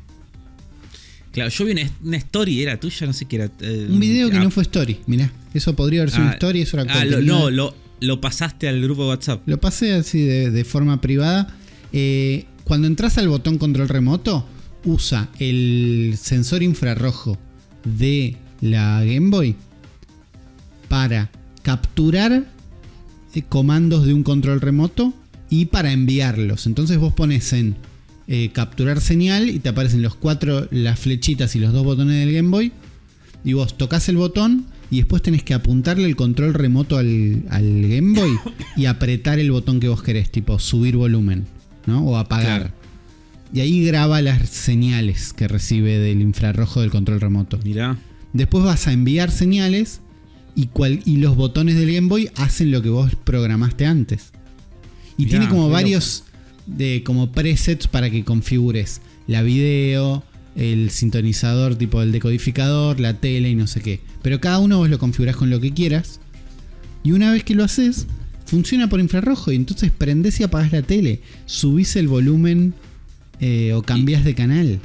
Claro, 1.32 1.50
yo 1.50 1.66
vi 1.66 1.72
una, 1.74 1.82
una 2.04 2.18
story, 2.18 2.62
era 2.64 2.80
tuya, 2.80 3.06
no 3.08 3.14
sé 3.14 3.26
qué 3.26 3.36
era. 3.38 3.50
eh, 3.62 3.88
Un 3.90 4.00
video 4.00 4.30
que 4.30 4.38
ah, 4.38 4.44
no 4.44 4.50
fue 4.52 4.64
story, 4.64 5.00
mirá. 5.08 5.32
Eso 5.54 5.76
podría 5.76 6.02
haber 6.02 6.12
sido 6.12 6.24
una 6.24 6.32
ah, 6.32 6.34
story, 6.36 6.62
eso 6.62 6.80
era 6.80 6.92
ah, 6.94 7.06
lo- 7.06 7.22
no, 7.22 7.50
lo, 7.52 7.76
lo 8.00 8.20
pasaste 8.22 8.68
al 8.68 8.82
grupo 8.82 9.04
de 9.04 9.10
WhatsApp. 9.10 9.42
Lo 9.48 9.60
pasé 9.60 9.94
así 9.94 10.22
de, 10.22 10.50
de 10.52 10.64
forma 10.66 11.02
privada. 11.02 11.56
Eh, 11.94 12.46
cuando 12.64 12.88
entras 12.88 13.18
al 13.18 13.28
botón 13.30 13.58
control 13.58 13.90
remoto, 13.90 14.46
usa 14.86 15.30
el 15.40 16.16
sensor 16.20 16.64
infrarrojo 16.64 17.38
de 17.84 18.36
la 18.62 19.04
Game 19.04 19.30
Boy 19.30 19.56
para 20.88 21.30
capturar 21.62 22.46
eh, 23.36 23.42
comandos 23.48 24.06
de 24.06 24.14
un 24.14 24.24
control 24.24 24.62
remoto 24.62 25.14
y 25.50 25.66
para 25.66 25.92
enviarlos. 25.92 26.66
Entonces 26.68 26.98
vos 26.98 27.14
pones 27.14 27.54
en 27.54 27.76
eh, 28.32 28.52
capturar 28.54 29.02
señal 29.02 29.50
y 29.50 29.58
te 29.60 29.70
aparecen 29.70 30.04
los 30.04 30.14
cuatro, 30.16 30.68
las 30.70 31.00
flechitas 31.00 31.56
y 31.56 31.60
los 31.60 31.74
dos 31.74 31.84
botones 31.84 32.16
del 32.24 32.32
Game 32.34 32.50
Boy. 32.50 32.72
Y 33.44 33.54
vos 33.54 33.76
tocas 33.78 34.08
el 34.08 34.18
botón 34.18 34.66
y 34.92 34.98
después 34.98 35.22
tenés 35.24 35.44
que 35.44 35.54
apuntarle 35.56 36.06
el 36.06 36.16
control 36.16 36.54
remoto 36.54 36.98
al, 36.98 37.44
al 37.50 37.82
Game 37.88 38.20
Boy 38.20 38.32
y 38.78 38.86
apretar 38.86 39.40
el 39.40 39.50
botón 39.52 39.80
que 39.80 39.88
vos 39.90 40.04
querés, 40.04 40.30
tipo 40.30 40.60
subir 40.60 40.96
volumen, 40.96 41.46
¿no? 41.88 42.04
O 42.06 42.18
apagar. 42.18 42.60
Claro. 42.62 42.74
Y 43.52 43.62
ahí 43.62 43.84
graba 43.84 44.22
las 44.22 44.48
señales 44.50 45.34
que 45.34 45.48
recibe 45.48 45.98
del 45.98 46.22
infrarrojo 46.22 46.82
del 46.82 46.92
control 46.92 47.20
remoto. 47.20 47.58
Mirá. 47.64 47.98
Después 48.32 48.64
vas 48.64 48.86
a 48.88 48.94
enviar 48.94 49.32
señales 49.32 50.02
y, 50.54 50.68
cual- 50.68 51.02
y 51.04 51.18
los 51.18 51.36
botones 51.36 51.76
del 51.78 51.92
Game 51.92 52.10
Boy 52.10 52.30
hacen 52.36 52.70
lo 52.70 52.84
que 52.84 52.90
vos 52.90 53.12
programaste 53.24 53.88
antes. 53.88 54.34
Y 55.18 55.24
Mirá, 55.26 55.32
tiene 55.40 55.50
como 55.50 55.68
varios 55.70 56.26
de, 56.78 57.04
como 57.04 57.32
presets 57.32 57.88
para 57.88 58.10
que 58.10 58.24
configures 58.24 59.02
la 59.28 59.44
video, 59.44 60.24
el 60.56 60.90
sintonizador 60.90 61.76
tipo 61.76 62.02
el 62.02 62.12
decodificador, 62.12 63.00
la 63.00 63.14
tele 63.14 63.50
y 63.50 63.56
no 63.56 63.68
sé 63.68 63.82
qué. 63.82 64.02
Pero 64.22 64.42
cada 64.42 64.60
uno 64.60 64.78
vos 64.78 64.90
lo 64.90 65.00
configurás 65.00 65.36
con 65.36 65.50
lo 65.50 65.60
que 65.60 65.74
quieras. 65.74 66.20
Y 67.04 67.12
una 67.12 67.32
vez 67.32 67.44
que 67.44 67.56
lo 67.56 67.64
haces, 67.64 68.08
funciona 68.46 68.90
por 68.90 69.00
infrarrojo. 69.00 69.52
Y 69.52 69.56
entonces 69.56 69.92
prendés 69.96 70.40
y 70.40 70.44
apagás 70.44 70.72
la 70.72 70.82
tele. 70.82 71.22
Subís 71.46 71.96
el 71.96 72.08
volumen 72.08 72.74
eh, 73.40 73.74
o 73.74 73.82
cambiás 73.82 74.26
de 74.26 74.36
canal. 74.36 74.80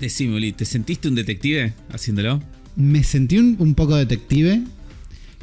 Decime, 0.00 0.36
Uli, 0.36 0.52
¿te 0.52 0.64
sentiste 0.64 1.08
un 1.08 1.14
detective 1.14 1.72
haciéndolo? 1.90 2.42
Me 2.74 3.04
sentí 3.04 3.38
un, 3.38 3.56
un 3.58 3.74
poco 3.74 3.96
detective. 3.96 4.62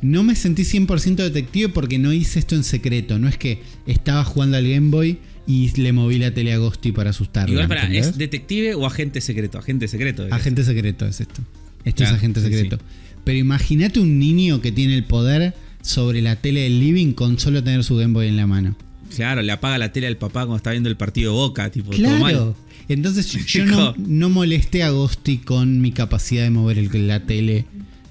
No 0.03 0.23
me 0.23 0.35
sentí 0.35 0.63
100% 0.63 1.15
detective 1.15 1.69
porque 1.69 1.97
no 1.97 2.11
hice 2.13 2.39
esto 2.39 2.55
en 2.55 2.63
secreto. 2.63 3.17
No 3.19 3.27
es 3.27 3.37
que 3.37 3.61
estaba 3.87 4.23
jugando 4.23 4.57
al 4.57 4.67
Game 4.69 4.89
Boy 4.89 5.17
y 5.47 5.69
le 5.81 5.91
moví 5.93 6.19
la 6.19 6.33
tele 6.33 6.53
a 6.53 6.57
Ghosty 6.57 6.91
para 6.91 7.09
asustarlo. 7.11 7.53
Igual, 7.53 7.67
para, 7.67 7.91
¿es 7.93 8.17
detective 8.17 8.75
o 8.75 8.85
agente 8.85 9.21
secreto? 9.21 9.57
Agente 9.57 9.87
secreto. 9.87 10.27
Agente 10.31 10.63
secreto 10.63 11.05
es 11.05 11.21
esto. 11.21 11.41
Esto 11.85 11.97
Claro, 11.97 12.15
es 12.15 12.17
agente 12.19 12.39
sí, 12.41 12.45
secreto. 12.47 12.79
Pero 13.23 13.37
imagínate 13.39 13.99
un 13.99 14.19
niño 14.19 14.61
que 14.61 14.71
tiene 14.71 14.95
el 14.95 15.03
poder 15.05 15.53
sobre 15.81 16.21
la 16.21 16.35
tele 16.37 16.61
del 16.61 16.79
living 16.79 17.13
con 17.13 17.39
solo 17.39 17.63
tener 17.63 17.83
su 17.83 17.95
Game 17.95 18.13
Boy 18.13 18.27
en 18.27 18.37
la 18.37 18.47
mano. 18.47 18.75
Claro, 19.15 19.41
le 19.41 19.51
apaga 19.51 19.77
la 19.77 19.91
tele 19.91 20.07
al 20.07 20.17
papá 20.17 20.41
cuando 20.41 20.57
está 20.57 20.71
viendo 20.71 20.89
el 20.89 20.97
partido 20.97 21.33
Boca, 21.33 21.69
tipo, 21.71 21.91
todo 21.91 22.01
mal. 22.19 22.33
Claro. 22.33 22.55
Entonces 22.89 23.31
yo 23.45 23.65
no, 23.67 23.93
no 23.97 24.29
molesté 24.29 24.83
a 24.83 24.89
Ghosty 24.89 25.37
con 25.37 25.79
mi 25.81 25.91
capacidad 25.91 26.43
de 26.43 26.49
mover 26.49 26.77
el- 26.79 27.07
la 27.07 27.19
tele 27.21 27.65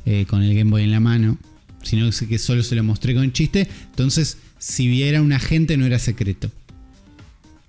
eh, 0.06 0.26
con 0.28 0.42
el 0.42 0.54
Game 0.54 0.70
Boy 0.70 0.84
en 0.84 0.90
la 0.90 1.00
mano, 1.00 1.38
sino 1.82 2.08
que 2.28 2.38
solo 2.38 2.62
se 2.62 2.74
lo 2.74 2.82
mostré 2.84 3.14
con 3.14 3.32
chiste. 3.32 3.68
Entonces, 3.90 4.38
si 4.58 4.88
viera 4.88 5.20
un 5.22 5.32
agente, 5.32 5.76
no 5.76 5.86
era 5.86 5.98
secreto. 5.98 6.50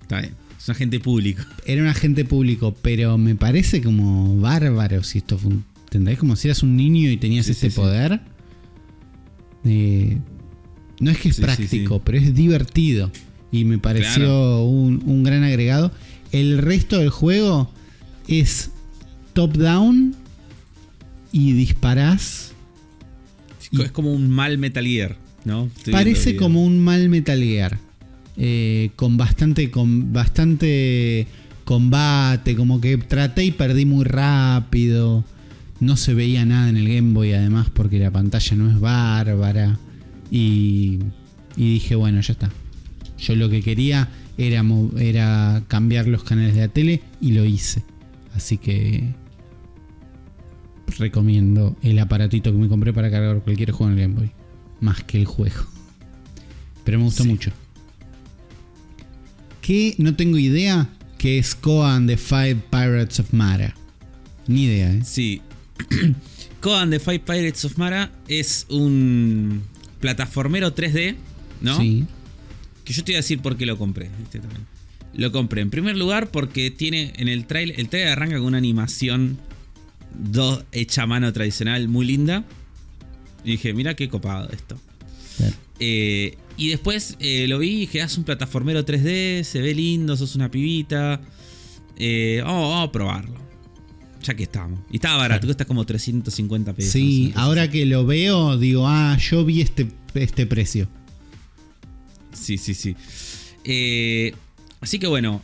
Está 0.02 0.20
bien. 0.20 0.34
Es 0.58 0.68
un 0.68 0.72
agente 0.74 1.00
público. 1.00 1.42
Era 1.66 1.82
un 1.82 1.88
agente 1.88 2.24
público, 2.24 2.74
pero 2.80 3.18
me 3.18 3.34
parece 3.34 3.82
como 3.82 4.36
bárbaro 4.38 5.02
si 5.02 5.18
esto 5.18 5.36
fue 5.38 5.50
un- 5.52 5.64
¿Entendés? 5.84 6.18
Como 6.18 6.34
si 6.36 6.48
eras 6.48 6.62
un 6.64 6.76
niño 6.76 7.10
y 7.10 7.16
tenías 7.18 7.46
Sí, 7.46 7.52
este 7.52 7.68
sí, 7.68 7.74
sí. 7.74 7.80
poder. 7.80 8.20
Eh, 9.64 10.18
no 11.00 11.10
es 11.10 11.18
que 11.18 11.28
es 11.28 11.38
práctico, 11.40 12.00
pero 12.02 12.18
es 12.18 12.34
divertido. 12.34 13.10
Y 13.52 13.64
me 13.64 13.78
pareció 13.78 14.14
Claro. 14.24 14.64
un, 14.64 15.02
un 15.06 15.22
gran 15.22 15.44
agregado. 15.44 15.92
El 16.32 16.58
resto 16.58 16.98
del 16.98 17.10
juego 17.10 17.70
es 18.26 18.70
top-down 19.34 20.16
y 21.30 21.52
disparás. 21.52 22.53
Y- 23.78 23.82
Es 23.82 23.92
como 23.92 24.12
un 24.12 24.28
mal 24.30 24.58
Metal 24.58 24.84
Gear, 24.86 25.16
¿no? 25.44 25.66
Estoy 25.76 25.92
Parece 25.92 26.36
como 26.36 26.64
un 26.64 26.78
mal 26.80 27.08
Metal 27.08 27.40
Gear. 27.42 27.78
Eh, 28.36 28.90
con 28.96 29.16
bastante. 29.16 29.70
con 29.70 30.12
bastante 30.12 31.26
combate. 31.64 32.56
Como 32.56 32.80
que 32.80 32.96
traté 32.98 33.44
y 33.44 33.50
perdí 33.52 33.84
muy 33.86 34.04
rápido. 34.04 35.24
No 35.80 35.96
se 35.96 36.14
veía 36.14 36.44
nada 36.44 36.68
en 36.68 36.76
el 36.76 36.88
Game 36.88 37.12
Boy 37.12 37.32
además 37.32 37.68
porque 37.72 37.98
la 37.98 38.10
pantalla 38.10 38.56
no 38.56 38.70
es 38.70 38.78
bárbara. 38.80 39.78
Y, 40.30 40.98
y 41.56 41.74
dije, 41.74 41.94
bueno, 41.94 42.20
ya 42.20 42.32
está. 42.32 42.50
Yo 43.18 43.36
lo 43.36 43.48
que 43.48 43.62
quería 43.62 44.08
era, 44.38 44.64
era 44.98 45.62
cambiar 45.68 46.08
los 46.08 46.24
canales 46.24 46.54
de 46.54 46.60
la 46.62 46.68
tele 46.68 47.02
y 47.20 47.32
lo 47.32 47.44
hice. 47.44 47.82
Así 48.34 48.58
que 48.58 49.14
recomiendo 50.98 51.76
el 51.82 51.98
aparatito 51.98 52.52
que 52.52 52.58
me 52.58 52.68
compré 52.68 52.92
para 52.92 53.10
cargar 53.10 53.40
cualquier 53.40 53.72
juego 53.72 53.92
en 53.92 53.98
el 53.98 54.04
Game 54.08 54.20
Boy. 54.20 54.30
Más 54.80 55.02
que 55.04 55.18
el 55.18 55.24
juego. 55.24 55.64
Pero 56.84 56.98
me 56.98 57.04
gustó 57.04 57.22
Sí. 57.22 57.28
mucho. 57.28 57.50
Que 59.60 59.94
no 59.98 60.14
tengo 60.14 60.38
idea 60.38 60.88
que 61.18 61.38
es 61.38 61.54
Koa 61.54 61.94
and 61.96 62.08
the 62.08 62.16
Five 62.16 62.56
Pirates 62.70 63.18
of 63.20 63.32
Mara. 63.32 63.74
Ni 64.46 64.64
idea, 64.64 64.92
¿eh? 64.92 65.00
Sí. 65.04 65.40
Coan 66.60 66.90
the 66.90 66.98
Five 67.00 67.20
Pirates 67.20 67.64
of 67.64 67.76
Mara 67.78 68.10
es 68.28 68.66
un 68.70 69.62
plataformero 70.00 70.74
3D, 70.74 71.16
¿no? 71.62 71.78
Sí. 71.78 72.04
Que 72.84 72.92
yo 72.92 73.02
te 73.04 73.12
voy 73.12 73.16
a 73.16 73.18
decir 73.18 73.40
por 73.40 73.56
qué 73.56 73.64
lo 73.66 73.78
compré. 73.78 74.10
este 74.22 74.38
también. 74.40 74.66
Lo 75.14 75.30
compré 75.32 75.62
en 75.62 75.70
primer 75.70 75.96
lugar 75.96 76.30
porque 76.30 76.70
tiene 76.70 77.12
en 77.16 77.28
el 77.28 77.46
trailer. 77.46 77.78
El 77.80 77.88
trailer 77.88 78.12
arranca 78.12 78.36
con 78.38 78.46
una 78.46 78.58
animación 78.58 79.38
2 80.14 80.64
hecha 80.72 81.02
a 81.02 81.06
mano 81.06 81.32
tradicional 81.32 81.88
muy 81.88 82.06
linda. 82.06 82.44
Y 83.44 83.52
dije, 83.52 83.74
mira 83.74 83.94
qué 83.94 84.08
copado 84.08 84.48
esto. 84.50 84.78
Claro. 85.36 85.54
Eh, 85.80 86.36
y 86.56 86.68
después 86.68 87.16
eh, 87.20 87.46
lo 87.48 87.58
vi 87.58 87.70
y 87.70 87.80
dije, 87.80 88.00
haz 88.00 88.16
un 88.16 88.24
plataformero 88.24 88.84
3D, 88.86 89.42
se 89.42 89.60
ve 89.60 89.74
lindo, 89.74 90.16
sos 90.16 90.34
una 90.36 90.50
pibita. 90.50 91.20
Eh, 91.96 92.40
vamos, 92.44 92.70
vamos 92.70 92.88
a 92.88 92.92
probarlo. 92.92 93.34
Ya 94.22 94.34
que 94.34 94.44
estamos. 94.44 94.80
Y 94.90 94.96
estaba 94.96 95.16
barato, 95.18 95.40
Claro. 95.40 95.48
cuesta 95.48 95.64
como 95.66 95.84
350 95.84 96.72
pesos. 96.72 96.92
Sí, 96.92 97.32
ahora 97.36 97.68
que 97.70 97.84
lo 97.84 98.06
veo, 98.06 98.56
digo, 98.56 98.86
ah, 98.88 99.18
yo 99.18 99.44
vi 99.44 99.60
este, 99.60 99.88
este 100.14 100.46
precio. 100.46 100.88
Sí, 102.32 102.56
sí, 102.56 102.72
sí. 102.74 102.96
Así 104.80 104.98
que 104.98 105.06
bueno, 105.06 105.42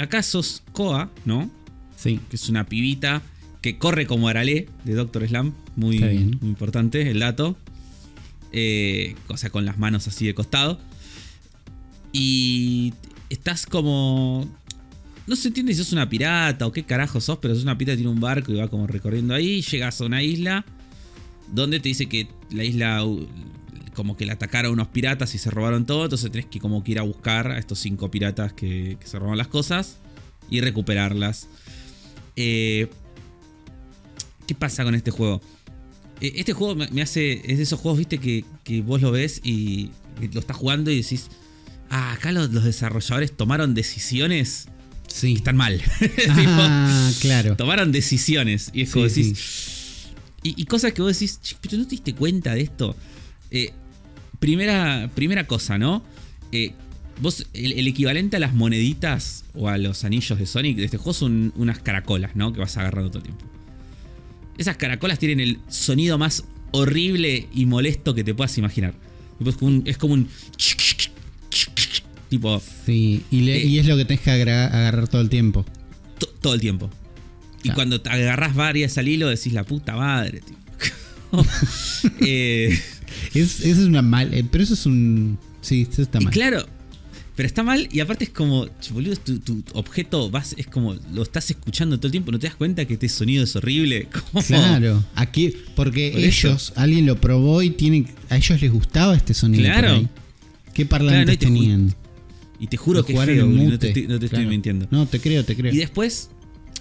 acá 0.00 0.22
sos 0.22 0.62
Koa, 0.72 1.10
¿no? 1.26 1.50
Sí. 1.96 2.20
Que 2.30 2.36
es 2.36 2.48
una 2.48 2.64
pibita 2.64 3.22
que 3.60 3.78
corre 3.78 4.06
como 4.06 4.28
Arale 4.28 4.68
de 4.84 4.94
Doctor 4.94 5.26
Slam. 5.26 5.54
Muy, 5.76 5.98
importante 6.42 7.10
el 7.10 7.20
dato. 7.20 7.56
Eh, 8.52 9.14
o 9.28 9.36
sea, 9.36 9.50
con 9.50 9.64
las 9.64 9.78
manos 9.78 10.06
así 10.08 10.26
de 10.26 10.34
costado. 10.34 10.80
Y 12.12 12.94
estás 13.30 13.66
como. 13.66 14.48
No 15.26 15.36
se 15.36 15.48
entiende 15.48 15.74
si 15.74 15.78
sos 15.78 15.92
una 15.92 16.08
pirata 16.08 16.66
o 16.66 16.72
qué 16.72 16.84
carajo 16.84 17.20
sos, 17.20 17.38
pero 17.38 17.54
sos 17.54 17.64
una 17.64 17.76
pirata 17.76 17.96
tiene 17.96 18.10
un 18.10 18.20
barco 18.20 18.50
y 18.52 18.56
va 18.56 18.68
como 18.68 18.86
recorriendo 18.86 19.34
ahí. 19.34 19.60
Llegas 19.60 20.00
a 20.00 20.06
una 20.06 20.22
isla 20.22 20.64
donde 21.52 21.80
te 21.80 21.88
dice 21.88 22.06
que 22.06 22.28
la 22.50 22.64
isla 22.64 23.04
uh, 23.04 23.26
como 23.92 24.16
que 24.16 24.24
la 24.24 24.34
atacaron 24.34 24.72
unos 24.72 24.88
piratas 24.88 25.34
y 25.34 25.38
se 25.38 25.50
robaron 25.50 25.84
todo. 25.84 26.04
Entonces 26.04 26.30
tenés 26.30 26.46
que 26.46 26.60
como 26.60 26.82
que 26.82 26.92
ir 26.92 26.98
a 26.98 27.02
buscar 27.02 27.50
a 27.50 27.58
estos 27.58 27.78
cinco 27.78 28.10
piratas 28.10 28.54
que, 28.54 28.96
que 28.98 29.06
se 29.06 29.18
roban 29.18 29.36
las 29.36 29.48
cosas 29.48 29.98
y 30.48 30.60
recuperarlas. 30.62 31.48
Eh, 32.36 32.88
¿Qué 34.48 34.54
pasa 34.56 34.82
con 34.82 34.96
este 34.96 35.12
juego? 35.12 35.40
Eh, 36.20 36.32
Este 36.36 36.52
juego 36.54 36.74
me 36.74 37.02
hace. 37.02 37.34
Es 37.48 37.58
de 37.58 37.62
esos 37.62 37.78
juegos, 37.78 37.98
viste, 37.98 38.18
que, 38.18 38.44
que 38.64 38.80
vos 38.82 39.00
lo 39.00 39.12
ves 39.12 39.40
y 39.44 39.90
lo 40.32 40.40
estás 40.40 40.56
jugando 40.56 40.90
y 40.90 40.96
decís. 41.02 41.28
Ah, 41.90 42.12
acá 42.14 42.32
los, 42.32 42.50
los 42.52 42.64
desarrolladores 42.64 43.34
tomaron 43.36 43.74
decisiones 43.74 44.66
Sí. 45.06 45.32
que 45.32 45.38
están 45.38 45.56
mal. 45.56 45.80
Ah, 46.28 47.10
claro. 47.20 47.56
tomaron 47.56 47.92
decisiones. 47.92 48.70
Y 48.74 48.82
es 48.82 48.90
como 48.90 49.08
Sí, 49.08 49.22
decís. 49.22 50.08
Y, 50.42 50.60
y 50.60 50.64
cosas 50.66 50.92
que 50.92 51.02
vos 51.02 51.12
decís, 51.12 51.40
"Che, 51.42 51.56
pero 51.60 51.76
no 51.78 51.84
te 51.84 51.90
diste 51.90 52.14
cuenta 52.14 52.54
de 52.54 52.60
esto. 52.62 52.94
Eh, 53.50 53.72
primera, 54.38 55.10
primera 55.14 55.46
cosa, 55.46 55.78
¿no? 55.78 56.02
Eh, 56.52 56.72
vos, 57.20 57.46
el, 57.54 57.72
el 57.72 57.86
equivalente 57.88 58.36
a 58.36 58.40
las 58.40 58.54
moneditas 58.54 59.44
o 59.54 59.68
a 59.68 59.78
los 59.78 60.04
anillos 60.04 60.38
de 60.38 60.46
Sonic 60.46 60.76
de 60.76 60.84
este 60.84 60.96
juego 60.96 61.12
son 61.14 61.52
unas 61.56 61.78
caracolas, 61.80 62.36
¿no? 62.36 62.52
Que 62.52 62.60
vas 62.60 62.76
agarrando 62.76 63.10
todo 63.10 63.18
el 63.18 63.24
tiempo. 63.24 63.44
Esas 64.58 64.76
caracolas 64.76 65.18
tienen 65.18 65.40
el 65.40 65.58
sonido 65.68 66.18
más 66.18 66.44
horrible 66.72 67.48
y 67.54 67.64
molesto 67.66 68.14
que 68.14 68.24
te 68.24 68.34
puedas 68.34 68.56
imaginar. 68.58 68.92
Es 69.44 69.54
como 69.56 69.70
un. 69.72 69.82
Es 69.86 69.96
como 69.98 70.14
un 70.14 70.28
tipo. 72.28 72.60
Sí, 72.86 73.22
y, 73.30 73.40
le- 73.40 73.58
Eh, 73.62 73.66
y 73.66 73.78
es 73.78 73.86
lo 73.86 73.96
que 73.96 74.04
tenés 74.04 74.20
que 74.22 74.30
agarrar 74.30 75.08
todo 75.08 75.20
el 75.20 75.28
tiempo. 75.28 75.64
to- 76.18 76.26
todo 76.40 76.54
el 76.54 76.60
tiempo. 76.60 76.90
Y 77.62 77.70
cuando 77.70 78.00
te 78.00 78.08
agarras 78.10 78.54
varias 78.54 78.98
al 78.98 79.08
hilo, 79.08 79.28
decís 79.28 79.52
la 79.52 79.64
puta 79.64 79.96
madre, 79.96 80.40
tipo. 80.40 80.58
Eh, 82.20 82.78
Es, 83.34 83.60
eso 83.60 83.80
es 83.82 83.86
una 83.86 84.02
mal. 84.02 84.32
eh, 84.32 84.44
pero 84.50 84.64
eso 84.64 84.74
es 84.74 84.86
un. 84.86 85.38
Sí, 85.60 85.86
eso 85.90 86.02
está 86.02 86.18
y 86.20 86.24
mal. 86.24 86.32
claro, 86.32 86.66
pero 87.38 87.46
está 87.46 87.62
mal 87.62 87.88
y 87.92 88.00
aparte 88.00 88.24
es 88.24 88.30
como, 88.30 88.66
boludo, 88.90 89.14
tu, 89.14 89.38
tu 89.38 89.62
objeto 89.74 90.28
vas, 90.28 90.56
es 90.58 90.66
como 90.66 90.96
lo 91.14 91.22
estás 91.22 91.48
escuchando 91.50 91.96
todo 91.96 92.08
el 92.08 92.10
tiempo, 92.10 92.32
no 92.32 92.38
te 92.40 92.48
das 92.48 92.56
cuenta 92.56 92.84
que 92.84 92.94
este 92.94 93.08
sonido 93.08 93.44
es 93.44 93.54
horrible. 93.54 94.08
Claro, 94.48 95.04
aquí, 95.14 95.54
porque 95.76 96.10
Por 96.10 96.20
eso. 96.20 96.48
ellos, 96.48 96.72
alguien 96.74 97.06
lo 97.06 97.20
probó 97.20 97.62
y 97.62 97.70
tienen, 97.70 98.08
a 98.28 98.38
ellos 98.38 98.60
les 98.60 98.72
gustaba 98.72 99.14
este 99.16 99.34
sonido. 99.34 99.62
Claro. 99.62 100.08
¿Qué 100.74 100.84
parlantes 100.84 101.14
Claro, 101.14 101.26
no, 101.26 101.32
y 101.32 101.36
te 101.36 101.46
ju- 101.46 101.48
tenían? 101.48 101.94
Y 102.58 102.66
te 102.66 102.76
juro 102.76 103.04
que 103.06 103.12
es 103.12 103.24
feo, 103.24 103.46
no 103.46 103.78
te, 103.78 103.86
estoy- 103.88 104.08
no 104.08 104.18
te 104.18 104.24
estoy 104.26 104.28
claro. 104.40 104.48
mintiendo. 104.50 104.88
No, 104.90 105.06
te 105.06 105.20
creo, 105.20 105.44
te 105.44 105.54
creo. 105.54 105.72
Y 105.72 105.76
después, 105.76 106.30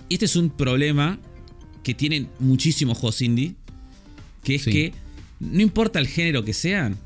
este 0.10 0.26
es 0.26 0.36
un 0.36 0.50
problema 0.50 1.20
que 1.84 1.94
tienen 1.94 2.30
muchísimos 2.40 2.98
juegos 2.98 3.22
indie, 3.22 3.54
que 4.44 4.56
es 4.56 4.64
Sí. 4.64 4.72
que 4.72 4.94
no 5.40 5.62
importa 5.62 6.00
el 6.00 6.08
género 6.08 6.44
que 6.44 6.54
sean, 6.54 6.98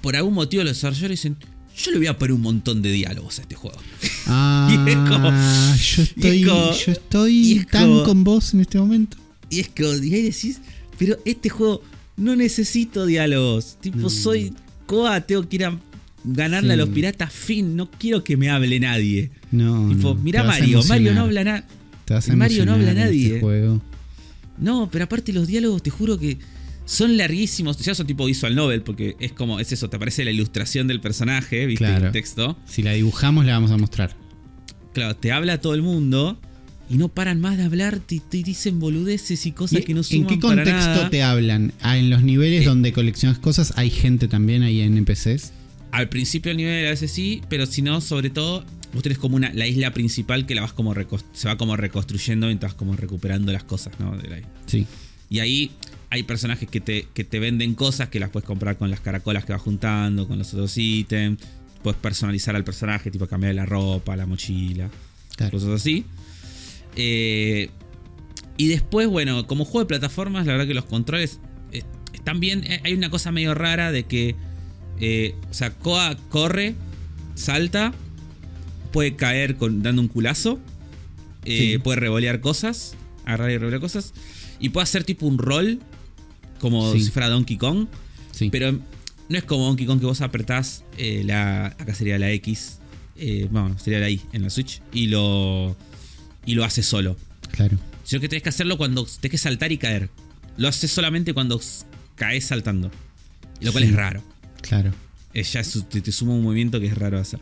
por 0.00 0.16
algún 0.16 0.32
motivo 0.32 0.64
los 0.64 0.72
desarrolladores 0.76 1.18
dicen, 1.20 1.36
yo 1.76 1.90
le 1.92 1.98
voy 1.98 2.06
a 2.06 2.18
poner 2.18 2.32
un 2.32 2.40
montón 2.42 2.82
de 2.82 2.90
diálogos 2.92 3.38
a 3.38 3.42
este 3.42 3.54
juego. 3.54 3.78
Ah, 4.26 4.68
y 4.86 4.90
es 4.90 4.96
como- 4.96 5.30
yo 5.30 6.02
estoy, 6.02 6.42
como- 6.44 6.72
yo 6.72 6.92
estoy 6.92 7.32
y 7.36 7.58
es 7.58 7.66
tan 7.68 7.88
como- 7.88 8.04
con 8.04 8.24
vos 8.24 8.54
en 8.54 8.60
este 8.60 8.78
momento. 8.78 9.16
Y 9.50 9.60
es 9.60 9.68
que 9.68 9.82
y 9.84 10.14
ahí 10.14 10.22
decís, 10.22 10.60
pero 10.98 11.18
este 11.24 11.48
juego 11.48 11.82
no 12.16 12.36
necesito 12.36 13.06
diálogos. 13.06 13.76
Tipo, 13.80 13.98
No. 13.98 14.10
soy 14.10 14.54
Koa, 14.86 15.20
tengo 15.22 15.48
que 15.48 15.56
ir 15.56 15.64
a 15.64 15.78
ganarle 16.24 16.68
Sí. 16.68 16.72
a 16.74 16.76
los 16.76 16.88
piratas, 16.90 17.32
fin, 17.32 17.76
no 17.76 17.90
quiero 17.90 18.22
que 18.24 18.36
me 18.36 18.50
hable 18.50 18.78
nadie. 18.80 19.30
No, 19.50 19.88
tipo, 19.88 20.14
no, 20.14 20.14
mirá 20.16 20.40
a 20.42 20.44
Mario, 20.44 20.82
Mario 20.84 21.14
no 21.14 21.22
habla 21.22 21.44
nada. 21.44 21.64
A 22.08 22.36
Mario 22.36 22.64
no 22.66 22.72
habla 22.74 22.90
emocionar 22.90 22.90
en 22.90 22.96
nadie. 22.96 23.26
Este 23.28 23.40
juego. 23.40 23.82
No, 24.58 24.88
pero 24.90 25.04
aparte 25.04 25.32
los 25.32 25.46
diálogos, 25.48 25.82
te 25.82 25.90
juro 25.90 26.18
que 26.18 26.38
son 26.84 27.16
larguísimos. 27.16 27.76
Ya 27.78 27.94
son 27.94 28.06
tipo 28.06 28.24
visual 28.26 28.54
novel, 28.54 28.82
porque 28.82 29.16
es 29.20 29.32
como, 29.32 29.60
es 29.60 29.72
eso, 29.72 29.88
te 29.88 29.96
aparece 29.96 30.24
la 30.24 30.30
ilustración 30.30 30.86
del 30.88 31.00
personaje, 31.00 31.66
viste, 31.66 31.84
Claro. 31.84 32.06
el 32.06 32.12
texto. 32.12 32.56
Si 32.66 32.82
la 32.82 32.92
dibujamos, 32.92 33.44
la 33.44 33.52
vamos 33.54 33.70
a 33.70 33.76
mostrar. 33.78 34.16
Claro, 34.92 35.16
te 35.16 35.32
habla 35.32 35.58
todo 35.60 35.74
el 35.74 35.82
mundo 35.82 36.38
y 36.90 36.96
no 36.96 37.08
paran 37.08 37.40
más 37.40 37.56
de 37.56 37.62
hablar, 37.64 38.00
te, 38.00 38.20
te 38.20 38.42
dicen 38.42 38.78
boludeces 38.78 39.46
y 39.46 39.52
cosas 39.52 39.80
¿Y 39.80 39.84
que 39.84 39.94
no 39.94 40.00
¿En 40.00 40.04
suman 40.04 40.26
qué 40.28 40.36
para 40.36 40.54
contexto 40.56 40.90
nada. 40.90 41.10
te 41.10 41.22
hablan? 41.22 41.72
Ah, 41.80 41.96
en 41.96 42.10
los 42.10 42.22
niveles 42.22 42.62
Eh. 42.62 42.64
donde 42.66 42.92
coleccionas 42.92 43.38
cosas, 43.38 43.72
hay 43.76 43.88
gente 43.90 44.28
también, 44.28 44.62
hay 44.62 44.80
NPCs. 44.82 45.52
Al 45.92 46.08
principio 46.08 46.50
del 46.50 46.56
nivel 46.58 46.86
a 46.86 46.90
veces 46.90 47.10
sí, 47.10 47.40
pero 47.48 47.64
si 47.66 47.80
no, 47.82 48.00
sobre 48.02 48.28
todo, 48.30 48.64
vos 48.92 49.02
tenés 49.02 49.18
como 49.18 49.36
una, 49.36 49.52
la 49.54 49.66
isla 49.66 49.92
principal 49.94 50.44
que 50.44 50.54
la 50.54 50.62
vas 50.62 50.72
como 50.74 50.94
se 51.32 51.48
va 51.48 51.56
como 51.56 51.76
reconstruyendo 51.76 52.46
mientras 52.48 52.72
vas 52.72 52.78
como 52.78 52.96
recuperando 52.96 53.52
las 53.52 53.64
cosas, 53.64 53.98
¿no? 53.98 54.14
De 54.16 54.28
la 54.28 54.38
isla. 54.38 54.50
Sí. 54.66 54.86
Y 55.30 55.38
ahí 55.40 55.70
hay 56.12 56.24
personajes 56.24 56.68
que 56.68 56.78
te, 56.82 57.06
que 57.14 57.24
te 57.24 57.38
venden 57.40 57.74
cosas 57.74 58.10
que 58.10 58.20
las 58.20 58.28
puedes 58.28 58.46
comprar 58.46 58.76
con 58.76 58.90
las 58.90 59.00
caracolas 59.00 59.46
que 59.46 59.52
vas 59.54 59.62
juntando, 59.62 60.28
con 60.28 60.38
los 60.38 60.52
otros 60.52 60.76
ítems. 60.76 61.38
Puedes 61.82 61.98
personalizar 61.98 62.54
al 62.54 62.64
personaje, 62.64 63.10
tipo 63.10 63.26
cambiar 63.26 63.54
la 63.54 63.64
ropa, 63.64 64.14
la 64.14 64.26
mochila, 64.26 64.90
Claro. 65.36 65.52
cosas 65.52 65.70
así. 65.80 66.04
Eh, 66.96 67.70
y 68.58 68.68
después, 68.68 69.08
bueno, 69.08 69.46
como 69.46 69.64
juego 69.64 69.80
de 69.80 69.86
plataformas, 69.86 70.44
la 70.44 70.52
verdad 70.52 70.66
que 70.66 70.74
los 70.74 70.84
controles 70.84 71.40
eh, 71.72 71.82
están 72.12 72.40
bien. 72.40 72.62
Eh, 72.70 72.82
Hay 72.84 72.92
una 72.92 73.08
cosa 73.08 73.32
medio 73.32 73.54
rara 73.54 73.90
de 73.90 74.04
que, 74.04 74.36
eh, 75.00 75.34
o 75.50 75.54
sea, 75.54 75.70
Koa 75.70 76.16
corre, 76.28 76.74
salta, 77.34 77.94
puede 78.92 79.16
caer 79.16 79.56
con, 79.56 79.82
dando 79.82 80.02
un 80.02 80.08
culazo, 80.08 80.60
Sí. 81.46 81.78
puede 81.78 81.98
revolear 82.00 82.40
cosas, 82.42 82.94
agarrar 83.24 83.50
y 83.50 83.56
revolear 83.56 83.80
cosas, 83.80 84.12
y 84.60 84.68
puede 84.68 84.82
hacer 84.84 85.04
tipo 85.04 85.26
un 85.26 85.38
roll, 85.38 85.80
como 86.62 86.90
Sí. 86.94 87.02
si 87.04 87.10
fuera 87.10 87.28
Donkey 87.28 87.58
Kong, 87.58 87.88
Sí. 88.30 88.48
pero 88.50 88.72
no 88.72 89.36
es 89.38 89.44
como 89.44 89.66
Donkey 89.66 89.84
Kong 89.84 90.00
que 90.00 90.06
vos 90.06 90.22
apretás 90.22 90.84
eh, 90.96 91.22
la. 91.26 91.66
Acá 91.66 91.94
sería 91.94 92.18
la 92.18 92.30
X. 92.30 92.78
Eh, 93.16 93.48
bueno, 93.50 93.78
sería 93.78 93.98
la 94.00 94.08
Y 94.08 94.22
en 94.32 94.40
la 94.42 94.48
Switch. 94.48 94.80
Y 94.94 95.08
lo. 95.08 95.76
Y 96.46 96.54
lo 96.54 96.64
hace 96.64 96.82
solo. 96.82 97.16
Claro. 97.50 97.76
Sino 98.04 98.20
que 98.22 98.28
tenés 98.28 98.42
que 98.42 98.48
hacerlo 98.48 98.78
cuando 98.78 99.04
tenés 99.04 99.30
que 99.32 99.38
saltar 99.38 99.70
y 99.72 99.76
caer. 99.78 100.08
Lo 100.56 100.68
haces 100.68 100.90
solamente 100.90 101.34
cuando 101.34 101.60
caes 102.16 102.46
saltando. 102.46 102.90
Lo 103.60 103.72
cual 103.72 103.84
Sí. 103.84 103.90
es 103.90 103.96
raro. 103.96 104.22
Claro. 104.62 104.92
Eh, 105.34 105.42
ya 105.44 105.60
es- 105.60 105.84
te, 105.88 106.00
te 106.00 106.12
suma 106.12 106.32
un 106.32 106.42
movimiento 106.42 106.80
que 106.80 106.86
es 106.86 106.96
raro 106.98 107.18
hacer. 107.18 107.40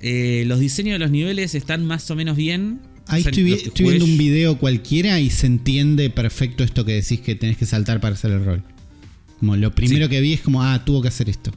Eh, 0.00 0.44
los 0.46 0.58
diseños 0.60 0.94
de 0.94 0.98
los 0.98 1.10
niveles 1.10 1.54
están 1.54 1.84
más 1.84 2.10
o 2.10 2.16
menos 2.16 2.36
bien. 2.36 2.80
Ahí 3.10 3.22
estoy, 3.22 3.42
vi- 3.42 3.70
viendo 3.78 4.04
un 4.04 4.16
video 4.18 4.58
cualquiera 4.58 5.20
y 5.20 5.30
se 5.30 5.46
entiende 5.46 6.10
perfecto 6.10 6.64
esto 6.64 6.84
que 6.84 6.92
decís 6.94 7.20
que 7.20 7.34
tenés 7.34 7.56
que 7.56 7.66
saltar 7.66 8.00
para 8.00 8.14
hacer 8.14 8.30
el 8.32 8.44
rol. 8.44 8.62
Como 9.38 9.56
lo 9.56 9.74
primero 9.74 10.06
Sí. 10.06 10.10
que 10.10 10.20
vi 10.20 10.32
es 10.34 10.40
como, 10.40 10.62
ah, 10.62 10.84
tuvo 10.84 11.02
que 11.02 11.08
hacer 11.08 11.28
esto. 11.28 11.50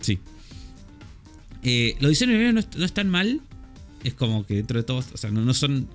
Sí. 0.00 0.18
Eh, 1.62 1.96
los 2.00 2.10
diseños 2.10 2.54
no, 2.54 2.60
no 2.78 2.84
están 2.84 3.08
mal. 3.08 3.40
Es 4.04 4.14
como 4.14 4.46
que 4.46 4.54
dentro 4.54 4.78
de 4.78 4.84
todos, 4.84 5.06
o 5.12 5.16
sea, 5.16 5.30
no, 5.30 5.44
no 5.44 5.52
son 5.54 5.88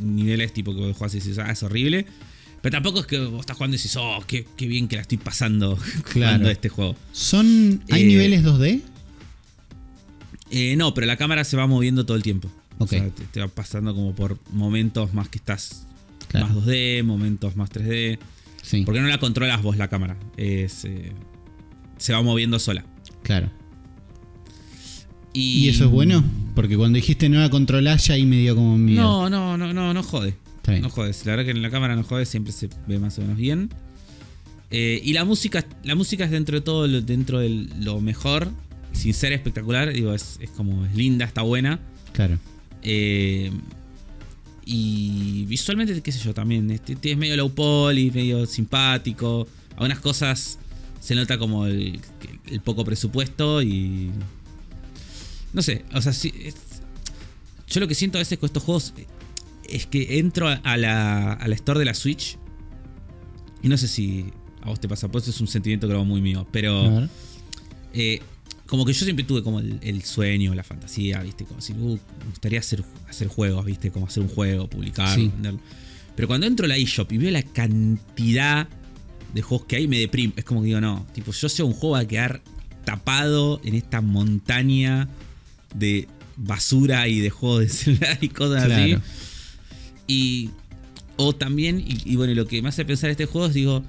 niveles 0.00 0.52
tipo 0.52 0.72
que 0.74 0.80
vos 0.80 0.96
jugás 0.96 1.12
y 1.14 1.18
dices, 1.18 1.38
ah, 1.38 1.50
es 1.50 1.62
horrible. 1.64 2.06
Pero 2.62 2.72
tampoco 2.72 3.00
es 3.00 3.06
que 3.06 3.18
vos 3.18 3.40
estás 3.40 3.56
jugando 3.56 3.74
y 3.74 3.78
dices, 3.78 3.96
oh, 3.96 4.22
qué, 4.26 4.46
qué 4.56 4.66
bien 4.68 4.86
que 4.88 4.96
la 4.96 5.02
estoy 5.02 5.18
pasando 5.18 5.76
Claro. 5.92 6.02
jugando 6.12 6.50
este 6.50 6.68
juego. 6.68 6.96
¿Son. 7.12 7.82
¿Hay 7.90 8.02
Eh, 8.02 8.06
niveles 8.06 8.44
2D? 8.44 8.80
Eh, 10.50 10.76
no, 10.76 10.94
pero 10.94 11.06
la 11.06 11.16
cámara 11.16 11.44
se 11.44 11.56
va 11.56 11.66
moviendo 11.66 12.06
todo 12.06 12.16
el 12.16 12.22
tiempo. 12.22 12.50
Ok. 12.78 12.82
O 12.84 12.86
sea, 12.88 13.10
te, 13.10 13.24
te 13.24 13.40
va 13.40 13.48
pasando 13.48 13.94
como 13.94 14.14
por 14.14 14.38
momentos 14.52 15.12
más 15.14 15.28
que 15.28 15.38
estás 15.38 15.84
Claro. 16.28 16.46
más 16.48 16.56
2D, 16.56 17.02
momentos 17.04 17.56
más 17.56 17.70
3D. 17.70 18.18
Sí. 18.62 18.82
Porque 18.84 19.00
no 19.00 19.06
la 19.08 19.18
controlas 19.18 19.62
vos 19.62 19.76
la 19.76 19.88
cámara. 19.88 20.16
Es, 20.36 20.84
eh, 20.84 21.12
se 21.96 22.12
va 22.12 22.22
moviendo 22.22 22.58
sola. 22.58 22.84
Claro. 23.22 23.50
Y, 25.32 25.64
¿Y 25.64 25.68
eso 25.68 25.84
es 25.84 25.90
bueno? 25.90 26.24
Porque 26.54 26.76
cuando 26.76 26.96
dijiste 26.96 27.28
no 27.28 27.38
la 27.38 27.50
controlás, 27.50 28.06
ya 28.06 28.14
ahí 28.14 28.26
me 28.26 28.38
dio 28.38 28.54
como 28.56 28.76
miedo. 28.76 29.02
No, 29.02 29.30
no, 29.30 29.56
no, 29.56 29.72
no, 29.72 29.94
no 29.94 30.02
jode. 30.02 30.34
Está 30.56 30.72
bien. 30.72 30.82
No 30.82 30.90
jodes. 30.90 31.24
La 31.26 31.32
verdad 31.32 31.44
que 31.44 31.50
en 31.52 31.62
la 31.62 31.70
cámara 31.70 31.94
no 31.96 32.02
jodes, 32.02 32.28
siempre 32.28 32.52
se 32.52 32.68
ve 32.86 32.98
más 32.98 33.18
o 33.18 33.22
menos 33.22 33.36
bien. 33.36 33.70
Eh, 34.70 35.00
y 35.02 35.12
la 35.14 35.24
música, 35.24 35.64
la 35.84 35.94
música 35.94 36.24
es 36.24 36.30
dentro 36.30 36.56
de 36.56 36.60
todo, 36.60 36.86
lo- 36.86 37.00
dentro 37.00 37.38
de 37.40 37.48
lo 37.78 38.00
mejor. 38.00 38.48
Sin 38.92 39.14
ser 39.14 39.32
espectacular, 39.32 39.92
digo, 39.92 40.12
es, 40.12 40.38
es 40.40 40.50
como 40.50 40.84
es 40.84 40.94
linda, 40.94 41.24
está 41.24 41.42
buena. 41.42 41.78
Claro. 42.12 42.38
Eh, 42.82 43.50
y 44.64 45.44
visualmente, 45.46 46.00
qué 46.02 46.12
sé 46.12 46.18
yo, 46.20 46.34
también. 46.34 46.70
Es, 46.70 46.80
es 47.02 47.16
medio 47.16 47.36
low 47.36 47.50
poly, 47.50 48.10
medio 48.10 48.44
simpático. 48.46 49.46
Algunas 49.76 50.00
cosas 50.00 50.58
se 51.00 51.14
nota 51.14 51.38
como 51.38 51.66
el, 51.66 52.00
el 52.46 52.60
poco 52.60 52.84
presupuesto 52.84 53.62
y. 53.62 54.10
No 55.52 55.62
sé, 55.62 55.84
o 55.94 56.02
sea, 56.02 56.12
sí, 56.12 56.32
es- 56.38 56.54
yo 57.68 57.80
lo 57.80 57.88
que 57.88 57.94
siento 57.94 58.18
a 58.18 58.20
veces 58.20 58.38
con 58.38 58.46
estos 58.46 58.62
juegos 58.62 58.92
es 59.68 59.86
que 59.86 60.18
entro 60.18 60.48
a 60.48 60.76
la, 60.76 61.32
a 61.34 61.48
la 61.48 61.54
store 61.54 61.78
de 61.78 61.84
la 61.86 61.94
Switch 61.94 62.38
y 63.62 63.68
no 63.68 63.76
sé 63.76 63.88
si 63.88 64.26
a 64.62 64.66
vos 64.70 64.80
te 64.80 64.88
pasa, 64.88 65.08
pues 65.08 65.28
es 65.28 65.38
un 65.40 65.46
sentimiento 65.48 65.86
creo 65.88 66.04
muy 66.04 66.20
mío, 66.22 66.46
pero 66.50 67.00
eh, 67.92 68.20
como 68.66 68.84
que 68.84 68.92
yo 68.92 69.04
siempre 69.04 69.24
tuve 69.24 69.42
como 69.42 69.60
el, 69.60 69.78
el 69.82 70.02
sueño, 70.04 70.54
la 70.54 70.62
fantasía, 70.64 71.22
¿viste? 71.22 71.44
Como 71.44 71.60
si, 71.60 71.72
uh, 71.72 71.98
me 72.20 72.24
gustaría 72.30 72.58
hacer, 72.60 72.84
hacer 73.08 73.28
juegos, 73.28 73.64
¿viste? 73.64 73.90
Como 73.90 74.06
hacer 74.06 74.22
un 74.22 74.28
juego, 74.28 74.68
publicarlo, 74.68 75.14
Sí. 75.14 75.28
venderlo. 75.34 75.60
Pero 76.14 76.28
cuando 76.28 76.46
entro 76.46 76.66
a 76.66 76.68
la 76.68 76.76
eShop 76.76 77.10
y 77.12 77.18
veo 77.18 77.30
la 77.30 77.42
cantidad 77.42 78.68
de 79.32 79.42
juegos 79.42 79.66
que 79.66 79.76
hay, 79.76 79.86
me 79.88 79.98
deprime. 79.98 80.32
Es 80.36 80.44
como 80.44 80.60
que 80.62 80.66
digo, 80.66 80.80
no, 80.80 81.06
tipo, 81.14 81.32
yo 81.32 81.48
sé 81.48 81.62
un 81.62 81.72
juego 81.72 81.94
va 81.94 82.00
a 82.00 82.08
quedar 82.08 82.42
tapado 82.84 83.60
en 83.64 83.74
esta 83.74 84.00
montaña 84.00 85.08
de 85.74 86.08
basura 86.36 87.08
y 87.08 87.20
de 87.20 87.30
juegos 87.30 87.60
de 87.60 87.68
celular 87.70 88.18
y 88.20 88.28
cosas 88.28 88.64
Claro. 88.66 88.96
así. 88.96 89.02
Y. 90.06 90.50
O 91.20 91.34
también, 91.34 91.80
y, 91.80 91.98
y 92.04 92.16
bueno, 92.16 92.32
lo 92.34 92.46
que 92.46 92.62
me 92.62 92.68
hace 92.68 92.84
pensar 92.84 93.10
este 93.10 93.26
juego 93.26 93.46
es, 93.48 93.54
digo. 93.54 93.82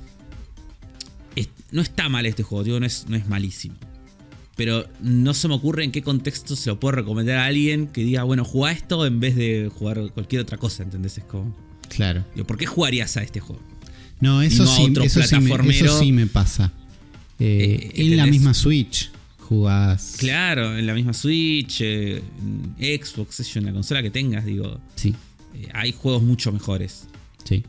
es- 1.35 1.49
no 1.71 1.81
está 1.81 2.09
mal 2.09 2.25
este 2.25 2.43
juego, 2.43 2.63
digo, 2.63 2.79
no 2.79 2.85
es, 2.85 3.05
no 3.07 3.15
es 3.15 3.27
malísimo. 3.27 3.75
Pero 4.59 4.85
no 4.99 5.33
se 5.33 5.47
me 5.47 5.53
ocurre 5.53 5.85
en 5.85 5.93
qué 5.93 6.01
contexto 6.01 6.57
se 6.57 6.69
lo 6.69 6.81
puedo 6.81 6.91
recomendar 6.91 7.37
a 7.37 7.45
alguien 7.45 7.87
que 7.87 8.03
diga, 8.03 8.23
bueno, 8.23 8.43
juega 8.43 8.73
esto 8.75 9.05
en 9.05 9.21
vez 9.21 9.37
de 9.37 9.71
jugar 9.73 10.11
cualquier 10.13 10.41
otra 10.41 10.57
cosa, 10.57 10.83
¿entendés? 10.83 11.17
Es 11.17 11.23
como. 11.23 11.55
Claro. 11.87 12.25
Digo, 12.35 12.45
¿por 12.45 12.57
qué 12.57 12.65
jugarías 12.65 13.15
a 13.15 13.23
este 13.23 13.39
juego? 13.39 13.61
No, 14.19 14.41
eso, 14.41 14.65
no 14.65 14.75
sí, 14.75 14.87
otro 14.89 15.03
eso, 15.05 15.23
sí 15.23 15.39
me, 15.39 15.53
eso 15.69 15.97
sí 16.01 16.11
me 16.11 16.27
pasa. 16.27 16.73
Eh, 17.39 17.89
Eh, 17.95 18.01
en 18.11 18.17
la 18.17 18.25
misma 18.25 18.53
Switch 18.53 19.11
jugás. 19.37 20.15
Claro, 20.17 20.77
en 20.77 20.85
la 20.85 20.93
misma 20.93 21.13
Switch, 21.13 21.79
eh, 21.79 22.21
en 22.79 23.01
Xbox, 23.01 23.55
en 23.55 23.65
la 23.65 23.71
consola 23.71 24.01
que 24.03 24.11
tengas, 24.11 24.43
digo, 24.43 24.77
Sí, 24.95 25.15
eh, 25.55 25.69
hay 25.73 25.93
juegos 25.93 26.21
mucho 26.21 26.51
mejores. 26.51 27.07
sí. 27.45 27.63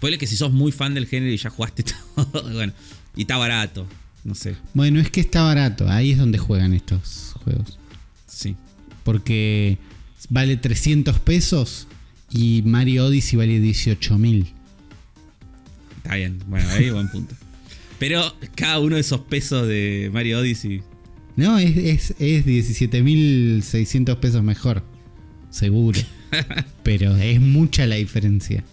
Puede 0.00 0.18
que 0.18 0.26
si 0.26 0.36
sos 0.36 0.52
muy 0.52 0.70
fan 0.70 0.92
del 0.92 1.06
género 1.06 1.32
y 1.32 1.38
ya 1.38 1.48
jugaste 1.48 1.82
todo, 2.14 2.42
bueno, 2.52 2.74
Y 3.16 3.22
está 3.22 3.38
barato. 3.38 3.86
No 4.26 4.34
sé. 4.34 4.56
Bueno, 4.74 4.98
es 4.98 5.08
que 5.08 5.20
está 5.20 5.42
barato. 5.42 5.88
Ahí 5.88 6.10
es 6.10 6.18
donde 6.18 6.36
juegan 6.36 6.74
estos 6.74 7.36
juegos. 7.44 7.78
Sí. 8.26 8.56
Porque 9.04 9.78
vale 10.28 10.56
300 10.56 11.20
pesos 11.20 11.86
y 12.32 12.62
Mario 12.62 13.06
Odyssey 13.06 13.38
vale 13.38 13.60
18 13.60 14.18
mil. 14.18 14.52
Está 15.98 16.16
bien. 16.16 16.40
Bueno, 16.48 16.68
ahí 16.70 16.90
buen 16.90 17.08
punto. 17.08 17.36
Pero 18.00 18.34
cada 18.56 18.80
uno 18.80 18.96
de 18.96 19.02
esos 19.02 19.20
pesos 19.20 19.68
de 19.68 20.10
Mario 20.12 20.40
Odyssey. 20.40 20.82
No, 21.36 21.56
es, 21.60 21.76
es, 21.76 22.10
es 22.18 22.44
17.600 22.44 24.16
pesos 24.16 24.42
mejor. 24.42 24.82
Seguro. 25.50 26.00
Pero 26.82 27.14
es 27.14 27.40
mucha 27.40 27.86
la 27.86 27.94
diferencia. 27.94 28.64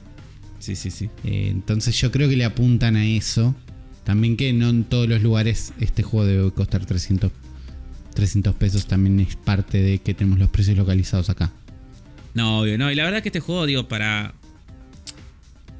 Sí, 0.57 0.75
sí, 0.75 0.89
sí. 0.89 1.11
Eh, 1.23 1.49
entonces 1.51 1.95
yo 1.95 2.11
creo 2.11 2.27
que 2.27 2.37
le 2.37 2.43
apuntan 2.43 2.95
a 2.95 3.05
eso. 3.05 3.55
También 4.03 4.35
que 4.37 4.51
no 4.53 4.69
en 4.69 4.83
todos 4.83 5.07
los 5.07 5.21
lugares 5.21 5.73
este 5.79 6.03
juego 6.03 6.25
debe 6.25 6.51
costar 6.51 6.85
300, 6.85 7.31
300 8.13 8.53
pesos. 8.55 8.85
También 8.85 9.19
es 9.21 9.35
parte 9.35 9.81
de 9.81 9.99
que 9.99 10.13
tenemos 10.13 10.39
los 10.39 10.49
precios 10.49 10.77
localizados 10.77 11.29
acá. 11.29 11.51
No, 12.33 12.59
obvio, 12.61 12.77
no. 12.77 12.91
Y 12.91 12.95
la 12.95 13.05
verdad 13.05 13.21
que 13.21 13.29
este 13.29 13.39
juego, 13.39 13.65
digo, 13.65 13.87
para. 13.87 14.33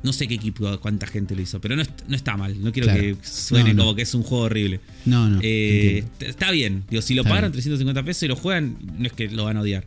No 0.04 0.12
sé 0.12 0.28
qué 0.28 0.34
equipo, 0.36 0.78
cuánta 0.82 1.08
gente 1.08 1.34
lo 1.34 1.42
hizo, 1.42 1.62
pero 1.62 1.78
no, 1.78 1.82
est- 1.82 2.02
no 2.10 2.16
está 2.16 2.36
mal. 2.36 2.62
No 2.62 2.74
quiero 2.74 2.88
Claro. 2.90 3.02
que 3.02 3.18
suene 3.26 3.70
No, 3.70 3.76
no. 3.76 3.84
como 3.84 3.96
que 3.96 4.02
es 4.02 4.14
un 4.14 4.24
juego 4.24 4.44
horrible. 4.46 4.82
No, 5.06 5.30
no. 5.30 5.40
Eh, 5.42 6.04
está 6.20 6.52
bien. 6.52 6.84
Digo, 6.90 7.02
si 7.02 7.14
lo 7.16 7.22
Está 7.24 7.40
bien. 7.40 7.52
350 7.54 8.04
pesos 8.04 8.24
y 8.24 8.28
lo 8.28 8.36
juegan, 8.36 8.76
no 8.98 9.06
es 9.08 9.14
que 9.14 9.30
lo 9.30 9.46
van 9.46 9.56
a 9.58 9.62
odiar. 9.62 9.86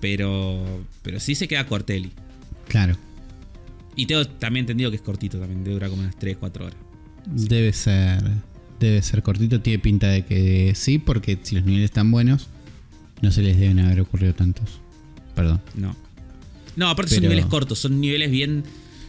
Pero. 0.00 0.84
Pero 1.02 1.18
sí 1.20 1.34
se 1.34 1.48
queda 1.48 1.66
corteli. 1.66 2.10
Claro. 2.68 2.96
Y 3.96 4.06
tengo 4.06 4.26
también 4.26 4.64
entendido 4.64 4.90
que 4.90 4.96
es 4.96 5.02
cortito 5.02 5.38
también. 5.38 5.64
Dura 5.64 5.88
como 5.88 6.02
unas 6.02 6.16
3, 6.18 6.36
4 6.38 6.66
horas. 6.66 6.76
Debe 7.26 7.72
ser. 7.72 8.22
Debe 8.80 9.02
ser 9.02 9.22
cortito. 9.22 9.60
Tiene 9.60 9.78
pinta 9.78 10.08
de 10.08 10.24
que 10.24 10.72
sí, 10.74 10.98
porque 10.98 11.38
si 11.42 11.54
los 11.54 11.64
niveles 11.64 11.86
están 11.86 12.10
buenos, 12.10 12.48
no 13.20 13.30
se 13.30 13.42
les 13.42 13.58
deben 13.58 13.78
haber 13.78 14.00
ocurrido 14.00 14.34
tantos. 14.34 14.80
Perdón. 15.34 15.60
No. 15.76 15.96
No, 16.76 16.88
aparte 16.88 17.14
son 17.14 17.22
niveles 17.22 17.46
cortos. 17.46 17.78
Son 17.78 18.00
niveles 18.00 18.30
bien. 18.30 18.64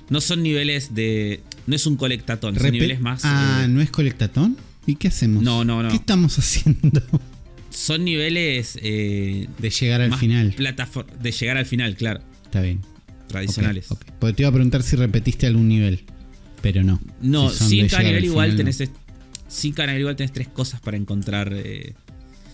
No 0.09 0.21
son 0.21 0.43
niveles 0.43 0.93
de. 0.93 1.41
No 1.65 1.75
es 1.75 1.85
un 1.87 1.95
colectatón. 1.95 2.57
Son 2.59 2.71
niveles 2.71 2.99
más. 3.01 3.21
Ah, 3.23 3.63
eh, 3.63 3.67
¿no 3.67 3.81
es 3.81 3.89
colectatón? 3.89 4.57
¿Y 4.85 4.95
qué 4.95 5.07
hacemos? 5.07 5.41
No, 5.43 5.63
no, 5.63 5.81
no. 5.81 5.89
¿Qué 5.89 5.95
estamos 5.95 6.37
haciendo? 6.39 7.01
son 7.69 8.03
niveles. 8.03 8.77
eh, 8.81 9.47
De 9.57 9.69
llegar 9.69 10.01
al 10.01 10.13
final. 10.15 10.53
de 10.55 11.31
llegar 11.31 11.57
al 11.57 11.65
final, 11.65 11.95
claro. 11.95 12.21
Está 12.43 12.61
bien. 12.61 12.81
Tradicionales. 13.27 13.89
Ok, 13.91 14.01
ok. 14.07 14.13
Porque 14.19 14.33
te 14.35 14.43
iba 14.43 14.49
a 14.49 14.53
preguntar 14.53 14.83
si 14.83 14.95
repetiste 14.95 15.47
algún 15.47 15.67
nivel. 15.67 16.03
Pero 16.63 16.83
no. 16.83 16.99
No, 17.21 17.49
Si 17.51 17.69
sin 17.69 17.83
de 17.83 17.89
cada 17.89 18.01
llegar 18.01 18.05
nivel 18.05 18.17
al 18.17 18.25
igual 18.25 18.51
final, 18.51 18.57
tenés. 18.75 18.91
Sin 19.47 19.75
nivel 19.75 19.99
igual 19.99 20.15
tenés 20.15 20.31
tres 20.31 20.47
cosas 20.47 20.81
para 20.81 20.97
encontrar. 20.97 21.53
eh. 21.55 21.93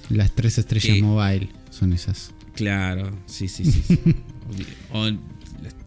Las 0.09 0.31
tres 0.35 0.57
estrellas 0.57 0.99
mobile 1.01 1.47
son 1.69 1.93
esas. 1.93 2.31
claro, 2.55 3.11
sí, 3.27 3.47
sí, 3.47 3.63
sí. 3.63 3.81
sí. 3.87 3.99
o, 4.91 5.05
o 5.05 5.11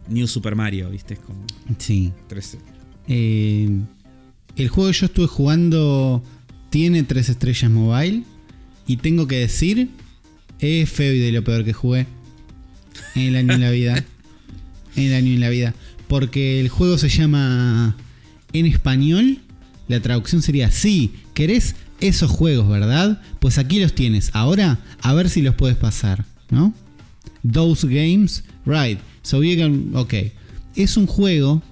New 0.08 0.26
Super 0.26 0.54
Mario, 0.56 0.88
¿viste? 0.88 1.14
Es 1.14 1.20
como. 1.20 1.44
Sí. 1.76 2.12
Tres, 2.28 2.56
Eh, 3.08 3.68
el 4.56 4.68
juego 4.68 4.90
que 4.90 4.96
yo 4.98 5.06
estuve 5.06 5.26
jugando 5.26 6.22
tiene 6.70 7.02
tres 7.02 7.28
estrellas 7.28 7.70
mobile. 7.70 8.22
Y 8.86 8.96
tengo 8.96 9.26
que 9.28 9.36
decir, 9.36 9.90
es 10.58 10.90
feo 10.90 11.12
y 11.12 11.18
de 11.18 11.30
lo 11.32 11.44
peor 11.44 11.64
que 11.64 11.72
jugué 11.72 12.06
en 13.14 13.22
el 13.22 13.36
año 13.36 13.54
en 13.54 13.60
la 13.60 13.70
vida. 13.70 14.04
En 14.94 15.04
el 15.04 15.14
año 15.14 15.32
en 15.32 15.40
la 15.40 15.48
vida. 15.48 15.74
Porque 16.06 16.60
el 16.60 16.68
juego 16.68 16.98
se 16.98 17.08
llama 17.08 17.96
en 18.52 18.66
español. 18.66 19.38
La 19.88 20.00
traducción 20.00 20.42
sería: 20.42 20.70
Sí, 20.70 21.12
querés 21.34 21.74
esos 22.00 22.30
juegos, 22.30 22.68
¿verdad? 22.68 23.20
Pues 23.40 23.58
aquí 23.58 23.78
los 23.80 23.94
tienes. 23.94 24.30
Ahora, 24.32 24.78
a 25.00 25.12
ver 25.14 25.28
si 25.28 25.42
los 25.42 25.54
puedes 25.54 25.76
pasar, 25.76 26.24
¿no? 26.50 26.74
Those 27.50 27.86
games, 27.86 28.44
right. 28.66 28.98
So 29.22 29.42
you 29.42 29.56
can. 29.58 29.90
Ok. 29.94 30.14
Es 30.76 30.96
un 30.96 31.06
juego 31.06 31.62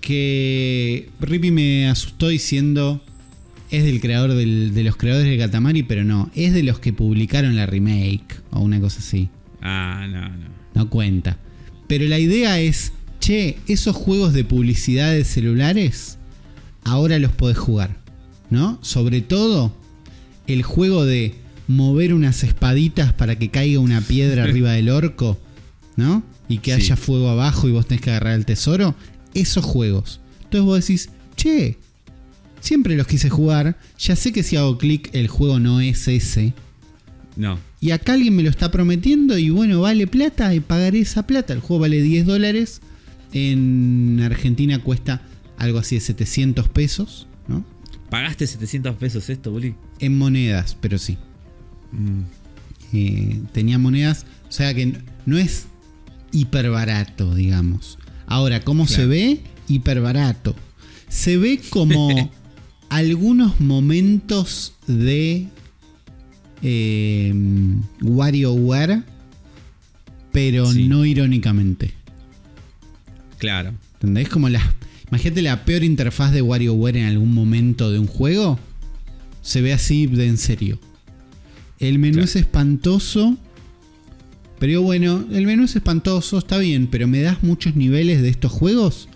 que 0.00 1.10
Rippy 1.20 1.50
me 1.50 1.88
asustó 1.88 2.28
diciendo 2.28 3.02
es 3.70 3.84
del 3.84 4.00
creador 4.00 4.34
del- 4.34 4.74
de 4.74 4.82
los 4.82 4.96
creadores 4.96 5.30
de 5.30 5.38
Katamari, 5.38 5.84
pero 5.84 6.02
no, 6.04 6.30
es 6.34 6.52
de 6.52 6.62
los 6.64 6.80
que 6.80 6.92
publicaron 6.92 7.54
la 7.54 7.66
remake 7.66 8.40
o 8.50 8.60
una 8.60 8.80
cosa 8.80 8.98
así. 8.98 9.28
Ah, 9.62 10.06
no, 10.10 10.28
no. 10.28 10.48
No 10.74 10.90
cuenta. 10.90 11.38
Pero 11.86 12.06
la 12.06 12.18
idea 12.18 12.58
es, 12.60 12.92
che, 13.30 13.58
esos 13.68 13.94
juegos 13.94 14.32
de 14.32 14.42
publicidad 14.42 15.12
de 15.12 15.24
celulares, 15.24 16.18
ahora 16.82 17.18
los 17.20 17.30
podés 17.30 17.58
jugar. 17.58 17.96
¿No? 18.50 18.80
Sobre 18.82 19.20
todo 19.20 19.72
el 20.48 20.64
juego 20.64 21.04
de 21.04 21.36
mover 21.68 22.12
unas 22.12 22.42
espaditas 22.42 23.12
para 23.12 23.38
que 23.38 23.48
caiga 23.50 23.78
una 23.78 24.00
piedra 24.00 24.42
arriba 24.50 24.72
del 24.72 24.88
orco, 24.88 25.38
¿no? 25.96 26.24
Y 26.48 26.58
que 26.58 26.74
Sí. 26.74 26.82
haya 26.82 26.96
fuego 26.96 27.28
abajo 27.28 27.68
y 27.68 27.70
vos 27.70 27.86
tenés 27.86 28.02
que 28.02 28.10
agarrar 28.10 28.34
el 28.34 28.44
tesoro. 28.44 28.96
Esos 29.34 29.64
juegos. 29.64 30.18
Entonces 30.42 30.62
vos 30.62 30.80
decís, 30.80 31.10
che, 31.36 31.78
siempre 32.60 32.96
los 32.96 33.06
quise 33.06 33.30
jugar. 33.30 33.78
Ya 34.00 34.16
sé 34.16 34.32
que 34.32 34.42
si 34.42 34.56
hago 34.56 34.76
clic 34.76 35.08
el 35.12 35.28
juego 35.28 35.60
no 35.60 35.80
es 35.80 36.08
ese. 36.08 36.52
No. 37.36 37.60
Y 37.80 37.92
acá 37.92 38.14
alguien 38.14 38.34
me 38.34 38.42
lo 38.42 38.50
está 38.50 38.72
prometiendo 38.72 39.38
y 39.38 39.50
bueno, 39.50 39.82
vale 39.82 40.08
plata 40.08 40.52
y 40.52 40.58
pagaré 40.58 40.98
esa 40.98 41.24
plata. 41.24 41.52
El 41.52 41.60
juego 41.60 41.82
vale 41.82 42.02
10 42.02 42.26
dólares. 42.26 42.80
En 43.32 44.20
Argentina 44.22 44.78
cuesta 44.80 45.22
algo 45.56 45.78
así 45.78 45.96
de 45.96 46.00
700 46.00 46.68
pesos, 46.68 47.26
¿no? 47.48 47.64
¿Pagaste 48.08 48.46
700 48.46 48.96
pesos 48.96 49.28
esto, 49.30 49.50
Bully? 49.52 49.74
En 50.00 50.18
monedas, 50.18 50.76
pero 50.80 50.98
sí. 50.98 51.16
Mm. 51.92 52.22
Eh, 52.92 53.40
tenía 53.52 53.78
monedas, 53.78 54.26
o 54.48 54.52
sea 54.52 54.74
que 54.74 54.98
no 55.26 55.38
es 55.38 55.66
hiper 56.32 56.70
barato, 56.70 57.34
digamos. 57.34 57.98
Ahora, 58.26 58.60
¿cómo 58.62 58.86
se 58.88 59.06
ve? 59.06 59.40
Hiper 59.68 60.00
barato. 60.00 60.56
Se 61.08 61.36
ve 61.36 61.60
como 61.70 62.30
algunos 62.88 63.60
momentos 63.60 64.74
de 64.88 65.46
eh, 66.62 67.32
WarioWare, 68.02 69.02
pero 70.32 70.70
Sí. 70.72 70.88
no 70.88 71.04
irónicamente. 71.04 71.94
Claro. 73.40 73.74
¿Entendés? 73.94 74.28
Como 74.28 74.48
la. 74.48 74.62
Imagínate 75.08 75.42
la 75.42 75.64
peor 75.64 75.82
interfaz 75.82 76.30
de 76.32 76.40
WarioWare 76.42 76.98
en 76.98 77.06
algún 77.06 77.34
momento 77.34 77.90
de 77.90 77.98
un 77.98 78.06
juego. 78.06 78.60
Se 79.42 79.60
ve 79.60 79.72
así 79.72 80.06
de 80.06 80.28
en 80.28 80.38
serio. 80.38 80.78
El 81.80 81.98
menú 81.98 82.14
Claro. 82.18 82.26
es 82.26 82.36
espantoso. 82.36 83.36
Pero 84.60 84.82
bueno, 84.82 85.24
el 85.32 85.46
menú 85.46 85.64
es 85.64 85.74
espantoso, 85.74 86.36
está 86.38 86.58
bien, 86.58 86.86
pero 86.86 87.08
me 87.08 87.22
das 87.22 87.42
muchos 87.42 87.74
niveles 87.76 88.20
de 88.22 88.28
estos 88.28 88.52
juegos. 88.52 89.08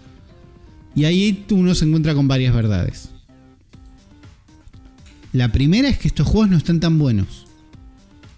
Y 0.96 1.04
ahí 1.04 1.44
uno 1.50 1.74
se 1.74 1.84
encuentra 1.84 2.14
con 2.14 2.26
varias 2.26 2.54
verdades. 2.54 3.10
La 5.32 5.50
primera 5.52 5.88
es 5.88 5.98
que 5.98 6.08
estos 6.08 6.26
juegos 6.26 6.50
no 6.50 6.56
están 6.56 6.80
tan 6.80 6.98
buenos. 6.98 7.46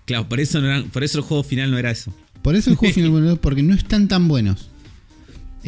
Claro, 0.06 0.28
por 0.28 0.40
eso, 0.40 0.60
no 0.60 0.66
eran- 0.66 0.88
por 0.88 1.04
eso 1.04 1.18
el 1.18 1.24
juego 1.24 1.42
final 1.44 1.70
no 1.70 1.78
era 1.78 1.90
eso. 1.90 2.12
Por 2.42 2.56
eso 2.56 2.70
el 2.70 2.76
juego 2.76 2.94
final, 2.94 3.10
bueno, 3.12 3.36
porque 3.36 3.62
no 3.62 3.74
están 3.74 4.08
tan 4.08 4.28
buenos. 4.28 4.68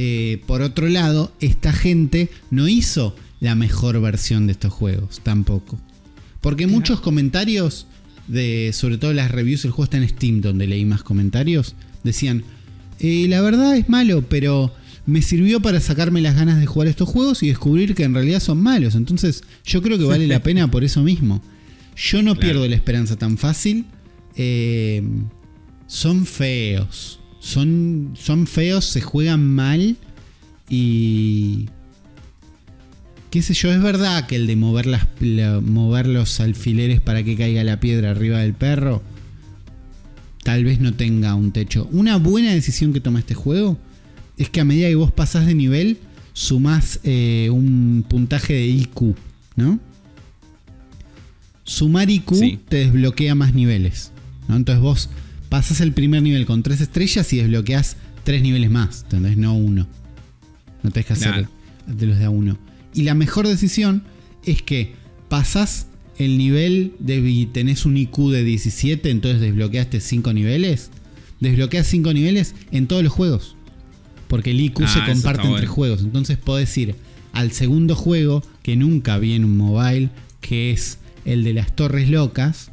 Eh, 0.01 0.41
por 0.47 0.63
otro 0.63 0.89
lado, 0.89 1.33
esta 1.41 1.73
gente 1.73 2.31
no 2.51 2.69
hizo 2.69 3.15
la 3.41 3.55
mejor 3.55 4.01
versión 4.01 4.47
de 4.47 4.53
estos 4.53 4.73
juegos, 4.73 5.21
tampoco. 5.23 5.79
Porque 6.41 6.67
muchos 6.69 7.01
comentarios, 7.01 7.87
de, 8.29 8.71
sobre 8.73 8.97
todo 8.97 9.13
las 9.13 9.31
reviews, 9.31 9.65
el 9.65 9.73
juego 9.73 9.85
está 9.85 9.97
en 9.99 10.09
Steam, 10.09 10.41
donde 10.41 10.67
leí 10.69 10.85
más 10.85 11.03
comentarios, 11.03 11.75
decían, 12.05 12.45
"Eh, 13.01 13.27
la 13.29 13.41
verdad 13.41 13.77
es 13.77 13.89
malo, 13.89 14.23
pero 14.29 14.73
me 15.05 15.21
sirvió 15.23 15.61
para 15.61 15.81
sacarme 15.81 16.21
las 16.21 16.37
ganas 16.37 16.61
de 16.61 16.67
jugar 16.67 16.87
estos 16.89 17.09
juegos 17.09 17.43
y 17.43 17.49
descubrir 17.49 17.95
que 17.95 18.05
en 18.05 18.15
realidad 18.15 18.41
son 18.41 18.61
malos. 18.63 18.95
Entonces 18.95 19.43
yo 19.65 19.83
creo 19.83 19.99
que 19.99 20.05
vale 20.05 20.27
la 20.29 20.43
pena 20.45 20.71
por 20.71 20.85
eso 20.85 21.03
mismo. 21.03 21.43
Yo 21.97 22.19
no 22.23 22.35
Claro. 22.35 22.41
pierdo 22.41 22.69
la 22.69 22.77
esperanza 22.77 23.17
tan 23.17 23.37
fácil. 23.39 23.87
Eh, 24.37 25.03
son 25.87 26.27
feos. 26.27 27.19
Son, 27.41 28.15
son 28.21 28.47
feos, 28.47 28.85
se 28.85 29.01
juegan 29.01 29.47
mal. 29.55 29.97
Y. 30.69 31.69
qué 33.31 33.43
sé 33.43 33.55
yo, 33.55 33.73
es 33.73 33.81
verdad 33.83 34.27
que 34.27 34.37
el 34.37 34.47
de 34.47 34.57
mover, 34.57 34.87
las, 34.87 35.07
la- 35.21 35.61
mover 35.61 36.07
los 36.07 36.41
alfileres 36.41 37.01
para 37.01 37.23
que 37.23 37.37
caiga 37.37 37.65
la 37.65 37.81
piedra 37.81 38.11
arriba 38.11 38.39
del 38.39 38.55
perro. 38.55 39.03
Tal 40.45 40.65
vez 40.65 40.81
no 40.81 40.95
tenga 40.95 41.35
un 41.35 41.53
techo. 41.53 41.89
Una 41.93 42.17
buena 42.17 42.53
decisión 42.53 42.93
que 42.93 43.01
toma 43.01 43.19
este 43.19 43.35
juego 43.35 43.79
es 44.37 44.49
que 44.51 44.61
a 44.61 44.65
medida 44.65 44.89
que 44.89 44.95
vos 44.95 45.13
pasás 45.13 45.47
de 45.47 45.55
nivel, 45.55 45.99
sumás 46.33 47.01
eh, 47.05 47.49
un 47.53 48.05
puntaje 48.09 48.55
de 48.55 48.67
IQ, 48.67 49.15
¿no? 49.57 49.79
Sumar 51.65 52.09
IQ 52.09 52.35
Sí. 52.35 52.59
te 52.69 52.77
desbloquea 52.79 53.35
más 53.35 53.53
niveles. 53.55 54.11
¿no? 54.49 54.57
Entonces 54.57 54.81
vos 54.83 55.11
pasás 55.49 55.81
el 55.81 55.93
primer 55.93 56.23
nivel 56.23 56.47
con 56.47 56.63
tres 56.63 56.81
estrellas 56.81 57.33
y 57.33 57.39
desbloqueás 57.39 57.97
tres 58.25 58.43
niveles 58.43 58.71
más. 58.71 59.03
¿Entendés? 59.05 59.37
No 59.37 59.55
uno. 59.55 59.87
No 60.83 60.91
tenés 60.91 61.07
que 61.07 61.13
hacer 61.15 61.49
de 61.87 62.07
los 62.07 62.19
de 62.19 62.25
a 62.25 62.31
uno. 62.31 62.59
Y 62.95 63.03
la 63.03 63.15
mejor 63.15 63.47
decisión 63.49 64.03
es 64.45 64.63
que 64.63 64.95
pasás 65.29 65.87
el 66.19 66.37
nivel 66.39 66.95
de 66.99 67.17
y 67.19 67.47
tenés 67.47 67.87
un 67.87 67.97
IQ 67.97 68.31
de 68.31 68.45
17, 68.45 69.11
entonces 69.11 69.41
desbloqueaste 69.41 70.01
5 70.01 70.33
niveles. 70.33 70.91
Desbloqueas 71.41 71.87
5 71.87 72.13
niveles 72.13 72.55
en 72.73 72.87
todos 72.87 73.03
los 73.03 73.13
juegos. 73.13 73.57
Porque 74.27 74.51
el 74.51 74.61
IQ 74.61 74.83
Ah, 74.85 74.89
se 74.89 74.99
comparte 75.11 75.43
entre 75.43 75.61
bueno. 75.61 75.73
juegos. 75.73 76.01
Entonces 76.03 76.37
podés 76.39 76.77
ir 76.77 76.97
al 77.33 77.53
segundo 77.53 77.95
juego 77.95 78.43
que 78.63 78.77
nunca 78.77 79.19
vi 79.19 79.35
en 79.35 79.45
un 79.45 79.57
mobile, 79.57 80.11
que 80.41 80.73
es 80.73 80.99
el 81.25 81.45
de 81.45 81.55
las 81.55 81.75
torres 81.75 82.09
locas. 82.11 82.71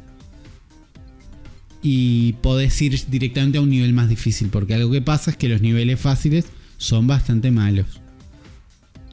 Y 1.88 2.32
podés 2.42 2.82
ir 2.82 3.00
directamente 3.06 3.58
a 3.58 3.60
un 3.60 3.70
nivel 3.70 3.92
más 3.92 4.08
difícil. 4.08 4.48
Porque 4.48 4.74
algo 4.74 4.90
que 4.90 5.02
pasa 5.02 5.30
es 5.30 5.36
que 5.36 5.48
los 5.48 5.60
niveles 5.60 6.00
fáciles 6.00 6.46
son 6.78 7.06
bastante 7.06 7.52
malos. 7.52 7.86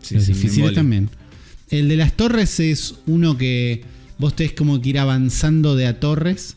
Sí, 0.02 0.16
los 0.16 0.24
sí, 0.24 0.34
difíciles 0.34 0.74
también. 0.74 1.12
El 1.70 1.88
de 1.88 1.98
las 1.98 2.14
torres 2.14 2.60
es 2.60 2.96
uno 3.06 3.38
que 3.38 3.84
vos 4.18 4.36
tenés 4.36 4.54
como 4.54 4.82
que 4.82 4.90
ir 4.90 4.98
avanzando 4.98 5.76
de 5.76 5.86
a 5.86 6.00
torres. 6.00 6.56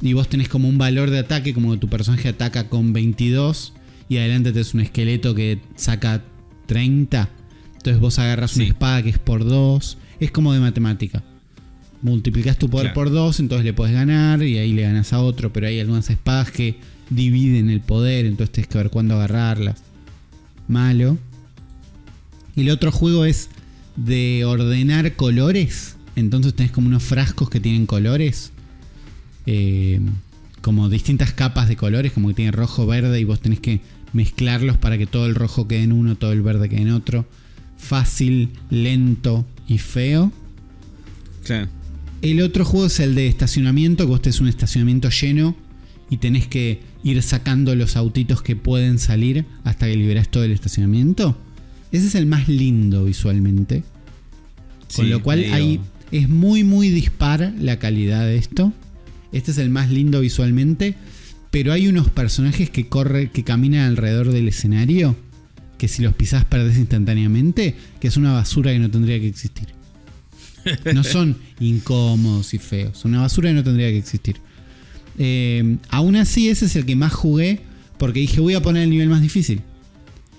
Y 0.00 0.12
vos 0.12 0.28
tenés 0.28 0.48
como 0.48 0.68
un 0.68 0.78
valor 0.78 1.10
de 1.10 1.18
ataque, 1.18 1.52
como 1.52 1.72
que 1.72 1.78
tu 1.78 1.88
personaje 1.88 2.28
ataca 2.28 2.68
con 2.68 2.92
22. 2.92 3.72
Y 4.08 4.18
adelante 4.18 4.52
tenés 4.52 4.72
un 4.72 4.82
esqueleto 4.82 5.34
que 5.34 5.58
saca 5.74 6.22
30. 6.66 7.28
Entonces 7.78 8.00
vos 8.00 8.20
agarras 8.20 8.54
una 8.54 8.66
espada 8.66 9.02
que 9.02 9.08
es 9.08 9.18
por 9.18 9.44
2. 9.44 9.98
Es 10.20 10.30
como 10.30 10.52
de 10.52 10.60
matemática. 10.60 11.24
Multiplicás 12.06 12.56
tu 12.56 12.70
poder 12.70 12.92
Claro. 12.92 12.94
por 12.94 13.10
2, 13.10 13.40
entonces 13.40 13.64
le 13.64 13.72
podés 13.72 13.92
ganar 13.92 14.40
y 14.42 14.58
ahí 14.58 14.72
le 14.72 14.82
ganas 14.82 15.12
a 15.12 15.20
otro. 15.20 15.52
Pero 15.52 15.66
hay 15.66 15.80
algunas 15.80 16.08
espadas 16.08 16.50
que 16.52 16.76
dividen 17.10 17.68
el 17.68 17.80
poder, 17.80 18.26
entonces 18.26 18.52
tenés 18.52 18.68
que 18.68 18.78
ver 18.78 18.90
cuándo 18.90 19.14
agarrarlas. 19.16 19.82
Malo. 20.68 21.18
Y 22.54 22.60
el 22.62 22.70
otro 22.70 22.92
juego 22.92 23.24
es 23.24 23.48
de 23.96 24.44
ordenar 24.44 25.14
colores. 25.16 25.96
Entonces 26.14 26.54
tenés 26.54 26.70
como 26.72 26.86
unos 26.88 27.02
frascos 27.02 27.50
que 27.50 27.60
tienen 27.60 27.86
colores. 27.86 28.52
eh, 29.48 30.00
como 30.60 30.88
distintas 30.88 31.32
capas 31.32 31.68
de 31.68 31.76
colores, 31.76 32.10
como 32.12 32.26
que 32.28 32.34
tiene 32.34 32.50
rojo, 32.50 32.84
verde, 32.86 33.20
y 33.20 33.24
vos 33.24 33.38
tenés 33.40 33.60
que 33.60 33.80
mezclarlos 34.12 34.76
para 34.76 34.98
que 34.98 35.06
todo 35.06 35.26
el 35.26 35.36
rojo 35.36 35.68
quede 35.68 35.84
en 35.84 35.92
uno, 35.92 36.16
todo 36.16 36.32
el 36.32 36.42
verde 36.42 36.68
quede 36.68 36.80
en 36.82 36.90
otro. 36.90 37.24
Fácil, 37.78 38.50
lento 38.70 39.46
y 39.68 39.78
feo. 39.78 40.32
Claro. 41.44 41.68
El 42.22 42.40
otro 42.40 42.64
juego 42.64 42.86
es 42.86 43.00
el 43.00 43.14
de 43.14 43.28
estacionamiento, 43.28 44.04
que 44.04 44.10
vos 44.10 44.22
tenés 44.22 44.40
un 44.40 44.48
estacionamiento 44.48 45.10
lleno 45.10 45.56
y 46.10 46.18
tenés 46.18 46.48
que 46.48 46.80
ir 47.02 47.22
sacando 47.22 47.74
los 47.74 47.96
autitos 47.96 48.42
que 48.42 48.56
pueden 48.56 48.98
salir 48.98 49.44
hasta 49.64 49.86
que 49.86 49.96
liberás 49.96 50.28
todo 50.28 50.44
el 50.44 50.52
estacionamiento. 50.52 51.36
Ese 51.92 52.06
es 52.06 52.14
el 52.14 52.26
más 52.26 52.48
lindo 52.48 53.04
visualmente. 53.04 53.84
Con 54.94 55.04
Sí, 55.06 55.10
lo 55.10 55.22
cual 55.22 55.44
ahí 55.52 55.80
es 56.12 56.28
muy 56.28 56.64
muy 56.64 56.90
dispar 56.90 57.52
la 57.58 57.78
calidad 57.78 58.24
de 58.24 58.36
esto. 58.36 58.72
Este 59.32 59.50
es 59.50 59.58
el 59.58 59.70
más 59.70 59.90
lindo 59.90 60.20
visualmente. 60.20 60.94
Pero 61.50 61.72
hay 61.72 61.88
unos 61.88 62.10
personajes 62.10 62.70
que 62.70 62.88
corren, 62.88 63.28
que 63.30 63.44
caminan 63.44 63.86
alrededor 63.86 64.32
del 64.32 64.48
escenario. 64.48 65.16
Que 65.78 65.88
si 65.88 66.02
los 66.02 66.14
pisás 66.14 66.44
perdés 66.44 66.76
instantáneamente. 66.76 67.76
Que 68.00 68.08
es 68.08 68.16
una 68.16 68.32
basura 68.32 68.72
que 68.72 68.78
no 68.78 68.90
tendría 68.90 69.18
que 69.20 69.28
existir. 69.28 69.75
No 70.94 71.04
son 71.04 71.36
incómodos 71.60 72.54
y 72.54 72.58
feos. 72.58 72.98
Son 72.98 73.12
una 73.12 73.22
basura 73.22 73.50
que 73.50 73.54
no 73.54 73.64
tendría 73.64 73.88
que 73.88 73.98
existir. 73.98 74.36
Eh, 75.18 75.78
aún 75.90 76.16
así, 76.16 76.48
ese 76.48 76.66
es 76.66 76.76
el 76.76 76.86
que 76.86 76.96
más 76.96 77.12
jugué. 77.12 77.60
Porque 77.98 78.20
dije, 78.20 78.40
voy 78.40 78.54
a 78.54 78.62
poner 78.62 78.82
el 78.82 78.90
nivel 78.90 79.08
más 79.08 79.22
difícil. 79.22 79.62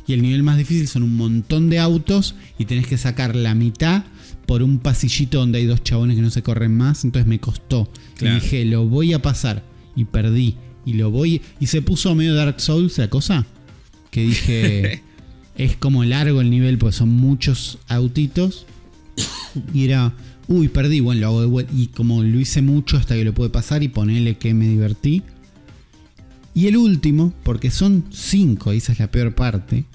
Y 0.05 0.13
el 0.13 0.21
nivel 0.21 0.43
más 0.43 0.57
difícil 0.57 0.87
son 0.87 1.03
un 1.03 1.15
montón 1.15 1.69
de 1.69 1.79
autos. 1.79 2.35
Y 2.57 2.65
tenés 2.65 2.87
que 2.87 2.97
sacar 2.97 3.35
la 3.35 3.55
mitad 3.55 4.03
por 4.45 4.63
un 4.63 4.79
pasillito 4.79 5.39
donde 5.39 5.59
hay 5.59 5.65
dos 5.65 5.83
chabones 5.83 6.15
que 6.15 6.21
no 6.21 6.29
se 6.29 6.43
corren 6.43 6.75
más. 6.75 7.03
Entonces 7.03 7.27
me 7.27 7.39
costó. 7.39 7.91
Claro. 8.15 8.37
Y 8.37 8.39
dije, 8.39 8.65
lo 8.65 8.85
voy 8.85 9.13
a 9.13 9.21
pasar. 9.21 9.63
Y 9.95 10.05
perdí. 10.05 10.55
Y 10.85 10.93
lo 10.93 11.11
voy. 11.11 11.41
Y 11.59 11.67
se 11.67 11.81
puso 11.81 12.15
medio 12.15 12.35
Dark 12.35 12.61
Souls 12.61 12.97
la 12.97 13.09
cosa. 13.09 13.45
Que 14.11 14.21
dije. 14.21 15.03
es 15.57 15.75
como 15.75 16.03
largo 16.03 16.41
el 16.41 16.49
nivel, 16.49 16.77
pues 16.77 16.95
son 16.95 17.09
muchos 17.09 17.79
autitos. 17.87 18.65
Y 19.73 19.85
era. 19.85 20.13
Uy, 20.47 20.67
perdí. 20.67 20.99
Bueno, 20.99 21.21
lo 21.21 21.27
hago 21.27 21.41
de 21.41 21.47
vuelta. 21.47 21.73
Y 21.75 21.87
como 21.87 22.23
lo 22.23 22.39
hice 22.39 22.61
mucho 22.61 22.97
hasta 22.97 23.15
que 23.15 23.23
lo 23.23 23.33
pude 23.33 23.49
pasar 23.49 23.83
y 23.83 23.87
ponerle 23.87 24.37
que 24.37 24.53
me 24.53 24.67
divertí. 24.67 25.23
Y 26.53 26.67
el 26.67 26.77
último, 26.77 27.33
porque 27.43 27.69
son 27.69 28.05
cinco, 28.09 28.73
y 28.73 28.77
esa 28.77 28.91
es 28.91 28.99
la 28.99 29.11
peor 29.11 29.35
parte. 29.35 29.85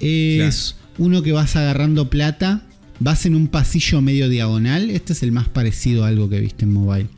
Es 0.00 0.76
uno 0.98 1.22
que 1.22 1.32
vas 1.32 1.56
agarrando 1.56 2.08
plata. 2.08 2.66
Vas 3.00 3.26
en 3.26 3.34
un 3.34 3.48
pasillo 3.48 4.00
medio 4.00 4.28
diagonal. 4.28 4.90
Este 4.90 5.12
es 5.12 5.22
el 5.22 5.32
más 5.32 5.48
parecido 5.48 6.04
a 6.04 6.08
algo 6.08 6.28
que 6.28 6.40
viste 6.40 6.64
en 6.64 6.72
mobile. 6.72 7.08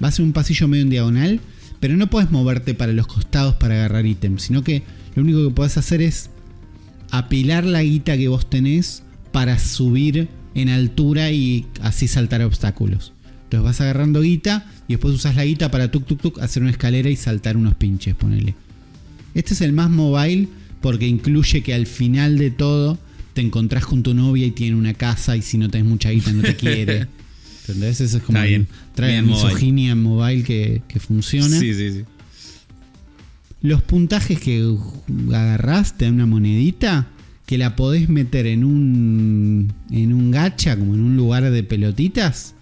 Vas 0.00 0.18
en 0.18 0.24
un 0.26 0.32
pasillo 0.32 0.66
medio 0.66 0.82
en 0.82 0.90
diagonal. 0.90 1.40
Pero 1.78 1.96
no 1.96 2.08
puedes 2.08 2.30
moverte 2.30 2.74
para 2.74 2.92
los 2.92 3.06
costados 3.06 3.54
para 3.56 3.74
agarrar 3.74 4.06
ítems. 4.06 4.42
Sino 4.42 4.64
que 4.64 4.82
lo 5.14 5.22
único 5.22 5.46
que 5.46 5.54
puedes 5.54 5.76
hacer 5.76 6.02
es 6.02 6.30
apilar 7.10 7.64
la 7.64 7.82
guita 7.82 8.16
que 8.16 8.28
vos 8.28 8.48
tenés 8.48 9.02
para 9.30 9.58
subir 9.58 10.28
en 10.56 10.68
altura 10.70 11.30
y 11.30 11.66
así 11.82 12.08
saltar 12.08 12.42
obstáculos. 12.42 13.12
Entonces 13.44 13.64
vas 13.64 13.80
agarrando 13.80 14.22
guita 14.22 14.66
y 14.88 14.94
después 14.94 15.14
usas 15.14 15.36
la 15.36 15.44
guita 15.44 15.70
para 15.70 15.90
tuk 15.90 16.04
tuk 16.06 16.20
tuk 16.20 16.38
hacer 16.40 16.62
una 16.62 16.72
escalera 16.72 17.08
y 17.10 17.16
saltar 17.16 17.56
unos 17.56 17.74
pinches, 17.74 18.14
ponele. 18.16 18.54
Este 19.34 19.54
es 19.54 19.60
el 19.60 19.72
más 19.72 19.90
mobile 19.90 20.48
porque 20.80 21.06
incluye 21.06 21.62
que 21.62 21.74
al 21.74 21.86
final 21.86 22.38
de 22.38 22.50
todo 22.50 22.98
te 23.34 23.42
encontrás 23.42 23.84
con 23.86 24.02
tu 24.02 24.14
novia 24.14 24.46
y 24.46 24.50
tiene 24.50 24.76
una 24.76 24.94
casa 24.94 25.36
y 25.36 25.42
si 25.42 25.58
no 25.58 25.68
tenés 25.68 25.86
mucha 25.86 26.10
guita 26.10 26.32
no 26.32 26.42
te 26.42 26.56
quiere. 26.62 27.06
¿Entendés? 27.68 28.00
Eso 28.00 28.16
es 28.16 28.22
como 28.22 28.38
Está 28.38 28.46
bien. 28.48 28.66
trae 28.94 29.12
Bien 29.12 29.26
mobile. 29.26 29.44
misoginia 29.44 29.92
en 29.92 30.02
mobile 30.02 30.42
que, 30.42 30.82
que 30.88 31.00
funciona. 31.00 31.58
Sí, 31.60 31.74
sí, 31.74 31.90
sí. 31.92 32.04
Los 33.62 33.82
puntajes 33.82 34.38
que 34.40 34.64
agarrás 35.28 35.96
te 35.98 36.04
dan 36.04 36.14
una 36.14 36.26
monedita 36.26 37.08
que 37.46 37.58
la 37.58 37.76
podés 37.76 38.08
meter 38.08 38.46
en 38.46 38.64
un 38.64 39.72
en 39.90 40.12
un 40.12 40.30
gacha, 40.30 40.76
como 40.76 40.94
en 40.94 41.00
un 41.00 41.16
lugar 41.16 41.48
de 41.50 41.62
pelotitas, 41.62 42.54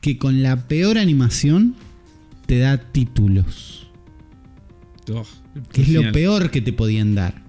que 0.00 0.16
con 0.18 0.42
la 0.42 0.66
peor 0.68 0.98
animación 0.98 1.74
te 2.46 2.58
da 2.58 2.78
títulos, 2.78 3.74
Oh, 5.10 5.24
que 5.72 5.82
es 5.82 5.88
lo 5.88 6.12
peor 6.12 6.50
que 6.50 6.60
te 6.60 6.72
podían 6.72 7.14
dar. 7.14 7.42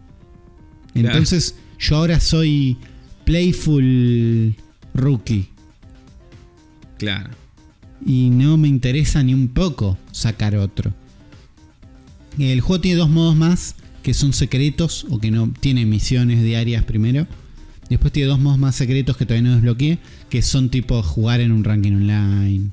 Claro. 0.93 1.09
Entonces, 1.09 1.55
yo 1.77 1.97
ahora 1.97 2.19
soy 2.19 2.77
playful 3.25 4.55
rookie 4.93 5.49
Claro. 6.97 7.29
y 8.05 8.29
no 8.29 8.57
me 8.57 8.67
interesa 8.67 9.21
ni 9.23 9.33
un 9.33 9.49
poco 9.49 9.97
sacar 10.11 10.55
otro. 10.55 10.93
El 12.37 12.61
juego 12.61 12.81
tiene 12.81 12.97
dos 12.97 13.09
modos 13.09 13.35
más 13.35 13.75
que 14.09 14.15
son 14.15 14.33
secretos 14.33 15.05
o 15.11 15.19
que 15.19 15.29
no 15.29 15.53
tiene 15.59 15.85
misiones 15.85 16.41
diarias 16.41 16.83
primero. 16.83 17.27
Después 17.91 18.11
tiene 18.11 18.27
dos 18.29 18.39
modos 18.39 18.57
más 18.57 18.75
secretos 18.75 19.15
que 19.17 19.27
todavía 19.27 19.47
no 19.49 19.53
desbloqueé, 19.55 19.99
que 20.31 20.41
son 20.41 20.69
tipo 20.69 21.03
jugar 21.03 21.41
en 21.41 21.51
un 21.51 21.63
ranking 21.63 21.91
online. 21.91 22.71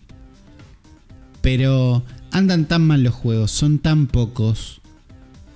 Pero 1.43 2.03
andan 2.31 2.65
tan 2.67 2.87
mal 2.87 3.03
los 3.03 3.13
juegos, 3.15 3.51
son 3.51 3.81
tan 3.81 4.07
pocos. 4.07 4.81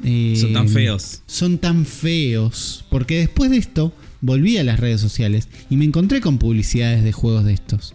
eh, 0.05 0.36
Son 0.39 0.52
tan 0.52 0.69
feos. 0.69 1.23
Son 1.27 1.57
tan 1.57 1.86
feos. 1.86 2.85
Porque 2.90 3.16
después 3.16 3.51
de 3.51 3.57
esto 3.57 3.94
volví 4.20 4.59
a 4.59 4.65
las 4.65 4.78
redes 4.78 5.01
sociales 5.01 5.48
y 5.70 5.78
me 5.78 5.86
encontré 5.86 6.20
con 6.20 6.36
publicidades 6.36 7.02
de 7.02 7.12
juegos 7.12 7.47
de 7.47 7.55
estos. 7.55 7.94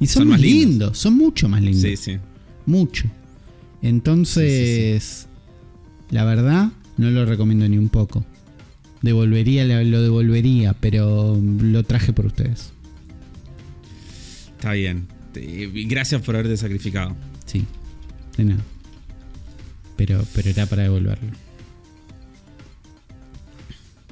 Y 0.00 0.06
son, 0.06 0.22
Son 0.22 0.28
más 0.28 0.40
lindos. 0.40 0.96
son 0.96 1.18
mucho 1.18 1.50
más 1.50 1.60
lindos. 1.60 1.82
Sí, 1.82 1.98
sí. 1.98 2.16
Mucho. 2.64 3.04
Entonces, 3.82 5.26
la 6.08 6.24
verdad, 6.24 6.70
no 6.96 7.10
lo 7.10 7.24
recomiendo 7.24 7.68
ni 7.68 7.78
un 7.78 7.88
poco. 7.88 8.24
Devolvería, 9.02 9.64
lo 9.64 10.02
devolvería, 10.02 10.72
pero 10.74 11.40
lo 11.40 11.82
traje 11.84 12.12
por 12.12 12.26
ustedes. 12.26 12.72
Está 14.56 14.72
bien. 14.72 15.06
Gracias 15.34 16.22
por 16.22 16.34
haberte 16.34 16.56
sacrificado. 16.56 17.14
Sí, 17.44 17.64
de 18.36 18.44
nada. 18.44 18.62
Pero, 19.96 20.24
pero 20.34 20.50
era 20.50 20.66
para 20.66 20.84
devolverlo. 20.84 21.30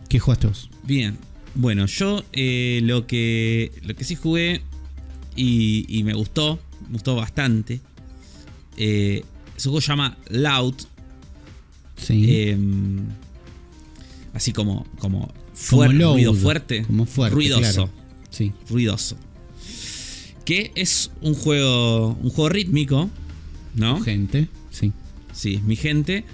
¿Qué 0.08 0.18
jugaste 0.18 0.46
vos? 0.46 0.70
Bien. 0.84 1.18
Bueno, 1.54 1.86
yo 1.86 2.22
eh, 2.32 2.80
lo 2.84 3.06
que 3.06 3.72
lo 3.84 3.94
que 3.94 4.04
sí 4.04 4.16
jugué 4.16 4.60
y, 5.36 5.86
y 5.88 6.02
me 6.04 6.14
gustó, 6.14 6.58
me 6.86 6.92
gustó 6.92 7.16
bastante. 7.16 7.80
Eh, 8.76 9.24
ese 9.56 9.68
juego 9.68 9.80
se 9.80 9.88
llama 9.88 10.16
Loud. 10.28 10.74
Sí. 11.96 12.26
eh, 12.28 12.58
así 14.32 14.52
como, 14.52 14.86
como, 14.98 15.20
Como 15.20 15.32
fuerte, 15.54 15.94
loud, 15.96 16.14
ruido 16.14 16.34
fuerte. 16.34 16.82
Como 16.84 17.06
fuerte. 17.06 17.34
Ruidoso. 17.34 17.62
claro. 17.62 17.90
Sí. 18.30 18.52
Ruidoso. 18.68 19.16
Que 20.44 20.72
es 20.74 21.10
un 21.22 21.34
juego. 21.34 22.18
Un 22.22 22.30
juego 22.30 22.48
rítmico. 22.48 23.10
¿No? 23.74 24.00
Gente. 24.00 24.48
Sí. 24.70 24.92
Sí, 25.32 25.54
es 25.54 25.62
mi 25.62 25.76
gente. 25.76 26.24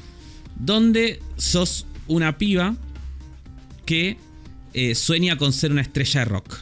Donde 0.57 1.21
sos 1.37 1.87
una 2.09 2.37
piba 2.39 2.77
que 3.87 4.17
eh, 4.75 4.95
sueña 4.95 5.37
con 5.37 5.53
ser 5.53 5.73
una 5.73 5.81
estrella 5.83 6.21
de 6.21 6.25
rock. 6.27 6.57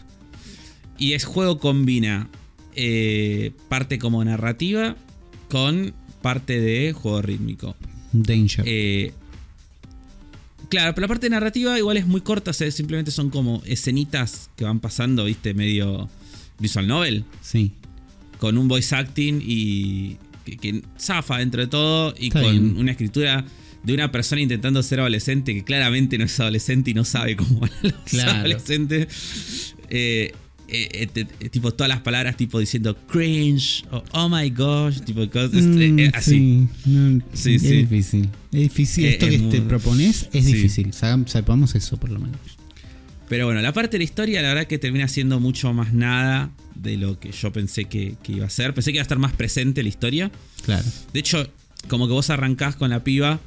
Y 0.99 1.13
el 1.13 1.23
juego 1.25 1.59
combina 1.59 2.29
eh, 2.75 3.53
parte 3.69 3.99
como 3.99 4.25
narrativa 4.25 4.97
con 5.49 5.95
parte 6.23 6.61
de 6.61 6.93
juego 6.93 7.23
rítmico. 7.23 7.75
Danger. 8.23 8.65
Eh, 8.67 9.13
claro, 10.69 10.95
pero 10.95 11.03
la 11.03 11.09
parte 11.09 11.31
narrativa 11.31 11.79
igual 11.79 11.97
es 11.97 12.07
muy 12.07 12.21
corta, 12.21 12.51
o 12.51 12.55
sea, 12.55 12.71
simplemente 12.71 13.11
son 13.11 13.31
como 13.31 13.63
escenitas 13.67 14.51
que 14.57 14.65
van 14.65 14.81
pasando, 14.81 15.25
viste, 15.25 15.55
medio 15.55 16.09
visual 16.59 16.87
novel, 16.87 17.25
sí. 17.41 17.73
con 18.39 18.59
un 18.59 18.69
voice 18.69 18.95
acting 18.95 19.41
y 19.45 20.17
que, 20.45 20.57
que 20.57 20.83
zafa 20.99 21.39
dentro 21.39 21.61
de 21.61 21.69
todo 21.69 22.15
y 22.19 22.29
Está 22.29 22.43
con 22.43 22.53
bien. 22.53 22.77
una 22.79 22.91
escritura 22.93 23.45
de 23.83 23.95
una 23.95 24.11
persona 24.11 24.41
intentando 24.41 24.83
ser 24.83 25.01
adolescente 25.01 25.55
que 25.55 25.63
claramente 25.65 26.19
no 26.19 26.25
es 26.25 26.39
adolescente 26.41 26.91
y 26.91 26.95
no 26.95 27.05
sabe 27.05 27.37
cómo 27.37 27.61
van 27.61 27.71
los 27.83 27.93
Claro. 28.07 28.31
adolescentes. 28.41 29.75
Eh, 29.89 30.33
eh, 30.69 31.09
eh, 31.15 31.27
eh, 31.41 31.49
tipo 31.49 31.73
todas 31.73 31.89
las 31.89 32.01
palabras 32.01 32.37
tipo 32.37 32.59
diciendo 32.59 32.97
cringe 33.07 33.85
o 33.91 34.03
oh 34.13 34.29
my 34.29 34.51
gosh, 34.51 35.01
tipo 35.01 35.29
cosas 35.31 35.53
Mm, 35.65 35.99
así. 36.15 36.31
Sí, 36.31 36.69
no, 36.91 37.23
Sí, 37.33 37.55
es 37.55 37.63
sí. 37.63 37.69
difícil. 37.77 38.29
Es 38.53 38.61
difícil. 38.61 39.05
Esto 39.07 39.27
es 39.27 39.33
que 39.33 39.39
muy- 39.39 39.51
te 39.51 39.61
propones 39.63 40.29
es 40.33 40.45
difícil. 40.47 40.93
Sepamos 40.93 41.75
eso 41.75 41.97
por 41.97 42.11
lo 42.11 42.19
menos. 42.21 42.39
Pero 43.29 43.45
bueno, 43.47 43.61
la 43.61 43.73
parte 43.73 43.93
de 43.93 43.99
la 43.99 44.05
historia, 44.05 44.41
la 44.43 44.49
verdad 44.49 44.67
que 44.67 44.79
termina 44.79 45.07
siendo 45.09 45.39
mucho 45.41 45.73
más 45.75 45.93
nada 45.93 46.51
de 46.75 46.97
lo 46.97 47.19
que 47.21 47.31
yo 47.33 47.53
pensé 47.53 47.85
que, 47.85 48.15
que 48.23 48.33
iba 48.33 48.47
a 48.47 48.51
ser. 48.51 48.73
Pensé 48.73 48.91
que 48.91 48.97
iba 48.97 49.03
a 49.03 49.09
estar 49.09 49.19
más 49.19 49.33
presente 49.33 49.83
la 49.83 49.89
historia. 49.91 50.31
Claro. 50.65 50.85
De 51.13 51.21
hecho, 51.21 51.47
como 51.89 52.07
que 52.07 52.13
vos 52.15 52.31
arrancás 52.31 52.77
con 52.77 52.89
la 52.91 53.05
piba 53.05 53.39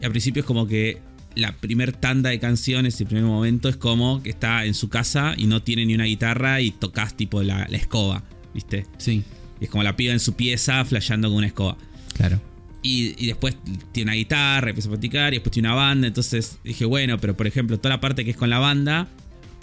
y 0.00 0.04
al 0.04 0.10
principio 0.10 0.40
es 0.40 0.46
como 0.46 0.66
que 0.66 0.98
la 1.38 1.52
primer 1.56 1.92
tanda 1.92 2.30
de 2.30 2.38
canciones, 2.40 3.00
el 3.00 3.06
primer 3.06 3.24
momento 3.24 3.68
es 3.68 3.76
como 3.76 4.22
que 4.22 4.30
está 4.30 4.64
en 4.64 4.74
su 4.74 4.88
casa 4.88 5.34
y 5.36 5.46
no 5.46 5.62
tiene 5.62 5.86
ni 5.86 5.94
una 5.94 6.04
guitarra 6.04 6.60
y 6.60 6.72
tocas 6.72 7.16
tipo 7.16 7.42
la, 7.42 7.66
la 7.68 7.76
escoba, 7.76 8.24
¿viste? 8.54 8.86
Sí, 8.98 9.22
Y 9.60 9.64
es 9.64 9.70
como 9.70 9.82
la 9.84 9.96
piba 9.96 10.12
en 10.12 10.20
su 10.20 10.34
pieza 10.34 10.84
flasheando 10.84 11.28
con 11.28 11.38
una 11.38 11.46
escoba. 11.46 11.76
claro. 12.14 12.40
Y, 12.80 13.14
y 13.22 13.26
después 13.26 13.56
tiene 13.90 14.10
una 14.12 14.16
guitarra, 14.16 14.68
empieza 14.68 14.88
a 14.88 14.92
practicar 14.92 15.32
y 15.32 15.36
después 15.36 15.52
tiene 15.52 15.68
una 15.68 15.74
banda. 15.74 16.06
Entonces 16.06 16.58
dije, 16.62 16.84
bueno, 16.84 17.18
pero 17.18 17.36
por 17.36 17.46
ejemplo, 17.48 17.76
toda 17.78 17.96
la 17.96 18.00
parte 18.00 18.24
que 18.24 18.30
es 18.30 18.36
con 18.36 18.50
la 18.50 18.60
banda, 18.60 19.08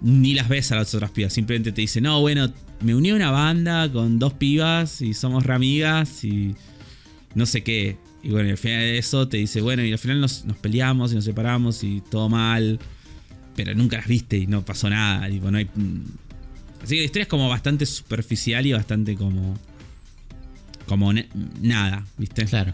ni 0.02 0.34
las 0.34 0.50
ves 0.50 0.72
a 0.74 0.76
las 0.76 0.94
otras 0.94 1.12
pibas. 1.12 1.32
Simplemente 1.32 1.72
te 1.72 1.80
dice, 1.82 2.02
no, 2.02 2.20
bueno, 2.20 2.52
me 2.82 2.94
uní 2.94 3.12
a 3.12 3.16
una 3.16 3.32
banda 3.32 3.90
con 3.90 4.20
dos 4.20 4.34
pibas 4.34 5.02
y 5.02 5.14
somos 5.14 5.46
re 5.46 5.56
amigas 5.56 6.26
y 6.26 6.56
no 7.36 7.46
sé 7.46 7.64
qué. 7.64 7.98
Y 8.26 8.32
bueno, 8.32 8.48
y 8.50 8.52
al 8.54 8.58
final 8.58 8.80
de 8.80 8.98
eso 8.98 9.28
te 9.28 9.38
dice, 9.38 9.62
bueno, 9.62 9.86
y 9.86 9.92
al 9.92 10.00
final 10.00 10.20
nos, 10.20 10.46
nos 10.46 10.58
peleamos 10.58 11.12
y 11.12 11.16
nos 11.16 11.26
separamos 11.26 11.84
y 11.84 12.02
todo 12.02 12.28
mal. 12.28 12.80
Pero 13.56 13.76
nunca 13.76 13.98
las 13.98 14.08
viste 14.08 14.36
y 14.36 14.48
no 14.48 14.66
pasó 14.66 14.90
nada. 14.90 15.30
Tipo, 15.30 15.52
no 15.52 15.60
hay. 15.60 15.66
mm. 15.66 16.02
Así 16.82 16.96
que 16.96 17.02
la 17.02 17.06
historia 17.06 17.24
es 17.24 17.30
como 17.30 17.48
bastante 17.50 17.86
superficial 17.86 18.66
y 18.66 18.74
bastante 18.74 19.16
como. 19.16 19.56
Como 20.88 21.14
nada, 21.62 22.04
¿viste? 22.18 22.46
Claro. 22.46 22.74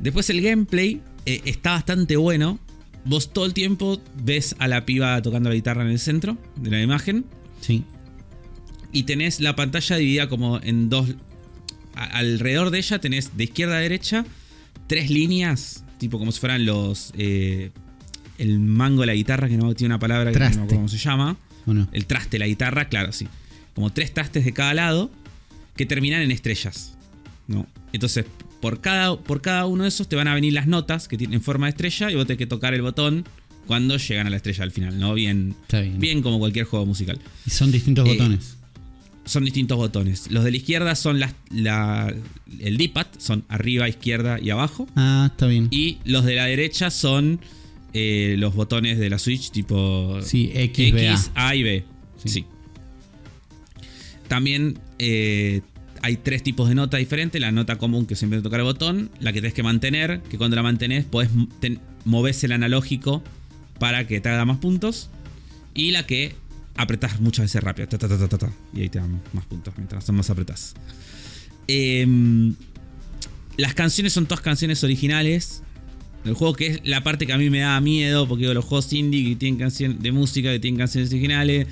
Después 0.00 0.28
el 0.28 0.42
gameplay 0.42 1.00
eh, 1.24 1.40
está 1.46 1.70
bastante 1.70 2.18
bueno. 2.18 2.58
Vos 3.06 3.32
todo 3.32 3.46
el 3.46 3.54
tiempo 3.54 4.02
ves 4.22 4.54
a 4.58 4.68
la 4.68 4.84
piba 4.84 5.22
tocando 5.22 5.48
la 5.48 5.54
guitarra 5.54 5.82
en 5.82 5.92
el 5.92 5.98
centro 5.98 6.36
de 6.56 6.70
la 6.70 6.82
imagen. 6.82 7.24
Sí. 7.62 7.84
Y 8.92 9.04
tenés 9.04 9.40
la 9.40 9.56
pantalla 9.56 9.96
dividida 9.96 10.28
como 10.28 10.60
en 10.60 10.90
dos. 10.90 11.14
A- 12.04 12.18
alrededor 12.18 12.70
de 12.70 12.78
ella 12.78 12.98
tenés 13.00 13.36
de 13.36 13.44
izquierda 13.44 13.76
a 13.76 13.80
derecha 13.80 14.24
tres 14.86 15.10
líneas. 15.10 15.84
Tipo 15.98 16.18
como 16.18 16.32
si 16.32 16.40
fueran 16.40 16.64
los. 16.64 17.12
eh, 17.16 17.70
el 18.38 18.60
mango 18.60 19.00
de 19.00 19.08
la 19.08 19.14
guitarra, 19.14 19.48
que 19.48 19.56
no 19.56 19.74
tiene 19.74 19.94
una 19.94 19.98
palabra 19.98 20.30
que 20.30 20.36
Traste. 20.38 20.66
cómo 20.74 20.88
se 20.88 20.96
llama. 20.98 21.36
El 21.92 22.06
traste 22.06 22.30
de 22.30 22.38
la 22.38 22.46
guitarra, 22.46 22.88
claro, 22.88 23.12
sí. 23.12 23.26
Como 23.74 23.90
tres 23.90 24.14
trastes 24.14 24.44
de 24.44 24.52
cada 24.52 24.72
lado 24.74 25.10
que 25.76 25.84
terminan 25.86 26.22
en 26.22 26.30
estrellas. 26.30 26.96
¿no? 27.48 27.66
Entonces, 27.92 28.24
por 28.60 28.80
cada, 28.80 29.18
por 29.18 29.40
cada 29.42 29.66
uno 29.66 29.82
de 29.82 29.88
esos 29.88 30.08
te 30.08 30.14
van 30.16 30.28
a 30.28 30.34
venir 30.34 30.52
las 30.52 30.66
notas 30.66 31.08
que 31.08 31.16
tienen 31.18 31.40
forma 31.42 31.66
de 31.66 31.70
estrella 31.70 32.10
y 32.10 32.14
vos 32.14 32.26
tenés 32.26 32.38
que 32.38 32.46
tocar 32.46 32.74
el 32.74 32.82
botón 32.82 33.24
cuando 33.66 33.96
llegan 33.98 34.26
a 34.26 34.30
la 34.30 34.36
estrella 34.36 34.64
al 34.64 34.70
final, 34.70 34.98
¿no? 34.98 35.14
Bien, 35.14 35.54
Está 35.62 35.80
bien. 35.80 35.98
bien 35.98 36.22
como 36.22 36.38
cualquier 36.38 36.64
juego 36.64 36.86
musical. 36.86 37.18
Y 37.46 37.50
son 37.50 37.70
distintos 37.72 38.06
Eh, 38.08 38.12
botones. 38.12 38.56
Son 39.28 39.44
distintos 39.44 39.76
botones. 39.76 40.30
Los 40.30 40.42
de 40.44 40.50
la 40.50 40.56
izquierda 40.56 40.94
son 40.94 41.20
las, 41.20 41.34
la, 41.50 42.12
el 42.60 42.76
D-pad, 42.78 43.06
son 43.18 43.44
arriba, 43.48 43.88
izquierda 43.88 44.38
y 44.40 44.50
abajo. 44.50 44.88
Ah, 44.96 45.28
está 45.30 45.46
bien. 45.46 45.68
Y 45.70 45.98
los 46.04 46.24
de 46.24 46.34
la 46.36 46.46
derecha 46.46 46.90
son 46.90 47.38
eh, 47.92 48.36
los 48.38 48.54
botones 48.54 48.98
de 48.98 49.10
la 49.10 49.18
Switch, 49.18 49.50
tipo 49.50 50.18
Sí, 50.22 50.50
X, 50.54 50.92
B, 50.92 51.08
A. 51.08 51.12
X, 51.12 51.30
A 51.34 51.54
y 51.54 51.62
B. 51.62 51.84
Sí. 52.22 52.28
Sí. 52.30 52.44
También 54.28 54.78
eh, 54.98 55.60
hay 56.02 56.16
tres 56.16 56.42
tipos 56.42 56.68
de 56.68 56.74
nota 56.74 56.96
diferentes. 56.96 57.40
La 57.40 57.52
nota 57.52 57.76
común 57.76 58.06
que 58.06 58.16
siempre 58.16 58.40
tocar 58.42 58.60
el 58.60 58.64
botón. 58.64 59.10
La 59.20 59.32
que 59.32 59.40
tenés 59.40 59.54
que 59.54 59.62
mantener, 59.62 60.20
que 60.22 60.38
cuando 60.38 60.56
la 60.56 60.62
mantenés 60.62 61.04
podés 61.04 61.30
ten- 61.60 61.80
movés 62.04 62.42
el 62.44 62.52
analógico 62.52 63.22
para 63.78 64.06
que 64.06 64.20
te 64.20 64.28
haga 64.28 64.44
más 64.44 64.58
puntos. 64.58 65.10
Y 65.74 65.90
la 65.92 66.06
que 66.06 66.34
apretás 66.78 67.20
muchas 67.20 67.44
veces 67.44 67.62
rápido. 67.62 67.88
ta, 67.88 67.98
ta, 67.98 68.08
ta, 68.08 68.16
ta, 68.16 68.28
ta, 68.28 68.38
ta, 68.38 68.52
y 68.72 68.82
ahí 68.82 68.88
te 68.88 69.00
dan 69.00 69.20
más 69.32 69.44
puntos 69.44 69.74
mientras 69.76 70.08
más 70.10 70.30
apretás. 70.30 70.74
Em, 71.66 72.54
las 73.56 73.74
canciones 73.74 74.12
son 74.12 74.26
todas 74.26 74.40
canciones 74.40 74.82
originales. 74.84 75.62
del 76.24 76.34
juego 76.34 76.54
que 76.54 76.66
es 76.66 76.80
la 76.84 77.02
parte 77.02 77.26
que 77.26 77.32
a 77.32 77.38
mí 77.38 77.50
me 77.50 77.60
da 77.60 77.80
miedo, 77.80 78.28
porque 78.28 78.42
digo, 78.42 78.54
los 78.54 78.64
juegos 78.64 78.92
indie 78.92 79.24
que 79.30 79.36
tienen 79.36 79.58
canciones 79.58 80.00
de 80.00 80.12
música, 80.12 80.50
que 80.50 80.60
tienen 80.60 80.78
canciones 80.78 81.10
originales, 81.10 81.66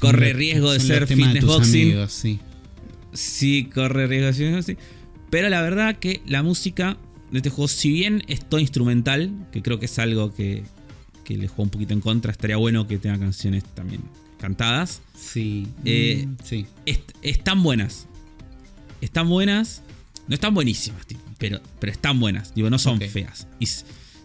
corre 0.00 0.32
riesgo 0.32 0.72
de 0.72 0.80
ser 0.80 1.06
de 1.06 1.14
fitness 1.14 1.40
tus 1.40 1.48
boxing. 1.48 1.82
amigos, 1.82 2.12
sí. 2.12 2.40
Sí, 3.12 3.70
corre 3.72 4.06
riesgo 4.08 4.26
de 4.26 4.32
ser 4.32 4.54
boxing. 4.54 4.78
Pero 5.30 5.48
la 5.50 5.62
verdad 5.62 5.98
que 5.98 6.20
la 6.26 6.42
música 6.42 6.96
de 7.30 7.38
este 7.38 7.50
juego, 7.50 7.68
si 7.68 7.90
bien 7.90 8.24
es 8.26 8.44
todo 8.44 8.60
instrumental, 8.60 9.32
que 9.52 9.62
creo 9.62 9.78
que 9.78 9.86
es 9.86 9.98
algo 9.98 10.34
que, 10.34 10.64
que 11.24 11.36
le 11.36 11.46
juega 11.46 11.62
un 11.62 11.70
poquito 11.70 11.94
en 11.94 12.00
contra, 12.00 12.32
estaría 12.32 12.56
bueno 12.56 12.88
que 12.88 12.98
tenga 12.98 13.18
canciones 13.18 13.64
también 13.74 14.02
cantadas. 14.42 15.00
Sí. 15.18 15.66
Eh, 15.86 16.26
Mm, 16.28 16.36
sí. 16.44 16.66
est- 16.84 17.12
están 17.22 17.62
buenas. 17.62 18.06
Están 19.00 19.28
buenas. 19.30 19.82
No 20.28 20.34
están 20.34 20.52
buenísimas, 20.54 21.06
tipo, 21.06 21.22
pero, 21.38 21.60
pero 21.80 21.90
están 21.92 22.20
buenas. 22.20 22.54
Digo, 22.54 22.68
no 22.70 22.78
son 22.78 23.00
feas. 23.00 23.46
Y, 23.58 23.66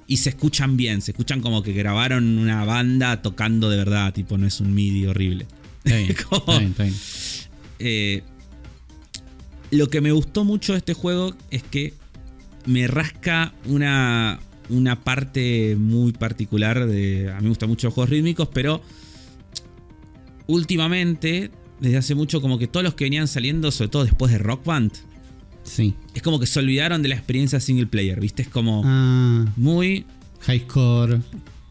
y 0.07 0.18
se 0.18 0.30
escuchan 0.30 0.76
bien. 0.77 1.02
Se 1.02 1.11
escuchan 1.11 1.41
como 1.41 1.64
que 1.64 1.72
grabaron 1.73 2.38
una 2.38 2.65
banda 2.65 3.22
tocando 3.22 3.69
de 3.69 3.77
verdad. 3.77 4.14
Tipo, 4.14 4.38
no 4.38 4.45
es 4.45 4.60
un 4.60 4.73
MIDI 4.76 5.06
horrible. 5.07 5.48
Está 5.85 5.98
bien. 5.98 6.15
Como- 6.30 6.39
está 6.39 6.57
bien, 6.60 6.69
está 6.72 6.84
bien. 6.84 6.95
Eh, 7.80 8.23
lo 9.72 9.89
que 9.89 10.02
me 10.02 10.11
gustó 10.11 10.44
mucho 10.44 10.73
de 10.73 10.80
este 10.80 10.94
juego 10.94 11.34
es 11.52 11.64
que 11.64 11.94
me 12.65 12.88
rasca 12.88 13.53
una, 13.65 14.39
una 14.69 15.03
parte 15.03 15.76
muy 15.77 16.11
particular 16.14 16.85
de... 16.88 17.31
A 17.31 17.38
mí 17.38 17.44
me 17.44 17.49
gustan 17.49 17.69
mucho 17.69 17.88
los 17.88 17.94
juegos 17.94 18.10
rítmicos, 18.10 18.49
pero 18.53 18.81
últimamente, 20.48 21.52
desde 21.80 21.98
hace 21.98 22.15
mucho, 22.15 22.41
como 22.41 22.57
que 22.57 22.68
todos 22.68 22.84
los 22.84 22.94
que 22.95 23.03
venían 23.06 23.28
saliendo, 23.28 23.72
sobre 23.72 23.90
todo 23.90 24.03
después 24.06 24.32
de 24.32 24.38
Rock 24.40 24.65
Band, 24.65 24.91
Sí. 25.64 25.94
es 26.14 26.22
como 26.22 26.40
que 26.40 26.48
se 26.48 26.60
olvidaron 26.60 27.02
de 27.02 27.10
la 27.10 27.15
experiencia 27.15 27.60
single 27.60 27.88
player, 27.88 28.19
¿viste? 28.19 28.41
Es 28.41 28.48
como 28.48 28.82
Ah, 28.86 29.45
muy, 29.57 30.06
high 30.41 30.61
score, 30.61 31.22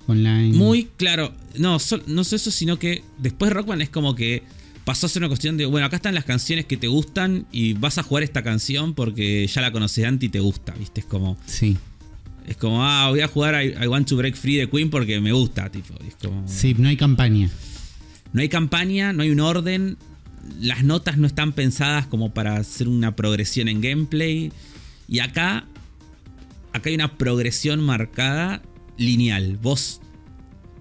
online. 0.06 0.56
muy 0.56 0.88
claro. 0.96 1.32
No, 1.58 1.78
sol- 1.78 2.02
no 2.06 2.22
solo 2.22 2.36
eso, 2.36 2.50
sino 2.50 2.78
que 2.78 3.02
después 3.18 3.48
de 3.50 3.54
Rock 3.54 3.66
Band 3.68 3.82
es 3.82 3.88
como 3.90 4.14
que 4.14 4.42
pasó 4.84 5.06
a 5.06 5.08
ser 5.08 5.22
una 5.22 5.28
cuestión 5.28 5.56
de, 5.56 5.66
bueno, 5.66 5.86
acá 5.86 5.96
están 5.96 6.14
las 6.14 6.24
canciones 6.24 6.66
que 6.66 6.76
te 6.76 6.86
gustan 6.88 7.46
y 7.50 7.72
vas 7.72 7.98
a 7.98 8.02
jugar 8.04 8.22
esta 8.22 8.42
canción 8.42 8.94
porque 8.94 9.46
ya 9.46 9.60
la 9.62 9.72
conoces 9.72 10.04
antes 10.04 10.28
y 10.28 10.30
te 10.30 10.38
gusta, 10.40 10.74
¿viste? 10.78 11.00
Es 11.00 11.06
como, 11.06 11.36
Sí. 11.46 11.76
es 12.46 12.56
como, 12.56 12.84
ah, 12.84 13.08
voy 13.08 13.20
a 13.20 13.26
jugar 13.28 13.64
I, 13.64 13.74
I 13.82 13.86
Want 13.88 14.06
to 14.08 14.16
Break 14.16 14.36
Free 14.36 14.56
de 14.56 14.68
Queen 14.70 14.90
porque 14.90 15.18
me 15.20 15.32
gusta, 15.32 15.70
tipo. 15.70 15.94
es 16.06 16.14
como, 16.16 16.46
Sí, 16.46 16.74
no 16.78 16.88
hay 16.88 16.96
campaña. 16.96 17.50
No 18.36 18.42
hay 18.42 18.50
campaña, 18.50 19.14
no 19.14 19.22
hay 19.22 19.30
un 19.30 19.40
orden. 19.40 19.96
Las 20.60 20.84
notas 20.84 21.16
no 21.16 21.26
están 21.26 21.54
pensadas 21.54 22.06
como 22.06 22.34
para 22.34 22.56
hacer 22.56 22.86
una 22.86 23.16
progresión 23.16 23.66
en 23.66 23.80
gameplay. 23.80 24.52
Y 25.08 25.20
acá, 25.20 25.64
acá 26.74 26.90
hay 26.90 26.94
una 26.94 27.16
progresión 27.16 27.82
marcada 27.82 28.60
lineal. 28.98 29.56
Vos 29.56 30.02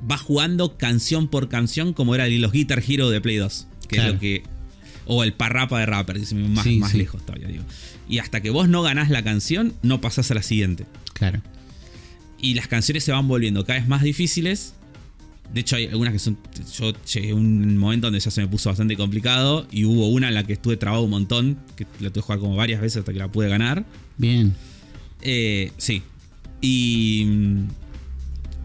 vas 0.01 0.19
jugando 0.19 0.77
canción 0.77 1.29
por 1.29 1.47
canción 1.47 1.93
como 1.93 2.13
era 2.13 2.27
los 2.27 2.51
Guitar 2.51 2.83
Hero 2.85 3.09
de 3.09 3.21
Play 3.21 3.37
2. 3.37 3.67
Que 3.87 3.95
Claro. 3.95 4.09
es 4.09 4.13
lo 4.15 4.19
que. 4.19 4.43
O 5.05 5.23
el 5.23 5.31
parrapa 5.31 5.79
de 5.79 5.85
Rapper, 5.85 6.17
más, 6.35 6.63
Sí, 6.65 6.79
más 6.79 6.91
sí. 6.91 6.97
lejos 6.97 7.25
todavía, 7.25 7.47
digo. 7.47 7.63
Y 8.09 8.17
hasta 8.17 8.41
que 8.41 8.49
vos 8.49 8.67
no 8.67 8.81
ganás 8.81 9.09
la 9.09 9.23
canción, 9.23 9.73
no 9.81 10.01
pasás 10.01 10.29
a 10.29 10.33
la 10.33 10.43
siguiente. 10.43 10.85
Claro. 11.13 11.41
Y 12.37 12.55
las 12.55 12.67
canciones 12.67 13.05
se 13.05 13.13
van 13.13 13.29
volviendo 13.29 13.65
cada 13.65 13.79
vez 13.79 13.87
más 13.87 14.01
difíciles. 14.03 14.73
De 15.53 15.61
hecho, 15.61 15.75
hay 15.75 15.87
algunas 15.87 16.13
que 16.13 16.19
son. 16.19 16.37
Yo 16.77 16.93
llegué 17.13 17.31
a 17.31 17.35
un 17.35 17.77
momento 17.77 18.07
donde 18.07 18.19
ya 18.19 18.31
se 18.31 18.41
me 18.41 18.47
puso 18.47 18.69
bastante 18.69 18.95
complicado. 18.97 19.67
Y 19.71 19.85
hubo 19.85 20.07
una 20.09 20.27
en 20.27 20.33
la 20.33 20.43
que 20.43 20.53
estuve 20.53 20.77
trabado 20.77 21.03
un 21.03 21.11
montón. 21.11 21.57
Que 21.75 21.85
la 21.99 22.09
tuve 22.09 22.13
que 22.13 22.21
jugar 22.21 22.39
como 22.39 22.55
varias 22.55 22.81
veces 22.81 22.97
hasta 22.97 23.13
que 23.13 23.19
la 23.19 23.31
pude 23.31 23.49
ganar. 23.49 23.85
Bien. 24.17 24.53
Eh, 25.21 25.71
sí. 25.77 26.03
Y. 26.61 27.27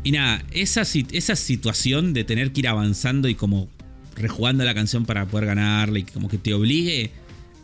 Y 0.03 0.13
nada, 0.13 0.43
esa, 0.53 0.81
esa 0.81 1.37
situación 1.37 2.15
de 2.15 2.25
tener 2.25 2.53
que 2.53 2.61
ir 2.61 2.69
avanzando 2.69 3.29
y 3.29 3.35
como 3.35 3.69
rejugando 4.17 4.65
la 4.65 4.75
canción 4.75 5.05
para 5.05 5.27
poder 5.27 5.47
ganarla 5.47 5.99
y 5.99 6.05
como 6.05 6.29
que 6.29 6.39
te 6.39 6.55
obligue 6.55 7.11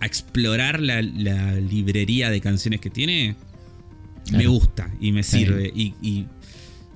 a 0.01 0.07
explorar 0.07 0.81
la, 0.81 1.01
la 1.01 1.55
librería 1.55 2.31
de 2.31 2.41
canciones 2.43 2.81
que 2.81 2.91
tiene, 2.91 3.37
me 4.33 4.47
gusta 4.47 4.91
y 5.01 5.13
me 5.13 5.23
sirve. 5.23 5.73
Y, 5.75 5.95
y, 6.03 6.27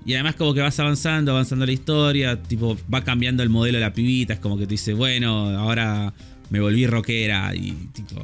y 0.06 0.14
además 0.14 0.34
como 0.36 0.54
que 0.54 0.60
vas 0.60 0.78
avanzando, 0.80 1.32
avanzando 1.32 1.66
la 1.66 1.72
historia, 1.72 2.40
tipo 2.42 2.76
va 2.92 3.02
cambiando 3.04 3.42
el 3.42 3.48
modelo 3.50 3.78
de 3.78 3.84
la 3.84 3.92
pibita, 3.92 4.34
es 4.34 4.40
como 4.40 4.56
que 4.56 4.66
te 4.66 4.74
dice, 4.74 4.94
bueno, 4.94 5.50
ahora 5.58 6.12
me 6.50 6.60
volví 6.60 6.86
rockera 6.86 7.54
y 7.54 7.72
tipo 7.92 8.22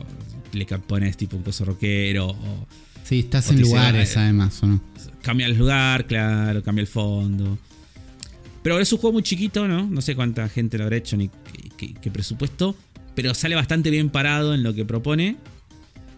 le 0.52 0.64
pones 0.66 1.16
tipo 1.16 1.36
un 1.36 1.42
coso 1.42 1.64
rockero 1.64 2.28
o 2.28 2.66
Sí, 3.04 3.20
estás 3.20 3.46
O 3.48 3.50
en 3.52 3.58
dice, 3.58 3.68
lugares 3.70 4.16
"Ah, 4.16 4.22
además, 4.22 4.60
¿o 4.62 4.66
no? 4.66 4.80
cambia 5.22 5.46
el 5.46 5.56
lugar, 5.56 6.06
claro, 6.06 6.62
cambia 6.62 6.80
el 6.80 6.88
fondo. 6.88 7.58
Pero 8.62 8.80
es 8.80 8.92
un 8.92 8.98
juego 8.98 9.12
muy 9.14 9.22
chiquito, 9.22 9.68
¿no? 9.68 9.86
No 9.88 10.00
sé 10.00 10.16
cuánta 10.16 10.48
gente 10.48 10.76
lo 10.78 10.84
habrá 10.84 10.96
hecho 10.96 11.16
ni 11.16 11.28
qué, 11.28 11.68
qué- 11.76 11.94
qué 11.94 12.10
presupuesto. 12.10 12.74
Pero 13.14 13.32
sale 13.34 13.54
bastante 13.54 13.90
bien 13.90 14.10
parado 14.10 14.54
en 14.54 14.62
lo 14.64 14.74
que 14.74 14.84
propone. 14.84 15.36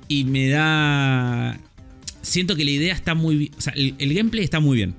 Y 0.08 0.24
me 0.24 0.48
da. 0.48 1.58
Siento 2.22 2.56
que 2.56 2.64
la 2.64 2.70
idea 2.70 2.94
está 2.94 3.14
muy 3.14 3.36
bien. 3.36 3.52
O 3.56 3.60
sea, 3.60 3.72
el, 3.74 3.94
el 3.98 4.14
gameplay 4.14 4.44
está 4.44 4.60
muy 4.60 4.76
bien. 4.78 4.94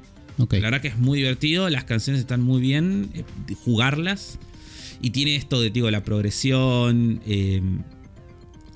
La 0.62 0.68
verdad 0.68 0.82
que 0.82 0.88
es 0.90 0.98
muy 0.98 1.18
divertido. 1.20 1.70
Las 1.70 1.84
canciones 1.84 2.22
están 2.22 2.42
muy 2.42 2.62
bien. 2.62 3.10
eh, 3.14 3.24
jugarlas. 3.64 4.40
Y 5.02 5.12
tiene 5.12 5.36
esto 5.36 5.62
de, 5.62 5.70
digo, 5.70 5.90
la 5.92 6.04
progresión. 6.04 7.22
eh, 7.26 7.62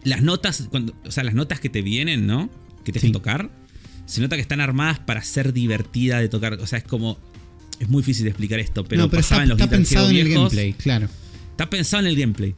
las 0.03 0.21
notas. 0.21 0.67
Cuando, 0.69 0.93
o 1.05 1.11
sea, 1.11 1.23
las 1.23 1.33
notas 1.33 1.59
que 1.59 1.69
te 1.69 1.81
vienen, 1.81 2.27
¿no? 2.27 2.49
Que 2.83 2.91
te 2.91 2.99
Sí. 2.99 3.05
hacen 3.07 3.13
tocar. 3.13 3.49
Se 4.05 4.19
nota 4.21 4.35
que 4.35 4.41
están 4.41 4.59
armadas 4.59 4.99
para 4.99 5.21
ser 5.23 5.53
divertida 5.53 6.19
de 6.19 6.27
tocar. 6.29 6.53
O 6.55 6.67
sea, 6.67 6.77
es 6.79 6.83
como. 6.85 7.17
Es 7.79 7.89
muy 7.89 8.01
difícil 8.01 8.23
de 8.25 8.29
explicar 8.31 8.59
esto, 8.59 8.83
pero, 8.83 9.01
no, 9.03 9.09
pero 9.09 9.21
pasaba 9.21 9.41
está, 9.41 9.43
en 9.43 9.49
los 9.49 9.59
está 9.59 9.69
pensado 9.75 10.09
en 10.09 10.15
el 10.17 10.29
gameplay, 10.29 10.73
claro. 10.73 11.07
Está 11.51 11.69
pensado 11.69 12.01
en 12.03 12.07
el 12.07 12.15
gameplay. 12.17 12.53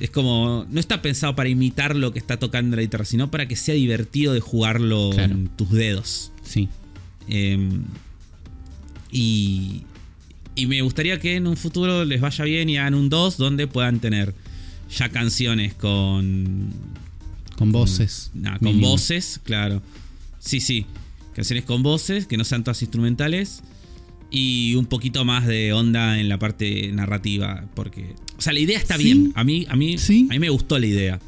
Es 0.00 0.10
como. 0.10 0.66
No 0.70 0.80
está 0.80 1.02
pensado 1.02 1.36
para 1.36 1.48
imitar 1.50 1.94
lo 1.94 2.12
que 2.12 2.18
está 2.18 2.38
tocando 2.38 2.76
la 2.76 2.82
guitarra, 2.82 3.04
sino 3.04 3.30
para 3.30 3.46
que 3.46 3.56
sea 3.56 3.74
divertido 3.74 4.32
de 4.32 4.40
jugarlo 4.40 5.10
Claro. 5.10 5.34
en 5.34 5.48
tus 5.48 5.70
dedos. 5.70 6.32
Sí. 6.42 6.68
Eh, 7.28 7.58
y, 9.14 9.82
y 10.56 10.66
me 10.66 10.82
gustaría 10.82 11.18
que 11.20 11.36
en 11.36 11.46
un 11.46 11.56
futuro 11.56 12.04
les 12.04 12.20
vaya 12.20 12.44
bien 12.44 12.68
y 12.68 12.76
hagan 12.76 12.94
un 12.94 13.08
2 13.08 13.36
donde 13.38 13.66
puedan 13.66 14.00
tener 14.00 14.34
ya 14.94 15.08
canciones 15.08 15.72
con. 15.74 16.70
Con 17.56 17.70
voces. 17.72 18.30
nah, 18.34 18.58
con 18.58 18.80
voces, 18.80 19.40
claro. 19.44 19.80
Sí, 20.40 20.60
sí. 20.60 20.86
Canciones 21.34 21.64
con 21.64 21.82
voces, 21.82 22.26
que 22.26 22.36
no 22.36 22.44
sean 22.44 22.64
todas 22.64 22.82
instrumentales. 22.82 23.62
Y 24.30 24.74
un 24.74 24.86
poquito 24.86 25.24
más 25.24 25.46
de 25.46 25.72
onda 25.72 26.18
en 26.18 26.28
la 26.28 26.38
parte 26.38 26.90
narrativa. 26.92 27.64
Porque. 27.74 28.14
O 28.36 28.42
sea, 28.42 28.52
la 28.52 28.58
idea 28.58 28.78
está 28.78 28.96
Sí. 28.96 29.04
bien. 29.04 29.32
A 29.36 29.44
mí, 29.44 29.64
a 29.68 29.76
mí, 29.76 29.96
Sí. 29.98 30.26
a 30.28 30.32
mí 30.34 30.38
me 30.40 30.50
gustó 30.50 30.78
la 30.78 30.86
idea. 30.86 31.20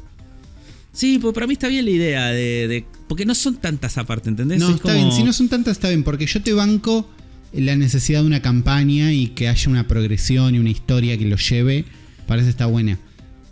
Sí, 0.91 1.19
pues 1.19 1.33
para 1.33 1.47
mí 1.47 1.53
está 1.53 1.67
bien 1.69 1.85
la 1.85 1.91
idea 1.91 2.25
de. 2.27 2.67
de- 2.67 2.85
porque 3.07 3.25
no 3.25 3.33
son 3.35 3.55
tantas 3.55 3.97
aparte, 3.97 4.27
¿entendés? 4.29 4.59
No, 4.59 4.67
Es 4.69 4.75
está 4.75 4.91
como- 4.91 4.95
bien. 4.95 5.11
Si 5.13 5.23
no 5.23 5.31
son 5.31 5.47
tantas, 5.47 5.77
está 5.77 5.87
bien. 5.89 6.03
Porque 6.03 6.25
yo 6.25 6.41
te 6.41 6.51
banco 6.53 7.09
la 7.53 7.75
necesidad 7.75 8.21
de 8.21 8.27
una 8.27 8.41
campaña 8.41 9.13
y 9.13 9.27
que 9.27 9.47
haya 9.47 9.69
una 9.69 9.87
progresión 9.87 10.55
y 10.55 10.59
una 10.59 10.69
historia 10.69 11.17
que 11.17 11.25
lo 11.25 11.37
lleve. 11.37 11.85
Parece 12.27 12.49
está 12.49 12.65
buena. 12.65 12.99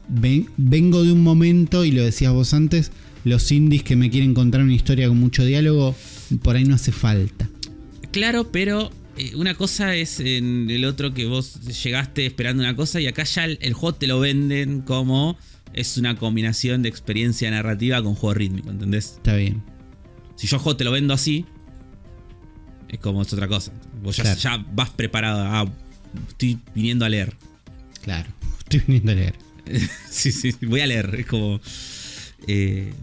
Ven- 0.07 0.47
vengo 0.57 1.03
de 1.03 1.11
un 1.11 1.23
momento, 1.23 1.85
y 1.85 1.91
lo 1.91 2.03
decías 2.03 2.31
vos 2.33 2.53
antes, 2.53 2.91
los 3.23 3.51
indies 3.51 3.83
que 3.83 3.95
me 3.95 4.09
quieren 4.09 4.33
contar 4.33 4.61
una 4.61 4.73
historia 4.73 5.07
con 5.07 5.17
mucho 5.19 5.43
diálogo, 5.45 5.95
por 6.43 6.55
ahí 6.55 6.65
no 6.65 6.75
hace 6.75 6.91
falta. 6.91 7.49
Claro, 8.11 8.51
pero 8.51 8.91
eh, 9.17 9.31
una 9.35 9.55
cosa 9.55 9.95
es 9.95 10.19
en 10.19 10.69
el 10.69 10.85
otro 10.85 11.13
que 11.13 11.25
vos 11.25 11.59
llegaste 11.83 12.25
esperando 12.25 12.61
una 12.63 12.75
cosa 12.75 13.01
y 13.01 13.07
acá 13.07 13.23
ya 13.23 13.45
el, 13.45 13.57
el 13.61 13.73
juego 13.73 13.95
te 13.95 14.07
lo 14.07 14.19
venden 14.19 14.81
como 14.81 15.37
es 15.73 15.97
una 15.97 16.15
combinación 16.15 16.83
de 16.83 16.89
experiencia 16.89 17.49
narrativa 17.51 18.01
con 18.03 18.13
juego 18.15 18.33
rítmico, 18.35 18.69
¿entendés? 18.69 19.13
Está 19.17 19.35
bien. 19.35 19.63
Si 20.35 20.47
yo 20.47 20.59
juego 20.59 20.77
te 20.77 20.83
lo 20.83 20.91
vendo 20.91 21.13
así, 21.13 21.45
es 22.95 22.99
como 23.01 23.21
es 23.21 23.31
otra 23.33 23.47
cosa. 23.47 23.71
Vos 24.03 24.17
ya, 24.17 24.23
Claro. 24.23 24.39
ya 24.39 24.65
vas 24.73 24.89
preparado 24.89 25.41
a... 25.43 25.65
Estoy 26.29 26.59
viniendo 26.73 27.05
a 27.05 27.09
leer. 27.09 27.33
Claro. 28.03 28.29
Estoy 28.59 28.81
viniendo 28.87 29.11
a 29.11 29.15
leer. 29.15 29.35
sí, 30.09 30.31
sí, 30.31 30.53
voy 30.61 30.81
a 30.81 30.87
leer. 30.87 31.13
Es 31.19 31.25
como... 31.25 31.59
eh, 32.47 32.93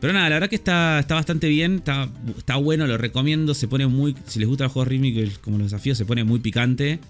pero 0.00 0.12
nada, 0.12 0.28
la 0.28 0.36
verdad 0.36 0.50
que 0.50 0.56
está, 0.56 0.98
está 1.00 1.14
bastante 1.14 1.48
bien, 1.48 1.76
está, 1.76 2.08
está 2.36 2.56
bueno, 2.56 2.86
lo 2.86 2.98
recomiendo, 2.98 3.54
se 3.54 3.66
pone 3.66 3.86
muy, 3.86 4.14
si 4.26 4.38
les 4.38 4.46
gusta 4.46 4.64
el 4.64 4.70
juego 4.70 4.84
rítmico 4.84 5.20
y 5.20 5.30
como 5.40 5.56
los 5.58 5.70
desafíos, 5.70 5.96
se 5.96 6.04
pone 6.04 6.22
muy 6.22 6.38
picante 6.38 7.00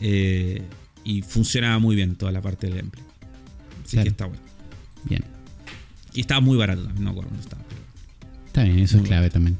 eh, 0.00 0.62
y 1.04 1.20
funciona 1.22 1.78
muy 1.78 1.94
bien 1.96 2.16
toda 2.16 2.32
la 2.32 2.40
parte 2.40 2.66
del 2.68 2.76
gameplay. 2.78 3.04
Así 3.84 3.90
Claro. 3.92 4.04
que 4.04 4.08
está 4.10 4.24
bueno. 4.26 4.42
Bien. 5.04 5.22
Y 6.14 6.20
estaba 6.22 6.40
muy 6.40 6.56
barato 6.56 6.82
también, 6.82 7.04
no 7.04 7.10
me 7.10 7.10
acuerdo 7.10 7.30
dónde 7.30 7.42
estaba. 7.44 7.62
pero- 7.68 7.80
Está 8.46 8.64
bien, 8.64 8.78
eso 8.80 8.96
Muy 8.96 9.04
es 9.04 9.08
clave 9.08 9.30
también. 9.30 9.58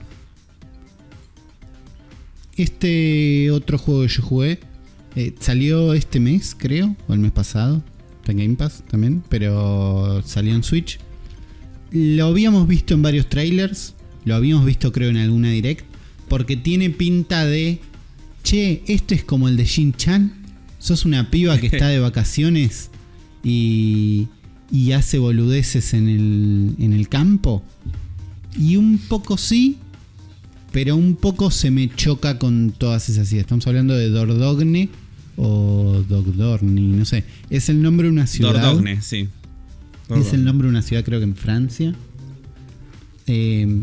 Este 2.61 3.51
otro 3.53 3.79
juego 3.79 4.03
que 4.03 4.09
yo 4.09 4.23
jugué 4.23 4.61
eh, 5.17 5.35
salió 5.41 5.95
este 5.95 6.21
mes, 6.21 6.55
creo, 6.55 6.95
o 7.09 7.15
el 7.15 7.19
mes 7.19 7.33
pasado. 7.33 7.83
Está 8.19 8.33
en 8.33 8.39
Game 8.39 8.55
Pass 8.57 8.85
también, 8.91 9.25
pero 9.31 10.23
salió 10.27 10.55
en 10.55 10.63
Switch. 10.63 10.99
Lo 11.91 12.27
habíamos 12.27 12.69
visto 12.69 12.93
en 12.93 13.01
varios 13.01 13.31
trailers, 13.31 13.95
lo 14.27 14.35
habíamos 14.35 14.67
visto 14.67 14.93
creo 14.93 15.09
en 15.09 15.17
alguna 15.17 15.49
direct, 15.49 15.87
porque 16.29 16.55
tiene 16.55 16.91
pinta 16.91 17.47
de, 17.47 17.81
che, 18.43 18.83
esto 18.87 19.15
es 19.15 19.25
como 19.25 19.49
el 19.49 19.57
de 19.57 19.65
Shin 19.65 19.95
Chan. 19.95 20.31
Sos 20.79 21.07
una 21.07 21.31
piba 21.31 21.57
que 21.57 21.69
está 21.69 21.89
de 21.89 21.99
vacaciones 22.11 22.91
y, 23.43 24.29
y 24.71 24.93
hace 24.93 25.19
boludeces 25.19 25.95
en 25.95 26.11
el, 26.11 26.75
en 26.79 26.93
el 26.93 27.09
campo. 27.09 27.63
Y 28.59 28.77
un 28.77 28.99
poco 28.99 29.39
sí, 29.39 29.79
pero 30.73 30.97
un 30.97 31.17
poco 31.17 31.51
se 31.51 31.71
me 31.71 31.89
choca 31.95 32.39
con 32.39 32.73
todas 32.77 33.09
esas 33.09 33.31
ideas. 33.33 33.45
Estamos 33.45 33.67
hablando 33.67 33.95
de 33.95 34.09
Dordogne 34.09 34.89
o 35.37 36.05
Dogdorni, 36.09 36.81
no 36.83 37.05
sé. 37.05 37.25
Es 37.51 37.69
el 37.69 37.83
nombre 37.83 38.07
de 38.07 38.13
una 38.13 38.27
ciudad. 38.27 38.53
Dordogne, 38.55 39.01
sí. 39.03 39.29
Es 40.11 40.33
el 40.33 40.45
nombre 40.45 40.67
de 40.67 40.71
una 40.71 40.83
ciudad, 40.83 41.05
creo 41.05 41.21
que 41.21 41.25
en 41.25 41.37
Francia. 41.37 41.95
Eh, 43.27 43.83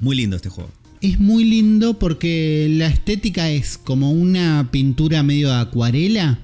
Muy 0.00 0.16
lindo 0.16 0.36
este 0.36 0.48
juego. 0.50 0.70
es 1.00 1.18
muy 1.20 1.44
lindo 1.44 1.98
porque 1.98 2.66
la 2.70 2.86
estética 2.88 3.50
es 3.50 3.78
como 3.78 4.10
una 4.12 4.68
pintura 4.70 5.22
medio 5.22 5.48
de 5.48 5.54
acuarela 5.56 6.38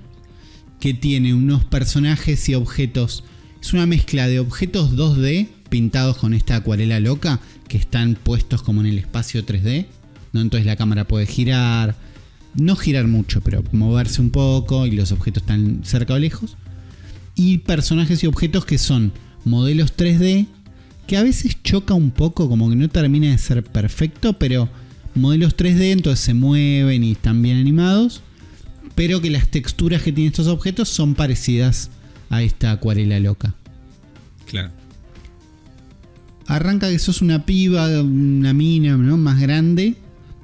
que 0.80 0.94
tiene 0.94 1.34
unos 1.34 1.64
personajes 1.64 2.48
y 2.48 2.54
objetos. 2.54 3.24
Es 3.60 3.72
una 3.72 3.86
mezcla 3.86 4.26
de 4.28 4.40
objetos 4.40 4.96
2D 4.96 5.48
pintados 5.68 6.16
con 6.16 6.34
esta 6.34 6.56
acuarela 6.56 7.00
loca 7.00 7.40
que 7.72 7.78
están 7.78 8.16
puestos 8.22 8.62
como 8.62 8.82
en 8.82 8.86
el 8.88 8.98
espacio 8.98 9.46
3D. 9.46 9.86
¿no? 10.34 10.42
Entonces 10.42 10.66
la 10.66 10.76
cámara 10.76 11.08
puede 11.08 11.24
girar, 11.24 11.96
no 12.54 12.76
girar 12.76 13.08
mucho, 13.08 13.40
pero 13.40 13.64
moverse 13.72 14.20
un 14.20 14.28
poco 14.28 14.86
y 14.86 14.90
los 14.90 15.10
objetos 15.10 15.42
están 15.42 15.80
cerca 15.82 16.12
o 16.12 16.18
lejos. 16.18 16.58
Y 17.34 17.58
personajes 17.58 18.22
y 18.22 18.26
objetos 18.26 18.66
que 18.66 18.76
son 18.76 19.14
modelos 19.46 19.96
3D 19.96 20.48
que 21.06 21.16
a 21.16 21.22
veces 21.22 21.62
choca 21.62 21.94
un 21.94 22.10
poco, 22.10 22.46
como 22.46 22.68
que 22.68 22.76
no 22.76 22.90
termina 22.90 23.30
de 23.30 23.38
ser 23.38 23.64
perfecto, 23.64 24.34
pero 24.34 24.68
modelos 25.14 25.56
3D 25.56 25.92
entonces 25.92 26.22
se 26.22 26.34
mueven 26.34 27.02
y 27.02 27.12
están 27.12 27.40
bien 27.40 27.56
animados, 27.56 28.20
pero 28.94 29.22
que 29.22 29.30
las 29.30 29.48
texturas 29.48 30.02
que 30.02 30.12
tienen 30.12 30.30
estos 30.30 30.46
objetos 30.46 30.90
son 30.90 31.14
parecidas 31.14 31.90
a 32.28 32.42
esta 32.42 32.70
acuarela 32.70 33.18
loca. 33.18 33.54
Claro. 34.44 34.81
Arranca 36.46 36.88
que 36.88 36.98
sos 36.98 37.22
una 37.22 37.44
piba, 37.46 38.02
una 38.02 38.52
mina 38.52 38.96
¿no? 38.96 39.16
más 39.16 39.40
grande, 39.40 39.94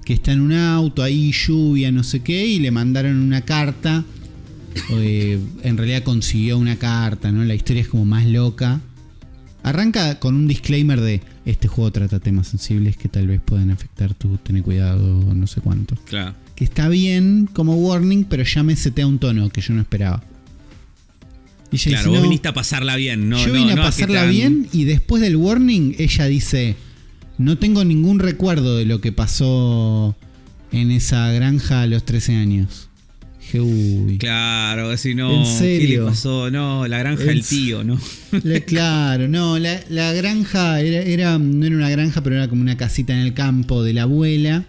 que 0.05 0.13
está 0.13 0.33
en 0.33 0.41
un 0.41 0.53
auto, 0.53 1.03
ahí 1.03 1.33
lluvia, 1.33 1.93
no 1.93 2.03
sé 2.03 2.21
qué, 2.21 2.47
y 2.47 2.59
le 2.59 2.71
mandaron 2.71 3.17
una 3.19 3.43
carta. 3.43 4.05
eh, 4.91 5.39
en 5.63 5.77
realidad 5.77 6.03
consiguió 6.03 6.59
una 6.59 6.77
carta, 6.77 7.33
¿no? 7.33 7.45
La 7.45 7.55
historia 7.55 7.83
es 7.83 7.89
como 7.89 8.05
más 8.05 8.27
loca. 8.27 8.81
Arranca 9.63 10.19
con 10.21 10.35
un 10.35 10.47
disclaimer 10.47 11.01
de 11.01 11.21
este 11.45 11.69
juego 11.69 11.91
trata 11.91 12.21
temas 12.21 12.49
sensibles 12.49 12.97
que 12.97 13.09
tal 13.09 13.27
vez 13.27 13.41
puedan 13.45 13.71
afectar 13.71 14.15
tu 14.15 14.37
tener 14.39 14.63
cuidado, 14.63 15.35
no 15.35 15.47
sé 15.47 15.61
cuánto. 15.61 15.97
Claro. 16.07 16.35
Que 16.55 16.65
está 16.65 16.89
bien 16.89 17.49
como 17.53 17.75
warning, 17.75 18.25
pero 18.25 18.45
ya 18.45 18.63
me 18.63 18.77
setea 18.77 19.07
un 19.07 19.19
tono 19.19 19.49
que 19.51 19.61
yo 19.61 19.75
no 19.75 19.81
esperaba. 19.81 20.23
Y 21.71 21.77
ella 21.77 21.91
Claro, 21.91 21.99
dice, 22.05 22.09
vos 22.09 22.17
"No, 22.19 22.23
viniste 22.23 22.49
a 22.49 22.55
pasarla 22.55 22.97
bien, 22.97 23.29
¿no? 23.29 23.45
yo 23.45 23.53
vine 23.53 23.75
no 23.75 23.83
a 23.83 23.87
pasarla 23.87 24.21
tan- 24.23 24.31
bien 24.31 24.69
y 24.73 24.85
después 24.85 25.21
del 25.23 25.37
warning 25.37 25.95
ella 25.99 26.25
dice, 26.27 26.77
no 27.37 27.59
tengo 27.59 27.85
ningún 27.85 28.19
recuerdo 28.21 28.77
de 28.77 28.85
lo 28.87 29.01
que 29.01 29.13
pasó 29.13 30.17
en 30.73 30.91
esa 30.91 31.31
granja 31.33 31.83
a 31.83 31.87
los 31.87 32.05
13 32.05 32.37
años. 32.37 32.89
Dije, 33.41 33.61
uy. 33.61 34.19
Claro, 34.19 34.95
si 34.99 35.15
no, 35.15 35.31
¿En 35.31 35.43
¿qué 35.45 35.49
le 35.49 35.59
serio? 35.59 36.07
pasó? 36.07 36.51
No, 36.51 36.87
la 36.87 36.99
granja 36.99 37.25
del 37.25 37.45
tío, 37.45 37.85
¿no? 37.85 37.99
Claro, 38.67 39.29
no, 39.29 39.59
la, 39.59 39.81
la 39.89 40.13
granja 40.13 40.81
era, 40.81 41.01
era- 41.03 41.39
no 41.39 41.65
era 41.67 41.77
una 41.77 41.89
granja, 41.91 42.23
pero 42.23 42.37
era 42.37 42.49
como 42.49 42.61
una 42.63 42.77
casita 42.77 43.13
en 43.15 43.21
el 43.21 43.35
campo 43.35 43.83
de 43.83 43.93
la 43.95 44.03
abuela. 44.03 44.65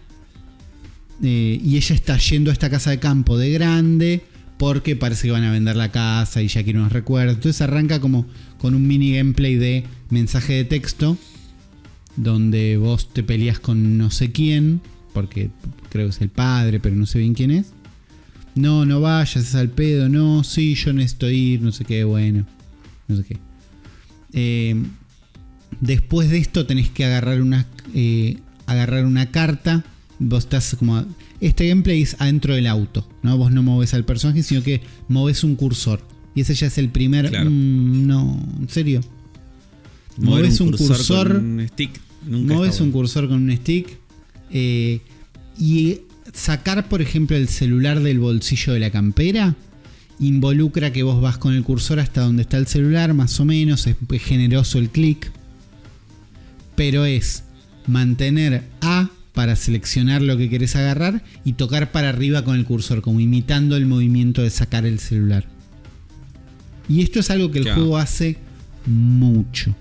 Eh, 1.21 1.59
y 1.63 1.75
ella 1.75 1.95
está 1.95 2.17
yendo 2.17 2.49
a 2.49 2.53
esta 2.53 2.69
casa 2.69 2.91
de 2.91 2.99
campo 2.99 3.37
de 3.37 3.51
grande 3.51 4.21
porque 4.59 4.97
parece 4.97 5.27
que 5.27 5.31
van 5.31 5.45
a 5.45 5.51
vender 5.51 5.77
la 5.77 5.89
casa 5.89 6.41
y 6.41 6.49
ya 6.49 6.63
quieren 6.63 6.81
unos 6.81 6.91
recuerdos. 6.91 7.37
Entonces 7.37 7.61
arranca 7.61 8.01
como 8.01 8.27
con 8.59 8.75
un 8.75 8.85
mini 8.85 9.15
gameplay 9.15 9.55
de 9.55 9.85
mensaje 10.09 10.51
de 10.53 10.65
texto, 10.65 11.17
donde 12.17 12.75
vos 12.75 13.11
te 13.13 13.23
peleas 13.23 13.57
con 13.57 13.97
no 13.97 14.11
sé 14.11 14.33
quién, 14.33 14.81
porque 15.13 15.49
creo 15.89 16.07
que 16.07 16.09
es 16.11 16.21
el 16.21 16.27
padre, 16.27 16.81
pero 16.81 16.97
no 16.97 17.05
sé 17.05 17.19
bien 17.19 17.33
quién 17.33 17.51
es. 17.51 17.71
No, 18.53 18.85
no 18.85 18.99
vayas, 18.99 19.37
es 19.37 19.55
al 19.55 19.69
pedo, 19.69 20.09
no, 20.09 20.43
sí, 20.43 20.75
yo 20.75 20.91
necesito 20.91 21.29
ir, 21.29 21.61
no 21.61 21.71
sé 21.71 21.85
qué, 21.85 22.03
bueno, 22.03 22.45
no 23.07 23.15
sé 23.15 23.23
qué. 23.23 23.37
Eh, 24.33 24.75
después 25.79 26.29
de 26.29 26.37
esto 26.37 26.65
tenés 26.65 26.89
que 26.89 27.05
agarrar 27.05 27.41
una, 27.41 27.65
eh, 27.95 28.39
agarrar 28.65 29.05
una 29.05 29.31
carta. 29.31 29.85
Vos 30.19 30.43
estás 30.43 30.75
como... 30.77 31.05
Este 31.41 31.67
gameplay 31.67 32.01
es 32.01 32.15
adentro 32.19 32.55
del 32.55 32.67
auto, 32.67 33.07
¿no? 33.23 33.37
Vos 33.37 33.51
no 33.51 33.63
moves 33.63 33.93
al 33.93 34.05
personaje, 34.05 34.43
sino 34.43 34.61
que 34.61 34.81
moves 35.07 35.43
un 35.43 35.55
cursor. 35.55 36.01
Y 36.35 36.41
ese 36.41 36.53
ya 36.53 36.67
es 36.67 36.77
el 36.77 36.89
primer... 36.89 37.29
Claro. 37.29 37.49
mm, 37.49 38.07
no, 38.07 38.45
en 38.59 38.69
serio. 38.69 39.01
Mover 40.17 40.45
Moves 40.45 40.59
un 40.59 40.71
cursor, 40.71 41.33
con 41.35 41.59
un 41.59 41.67
stick. 41.67 42.01
Nunca 42.25 42.53
Mueves 42.53 42.71
está 42.71 42.83
un 42.83 42.91
cursor 42.91 43.27
con 43.29 43.43
un 43.43 43.55
stick 43.55 43.97
eh, 44.51 44.99
y 45.57 46.01
sacar, 46.33 46.89
por 46.89 47.01
ejemplo, 47.01 47.37
el 47.37 47.47
celular 47.47 48.01
del 48.01 48.19
bolsillo 48.19 48.73
de 48.73 48.79
la 48.79 48.91
campera 48.91 49.55
involucra 50.19 50.91
que 50.91 51.03
vos 51.03 51.21
vas 51.21 51.37
con 51.37 51.53
el 51.53 51.63
cursor 51.63 51.99
hasta 51.99 52.21
donde 52.21 52.41
está 52.41 52.57
el 52.57 52.67
celular, 52.67 53.13
más 53.13 53.39
o 53.39 53.45
menos, 53.45 53.87
es 53.87 53.95
generoso 54.21 54.77
el 54.77 54.89
clic, 54.89 55.31
pero 56.75 57.05
es 57.05 57.43
mantener 57.87 58.63
A 58.81 59.09
para 59.33 59.55
seleccionar 59.55 60.21
lo 60.21 60.37
que 60.37 60.49
querés 60.49 60.75
agarrar 60.75 61.23
y 61.45 61.53
tocar 61.53 61.91
para 61.91 62.09
arriba 62.09 62.43
con 62.43 62.55
el 62.57 62.65
cursor, 62.65 63.01
como 63.01 63.19
imitando 63.19 63.75
el 63.75 63.85
movimiento 63.85 64.41
de 64.41 64.49
sacar 64.49 64.85
el 64.85 64.99
celular. 64.99 65.45
Y 66.87 67.01
esto 67.03 67.19
es 67.19 67.29
algo 67.29 67.51
que 67.51 67.59
el 67.59 67.65
Claro. 67.65 67.81
juego 67.81 67.97
hace 67.97 68.37
mucho. 68.85 69.75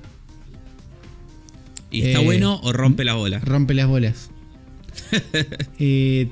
¿Y 1.90 2.02
está 2.02 2.20
Eh, 2.20 2.24
bueno 2.24 2.60
o 2.62 2.72
rompe 2.72 3.04
la 3.04 3.14
bola? 3.14 3.38
Rompe 3.40 3.74
las 3.74 3.86
bolas. 3.88 4.30
Eh, 5.78 6.28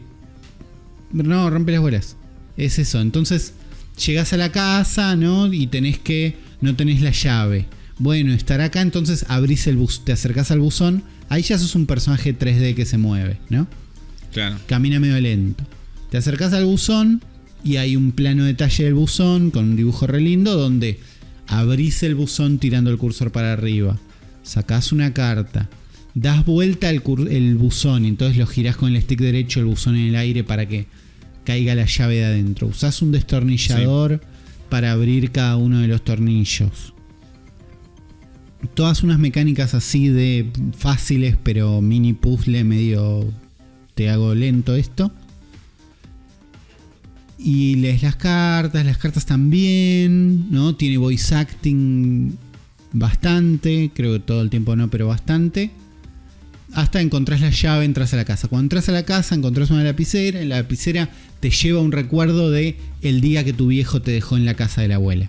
no, 1.12 1.48
rompe 1.50 1.72
las 1.72 1.80
bolas. 1.80 2.16
Es 2.56 2.78
eso. 2.78 3.00
Entonces, 3.00 3.54
llegás 4.04 4.32
a 4.32 4.36
la 4.36 4.52
casa, 4.52 5.16
¿no? 5.16 5.52
Y 5.52 5.66
tenés 5.68 5.98
que. 5.98 6.36
No 6.60 6.74
tenés 6.76 7.00
la 7.00 7.10
llave. 7.10 7.66
Bueno, 7.98 8.32
estar 8.34 8.60
acá, 8.60 8.80
entonces 8.82 9.24
abrís 9.28 9.66
el 9.66 9.76
bus. 9.76 10.04
Te 10.04 10.12
acercás 10.12 10.50
al 10.50 10.60
buzón. 10.60 11.04
Ahí 11.28 11.42
ya 11.42 11.58
sos 11.58 11.74
un 11.74 11.86
personaje 11.86 12.36
3D 12.36 12.74
que 12.74 12.86
se 12.86 12.98
mueve, 12.98 13.38
¿no? 13.48 13.66
Claro. 14.32 14.56
Camina 14.66 15.00
medio 15.00 15.20
lento. 15.20 15.64
Te 16.10 16.18
acercás 16.18 16.52
al 16.52 16.64
buzón 16.64 17.22
y 17.64 17.76
hay 17.76 17.96
un 17.96 18.12
plano 18.12 18.44
detalle 18.44 18.84
del 18.84 18.94
buzón 18.94 19.50
con 19.50 19.64
un 19.70 19.76
dibujo 19.76 20.06
re 20.06 20.20
lindo 20.20 20.56
donde 20.56 21.00
abrís 21.48 22.02
el 22.02 22.14
buzón 22.14 22.58
tirando 22.58 22.90
el 22.90 22.98
cursor 22.98 23.32
para 23.32 23.52
arriba. 23.52 23.98
Sacás 24.42 24.92
una 24.92 25.12
carta. 25.12 25.68
Das 26.14 26.46
vuelta 26.46 26.88
el, 26.90 27.02
el 27.30 27.56
buzón 27.56 28.04
y 28.04 28.08
entonces 28.08 28.38
lo 28.38 28.46
girás 28.46 28.76
con 28.76 28.94
el 28.94 29.02
stick 29.02 29.20
derecho 29.20 29.60
el 29.60 29.66
buzón 29.66 29.96
en 29.96 30.08
el 30.08 30.16
aire 30.16 30.44
para 30.44 30.66
que 30.66 30.86
caiga 31.44 31.74
la 31.74 31.86
llave 31.86 32.16
de 32.16 32.24
adentro. 32.24 32.68
Usás 32.68 33.02
un 33.02 33.12
destornillador 33.12 34.20
para 34.68 34.92
abrir 34.92 35.30
cada 35.30 35.56
uno 35.56 35.80
de 35.80 35.88
los 35.88 36.02
tornillos. 36.02 36.94
Todas 38.74 39.02
unas 39.02 39.18
mecánicas 39.18 39.74
así 39.74 40.08
de 40.08 40.50
fáciles, 40.76 41.36
pero 41.42 41.80
mini 41.80 42.12
puzzle 42.12 42.64
medio 42.64 43.32
te 43.94 44.10
hago 44.10 44.34
lento 44.34 44.74
esto. 44.74 45.12
Y 47.38 47.76
lees 47.76 48.02
las 48.02 48.16
cartas, 48.16 48.84
las 48.84 48.98
cartas 48.98 49.26
también, 49.26 50.50
¿no? 50.50 50.74
Tiene 50.74 50.96
voice 50.96 51.34
acting 51.34 52.36
bastante, 52.92 53.90
creo 53.94 54.14
que 54.14 54.20
todo 54.20 54.40
el 54.40 54.50
tiempo 54.50 54.74
no, 54.74 54.88
pero 54.88 55.06
bastante. 55.06 55.70
Hasta 56.72 57.00
encontrás 57.00 57.40
la 57.40 57.50
llave, 57.50 57.84
entras 57.84 58.12
a 58.14 58.16
la 58.16 58.24
casa. 58.24 58.48
Cuando 58.48 58.64
entras 58.64 58.88
a 58.88 58.92
la 58.92 59.04
casa, 59.04 59.34
encontrás 59.34 59.70
una 59.70 59.84
lapicera. 59.84 60.40
En 60.40 60.48
la 60.48 60.56
lapicera 60.56 61.10
te 61.40 61.50
lleva 61.50 61.80
un 61.80 61.92
recuerdo 61.92 62.50
de 62.50 62.76
el 63.02 63.20
día 63.20 63.44
que 63.44 63.52
tu 63.52 63.68
viejo 63.68 64.02
te 64.02 64.10
dejó 64.10 64.36
en 64.36 64.44
la 64.44 64.54
casa 64.54 64.82
de 64.82 64.88
la 64.88 64.96
abuela. 64.96 65.28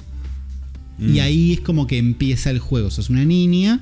Mm. 0.97 1.15
Y 1.15 1.19
ahí 1.19 1.53
es 1.53 1.61
como 1.61 1.87
que 1.87 1.97
empieza 1.97 2.49
el 2.49 2.59
juego. 2.59 2.89
Sos 2.91 3.09
una 3.09 3.25
niña 3.25 3.81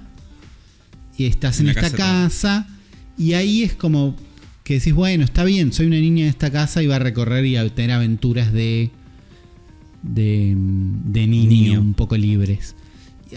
y 1.17 1.25
estás 1.25 1.59
en, 1.59 1.69
esta 1.69 1.81
casa 1.81 1.97
casa. 1.97 2.67
Y 3.17 3.33
ahí 3.33 3.63
es 3.63 3.73
como 3.73 4.15
que 4.63 4.75
decís, 4.75 4.93
bueno, 4.93 5.23
está 5.23 5.43
bien, 5.43 5.71
soy 5.71 5.87
una 5.87 5.97
niña 5.97 6.25
de 6.25 6.29
esta 6.29 6.51
casa 6.51 6.83
y 6.83 6.87
va 6.87 6.97
a 6.97 6.99
recorrer 6.99 7.45
y 7.45 7.55
a 7.55 7.67
tener 7.69 7.91
aventuras 7.91 8.51
de. 8.51 8.91
de, 10.01 10.53
de 10.55 11.27
niño, 11.27 11.49
Niño. 11.49 11.81
un 11.81 11.93
poco 11.93 12.17
libres. 12.17 12.75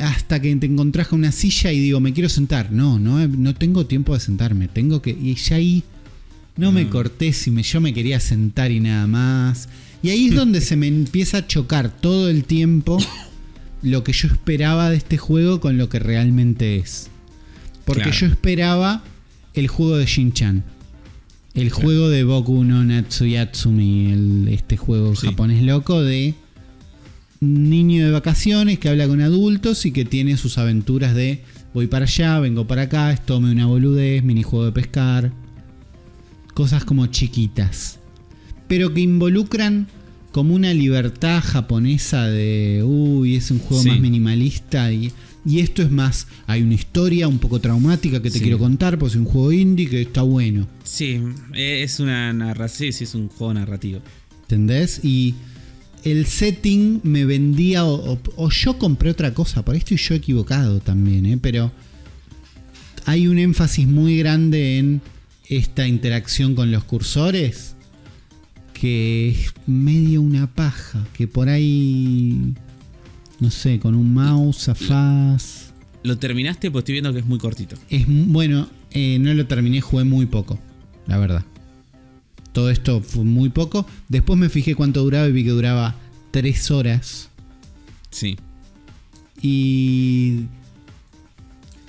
Hasta 0.00 0.40
que 0.40 0.54
te 0.56 0.66
encontrás 0.66 1.08
con 1.08 1.20
una 1.20 1.32
silla 1.32 1.72
y 1.72 1.80
digo, 1.80 2.00
me 2.00 2.12
quiero 2.12 2.28
sentar. 2.28 2.72
No, 2.72 2.98
no, 2.98 3.26
no 3.26 3.54
tengo 3.54 3.86
tiempo 3.86 4.14
de 4.14 4.20
sentarme. 4.20 4.68
Tengo 4.68 5.02
que. 5.02 5.10
Y 5.10 5.34
ya 5.34 5.56
ahí 5.56 5.84
no 6.56 6.72
me 6.72 6.88
corté 6.88 7.32
si 7.32 7.52
me, 7.52 7.62
yo 7.62 7.80
me 7.80 7.94
quería 7.94 8.18
sentar 8.18 8.72
y 8.72 8.80
nada 8.80 9.06
más. 9.06 9.68
Y 10.02 10.10
ahí 10.10 10.28
es 10.28 10.34
donde 10.34 10.60
se 10.60 10.76
me 10.76 10.88
empieza 10.88 11.38
a 11.38 11.46
chocar 11.46 11.90
todo 11.90 12.28
el 12.28 12.44
tiempo 12.44 12.98
lo 13.82 14.02
que 14.04 14.12
yo 14.12 14.28
esperaba 14.28 14.90
de 14.90 14.96
este 14.96 15.18
juego 15.18 15.60
con 15.60 15.78
lo 15.78 15.88
que 15.88 15.98
realmente 15.98 16.76
es. 16.76 17.10
Porque 17.84 18.02
Claro. 18.02 18.16
yo 18.18 18.26
esperaba 18.26 19.02
el 19.54 19.68
juego 19.68 19.96
de 19.96 20.06
Shin-Chan. 20.06 20.64
El 21.54 21.68
Claro. 21.70 21.82
juego 21.84 22.08
de 22.08 22.24
Boku 22.24 22.64
no 22.64 22.84
Natsuyatsumi. 22.84 24.12
el- 24.12 24.48
este 24.50 24.76
juego 24.76 25.14
Sí. 25.16 25.26
japonés 25.28 25.62
loco 25.62 26.02
de 26.02 26.34
un 27.40 27.70
niño 27.70 28.04
de 28.04 28.10
vacaciones 28.12 28.78
que 28.78 28.88
habla 28.88 29.06
con 29.08 29.20
adultos 29.20 29.86
y 29.86 29.92
que 29.92 30.04
tiene 30.04 30.36
sus 30.36 30.58
aventuras 30.58 31.14
de 31.14 31.42
voy 31.72 31.86
para 31.86 32.04
allá, 32.04 32.38
vengo 32.40 32.66
para 32.66 32.82
acá, 32.82 33.14
tome 33.24 33.50
una 33.52 33.66
boludez, 33.66 34.22
minijuego 34.24 34.64
de 34.66 34.72
pescar. 34.72 35.32
Cosas 36.54 36.84
como 36.84 37.06
chiquitas. 37.06 37.98
Pero 38.66 38.92
que 38.92 39.00
involucran 39.00 39.86
como 40.38 40.54
una 40.54 40.72
libertad 40.72 41.42
japonesa 41.44 42.28
de, 42.28 42.84
uy, 42.86 43.34
es 43.34 43.50
un 43.50 43.58
juego 43.58 43.82
Sí. 43.82 43.88
más 43.90 43.98
minimalista 43.98 44.92
y, 44.92 45.10
y 45.44 45.58
esto 45.58 45.82
es 45.82 45.90
más, 45.90 46.28
hay 46.46 46.62
una 46.62 46.74
historia 46.74 47.26
un 47.26 47.40
poco 47.40 47.60
traumática 47.60 48.22
que 48.22 48.30
te 48.30 48.38
Sí. 48.38 48.44
quiero 48.44 48.56
contar, 48.60 49.00
pues 49.00 49.14
es 49.14 49.18
un 49.18 49.24
juego 49.24 49.50
indie 49.50 49.88
que 49.88 50.02
está 50.02 50.22
bueno. 50.22 50.68
Sí, 50.84 51.18
eh, 51.54 51.82
es 51.82 51.98
una 51.98 52.32
narración, 52.32 52.92
sí, 52.92 53.02
es 53.02 53.16
un 53.16 53.26
juego 53.28 53.52
narrativo. 53.54 53.98
¿Entendés? 54.42 55.00
Y 55.02 55.34
el 56.04 56.24
setting 56.26 57.00
me 57.02 57.24
vendía 57.24 57.84
o, 57.84 58.12
o- 58.12 58.20
o 58.36 58.48
yo 58.50 58.78
compré 58.78 59.10
otra 59.10 59.34
cosa, 59.34 59.64
por 59.64 59.74
ahí 59.74 59.80
estoy 59.80 59.96
yo 59.96 60.14
equivocado 60.14 60.78
también, 60.78 61.26
¿eh? 61.26 61.36
pero 61.42 61.72
hay 63.06 63.26
un 63.26 63.40
énfasis 63.40 63.88
muy 63.88 64.16
grande 64.18 64.78
en 64.78 65.00
esta 65.48 65.88
interacción 65.88 66.54
con 66.54 66.70
los 66.70 66.84
cursores 66.84 67.74
que 68.80 69.30
es 69.30 69.54
medio 69.66 70.22
una 70.22 70.46
paja, 70.46 71.04
que 71.12 71.26
por 71.26 71.48
ahí, 71.48 72.54
no 73.40 73.50
sé, 73.50 73.80
con 73.80 73.94
un 73.94 74.14
mouse 74.14 74.64
zafás. 74.64 75.72
Lo 76.04 76.18
terminaste, 76.18 76.70
pues 76.70 76.82
estoy 76.82 76.92
viendo 76.94 77.12
que 77.12 77.18
es 77.18 77.26
muy 77.26 77.38
cortito. 77.38 77.76
Es 77.90 78.04
bueno, 78.06 78.68
eh, 78.92 79.18
no 79.20 79.34
lo 79.34 79.46
terminé, 79.46 79.80
jugué 79.80 80.04
muy 80.04 80.26
poco, 80.26 80.58
la 81.06 81.18
verdad. 81.18 81.44
Todo 82.52 82.70
esto 82.70 83.00
fue 83.00 83.24
muy 83.24 83.50
poco. 83.50 83.86
Después 84.08 84.38
me 84.38 84.48
fijé 84.48 84.74
cuánto 84.74 85.02
duraba 85.02 85.28
y 85.28 85.32
vi 85.32 85.44
que 85.44 85.50
duraba 85.50 85.96
3 86.30 86.70
horas. 86.70 87.28
Sí. 88.10 88.36
Y 89.42 90.46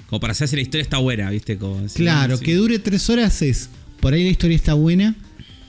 Como 0.10 0.20
para 0.20 0.32
hacerse 0.32 0.56
la 0.56 0.62
historia 0.64 0.84
está 0.84 0.98
buena, 0.98 1.30
¿viste? 1.30 1.58
Como, 1.58 1.88
sí, 1.88 1.96
claro, 2.00 2.38
sí. 2.38 2.46
que 2.46 2.56
dure 2.56 2.80
3 2.80 3.10
horas 3.10 3.42
es. 3.42 3.70
Por 4.00 4.14
ahí 4.14 4.24
la 4.24 4.30
historia 4.30 4.56
está 4.56 4.74
buena. 4.74 5.16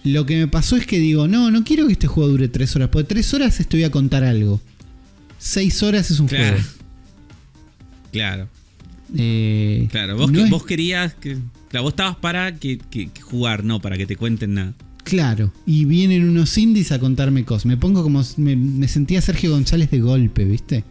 Lo 0.05 0.25
que 0.27 0.37
me 0.39 0.49
pasó 0.49 0.77
es 0.77 0.87
que 0.87 0.99
digo, 0.99 1.29
no, 1.29 1.51
no 1.51 1.63
quiero 1.65 1.87
que 1.87 1.93
este 1.93 2.07
juego 2.07 2.31
dure 2.31 2.49
3 2.49 2.75
horas. 2.77 2.89
Porque 2.91 3.09
3 3.09 3.35
horas 3.35 3.61
estoy 3.61 3.85
a 3.85 3.91
contar 3.91 4.25
algo. 4.25 4.61
6 5.39 5.83
horas 5.83 6.11
es 6.11 6.21
un 6.21 6.27
Claro. 6.29 6.57
juego. 6.57 6.69
Claro, 8.13 8.49
Eh, 9.17 9.89
claro. 9.91 10.17
Vos, 10.17 10.31
no 10.31 10.39
que- 10.39 10.45
es- 10.45 10.51
vos 10.51 10.65
querías 10.65 11.15
que. 11.15 11.37
Claro, 11.69 11.83
vos 11.85 11.93
estabas 11.93 12.17
para 12.17 12.57
que, 12.57 12.79
que- 12.79 13.09
que 13.11 13.21
jugar, 13.21 13.65
no 13.65 13.81
para 13.81 13.97
que 13.97 14.07
te 14.07 14.17
cuenten 14.17 14.55
nada. 14.55 14.75
Claro, 15.05 15.53
y 15.67 15.85
vienen 15.85 16.29
unos 16.29 16.57
indies 16.59 16.93
a 16.93 16.99
contarme 17.01 17.45
cosas. 17.45 17.67
Me 17.67 17.77
pongo 17.77 18.03
como. 18.03 18.23
Me, 18.37 18.55
me 18.57 18.87
sentía 18.89 19.21
Sergio 19.21 19.51
González 19.51 19.91
de 19.91 20.01
golpe, 20.01 20.45
¿viste? 20.45 20.85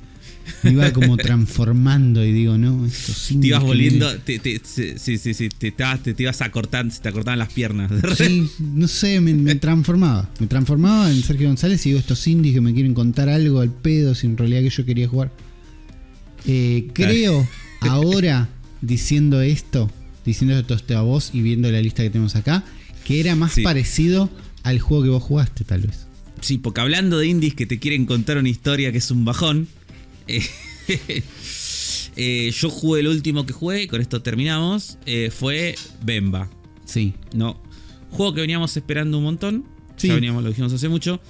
Me 0.64 0.72
iba 0.72 0.92
como 0.94 1.18
transformando 1.18 2.24
y 2.26 2.32
digo, 2.32 2.58
no, 2.58 2.86
estos 2.86 3.28
Te 3.28 3.34
indies. 3.36 3.50
ibas 3.50 3.64
volviendo. 3.64 4.18
Te, 4.20 4.40
te- 4.40 4.62
sí, 4.64 4.94
sí, 5.18 5.34
sí, 5.34 5.50
te, 5.50 5.72
te, 5.72 6.14
te 6.14 6.24
ibas 6.24 6.42
a 6.42 6.52
cortar, 6.52 6.90
se 6.92 7.02
te 7.02 7.10
acortaban 7.10 7.40
las 7.40 7.52
piernas. 7.54 7.92
Sí, 8.18 8.50
no 8.60 8.88
sé, 8.88 9.22
me, 9.22 9.34
me 9.34 9.56
transformaba. 9.56 10.30
Me 10.40 10.48
transformaba 10.48 11.12
en 11.12 11.22
Sergio 11.24 11.48
González 11.48 11.86
y 11.86 11.90
digo, 11.90 12.00
estos 12.00 12.26
indies 12.28 12.56
que 12.56 12.62
me 12.62 12.74
quieren 12.74 12.94
contar 12.94 13.30
algo 13.30 13.60
al 13.62 13.72
pedo, 13.72 14.16
si 14.16 14.28
en 14.28 14.38
realidad 14.38 14.62
que 14.62 14.70
yo 14.70 14.86
quería 14.86 15.08
jugar. 15.08 15.32
Eh, 16.46 16.88
creo, 16.94 17.48
ahora, 17.82 18.50
diciendo 18.82 19.42
esto, 19.42 19.90
diciendo 20.26 20.58
esto 20.58 20.98
a 20.98 21.02
vos 21.02 21.32
y 21.34 21.42
viendo 21.42 21.72
la 21.72 21.82
lista 21.82 22.04
que 22.04 22.10
tenemos 22.10 22.36
acá, 22.36 22.64
que 23.06 23.20
era 23.20 23.36
más 23.36 23.54
Sí. 23.54 23.62
parecido 23.62 24.30
al 24.64 24.80
juego 24.80 25.04
que 25.04 25.10
vos 25.10 25.24
jugaste, 25.24 25.64
tal 25.64 25.82
vez. 25.82 26.06
Sí, 26.42 26.58
porque 26.58 26.82
hablando 26.82 27.18
de 27.20 27.28
indies 27.28 27.54
que 27.56 27.66
te 27.66 27.80
quieren 27.80 28.06
contar 28.06 28.38
una 28.38 28.50
historia 28.50 28.92
que 28.92 28.98
es 29.00 29.12
un 29.12 29.26
bajón. 29.26 29.68
eh, 32.16 32.52
yo 32.54 32.70
jugué 32.70 33.02
el 33.02 33.08
último 33.08 33.46
que 33.46 33.54
jugué, 33.54 33.84
y 33.84 33.88
con 33.88 34.02
esto 34.02 34.22
terminamos. 34.22 34.98
eh, 35.06 35.32
fue 35.32 35.76
Bemba. 36.04 36.50
Sí. 36.86 37.14
No. 37.34 37.62
Juego 38.12 38.34
que 38.34 38.42
veníamos 38.42 38.76
esperando 38.78 39.18
un 39.18 39.24
montón. 39.26 39.66
Sí. 39.98 40.08
Ya 40.08 40.16
veníamos, 40.16 40.44
lo 40.44 40.50
dijimos 40.50 40.74
hace 40.74 40.90
mucho. 40.90 41.22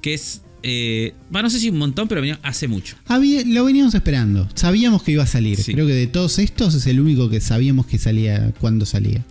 Que 0.00 0.14
es. 0.14 0.42
Eh, 0.62 1.14
bueno, 1.30 1.46
no 1.46 1.50
sé 1.50 1.60
si 1.60 1.68
un 1.68 1.78
montón, 1.78 2.08
pero 2.08 2.20
venía 2.20 2.40
hace 2.42 2.66
mucho. 2.66 2.96
Había- 3.06 3.44
lo 3.44 3.64
veníamos 3.64 3.94
esperando. 3.94 4.48
Sabíamos 4.54 5.02
que 5.02 5.12
iba 5.12 5.22
a 5.22 5.26
salir. 5.26 5.56
Sí. 5.62 5.74
Creo 5.74 5.86
que 5.86 5.92
de 5.92 6.06
todos 6.08 6.38
estos 6.40 6.74
es 6.74 6.86
el 6.86 6.98
único 6.98 7.28
que 7.30 7.40
sabíamos 7.40 7.86
que 7.86 7.98
salía 7.98 8.52
cuando 8.58 8.84
salía. 8.86 9.24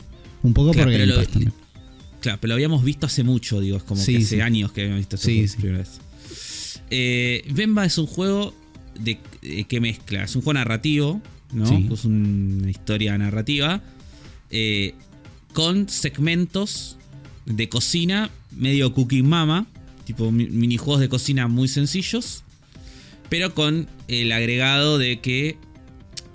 Un 0.44 0.54
poco 0.54 0.72
Claro, 0.72 0.92
por 0.92 0.98
pero 0.98 1.14
Game 1.14 1.24
lo- 1.26 1.28
también. 1.30 1.54
Claro, 2.22 2.38
pero 2.40 2.50
lo 2.50 2.54
habíamos 2.56 2.84
visto 2.84 3.06
hace 3.06 3.24
mucho, 3.24 3.60
digo, 3.60 3.78
es 3.78 3.84
como 3.84 4.02
Sí, 4.02 4.14
que 4.14 4.18
hace 4.24 4.36
sí. 4.36 4.42
años 4.42 4.72
que 4.72 4.82
habíamos 4.82 5.00
visto 5.02 5.16
esto 5.18 5.28
Sí, 5.28 5.48
sí. 5.48 5.58
primera 5.58 5.80
vez. 5.80 5.90
Eh, 6.90 7.44
Bemba 7.52 7.86
es 7.86 7.98
un 7.98 8.06
juego 8.08 8.56
de, 9.00 9.20
eh, 9.42 9.64
que 9.66 9.80
mezcla, 9.82 10.24
es 10.24 10.36
un 10.36 10.42
juego 10.42 10.54
narrativo, 10.56 11.22
¿no? 11.54 11.66
Sí. 11.68 11.88
Es 11.92 12.06
una 12.06 12.70
historia 12.70 13.18
narrativa 13.18 13.82
eh, 14.50 14.94
con 15.54 15.88
segmentos 15.90 16.98
de 17.46 17.70
cocina 17.70 18.30
medio 18.52 18.94
cooking 18.94 19.28
mama, 19.28 19.66
tipo 20.06 20.32
mi- 20.32 20.48
minijuegos 20.48 21.02
de 21.02 21.10
cocina 21.10 21.48
muy 21.48 21.68
sencillos, 21.68 22.44
pero 23.30 23.54
con 23.54 23.88
el 24.08 24.32
agregado 24.32 24.98
de 24.98 25.20
que, 25.20 25.58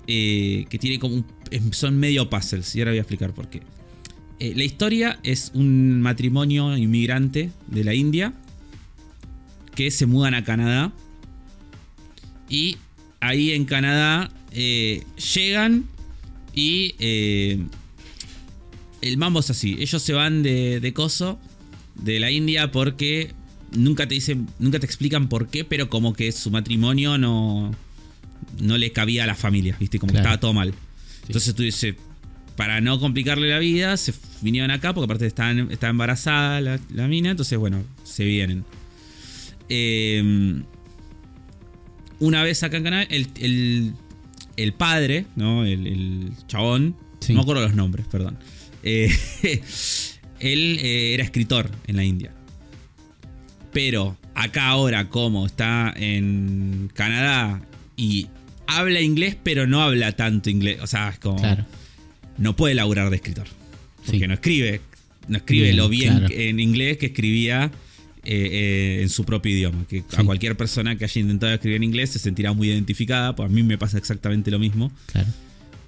eh, 0.07 0.65
que 0.69 0.77
tiene 0.77 0.99
como 0.99 1.15
un- 1.15 1.25
son 1.73 1.97
medio 1.99 2.29
puzzles, 2.29 2.75
y 2.75 2.79
ahora 2.79 2.91
voy 2.91 2.97
a 2.99 3.01
explicar 3.01 3.33
por 3.33 3.49
qué. 3.49 3.61
Eh, 4.39 4.53
la 4.55 4.63
historia 4.63 5.19
es 5.23 5.51
un 5.53 6.01
matrimonio 6.01 6.75
inmigrante 6.77 7.51
de 7.67 7.83
la 7.83 7.93
India 7.93 8.33
que 9.75 9.91
se 9.91 10.05
mudan 10.05 10.33
a 10.33 10.43
Canadá. 10.43 10.91
Y 12.51 12.77
ahí 13.21 13.51
en 13.51 13.63
Canadá 13.63 14.29
eh, 14.51 15.03
llegan 15.33 15.85
y 16.53 16.95
eh, 16.99 17.65
el 19.01 19.17
mambo 19.17 19.39
es 19.39 19.49
así. 19.49 19.77
Ellos 19.79 20.01
se 20.03 20.11
van 20.11 20.43
de, 20.43 20.81
de 20.81 20.93
coso, 20.93 21.39
de 21.95 22.19
la 22.19 22.29
India, 22.29 22.69
porque 22.71 23.31
nunca 23.71 24.05
te 24.05 24.15
dicen, 24.15 24.49
nunca 24.59 24.79
te 24.79 24.85
explican 24.85 25.29
por 25.29 25.47
qué, 25.47 25.63
pero 25.63 25.89
como 25.89 26.13
que 26.13 26.29
su 26.33 26.51
matrimonio 26.51 27.17
no, 27.17 27.73
no 28.59 28.77
le 28.77 28.91
cabía 28.91 29.23
a 29.23 29.27
la 29.27 29.35
familia, 29.35 29.77
¿viste? 29.79 29.97
Como 29.97 30.11
que 30.11 30.19
estaba 30.19 30.41
todo 30.41 30.53
mal. 30.53 30.73
Entonces 31.27 31.55
tú 31.55 31.63
dices, 31.63 31.95
para 32.57 32.81
no 32.81 32.99
complicarle 32.99 33.47
la 33.47 33.59
vida, 33.59 33.95
se 33.95 34.13
vinieron 34.41 34.71
acá, 34.71 34.93
porque 34.93 35.05
aparte 35.05 35.25
estaban, 35.25 35.71
está 35.71 35.87
embarazada 35.87 36.59
la, 36.59 36.79
la 36.93 37.07
mina, 37.07 37.31
entonces 37.31 37.57
bueno, 37.57 37.81
se 38.03 38.25
vienen. 38.25 38.65
Eh, 39.69 40.63
una 42.21 42.41
vez 42.43 42.63
acá 42.63 42.77
en 42.77 42.83
Canadá, 42.83 43.03
el, 43.09 43.27
el- 43.41 43.93
el 44.57 44.73
padre, 44.73 45.25
¿no? 45.35 45.65
El, 45.65 45.85
el 45.87 46.31
chabón, 46.47 46.95
Sí. 47.19 47.33
no 47.33 47.39
me 47.39 47.41
acuerdo 47.43 47.61
los 47.63 47.75
nombres, 47.75 48.07
perdón. 48.07 48.37
Eh, 48.83 49.11
él 50.39 50.79
eh, 50.81 51.13
era 51.13 51.23
escritor 51.23 51.69
en 51.87 51.95
la 51.97 52.03
India. 52.03 52.31
Pero 53.73 54.17
acá 54.35 54.67
ahora, 54.67 55.09
como 55.09 55.45
está 55.45 55.93
en 55.95 56.89
Canadá 56.93 57.61
y 57.95 58.27
habla 58.67 59.01
inglés, 59.01 59.37
pero 59.41 59.67
no 59.67 59.81
habla 59.81 60.11
tanto 60.13 60.49
inglés. 60.49 60.79
O 60.81 60.87
sea, 60.87 61.09
es 61.09 61.19
como. 61.19 61.37
Claro. 61.37 61.65
No 62.37 62.55
puede 62.55 62.73
laburar 62.75 63.09
de 63.09 63.17
escritor. 63.17 63.47
Porque 64.05 64.19
Sí. 64.19 64.27
no 64.27 64.33
escribe. 64.33 64.81
No 65.27 65.37
escribe 65.37 65.65
Bien, 65.65 65.77
lo 65.77 65.87
bien 65.89 66.17
claro. 66.19 66.33
en 66.35 66.59
inglés 66.59 66.97
que 66.97 67.07
escribía 67.07 67.71
eh, 68.23 68.49
eh, 68.51 69.01
en 69.01 69.09
su 69.09 69.23
propio 69.25 69.51
idioma. 69.51 69.85
Que 69.87 70.03
a 70.15 70.23
cualquier 70.23 70.55
persona 70.55 70.95
que 70.97 71.05
haya 71.05 71.21
intentado 71.21 71.53
escribir 71.53 71.77
en 71.77 71.83
inglés 71.83 72.11
se 72.11 72.19
sentirá 72.19 72.53
muy 72.53 72.69
identificada. 72.69 73.35
Pues 73.35 73.49
a 73.49 73.51
mí 73.51 73.63
me 73.63 73.77
pasa 73.77 73.97
exactamente 73.97 74.51
lo 74.51 74.59
mismo. 74.59 74.91
Claro. 75.07 75.27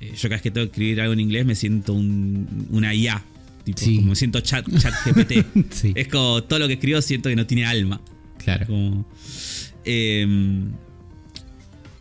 Eh, 0.02 0.12
yo 0.16 0.22
cada 0.24 0.36
vez 0.36 0.42
que 0.42 0.52
tengo 0.52 0.66
que 0.68 0.72
escribir 0.72 1.02
algo 1.02 1.14
en 1.14 1.20
inglés 1.20 1.46
me 1.46 1.56
siento 1.56 1.94
un, 1.94 2.68
una 2.72 2.94
IA. 2.94 3.24
Tipo, 3.64 3.78
Sí. 3.80 3.96
como 3.98 4.10
me 4.10 4.16
siento 4.16 4.40
chat, 4.42 4.66
chat 4.80 4.94
GPT. 5.06 5.46
Sí. 5.72 5.94
Es 5.96 6.08
como 6.08 6.44
todo 6.44 6.60
lo 6.60 6.68
que 6.68 6.74
escribo 6.74 7.02
siento 7.02 7.30
que 7.30 7.36
no 7.36 7.46
tiene 7.46 7.66
alma. 7.66 8.02
Claro. 8.44 8.66
Como, 8.68 9.06
eh, 9.86 10.28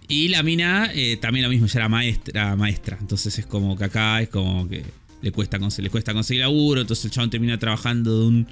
y 0.08 0.28
la 0.28 0.42
mina 0.42 0.90
también 1.20 1.44
lo 1.44 1.50
mismo, 1.50 1.66
ya 1.66 1.78
era 1.80 1.88
maestra, 1.88 2.56
maestra. 2.56 2.98
Entonces 3.00 3.38
es 3.38 3.46
como 3.46 3.76
que 3.76 3.84
acá 3.84 4.20
es 4.20 4.28
como 4.28 4.68
que 4.68 4.82
le 5.22 5.30
cuesta, 5.32 5.58
le 5.58 5.90
cuesta 5.90 6.12
conseguir 6.12 6.42
laburo. 6.42 6.80
Entonces 6.80 7.04
el 7.06 7.10
chabón 7.12 7.30
termina 7.30 7.58
trabajando 7.58 8.20
de 8.20 8.26
un, 8.26 8.46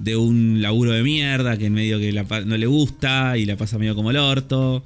de 0.00 0.16
un 0.16 0.60
laburo 0.62 0.92
de 0.92 1.02
mierda 1.02 1.56
que 1.58 1.66
en 1.66 1.74
medio 1.74 1.98
que 1.98 2.10
la 2.12 2.24
no 2.44 2.56
le 2.56 2.66
gusta 2.66 3.36
y 3.36 3.44
la 3.46 3.56
pasa 3.56 3.78
medio 3.78 3.94
como 3.94 4.10
el 4.10 4.16
orto. 4.16 4.82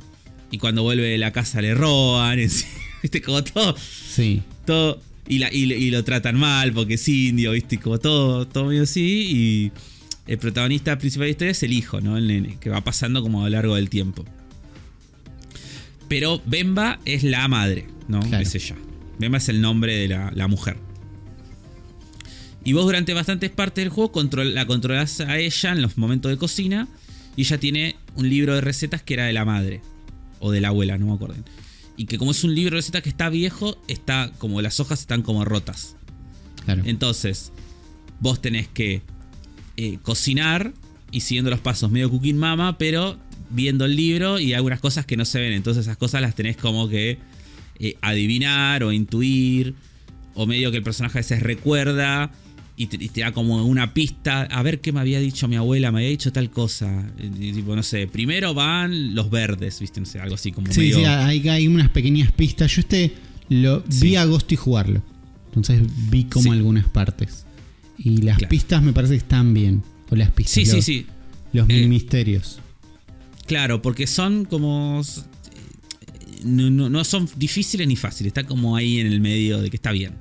Y 0.51 0.59
cuando 0.59 0.83
vuelve 0.83 1.05
de 1.09 1.19
la 1.19 1.33
casa 1.33 1.61
le 1.63 1.75
roban. 1.75 2.39
es- 2.41 2.67
¿Viste? 3.03 3.21
Como 3.23 3.43
todo 3.45 3.77
Sí. 3.79 4.43
todo 4.67 5.01
y, 5.29 5.39
la, 5.39 5.53
y, 5.53 5.71
y 5.73 5.91
lo 5.91 6.05
tratan 6.05 6.37
mal 6.39 6.73
porque 6.73 6.95
es 6.95 7.09
indio, 7.09 7.53
¿viste? 7.53 7.79
Como 7.79 7.99
todo, 7.99 8.47
todo 8.47 8.67
medio 8.67 8.83
así. 8.83 9.73
Y 10.27 10.31
el 10.31 10.39
protagonista 10.39 10.99
principal 10.99 11.25
de 11.25 11.29
la 11.29 11.31
historia 11.33 11.51
es 11.53 11.63
el 11.63 11.73
hijo, 11.73 12.01
¿no? 12.01 12.17
El 12.19 12.27
nene, 12.27 12.57
que 12.61 12.71
va 12.71 12.83
pasando 12.83 13.23
como 13.23 13.41
a 13.43 13.45
lo 13.45 13.51
largo 13.57 13.77
del 13.77 13.89
tiempo. 13.91 14.25
Pero 16.09 16.41
Bemba 16.47 16.99
es 17.05 17.25
la 17.25 17.49
madre, 17.49 17.87
¿no? 18.09 18.21
Claro. 18.21 18.43
Es 18.43 18.55
ella. 18.55 18.77
Bemba 19.19 19.39
es 19.39 19.49
el 19.49 19.61
nombre 19.61 19.97
de 19.97 20.09
la, 20.09 20.31
la 20.35 20.49
mujer. 20.49 20.77
Y 22.65 22.73
vos 22.73 22.85
durante 22.85 23.13
bastantes 23.15 23.51
partes 23.51 23.85
del 23.85 23.91
juego 23.91 24.11
control- 24.11 24.55
la 24.55 24.67
controlás 24.67 25.21
a 25.21 25.39
ella 25.39 25.73
en 25.73 25.83
los 25.83 25.99
momentos 25.99 26.31
de 26.31 26.39
cocina. 26.39 26.89
Y 27.37 27.43
ella 27.43 27.59
tiene 27.59 27.97
un 28.15 28.29
libro 28.29 28.55
de 28.55 28.61
recetas 28.61 29.03
que 29.03 29.15
era 29.15 29.27
de 29.27 29.33
la 29.33 29.45
madre. 29.45 29.83
O 30.41 30.51
de 30.51 30.61
la 30.61 30.69
abuela, 30.69 30.97
no 30.99 31.07
me 31.07 31.13
acuerdo. 31.13 31.37
Y 31.97 32.07
que 32.07 32.19
como 32.19 32.31
es 32.31 32.43
un 32.43 32.55
libro 32.55 32.77
de 32.77 32.81
recetas 32.81 33.03
que 33.03 33.09
está 33.09 33.29
viejo, 33.29 33.81
está 33.87 34.33
como 34.39 34.63
las 34.63 34.81
hojas 34.81 35.01
están 35.01 35.23
como 35.23 35.45
rotas. 35.45 35.97
Claro. 36.65 36.83
Entonces, 36.87 37.53
vos 38.21 38.41
tenés 38.41 38.69
que 38.69 39.03
eh, 39.77 39.99
cocinar 40.03 40.73
y 41.13 41.21
siguiendo 41.21 41.51
los 41.51 41.61
pasos 41.61 41.91
medio 41.91 42.11
cooking 42.11 42.39
mama, 42.39 42.79
pero 42.79 43.19
viendo 43.51 43.85
el 43.85 43.95
libro 43.95 44.41
y 44.41 44.55
algunas 44.55 44.81
cosas 44.81 45.07
que 45.07 45.17
no 45.17 45.25
se 45.25 45.39
ven. 45.41 45.53
Entonces 45.53 45.85
esas 45.87 45.97
cosas 45.97 46.23
las 46.23 46.35
tenés 46.35 46.57
como 46.57 46.89
que 46.89 47.19
eh, 47.79 47.97
adivinar 48.01 48.83
o 48.85 48.93
intuir. 48.93 49.75
O 50.37 50.47
medio 50.47 50.73
que 50.73 50.79
el 50.79 50.83
personaje 50.83 51.19
a 51.19 51.21
veces 51.21 51.41
recuerda 51.43 52.33
y 52.77 52.87
te, 52.87 53.03
y 53.05 53.09
te 53.09 53.21
da 53.21 53.33
como 53.33 53.65
una 53.65 53.95
pista. 53.95 54.43
A 54.43 54.63
ver 54.63 54.81
qué 54.81 54.93
me 54.93 55.01
había 55.01 55.21
dicho 55.21 55.47
mi 55.49 55.57
abuela, 55.57 55.93
me 55.93 55.99
había 56.01 56.11
dicho 56.11 56.33
tal 56.33 56.51
cosa. 56.51 57.11
Y, 57.23 57.53
tipo, 57.53 57.77
no 57.77 57.83
sé, 57.83 58.07
primero 58.07 58.53
van 58.55 59.15
los 59.15 59.31
verdes, 59.31 59.79
¿viste? 59.81 60.01
No 60.01 60.07
sé, 60.07 60.19
algo 60.21 60.35
así 60.35 60.51
como 60.53 60.73
Sí, 60.73 60.81
medio... 60.81 60.97
sí, 60.99 61.05
hay, 61.05 61.49
hay 61.49 61.69
unas 61.69 61.91
pequeñas 61.91 62.33
pistas. 62.33 62.75
Yo 62.75 62.81
este 62.81 63.13
lo 63.49 63.85
Sí. 63.89 64.07
vi 64.09 64.17
a 64.17 64.23
Agosto 64.23 64.55
y 64.55 64.57
jugarlo. 64.57 65.03
Entonces 65.47 65.83
vi 66.11 66.25
como 66.25 66.45
Sí. 66.45 66.51
algunas 66.51 66.87
partes. 66.89 67.47
Y 67.97 68.23
las 68.23 68.39
Claro. 68.39 68.51
pistas 68.51 68.83
me 68.83 68.93
parece 68.93 69.13
que 69.15 69.19
están 69.19 69.55
bien. 69.55 69.83
O 70.11 70.17
las 70.17 70.31
pistas. 70.33 70.55
Sí, 70.55 70.67
sí, 70.67 70.83
sí. 70.83 71.07
Los 71.53 71.69
Eh, 71.71 71.87
misterios. 71.87 72.59
Claro, 73.47 73.81
porque 73.83 74.07
son 74.09 74.45
como. 74.47 75.01
No, 76.43 76.71
no- 76.71 76.91
no 76.91 77.05
son 77.05 77.29
difíciles 77.37 77.87
ni 77.89 77.97
fáciles, 77.97 78.29
está 78.29 78.45
como 78.45 78.77
ahí 78.77 78.99
en 79.01 79.07
el 79.07 79.21
medio 79.21 79.63
de 79.63 79.71
que 79.71 79.77
está 79.77 79.93
bien. 79.93 80.13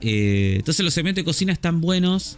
Eh, 0.00 0.54
entonces, 0.58 0.84
los 0.84 0.92
segmentos 0.94 1.20
de 1.22 1.24
cocina 1.24 1.52
están 1.52 1.80
buenos, 1.80 2.36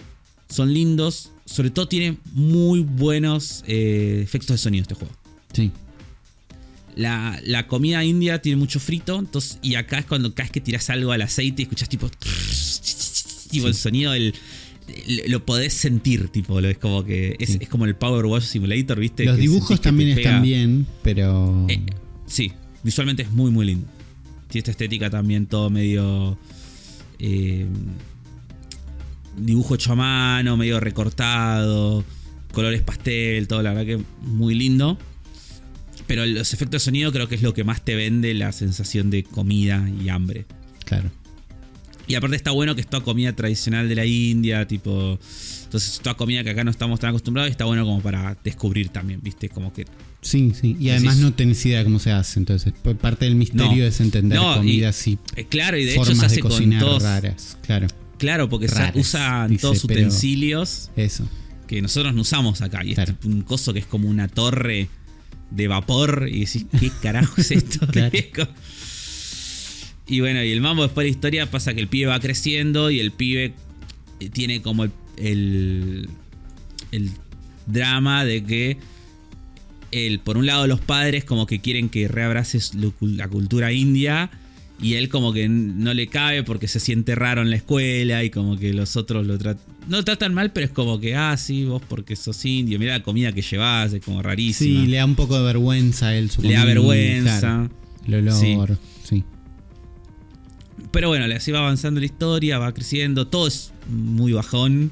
son 0.48 0.72
lindos, 0.72 1.32
sobre 1.44 1.70
todo 1.70 1.88
tienen 1.88 2.18
muy 2.32 2.80
buenos 2.80 3.64
eh, 3.66 4.20
efectos 4.22 4.50
de 4.50 4.58
sonido 4.58 4.82
este 4.82 4.94
juego. 4.94 5.12
Sí. 5.52 5.72
La, 6.94 7.38
la 7.44 7.66
comida 7.66 8.02
india 8.04 8.40
tiene 8.40 8.56
mucho 8.56 8.80
frito, 8.80 9.18
entonces, 9.18 9.58
y 9.62 9.74
acá 9.74 9.98
es 9.98 10.06
cuando 10.06 10.34
cada 10.34 10.44
vez 10.44 10.52
que 10.52 10.60
tiras 10.60 10.88
algo 10.90 11.12
al 11.12 11.22
aceite 11.22 11.62
y 11.62 11.64
escuchas 11.64 11.88
tipo. 11.88 12.08
Tipo 13.50 13.68
el 13.68 13.74
sonido 13.74 14.12
del. 14.12 14.34
Lo 15.28 15.44
podés 15.44 15.72
sentir, 15.74 16.28
tipo, 16.28 16.60
lo 16.60 16.68
es 16.68 16.78
como 16.78 17.04
que. 17.04 17.36
Es, 17.38 17.50
Sí. 17.50 17.58
es 17.60 17.68
como 17.68 17.84
el 17.86 17.96
Power 17.96 18.24
Wash 18.26 18.44
Simulator, 18.44 18.98
¿viste? 18.98 19.24
Los 19.24 19.36
Que 19.36 19.42
dibujos 19.42 19.80
también 19.80 20.10
están 20.18 20.42
bien, 20.42 20.86
pero. 21.02 21.66
Eh, 21.68 21.80
sí, 22.26 22.52
visualmente 22.82 23.22
es 23.24 23.30
muy, 23.30 23.50
muy 23.50 23.66
lindo. 23.66 23.86
Tiene 24.48 24.60
esta 24.60 24.70
estética 24.70 25.10
también, 25.10 25.46
todo 25.46 25.70
medio. 25.70 26.38
Eh, 27.18 27.66
dibujo 29.36 29.74
hecho 29.74 29.92
a 29.92 29.96
mano, 29.96 30.56
medio 30.56 30.80
recortado, 30.80 32.04
colores 32.52 32.82
pastel, 32.82 33.48
todo, 33.48 33.62
la 33.62 33.72
verdad 33.72 33.98
que 33.98 34.04
muy 34.22 34.54
lindo. 34.54 34.98
Pero 36.06 36.24
los 36.24 36.54
efectos 36.54 36.82
de 36.82 36.84
sonido 36.84 37.12
creo 37.12 37.28
que 37.28 37.34
es 37.34 37.42
lo 37.42 37.52
que 37.52 37.64
más 37.64 37.84
te 37.84 37.96
vende 37.96 38.32
la 38.34 38.52
sensación 38.52 39.10
de 39.10 39.24
comida 39.24 39.88
y 40.00 40.08
hambre. 40.08 40.46
Claro. 40.84 41.10
Y 42.08 42.14
aparte 42.14 42.36
está 42.36 42.50
bueno 42.52 42.74
que 42.74 42.80
es 42.82 42.86
toda 42.86 43.02
comida 43.02 43.32
tradicional 43.34 43.88
de 43.88 43.94
la 43.96 44.06
India, 44.06 44.66
tipo. 44.68 45.18
Entonces, 45.64 45.98
toda 46.00 46.14
comida 46.16 46.44
que 46.44 46.50
acá 46.50 46.62
no 46.62 46.70
estamos 46.70 47.00
tan 47.00 47.10
acostumbrados 47.10 47.48
y 47.48 47.52
está 47.52 47.64
bueno 47.64 47.84
como 47.84 48.00
para 48.00 48.36
descubrir 48.44 48.90
también, 48.90 49.20
¿viste? 49.22 49.48
Como 49.48 49.72
que 49.72 49.84
Sí, 50.22 50.52
sí. 50.60 50.76
Y 50.80 50.90
además 50.90 51.16
Decís- 51.18 51.22
no 51.22 51.32
tenés 51.34 51.64
idea 51.66 51.84
cómo 51.84 51.98
se 52.00 52.10
hace. 52.10 52.38
Entonces, 52.40 52.72
parte 53.00 53.24
del 53.26 53.34
misterio 53.36 53.82
No. 53.82 53.84
es 53.84 54.00
entender 54.00 54.38
No, 54.38 54.56
comidas 54.56 55.06
y, 55.06 55.18
Eh, 55.36 55.46
claro, 55.48 55.76
y 55.78 55.84
de 55.84 55.92
hecho 55.92 56.00
formas 56.04 56.18
se 56.18 56.26
hace 56.26 56.34
de 56.36 56.40
con 56.42 56.50
cocinar 56.52 56.80
todos. 56.80 57.02
raras. 57.02 57.58
Claro. 57.64 57.86
Claro, 58.18 58.48
porque 58.48 58.66
Raras, 58.66 58.96
usan 58.96 59.50
dice, 59.50 59.60
todos 59.62 59.84
utensilios 59.84 60.90
Eso. 60.96 61.28
que 61.68 61.82
nosotros 61.82 62.14
no 62.14 62.22
usamos 62.22 62.60
acá. 62.62 62.84
Y 62.84 62.94
Claro. 62.94 63.14
es 63.20 63.26
un 63.26 63.42
coso 63.42 63.72
que 63.72 63.80
es 63.80 63.86
como 63.86 64.08
una 64.08 64.26
torre 64.28 64.88
de 65.50 65.68
vapor. 65.68 66.28
Y 66.32 66.40
decís, 66.44 66.66
¿qué 66.80 66.90
carajo 67.02 67.40
es 67.40 67.50
esto? 67.52 67.86
Claro. 67.86 68.10
Y 70.08 70.20
bueno, 70.20 70.42
y 70.44 70.50
el 70.52 70.60
mambo 70.60 70.82
después 70.84 71.04
de 71.04 71.10
la 71.10 71.14
historia 71.16 71.50
pasa 71.50 71.74
que 71.74 71.80
el 71.80 71.88
pibe 71.88 72.06
va 72.06 72.20
creciendo 72.20 72.90
y 72.90 73.00
el 73.00 73.10
pibe 73.10 73.54
eh, 74.20 74.28
tiene 74.30 74.62
como 74.62 74.84
el, 74.84 74.92
el, 75.18 76.08
el 76.92 77.10
drama 77.66 78.24
de 78.24 78.44
que 78.44 78.78
él, 79.92 80.20
por 80.20 80.36
un 80.36 80.46
lado 80.46 80.66
los 80.66 80.80
padres 80.80 81.24
como 81.24 81.46
que 81.46 81.60
quieren 81.60 81.88
que 81.88 82.06
reabraces 82.08 82.74
lo- 82.74 82.92
la 83.00 83.28
cultura 83.28 83.72
india 83.72 84.30
y 84.80 84.94
él 84.94 85.08
como 85.08 85.32
que 85.32 85.48
no 85.48 85.94
le 85.94 86.06
cabe 86.08 86.42
porque 86.42 86.68
se 86.68 86.80
siente 86.80 87.14
raro 87.14 87.40
en 87.42 87.50
la 87.50 87.56
escuela 87.56 88.22
y 88.24 88.30
como 88.30 88.58
que 88.58 88.74
los 88.74 88.96
otros 88.96 89.26
lo 89.26 89.38
tratan, 89.38 89.64
no 89.88 89.96
lo 89.96 90.04
tratan 90.04 90.34
mal, 90.34 90.52
pero 90.52 90.66
es 90.66 90.72
como 90.72 91.00
que, 91.00 91.14
ah, 91.16 91.34
sí, 91.38 91.64
vos 91.64 91.80
porque 91.88 92.14
sos 92.14 92.44
indio, 92.44 92.78
mira 92.78 92.98
la 92.98 93.02
comida 93.02 93.32
que 93.32 93.40
llevas, 93.42 93.92
es 93.94 94.04
como 94.04 94.20
rarísima. 94.22 94.80
Sí, 94.82 94.86
le 94.86 94.98
da 94.98 95.04
un 95.06 95.14
poco 95.14 95.38
de 95.38 95.44
vergüenza 95.44 96.08
a 96.08 96.16
él. 96.16 96.30
Su 96.30 96.42
Le 96.42 96.52
da 96.52 96.64
vergüenza. 96.66 97.70
El 98.06 98.14
olor. 98.14 98.34
Sí. 98.38 98.54
Pero 100.96 101.08
bueno, 101.08 101.26
así 101.36 101.52
va 101.52 101.58
avanzando 101.58 102.00
la 102.00 102.06
historia, 102.06 102.58
va 102.58 102.72
creciendo, 102.72 103.26
todo 103.26 103.48
es 103.48 103.70
muy 103.86 104.32
bajón, 104.32 104.90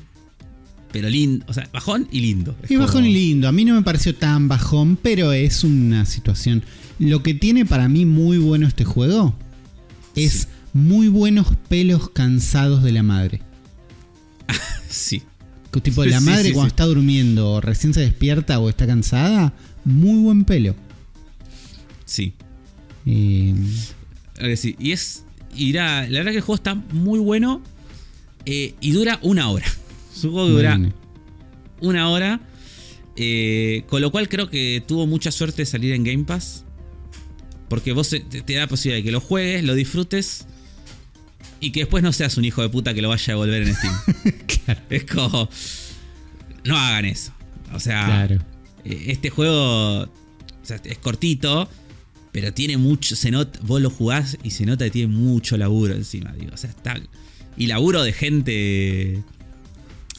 pero 0.93 1.09
lindo, 1.09 1.47
o 1.49 1.55
sea, 1.55 1.67
bajón 1.73 2.09
y 2.13 2.21
lindo. 2.21 2.55
Es 2.63 2.71
Es 2.73 2.79
bajón 2.79 3.07
y 3.07 3.11
lindo. 3.15 3.49
A 3.49 3.53
mí 3.53 3.65
no 3.65 3.75
me 3.75 3.81
pareció 3.81 4.15
tan 4.15 4.47
bajón, 4.47 4.99
pero 5.03 5.33
es 5.33 5.65
una 5.65 6.05
situación. 6.05 6.63
Lo 6.99 7.23
que 7.23 7.33
tiene 7.33 7.65
para 7.65 7.89
mí 7.89 8.05
muy 8.05 8.37
bueno 8.37 8.67
este 8.67 8.85
juego 8.85 9.35
es 10.15 10.33
Sí. 10.43 10.47
muy 10.75 11.09
buenos 11.09 11.47
pelos 11.71 12.11
cansados 12.11 12.83
de 12.83 12.93
la 12.93 13.03
madre. 13.03 13.41
Sí, 14.91 15.23
Tipo, 15.83 16.05
la 16.05 16.21
madre 16.21 16.49
sí, 16.49 16.53
cuando 16.53 16.69
está 16.69 16.85
durmiendo 16.85 17.51
o 17.53 17.61
recién 17.63 17.95
se 17.95 18.01
despierta 18.03 18.59
o 18.59 18.69
está 18.69 18.87
cansada, 18.87 19.55
muy 19.87 20.21
buen 20.21 20.45
pelo. 20.45 20.75
sí. 22.05 22.35
Eh, 23.07 23.55
sí. 24.59 24.77
Y 24.79 24.93
es. 24.93 25.25
Irá, 25.57 26.03
la 26.09 26.19
verdad 26.21 26.31
que 26.33 26.39
el 26.39 26.43
juego 26.43 26.57
está 26.57 26.75
muy 26.75 27.19
bueno. 27.19 27.63
eh, 28.47 28.75
y 28.81 28.93
dura 28.93 29.19
una 29.23 29.49
hora. 29.51 29.67
Es 30.15 30.23
un 30.25 30.33
juego 30.33 30.49
dura 30.49 30.79
una 31.81 32.09
hora. 32.11 32.41
eh, 33.17 33.85
con 33.89 34.01
lo 34.03 34.11
cual 34.11 34.29
creo 34.29 34.49
que 34.51 34.83
tuvo 34.87 35.07
mucha 35.07 35.31
suerte 35.31 35.63
de 35.63 35.67
salir 35.67 35.93
en 35.93 36.05
Game 36.05 36.25
Pass. 36.25 36.65
Porque 37.69 37.93
vos 37.93 38.09
te, 38.11 38.21
te 38.21 38.53
da 38.55 38.61
la 38.61 38.67
posibilidad 38.69 38.99
de 38.99 39.05
que 39.05 39.13
lo 39.13 39.21
juegues, 39.21 39.65
lo 39.65 39.75
disfrutes. 39.75 40.47
Y 41.61 41.71
que 41.73 41.81
después 41.81 42.03
no 42.03 42.13
seas 42.13 42.37
un 42.37 42.45
hijo 42.45 42.61
de 42.63 42.69
puta 42.69 42.93
que 42.95 43.01
lo 43.03 43.09
vaya 43.09 43.25
a 43.25 43.37
devolver 43.37 43.63
en 43.63 43.75
Steam. 43.75 43.95
Claro. 44.65 44.81
Es 44.91 45.05
como. 45.05 45.49
No 46.65 46.77
hagan 46.79 47.05
eso. 47.07 47.33
O 47.75 47.81
sea, 47.81 48.05
Claro. 48.07 48.35
eh, 48.85 49.05
este 49.09 49.31
juego 49.31 50.03
o 50.03 50.09
sea, 50.63 50.81
es 50.85 50.99
cortito, 50.99 51.69
pero 52.35 52.53
tiene 52.53 52.77
mucho. 52.77 53.15
Se 53.17 53.31
nota, 53.31 53.59
vos 53.63 53.81
lo 53.81 53.89
jugás 53.91 54.37
y 54.43 54.51
se 54.51 54.67
nota 54.67 54.85
que 54.85 54.91
tiene 54.91 55.09
mucho 55.15 55.57
laburo 55.57 55.95
encima. 55.95 56.33
Digo, 56.39 56.51
o 56.53 56.57
sea, 56.57 56.69
está. 56.69 57.01
Y 57.57 57.69
laburo 57.69 58.03
de 58.03 58.13
gente. 58.13 59.23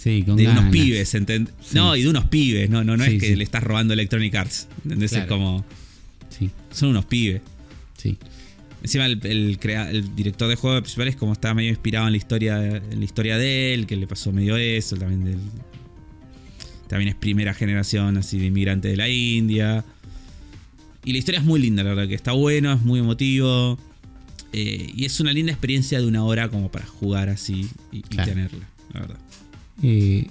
Sí, 0.01 0.23
con 0.25 0.37
De 0.37 0.47
unos 0.47 0.69
pibes, 0.71 1.13
¿entend- 1.13 1.49
Sí. 1.61 1.75
No, 1.75 1.93
y 1.95 2.03
de 2.03 2.09
unos 2.09 2.25
pibes, 2.25 2.69
no, 2.69 2.83
no, 2.85 2.95
no 2.95 3.03
Sí, 3.05 3.15
es 3.17 3.21
que 3.21 3.35
le 3.35 3.43
estás 3.43 3.61
robando 3.63 3.93
Electronic 3.93 4.33
Arts. 4.33 4.67
¿Entendés? 4.85 5.11
Es 5.11 5.17
Claro. 5.17 5.29
como. 5.29 5.65
Sí, 6.29 6.49
Son 6.71 6.89
unos 6.89 7.05
pibes. 7.05 7.41
sí. 7.97 8.17
Encima 8.81 9.07
el, 9.07 9.19
el 9.25 9.57
crea- 9.59 9.89
el 9.89 10.15
director 10.15 10.47
de 10.47 10.55
juego 10.55 10.79
principal 10.79 11.07
es 11.07 11.15
como 11.15 11.33
estaba 11.33 11.53
medio 11.55 11.69
inspirado 11.71 12.05
en 12.05 12.11
la 12.13 12.17
historia, 12.17 12.63
en 12.77 12.99
la 12.99 13.03
historia 13.05 13.35
de 13.37 13.73
él, 13.73 13.87
que 13.87 13.95
le 13.97 14.05
pasó 14.07 14.31
medio 14.31 14.55
eso, 14.57 14.95
también 14.95 15.25
del. 15.25 15.39
También 16.87 17.09
es 17.09 17.15
primera 17.15 17.53
generación 17.55 18.15
así 18.17 18.37
de 18.37 18.45
inmigrante 18.45 18.87
de 18.89 18.95
la 18.97 19.09
India. 19.09 19.83
Y 21.05 21.11
la 21.13 21.19
historia 21.19 21.39
es 21.39 21.45
muy 21.45 21.61
linda, 21.61 21.83
la 21.83 21.89
verdad, 21.89 22.07
que 22.07 22.15
está 22.15 22.31
bueno, 22.33 22.73
es 22.73 22.81
muy 22.81 22.99
emotivo. 22.99 23.77
eh, 24.57 24.89
y 24.95 25.03
es 25.03 25.19
una 25.19 25.33
linda 25.33 25.51
experiencia 25.51 25.99
de 25.99 26.07
una 26.07 26.23
hora 26.23 26.47
como 26.49 26.71
para 26.71 26.85
jugar 26.85 27.27
así 27.27 27.67
y, 27.91 28.01
tenerla, 28.03 28.65
la 28.93 28.99
verdad. 29.01 29.17
Eh, 29.83 30.27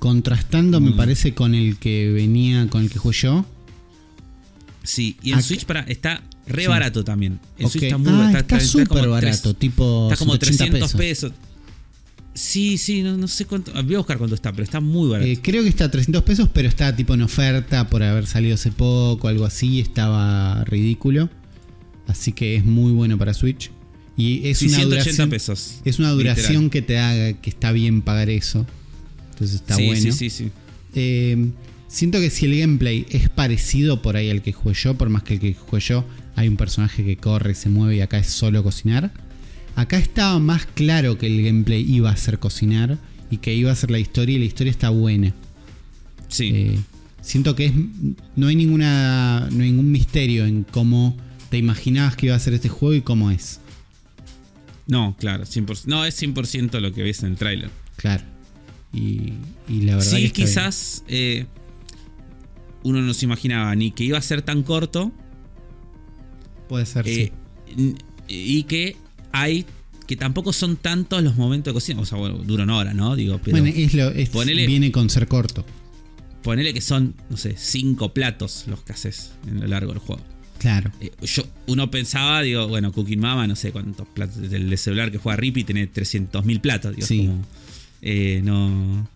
contrastando, 0.00 0.80
me 0.80 0.90
Mm. 0.90 0.96
parece, 0.96 1.34
con 1.34 1.54
el 1.54 1.76
que 1.78 2.10
venía, 2.10 2.66
con 2.68 2.82
el 2.82 2.90
que 2.90 2.98
jugué 2.98 3.16
yo. 3.16 3.46
Sí, 4.82 5.16
y 5.22 5.28
en 5.30 5.34
Acá- 5.38 5.46
Switch 5.46 5.64
para, 5.66 5.80
está 5.82 6.22
re 6.48 6.62
Sí. 6.62 6.68
barato 6.68 7.04
también. 7.04 7.38
En 7.58 7.66
Ok. 7.66 7.72
Switch 7.72 7.84
está 7.84 7.98
muy 7.98 8.10
ah, 8.12 8.38
está 8.40 8.58
súper 8.58 9.08
barato, 9.08 9.54
tipo 9.54 10.08
Está 10.10 10.16
como 10.18 10.32
180 10.32 10.64
300 10.64 10.92
pesos. 10.94 11.30
pesos. 11.30 11.32
Sí, 12.40 12.78
sí, 12.78 13.02
no, 13.02 13.16
no 13.16 13.28
sé 13.28 13.44
cuánto. 13.44 13.70
Voy 13.84 13.94
a 13.94 13.98
buscar 13.98 14.16
cuánto 14.18 14.34
está, 14.34 14.50
pero 14.52 14.64
está 14.64 14.80
muy 14.80 15.10
barato. 15.10 15.28
Eh, 15.30 15.38
creo 15.42 15.62
que 15.62 15.68
está 15.68 15.84
a 15.84 15.90
300 15.90 16.22
pesos, 16.22 16.48
pero 16.52 16.68
está 16.68 16.96
tipo 16.96 17.12
en 17.14 17.22
oferta 17.22 17.88
por 17.90 18.02
haber 18.02 18.26
salido 18.26 18.54
hace 18.54 18.70
poco, 18.72 19.28
algo 19.28 19.44
así. 19.44 19.78
Estaba 19.80 20.64
ridículo. 20.64 21.28
Así 22.06 22.32
que 22.32 22.56
es 22.56 22.64
muy 22.64 22.92
bueno 22.92 23.18
para 23.18 23.34
Switch. 23.34 23.70
Y 24.16 24.48
es 24.48 24.58
Sí, 24.58 24.66
una 24.68 24.76
180 24.78 25.02
duración. 25.04 25.30
pesos. 25.30 25.80
Es 25.84 25.98
una 25.98 26.10
duración 26.10 26.64
literal. 26.64 26.70
que 26.70 26.82
te 26.82 26.98
haga 26.98 27.32
que 27.34 27.50
está 27.50 27.72
bien 27.72 28.00
pagar 28.02 28.30
eso. 28.30 28.66
Entonces 29.32 29.56
está 29.56 29.76
sí, 29.76 29.86
bueno. 29.86 30.00
Sí, 30.00 30.12
sí, 30.12 30.30
sí. 30.30 30.50
Eh, 30.94 31.50
siento 31.88 32.20
que 32.20 32.30
si 32.30 32.46
el 32.46 32.58
gameplay 32.58 33.06
es 33.10 33.28
parecido 33.28 34.02
por 34.02 34.16
ahí 34.16 34.30
al 34.30 34.40
que 34.42 34.52
jugué 34.52 34.74
yo, 34.74 34.94
por 34.96 35.08
más 35.10 35.22
que 35.22 35.34
el 35.34 35.40
que 35.40 35.54
jugué 35.54 35.80
yo 35.80 36.04
hay 36.36 36.48
un 36.48 36.56
personaje 36.56 37.04
que 37.04 37.16
corre, 37.16 37.54
se 37.54 37.68
mueve 37.68 37.96
y 37.96 38.00
acá 38.00 38.18
es 38.18 38.28
solo 38.28 38.62
cocinar. 38.62 39.12
Acá 39.80 39.98
estaba 39.98 40.38
más 40.38 40.66
claro 40.66 41.18
que 41.18 41.26
el 41.26 41.42
gameplay 41.44 41.82
iba 41.90 42.10
a 42.10 42.16
ser 42.16 42.38
cocinar 42.38 42.98
y 43.30 43.38
que 43.38 43.54
iba 43.54 43.70
a 43.72 43.74
ser 43.76 43.90
la 43.90 43.98
historia 43.98 44.36
y 44.36 44.38
la 44.38 44.44
historia 44.44 44.70
está 44.70 44.90
buena. 44.90 45.32
Sí. 46.28 46.50
Eh, 46.54 46.78
siento 47.22 47.54
que 47.54 47.66
es 47.66 47.72
no 48.36 48.46
hay 48.48 48.56
ninguna 48.56 49.48
no 49.50 49.62
hay 49.62 49.70
ningún 49.70 49.90
misterio 49.90 50.46
en 50.46 50.64
cómo 50.64 51.16
te 51.50 51.58
imaginabas 51.58 52.16
que 52.16 52.26
iba 52.26 52.34
a 52.36 52.38
ser 52.38 52.54
este 52.54 52.68
juego 52.68 52.94
y 52.94 53.00
cómo 53.02 53.30
es. 53.30 53.60
no, 54.86 55.16
claro, 55.18 55.44
100%. 55.44 55.84
No, 55.86 56.04
es 56.04 56.20
100% 56.20 56.80
lo 56.80 56.92
que 56.92 57.02
ves 57.02 57.22
en 57.22 57.30
el 57.32 57.36
tráiler. 57.36 57.70
Claro. 57.96 58.24
Y, 58.92 59.34
y 59.68 59.82
la 59.82 59.96
verdad 59.96 60.10
que 60.10 60.16
Sí, 60.16 60.20
bien. 60.22 60.32
quizás 60.32 61.04
eh, 61.08 61.46
uno 62.82 63.00
no 63.02 63.14
se 63.14 63.24
imaginaba 63.24 63.74
ni 63.76 63.92
que 63.92 64.02
iba 64.04 64.18
a 64.18 64.22
ser 64.22 64.42
tan 64.42 64.62
corto 64.64 65.12
puede 66.68 66.86
ser 66.86 67.06
eh, 67.08 67.32
n- 67.76 67.94
y 68.28 68.62
que 68.64 68.96
hay 69.32 69.66
que 70.06 70.16
tampoco 70.16 70.52
son 70.52 70.76
tantos 70.76 71.22
los 71.22 71.36
momentos 71.36 71.70
de 71.70 71.74
cocina. 71.74 72.00
O 72.00 72.04
sea, 72.06 72.18
bueno, 72.18 72.38
dura 72.38 72.64
una 72.64 72.76
hora, 72.76 72.94
¿no? 72.94 73.14
Digo, 73.14 73.40
pero 73.44 73.58
Bueno, 73.58 73.72
es 73.76 73.94
lo, 73.94 74.10
es- 74.10 74.32
ponele- 74.32 74.66
viene 74.66 74.90
con 74.90 75.08
ser 75.08 75.28
corto. 75.28 75.64
ponele 76.42 76.72
que 76.74 76.80
son, 76.80 77.14
no 77.28 77.36
sé, 77.36 77.54
cinco 77.56 78.12
platos 78.14 78.64
los 78.66 78.82
que 78.82 78.92
haces 78.92 79.32
en 79.46 79.60
lo 79.60 79.66
largo 79.68 79.92
del 79.92 80.00
juego. 80.00 80.22
Claro. 80.58 80.90
Eh, 81.00 81.10
yo, 81.22 81.44
uno 81.68 81.90
pensaba, 81.90 82.42
digo, 82.42 82.66
bueno, 82.66 82.92
Cooking 82.92 83.20
Mama, 83.20 83.46
no 83.46 83.54
sé 83.56 83.72
cuántos 83.72 84.08
platos. 84.08 84.36
Del 84.50 84.68
de 84.68 84.76
celular 84.76 85.10
que 85.12 85.18
juega 85.18 85.36
Rippy 85.36 85.64
tiene 85.64 85.86
300.000 85.86 86.60
platos. 86.60 86.94
Digo, 86.96 87.06
Sí. 87.06 87.26
como, 87.26 87.44
eh, 88.02 88.40
no. 88.44 89.08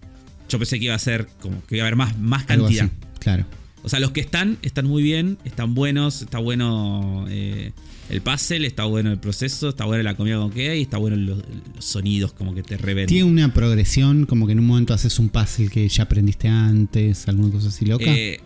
Yo 0.49 0.59
pensé 0.59 0.79
que 0.79 0.85
iba 0.87 0.95
a 0.95 0.99
ser 0.99 1.27
como 1.41 1.65
que 1.67 1.77
iba 1.77 1.85
a 1.85 1.87
haber 1.89 1.97
más, 1.97 2.17
más 2.19 2.45
Algo 2.49 2.65
cantidad. 2.67 2.85
así, 2.85 2.95
Claro. 3.21 3.47
O 3.83 3.89
sea, 3.89 4.01
los 4.01 4.13
que 4.13 4.21
están, 4.21 4.59
están 4.63 4.87
muy 4.87 5.03
bien, 5.03 5.39
están 5.45 5.75
buenos, 5.75 6.23
está 6.23 6.39
bueno 6.39 7.27
eh, 7.29 7.73
el 8.11 8.21
puzzle, 8.21 8.67
está 8.67 8.85
bueno 8.85 9.11
el 9.11 9.19
proceso, 9.19 9.71
está 9.71 9.85
buena 9.85 10.03
la 10.03 10.17
comida 10.17 10.37
con 10.37 10.51
que 10.51 10.71
hay, 10.71 10.83
está 10.83 10.99
bueno 10.99 11.17
los, 11.17 11.39
los 11.75 11.85
sonidos 11.85 12.33
como 12.33 12.55
que 12.55 12.63
te 12.63 12.77
revenden. 12.77 13.07
Tiene 13.07 13.25
una 13.25 13.53
progresión, 13.55 14.27
como 14.27 14.47
que 14.47 14.53
en 14.53 14.61
un 14.61 14.67
momento 14.67 14.93
haces 14.95 15.19
un 15.19 15.29
puzzle 15.29 15.69
que 15.69 15.89
ya 15.89 16.05
aprendiste 16.05 16.49
antes, 16.49 17.27
alguna 17.29 17.53
cosa 17.53 17.69
así 17.69 17.85
loca. 17.87 18.05
Eh, 18.07 18.41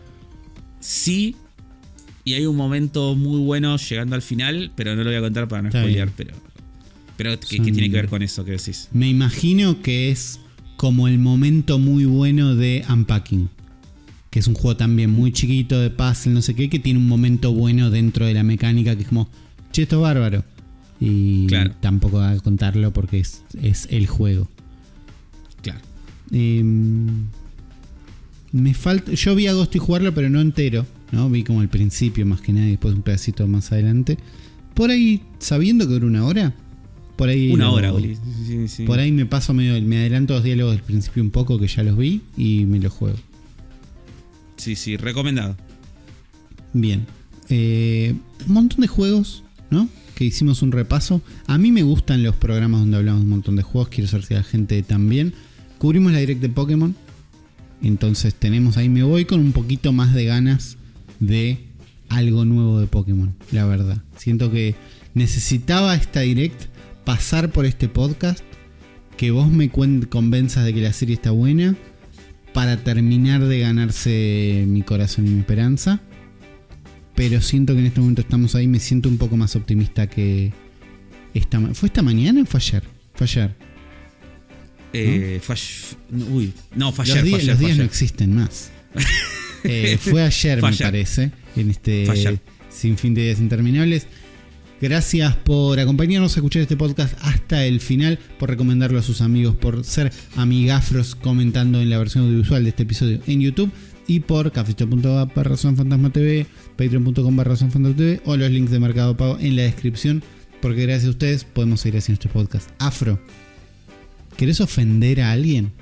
sí, 0.81 1.37
y 2.25 2.35
hay 2.35 2.47
un 2.47 2.57
momento 2.57 3.15
muy 3.15 3.41
bueno 3.41 3.77
llegando 3.79 4.15
al 4.15 4.23
final, 4.23 4.71
pero 4.77 4.95
no 4.95 5.03
lo 5.03 5.11
voy 5.11 5.17
a 5.17 5.21
contar 5.21 5.49
para 5.49 5.63
no 5.63 5.69
Está 5.69 5.81
spoilear, 5.81 6.09
bien. 6.09 6.15
pero, 6.17 6.37
pero 7.17 7.41
que, 7.41 7.57
que 7.57 7.73
tiene 7.73 7.91
que 7.91 7.97
ver 7.97 8.09
con 8.09 8.23
eso 8.23 8.45
que 8.45 8.53
decís. 8.53 8.89
Me 8.93 9.09
imagino 9.09 9.83
que 9.83 10.11
es 10.11 10.39
como 10.77 11.09
el 11.09 11.19
momento 11.19 11.79
muy 11.79 12.05
bueno 12.05 12.55
de 12.55 12.85
Unpacking. 12.89 13.51
Que 14.31 14.41
es 14.41 14.47
un 14.47 14.55
juego 14.55 14.77
también 14.77 15.11
muy 15.11 15.33
chiquito 15.33 15.81
de 15.81 15.89
puzzle, 15.89 16.35
no 16.35 16.43
sé 16.43 16.55
qué, 16.55 16.69
que 16.69 16.79
tiene 16.79 16.99
un 16.99 17.09
momento 17.09 17.53
bueno 17.53 17.89
dentro 17.91 18.27
de 18.27 18.35
la 18.35 18.43
mecánica 18.43 18.95
que 18.95 19.03
es 19.03 19.09
como, 19.09 19.31
che, 19.73 19.83
esto 19.83 19.97
es 19.97 20.03
bárbaro. 20.03 20.45
Y 21.01 21.47
Claro. 21.47 21.73
tampoco 21.81 22.19
va 22.19 22.31
a 22.31 22.41
contarlo 22.41 22.93
porque 22.93 23.21
es, 23.21 23.43
es 23.63 23.87
el 23.91 24.07
juego. 24.07 24.49
Claro. 25.63 25.81
Em, 26.33 27.27
me 28.53 28.75
falta. 28.75 29.13
Yo 29.13 29.35
vi 29.35 29.47
a 29.47 29.53
Ghost 29.53 29.75
y 29.77 29.79
jugarlo, 29.79 30.13
pero 30.15 30.29
no 30.31 30.41
entero. 30.41 30.87
¿no? 31.13 31.31
Vi 31.31 31.43
como 31.45 31.63
el 31.63 31.69
principio 31.69 32.27
más 32.27 32.41
que 32.43 32.53
nada 32.53 32.67
y 32.67 32.71
después 32.73 32.95
un 32.95 33.03
pedacito 33.03 33.47
más 33.47 33.73
adelante. 33.73 34.19
Por 34.75 34.91
ahí, 34.91 35.23
sabiendo 35.39 35.87
que 35.87 35.95
dura 35.95 36.07
una 36.07 36.25
hora. 36.27 36.55
Por 37.17 37.29
ahí. 37.31 37.51
Una 37.51 37.71
hora, 37.71 37.93
Oli. 37.95 38.15
Sí, 38.17 38.21
sí, 38.47 38.69
sí. 38.69 38.85
Por 38.85 38.99
ahí 38.99 39.11
me 39.11 39.25
paso 39.27 39.55
medio. 39.55 39.81
Me 39.83 39.99
adelanto 39.99 40.35
los 40.35 40.45
diálogos 40.45 40.75
del 40.75 40.83
principio 40.85 41.23
un 41.23 41.31
poco 41.31 41.59
que 41.59 41.67
ya 41.67 41.83
los 41.83 41.97
vi 41.97 42.21
y 42.37 42.65
me 42.67 42.79
los 42.79 42.93
juego. 42.93 43.17
Sí, 44.57 44.77
sí, 44.77 44.97
recomendado. 44.97 45.57
Bien. 46.73 47.07
Eh, 47.49 48.15
un 48.47 48.53
montón 48.53 48.81
de 48.83 48.89
juegos, 48.89 49.43
¿no? 49.71 49.89
Que 50.15 50.25
hicimos 50.25 50.63
un 50.63 50.73
repaso. 50.73 51.23
A 51.47 51.59
mí 51.59 51.73
me 51.73 51.83
gustan 51.83 52.23
los 52.23 52.37
programas 52.37 52.81
donde 52.81 52.97
hablamos 52.97 53.23
un 53.23 53.29
montón 53.29 53.57
de 53.57 53.63
juegos. 53.63 53.89
Quiero 53.89 54.09
saber 54.09 54.27
si 54.27 54.35
la 54.35 54.43
gente 54.43 54.83
también. 54.83 55.35
Cubrimos 55.79 56.13
la 56.13 56.19
direct 56.19 56.41
de 56.41 56.49
Pokémon. 56.49 56.95
Entonces 57.83 58.35
tenemos 58.35 58.77
ahí 58.77 58.89
me 58.89 59.05
voy 59.05 59.25
con 59.25 59.41
un 59.41 59.53
poquito 59.53 59.93
más 59.93 60.13
de 60.13 60.25
ganas 60.25 60.77
de 61.21 61.69
algo 62.09 62.45
nuevo 62.45 62.81
de 62.81 62.87
Pokémon, 62.87 63.35
la 63.53 63.67
verdad. 63.67 64.03
Siento 64.17 64.51
que 64.51 64.75
necesitaba 65.15 65.95
esta 65.95 66.21
direct 66.21 66.65
pasar 67.05 67.51
por 67.51 67.67
este 67.67 67.89
podcast, 67.89 68.45
que 69.17 69.31
vos 69.31 69.49
me 69.51 69.71
convenzas 69.71 70.65
de 70.65 70.75
que 70.75 70.81
la 70.81 70.93
serie 70.93 71.15
está 71.15 71.31
buena, 71.31 71.77
para 72.53 72.79
terminar 72.79 73.45
de 73.45 73.61
ganarse 73.61 74.65
mi 74.67 74.83
corazón 74.83 75.27
y 75.27 75.31
mi 75.31 75.41
esperanza. 75.41 76.01
Pero 77.19 77.41
siento 77.41 77.75
que 77.75 77.81
en 77.81 77.87
este 77.87 77.99
momento 77.99 78.23
estamos 78.23 78.55
ahí, 78.55 78.69
me 78.69 78.79
siento 78.79 79.09
un 79.09 79.19
poco 79.19 79.37
más 79.37 79.57
optimista 79.57 80.07
que 80.07 80.53
esta 81.35 81.59
¿Fue 81.75 81.89
esta 81.89 82.01
mañana 82.01 82.43
o 82.43 82.47
fue 82.47 82.61
ayer? 82.61 82.85
Fue 83.13 83.25
ayer. 83.25 83.57
Eh, 84.93 85.41
fue 85.43 85.57
uy, 86.31 86.53
no, 86.77 86.93
fue 86.93 87.03
ayer. 87.03 87.17
Los, 87.17 87.25
días, 87.25 87.45
los 87.45 87.59
días 87.59 87.77
no 87.77 87.83
existen 87.83 88.35
más. 88.35 88.71
Eh, 89.65 89.99
fue 90.01 90.23
ayer, 90.23 90.63
me 90.63 90.73
parece, 90.73 91.33
en 91.57 91.71
este 91.71 92.07
sin 92.71 92.97
fin 92.97 93.13
de 93.13 93.23
días 93.25 93.41
interminables. 93.41 94.07
Gracias 94.81 95.35
por 95.35 95.81
acompañarnos 95.81 96.37
a 96.37 96.39
escuchar 96.39 96.63
este 96.63 96.77
podcast 96.77 97.19
hasta 97.23 97.67
el 97.67 97.81
final, 97.81 98.21
por 98.39 98.51
recomendarlo 98.51 99.01
a 99.01 99.03
sus 99.03 99.21
amigos, 99.21 99.57
por 99.57 99.85
ser 99.85 100.13
amigafros 100.37 101.17
comentando 101.17 101.81
en 101.81 101.91
la 101.91 101.99
versión 101.99 102.27
audiovisual 102.27 102.63
de 102.63 102.69
este 102.69 102.85
episodio 102.85 103.21
en 103.27 103.41
YouTube 103.41 103.73
y 104.09 104.21
por 104.21 104.51
cafeto.app 104.51 105.37
barra 105.37 105.57
Fantasma 105.57 106.11
TV, 106.11 106.47
patreon.com 106.77 107.37
barra 107.37 107.55
TV 107.57 108.21
o 108.25 108.37
los 108.37 108.51
links 108.51 108.73
de 108.73 108.81
Mercado 108.81 109.17
Pago 109.17 109.39
en 109.39 109.55
la 109.55 109.63
descripción, 109.63 110.25
porque 110.63 110.83
gracias 110.83 111.09
a 111.09 111.11
ustedes 111.11 111.45
podemos 111.45 111.83
seguir 111.83 111.99
haciendo 111.99 112.19
este 112.19 112.31
podcast. 112.31 112.71
Afro, 112.79 113.21
¿querés 114.37 114.61
ofender 114.63 115.21
a 115.21 115.31
alguien? 115.31 115.73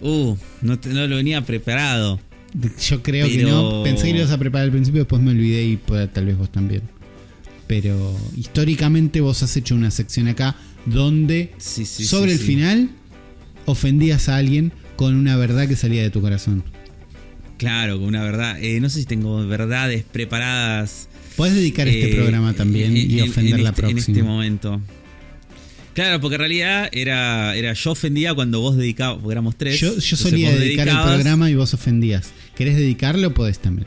Uh, 0.00 0.36
no, 0.62 0.78
no 0.86 1.06
lo 1.08 1.16
venía 1.16 1.44
preparado. 1.44 2.20
Yo 2.88 3.02
creo 3.02 3.26
que 3.26 3.42
no. 3.42 3.82
Pensé 3.82 4.06
que 4.06 4.12
lo 4.12 4.18
ibas 4.20 4.30
a 4.30 4.38
preparar 4.38 4.66
al 4.66 4.70
principio, 4.70 5.00
después 5.00 5.20
me 5.20 5.32
olvidé 5.32 5.64
y 5.64 5.76
tal 5.76 6.26
vez 6.26 6.38
vos 6.38 6.50
también. 6.52 6.82
Pero 7.66 8.16
históricamente 8.36 9.20
vos 9.20 9.42
has 9.42 9.56
hecho 9.56 9.74
una 9.74 9.90
sección 9.90 10.28
acá 10.28 10.54
donde 10.86 11.52
sobre 11.58 12.32
el 12.34 12.38
final 12.38 12.90
ofendías 13.66 14.28
a 14.28 14.36
alguien 14.36 14.72
con 14.94 15.16
una 15.16 15.36
verdad 15.36 15.66
que 15.66 15.74
salía 15.74 16.02
de 16.02 16.10
tu 16.10 16.20
corazón. 16.20 16.62
Claro, 17.56 17.98
con 17.98 18.08
una 18.08 18.22
verdad. 18.22 18.62
Eh, 18.62 18.80
no 18.80 18.90
sé 18.90 19.00
si 19.00 19.06
tengo 19.06 19.46
verdades 19.46 20.04
preparadas. 20.04 21.08
Puedes 21.36 21.54
dedicar 21.54 21.88
este 21.88 22.12
eh, 22.12 22.14
programa 22.14 22.52
también 22.54 22.96
y 22.96 23.20
ofender 23.20 23.60
la 23.60 23.72
próxima. 23.72 24.00
En 24.00 24.10
este 24.10 24.22
momento. 24.22 24.80
Claro, 25.94 26.20
porque 26.20 26.34
en 26.34 26.40
realidad 26.40 26.88
era, 26.92 27.54
era 27.54 27.72
yo 27.72 27.92
ofendía 27.92 28.34
cuando 28.34 28.60
vos 28.60 28.76
dedicabas, 28.76 29.18
porque 29.18 29.32
éramos 29.32 29.56
tres. 29.56 29.80
Yo, 29.80 30.00
solía 30.00 30.52
dedicar 30.52 30.88
el 30.88 31.00
programa 31.00 31.48
y 31.50 31.54
vos 31.54 31.72
ofendías. 31.72 32.32
¿Querés 32.56 32.76
dedicarlo 32.76 33.28
o 33.28 33.34
podés 33.34 33.60
también? 33.60 33.86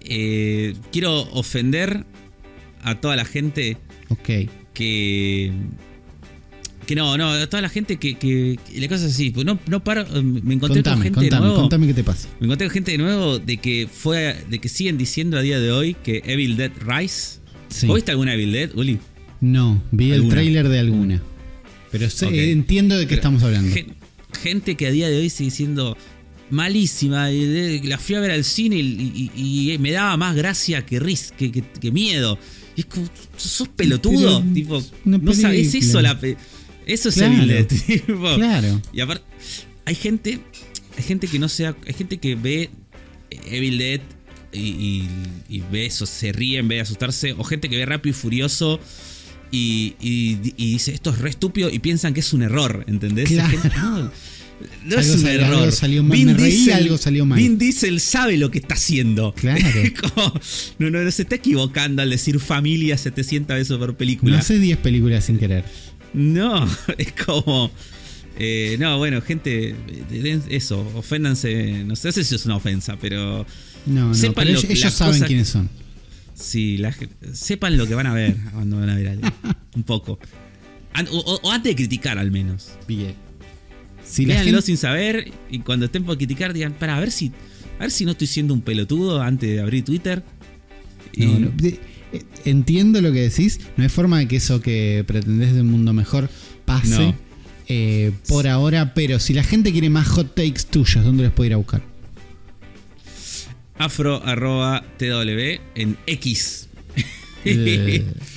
Eh, 0.00 0.74
quiero 0.90 1.20
ofender 1.32 2.04
a 2.82 3.00
toda 3.00 3.14
la 3.14 3.24
gente 3.24 3.76
Ok. 4.08 4.48
que 4.72 5.52
que 6.88 6.94
no, 6.94 7.18
no, 7.18 7.46
toda 7.50 7.60
la 7.60 7.68
gente 7.68 7.98
que, 7.98 8.14
que, 8.14 8.58
la 8.74 8.88
cosa 8.88 9.04
es 9.04 9.12
así, 9.12 9.28
pues 9.28 9.44
no, 9.44 9.58
no 9.66 9.84
paro, 9.84 10.06
eh, 10.06 10.22
me 10.22 10.54
encontré 10.54 10.82
con 10.82 11.02
gente 11.02 11.20
de 11.20 11.30
nuevo. 11.30 11.56
Contame 11.56 11.86
qué 11.86 11.92
te 11.92 12.02
pasa. 12.02 12.28
Me 12.40 12.46
encontré 12.46 12.66
con 12.66 12.72
gente 12.72 12.92
de 12.92 12.98
nuevo 12.98 13.38
de 13.38 13.58
que 13.58 13.86
fue, 13.92 14.34
de 14.48 14.58
que 14.58 14.70
siguen 14.70 14.96
diciendo 14.96 15.36
a 15.36 15.42
día 15.42 15.60
de 15.60 15.70
hoy 15.70 15.94
que 16.02 16.22
Evil 16.24 16.56
Dead 16.56 16.72
Rise. 16.80 17.40
Sí. 17.68 17.86
viste 17.92 18.12
alguna 18.12 18.32
Evil 18.32 18.52
Dead, 18.52 18.70
Uli? 18.74 18.98
No, 19.42 19.82
vi 19.90 20.12
el 20.12 20.30
tráiler 20.30 20.66
de 20.70 20.78
alguna. 20.78 21.22
Pero 21.92 22.08
entiendo 22.22 22.96
de 22.96 23.06
qué 23.06 23.16
estamos 23.16 23.42
hablando. 23.42 23.76
Gente 24.42 24.74
que 24.78 24.86
a 24.86 24.90
día 24.90 25.10
de 25.10 25.18
hoy 25.18 25.28
sigue 25.28 25.50
siendo 25.50 25.94
malísima. 26.48 27.28
La 27.28 27.98
fui 27.98 28.14
a 28.14 28.20
ver 28.20 28.30
al 28.30 28.44
cine 28.44 28.78
y, 28.78 29.76
me 29.78 29.92
daba 29.92 30.16
más 30.16 30.34
gracia 30.34 30.86
que, 30.86 31.00
ris, 31.00 31.34
que, 31.36 31.52
que, 31.52 31.92
miedo. 31.92 32.38
Y 32.76 32.80
es 32.80 32.86
como, 32.86 33.06
sos 33.36 33.68
pelotudo. 33.68 34.42
tipo, 34.54 34.82
no 35.04 35.34
sabes 35.34 35.74
eso. 35.74 36.00
La, 36.00 36.18
eso 36.88 37.10
es 37.10 37.18
el 37.18 37.66
tipo. 37.66 38.34
Claro. 38.34 38.82
Y 38.92 39.00
aparte, 39.00 39.24
hay 39.84 39.94
gente, 39.94 40.40
hay 40.96 41.04
gente 41.04 41.28
que 41.28 41.38
no 41.38 41.48
sea, 41.48 41.76
hay 41.86 41.94
gente 41.94 42.18
que 42.18 42.34
ve 42.34 42.70
Evil 43.30 43.78
Dead 43.78 44.00
y, 44.52 45.06
ve 45.70 45.86
eso, 45.86 46.06
se 46.06 46.32
ríe 46.32 46.58
en 46.58 46.68
vez 46.68 46.78
de 46.78 46.82
asustarse, 46.82 47.32
o 47.32 47.44
gente 47.44 47.68
que 47.68 47.76
ve 47.76 47.86
Rápido 47.86 48.16
y 48.16 48.18
Furioso 48.18 48.80
y, 49.50 49.94
dice 50.56 50.92
esto 50.92 51.10
es 51.10 51.18
re 51.18 51.30
estúpido 51.30 51.70
y 51.70 51.78
piensan 51.78 52.14
que 52.14 52.20
es 52.20 52.32
un 52.32 52.42
error, 52.42 52.84
¿entendés? 52.86 53.28
Claro. 53.28 54.10
no, 54.86 54.98
es 54.98 55.10
un 55.10 55.26
error. 55.26 55.58
Algo 55.58 55.70
salió 55.72 56.02
mal. 56.02 56.16
Vin 56.18 56.36
Diesel, 56.36 56.74
algo 56.74 56.98
salió 56.98 57.24
mal. 57.24 57.38
Vin 57.38 57.58
Diesel 57.58 58.00
sabe 58.00 58.36
lo 58.36 58.50
que 58.50 58.58
está 58.58 58.74
haciendo. 58.74 59.34
Claro. 59.34 59.62
no, 60.78 60.90
no, 60.90 61.02
no 61.02 61.10
se 61.10 61.22
está 61.22 61.36
equivocando 61.36 62.02
al 62.02 62.10
decir 62.10 62.40
familia 62.40 62.98
700 62.98 63.56
veces 63.56 63.76
por 63.76 63.96
película. 63.96 64.32
No 64.32 64.38
hace 64.38 64.58
10 64.58 64.78
películas 64.78 65.24
sin 65.24 65.38
querer. 65.38 65.64
No, 66.12 66.68
es 66.98 67.12
como. 67.12 67.70
Eh, 68.40 68.76
no, 68.78 68.98
bueno, 68.98 69.20
gente, 69.20 69.74
eso, 70.48 70.86
oféndanse. 70.94 71.84
No 71.84 71.96
sé 71.96 72.12
si 72.12 72.34
es 72.34 72.46
una 72.46 72.56
ofensa, 72.56 72.96
pero. 73.00 73.44
No, 73.86 74.08
no, 74.08 74.14
sepan 74.14 74.48
ellos, 74.48 74.92
saben 74.92 75.22
quiénes 75.22 75.48
son. 75.48 75.68
Sí, 76.34 76.80
sepan 77.32 77.76
lo 77.76 77.86
que 77.86 77.94
van 77.94 78.06
a 78.06 78.14
ver 78.14 78.36
cuando 78.52 78.78
van 78.78 78.90
a 78.90 78.96
ver 78.96 79.08
algo. 79.08 79.28
un 79.74 79.82
poco. 79.82 80.18
O, 81.10 81.50
antes 81.50 81.72
de 81.72 81.76
criticar, 81.76 82.18
al 82.18 82.30
menos. 82.30 82.70
Bien. 82.86 83.14
Si 84.04 84.24
Véanlo 84.24 84.62
sin 84.62 84.76
saber 84.76 85.32
y 85.50 85.58
cuando 85.60 85.86
estén 85.86 86.04
por 86.04 86.16
criticar, 86.16 86.52
digan, 86.52 86.72
para 86.74 86.96
a 86.96 87.00
ver 87.00 87.10
si. 87.10 87.32
A 87.78 87.82
ver 87.82 87.90
si 87.90 88.04
no 88.04 88.12
estoy 88.12 88.26
siendo 88.26 88.54
un 88.54 88.62
pelotudo 88.62 89.20
antes 89.20 89.50
de 89.50 89.60
abrir 89.60 89.84
Twitter. 89.84 90.22
No, 91.16 91.38
no. 91.38 91.52
Entiendo 92.44 93.00
lo 93.00 93.12
que 93.12 93.20
decís. 93.20 93.60
No 93.76 93.84
hay 93.84 93.88
forma 93.88 94.18
de 94.18 94.28
que 94.28 94.36
eso 94.36 94.60
que 94.60 95.04
pretendés 95.06 95.54
de 95.54 95.62
un 95.62 95.70
mundo 95.70 95.92
mejor 95.92 96.28
pase 96.64 97.14
eh, 97.68 98.12
por 98.28 98.48
ahora. 98.48 98.94
Pero 98.94 99.18
si 99.18 99.34
la 99.34 99.42
gente 99.42 99.72
quiere 99.72 99.90
más 99.90 100.08
hot 100.08 100.34
takes 100.34 100.64
tuyos, 100.70 101.04
¿dónde 101.04 101.24
les 101.24 101.32
puede 101.32 101.48
ir 101.48 101.54
a 101.54 101.58
buscar? 101.58 101.82
Afro 103.78 104.20
TW 104.20 105.60
en 105.74 105.96
X. 106.06 106.68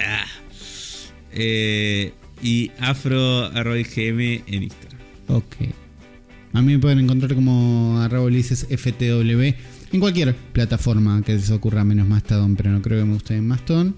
Ah. 0.00 0.26
Eh, 1.32 2.12
y 2.40 2.70
afro 2.78 3.50
IGM 3.76 4.44
en 4.46 4.62
Instagram. 4.62 5.00
Ok. 5.26 5.56
A 6.52 6.62
mí 6.62 6.72
me 6.72 6.78
pueden 6.78 7.00
encontrar 7.00 7.34
como 7.34 8.00
arroba 8.00 8.30
FTW 8.30 9.54
en 9.92 10.00
cualquier 10.00 10.34
plataforma 10.34 11.22
que 11.22 11.38
se 11.38 11.52
ocurra 11.52 11.84
menos 11.84 12.06
Mastodon, 12.06 12.56
pero 12.56 12.70
no 12.70 12.82
creo 12.82 13.00
que 13.00 13.04
me 13.06 13.14
guste 13.14 13.36
en 13.36 13.46
Mastodon. 13.46 13.94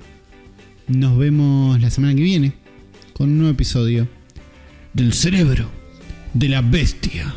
Nos 0.89 1.19
vemos 1.19 1.81
la 1.81 1.91
semana 1.91 2.15
que 2.15 2.23
viene 2.23 2.53
con 3.13 3.31
un 3.31 3.39
nuevo 3.39 3.53
episodio 3.53 4.09
del 4.93 5.13
cerebro 5.13 5.69
de 6.35 6.49
la 6.49 6.63
bestia. 6.63 7.35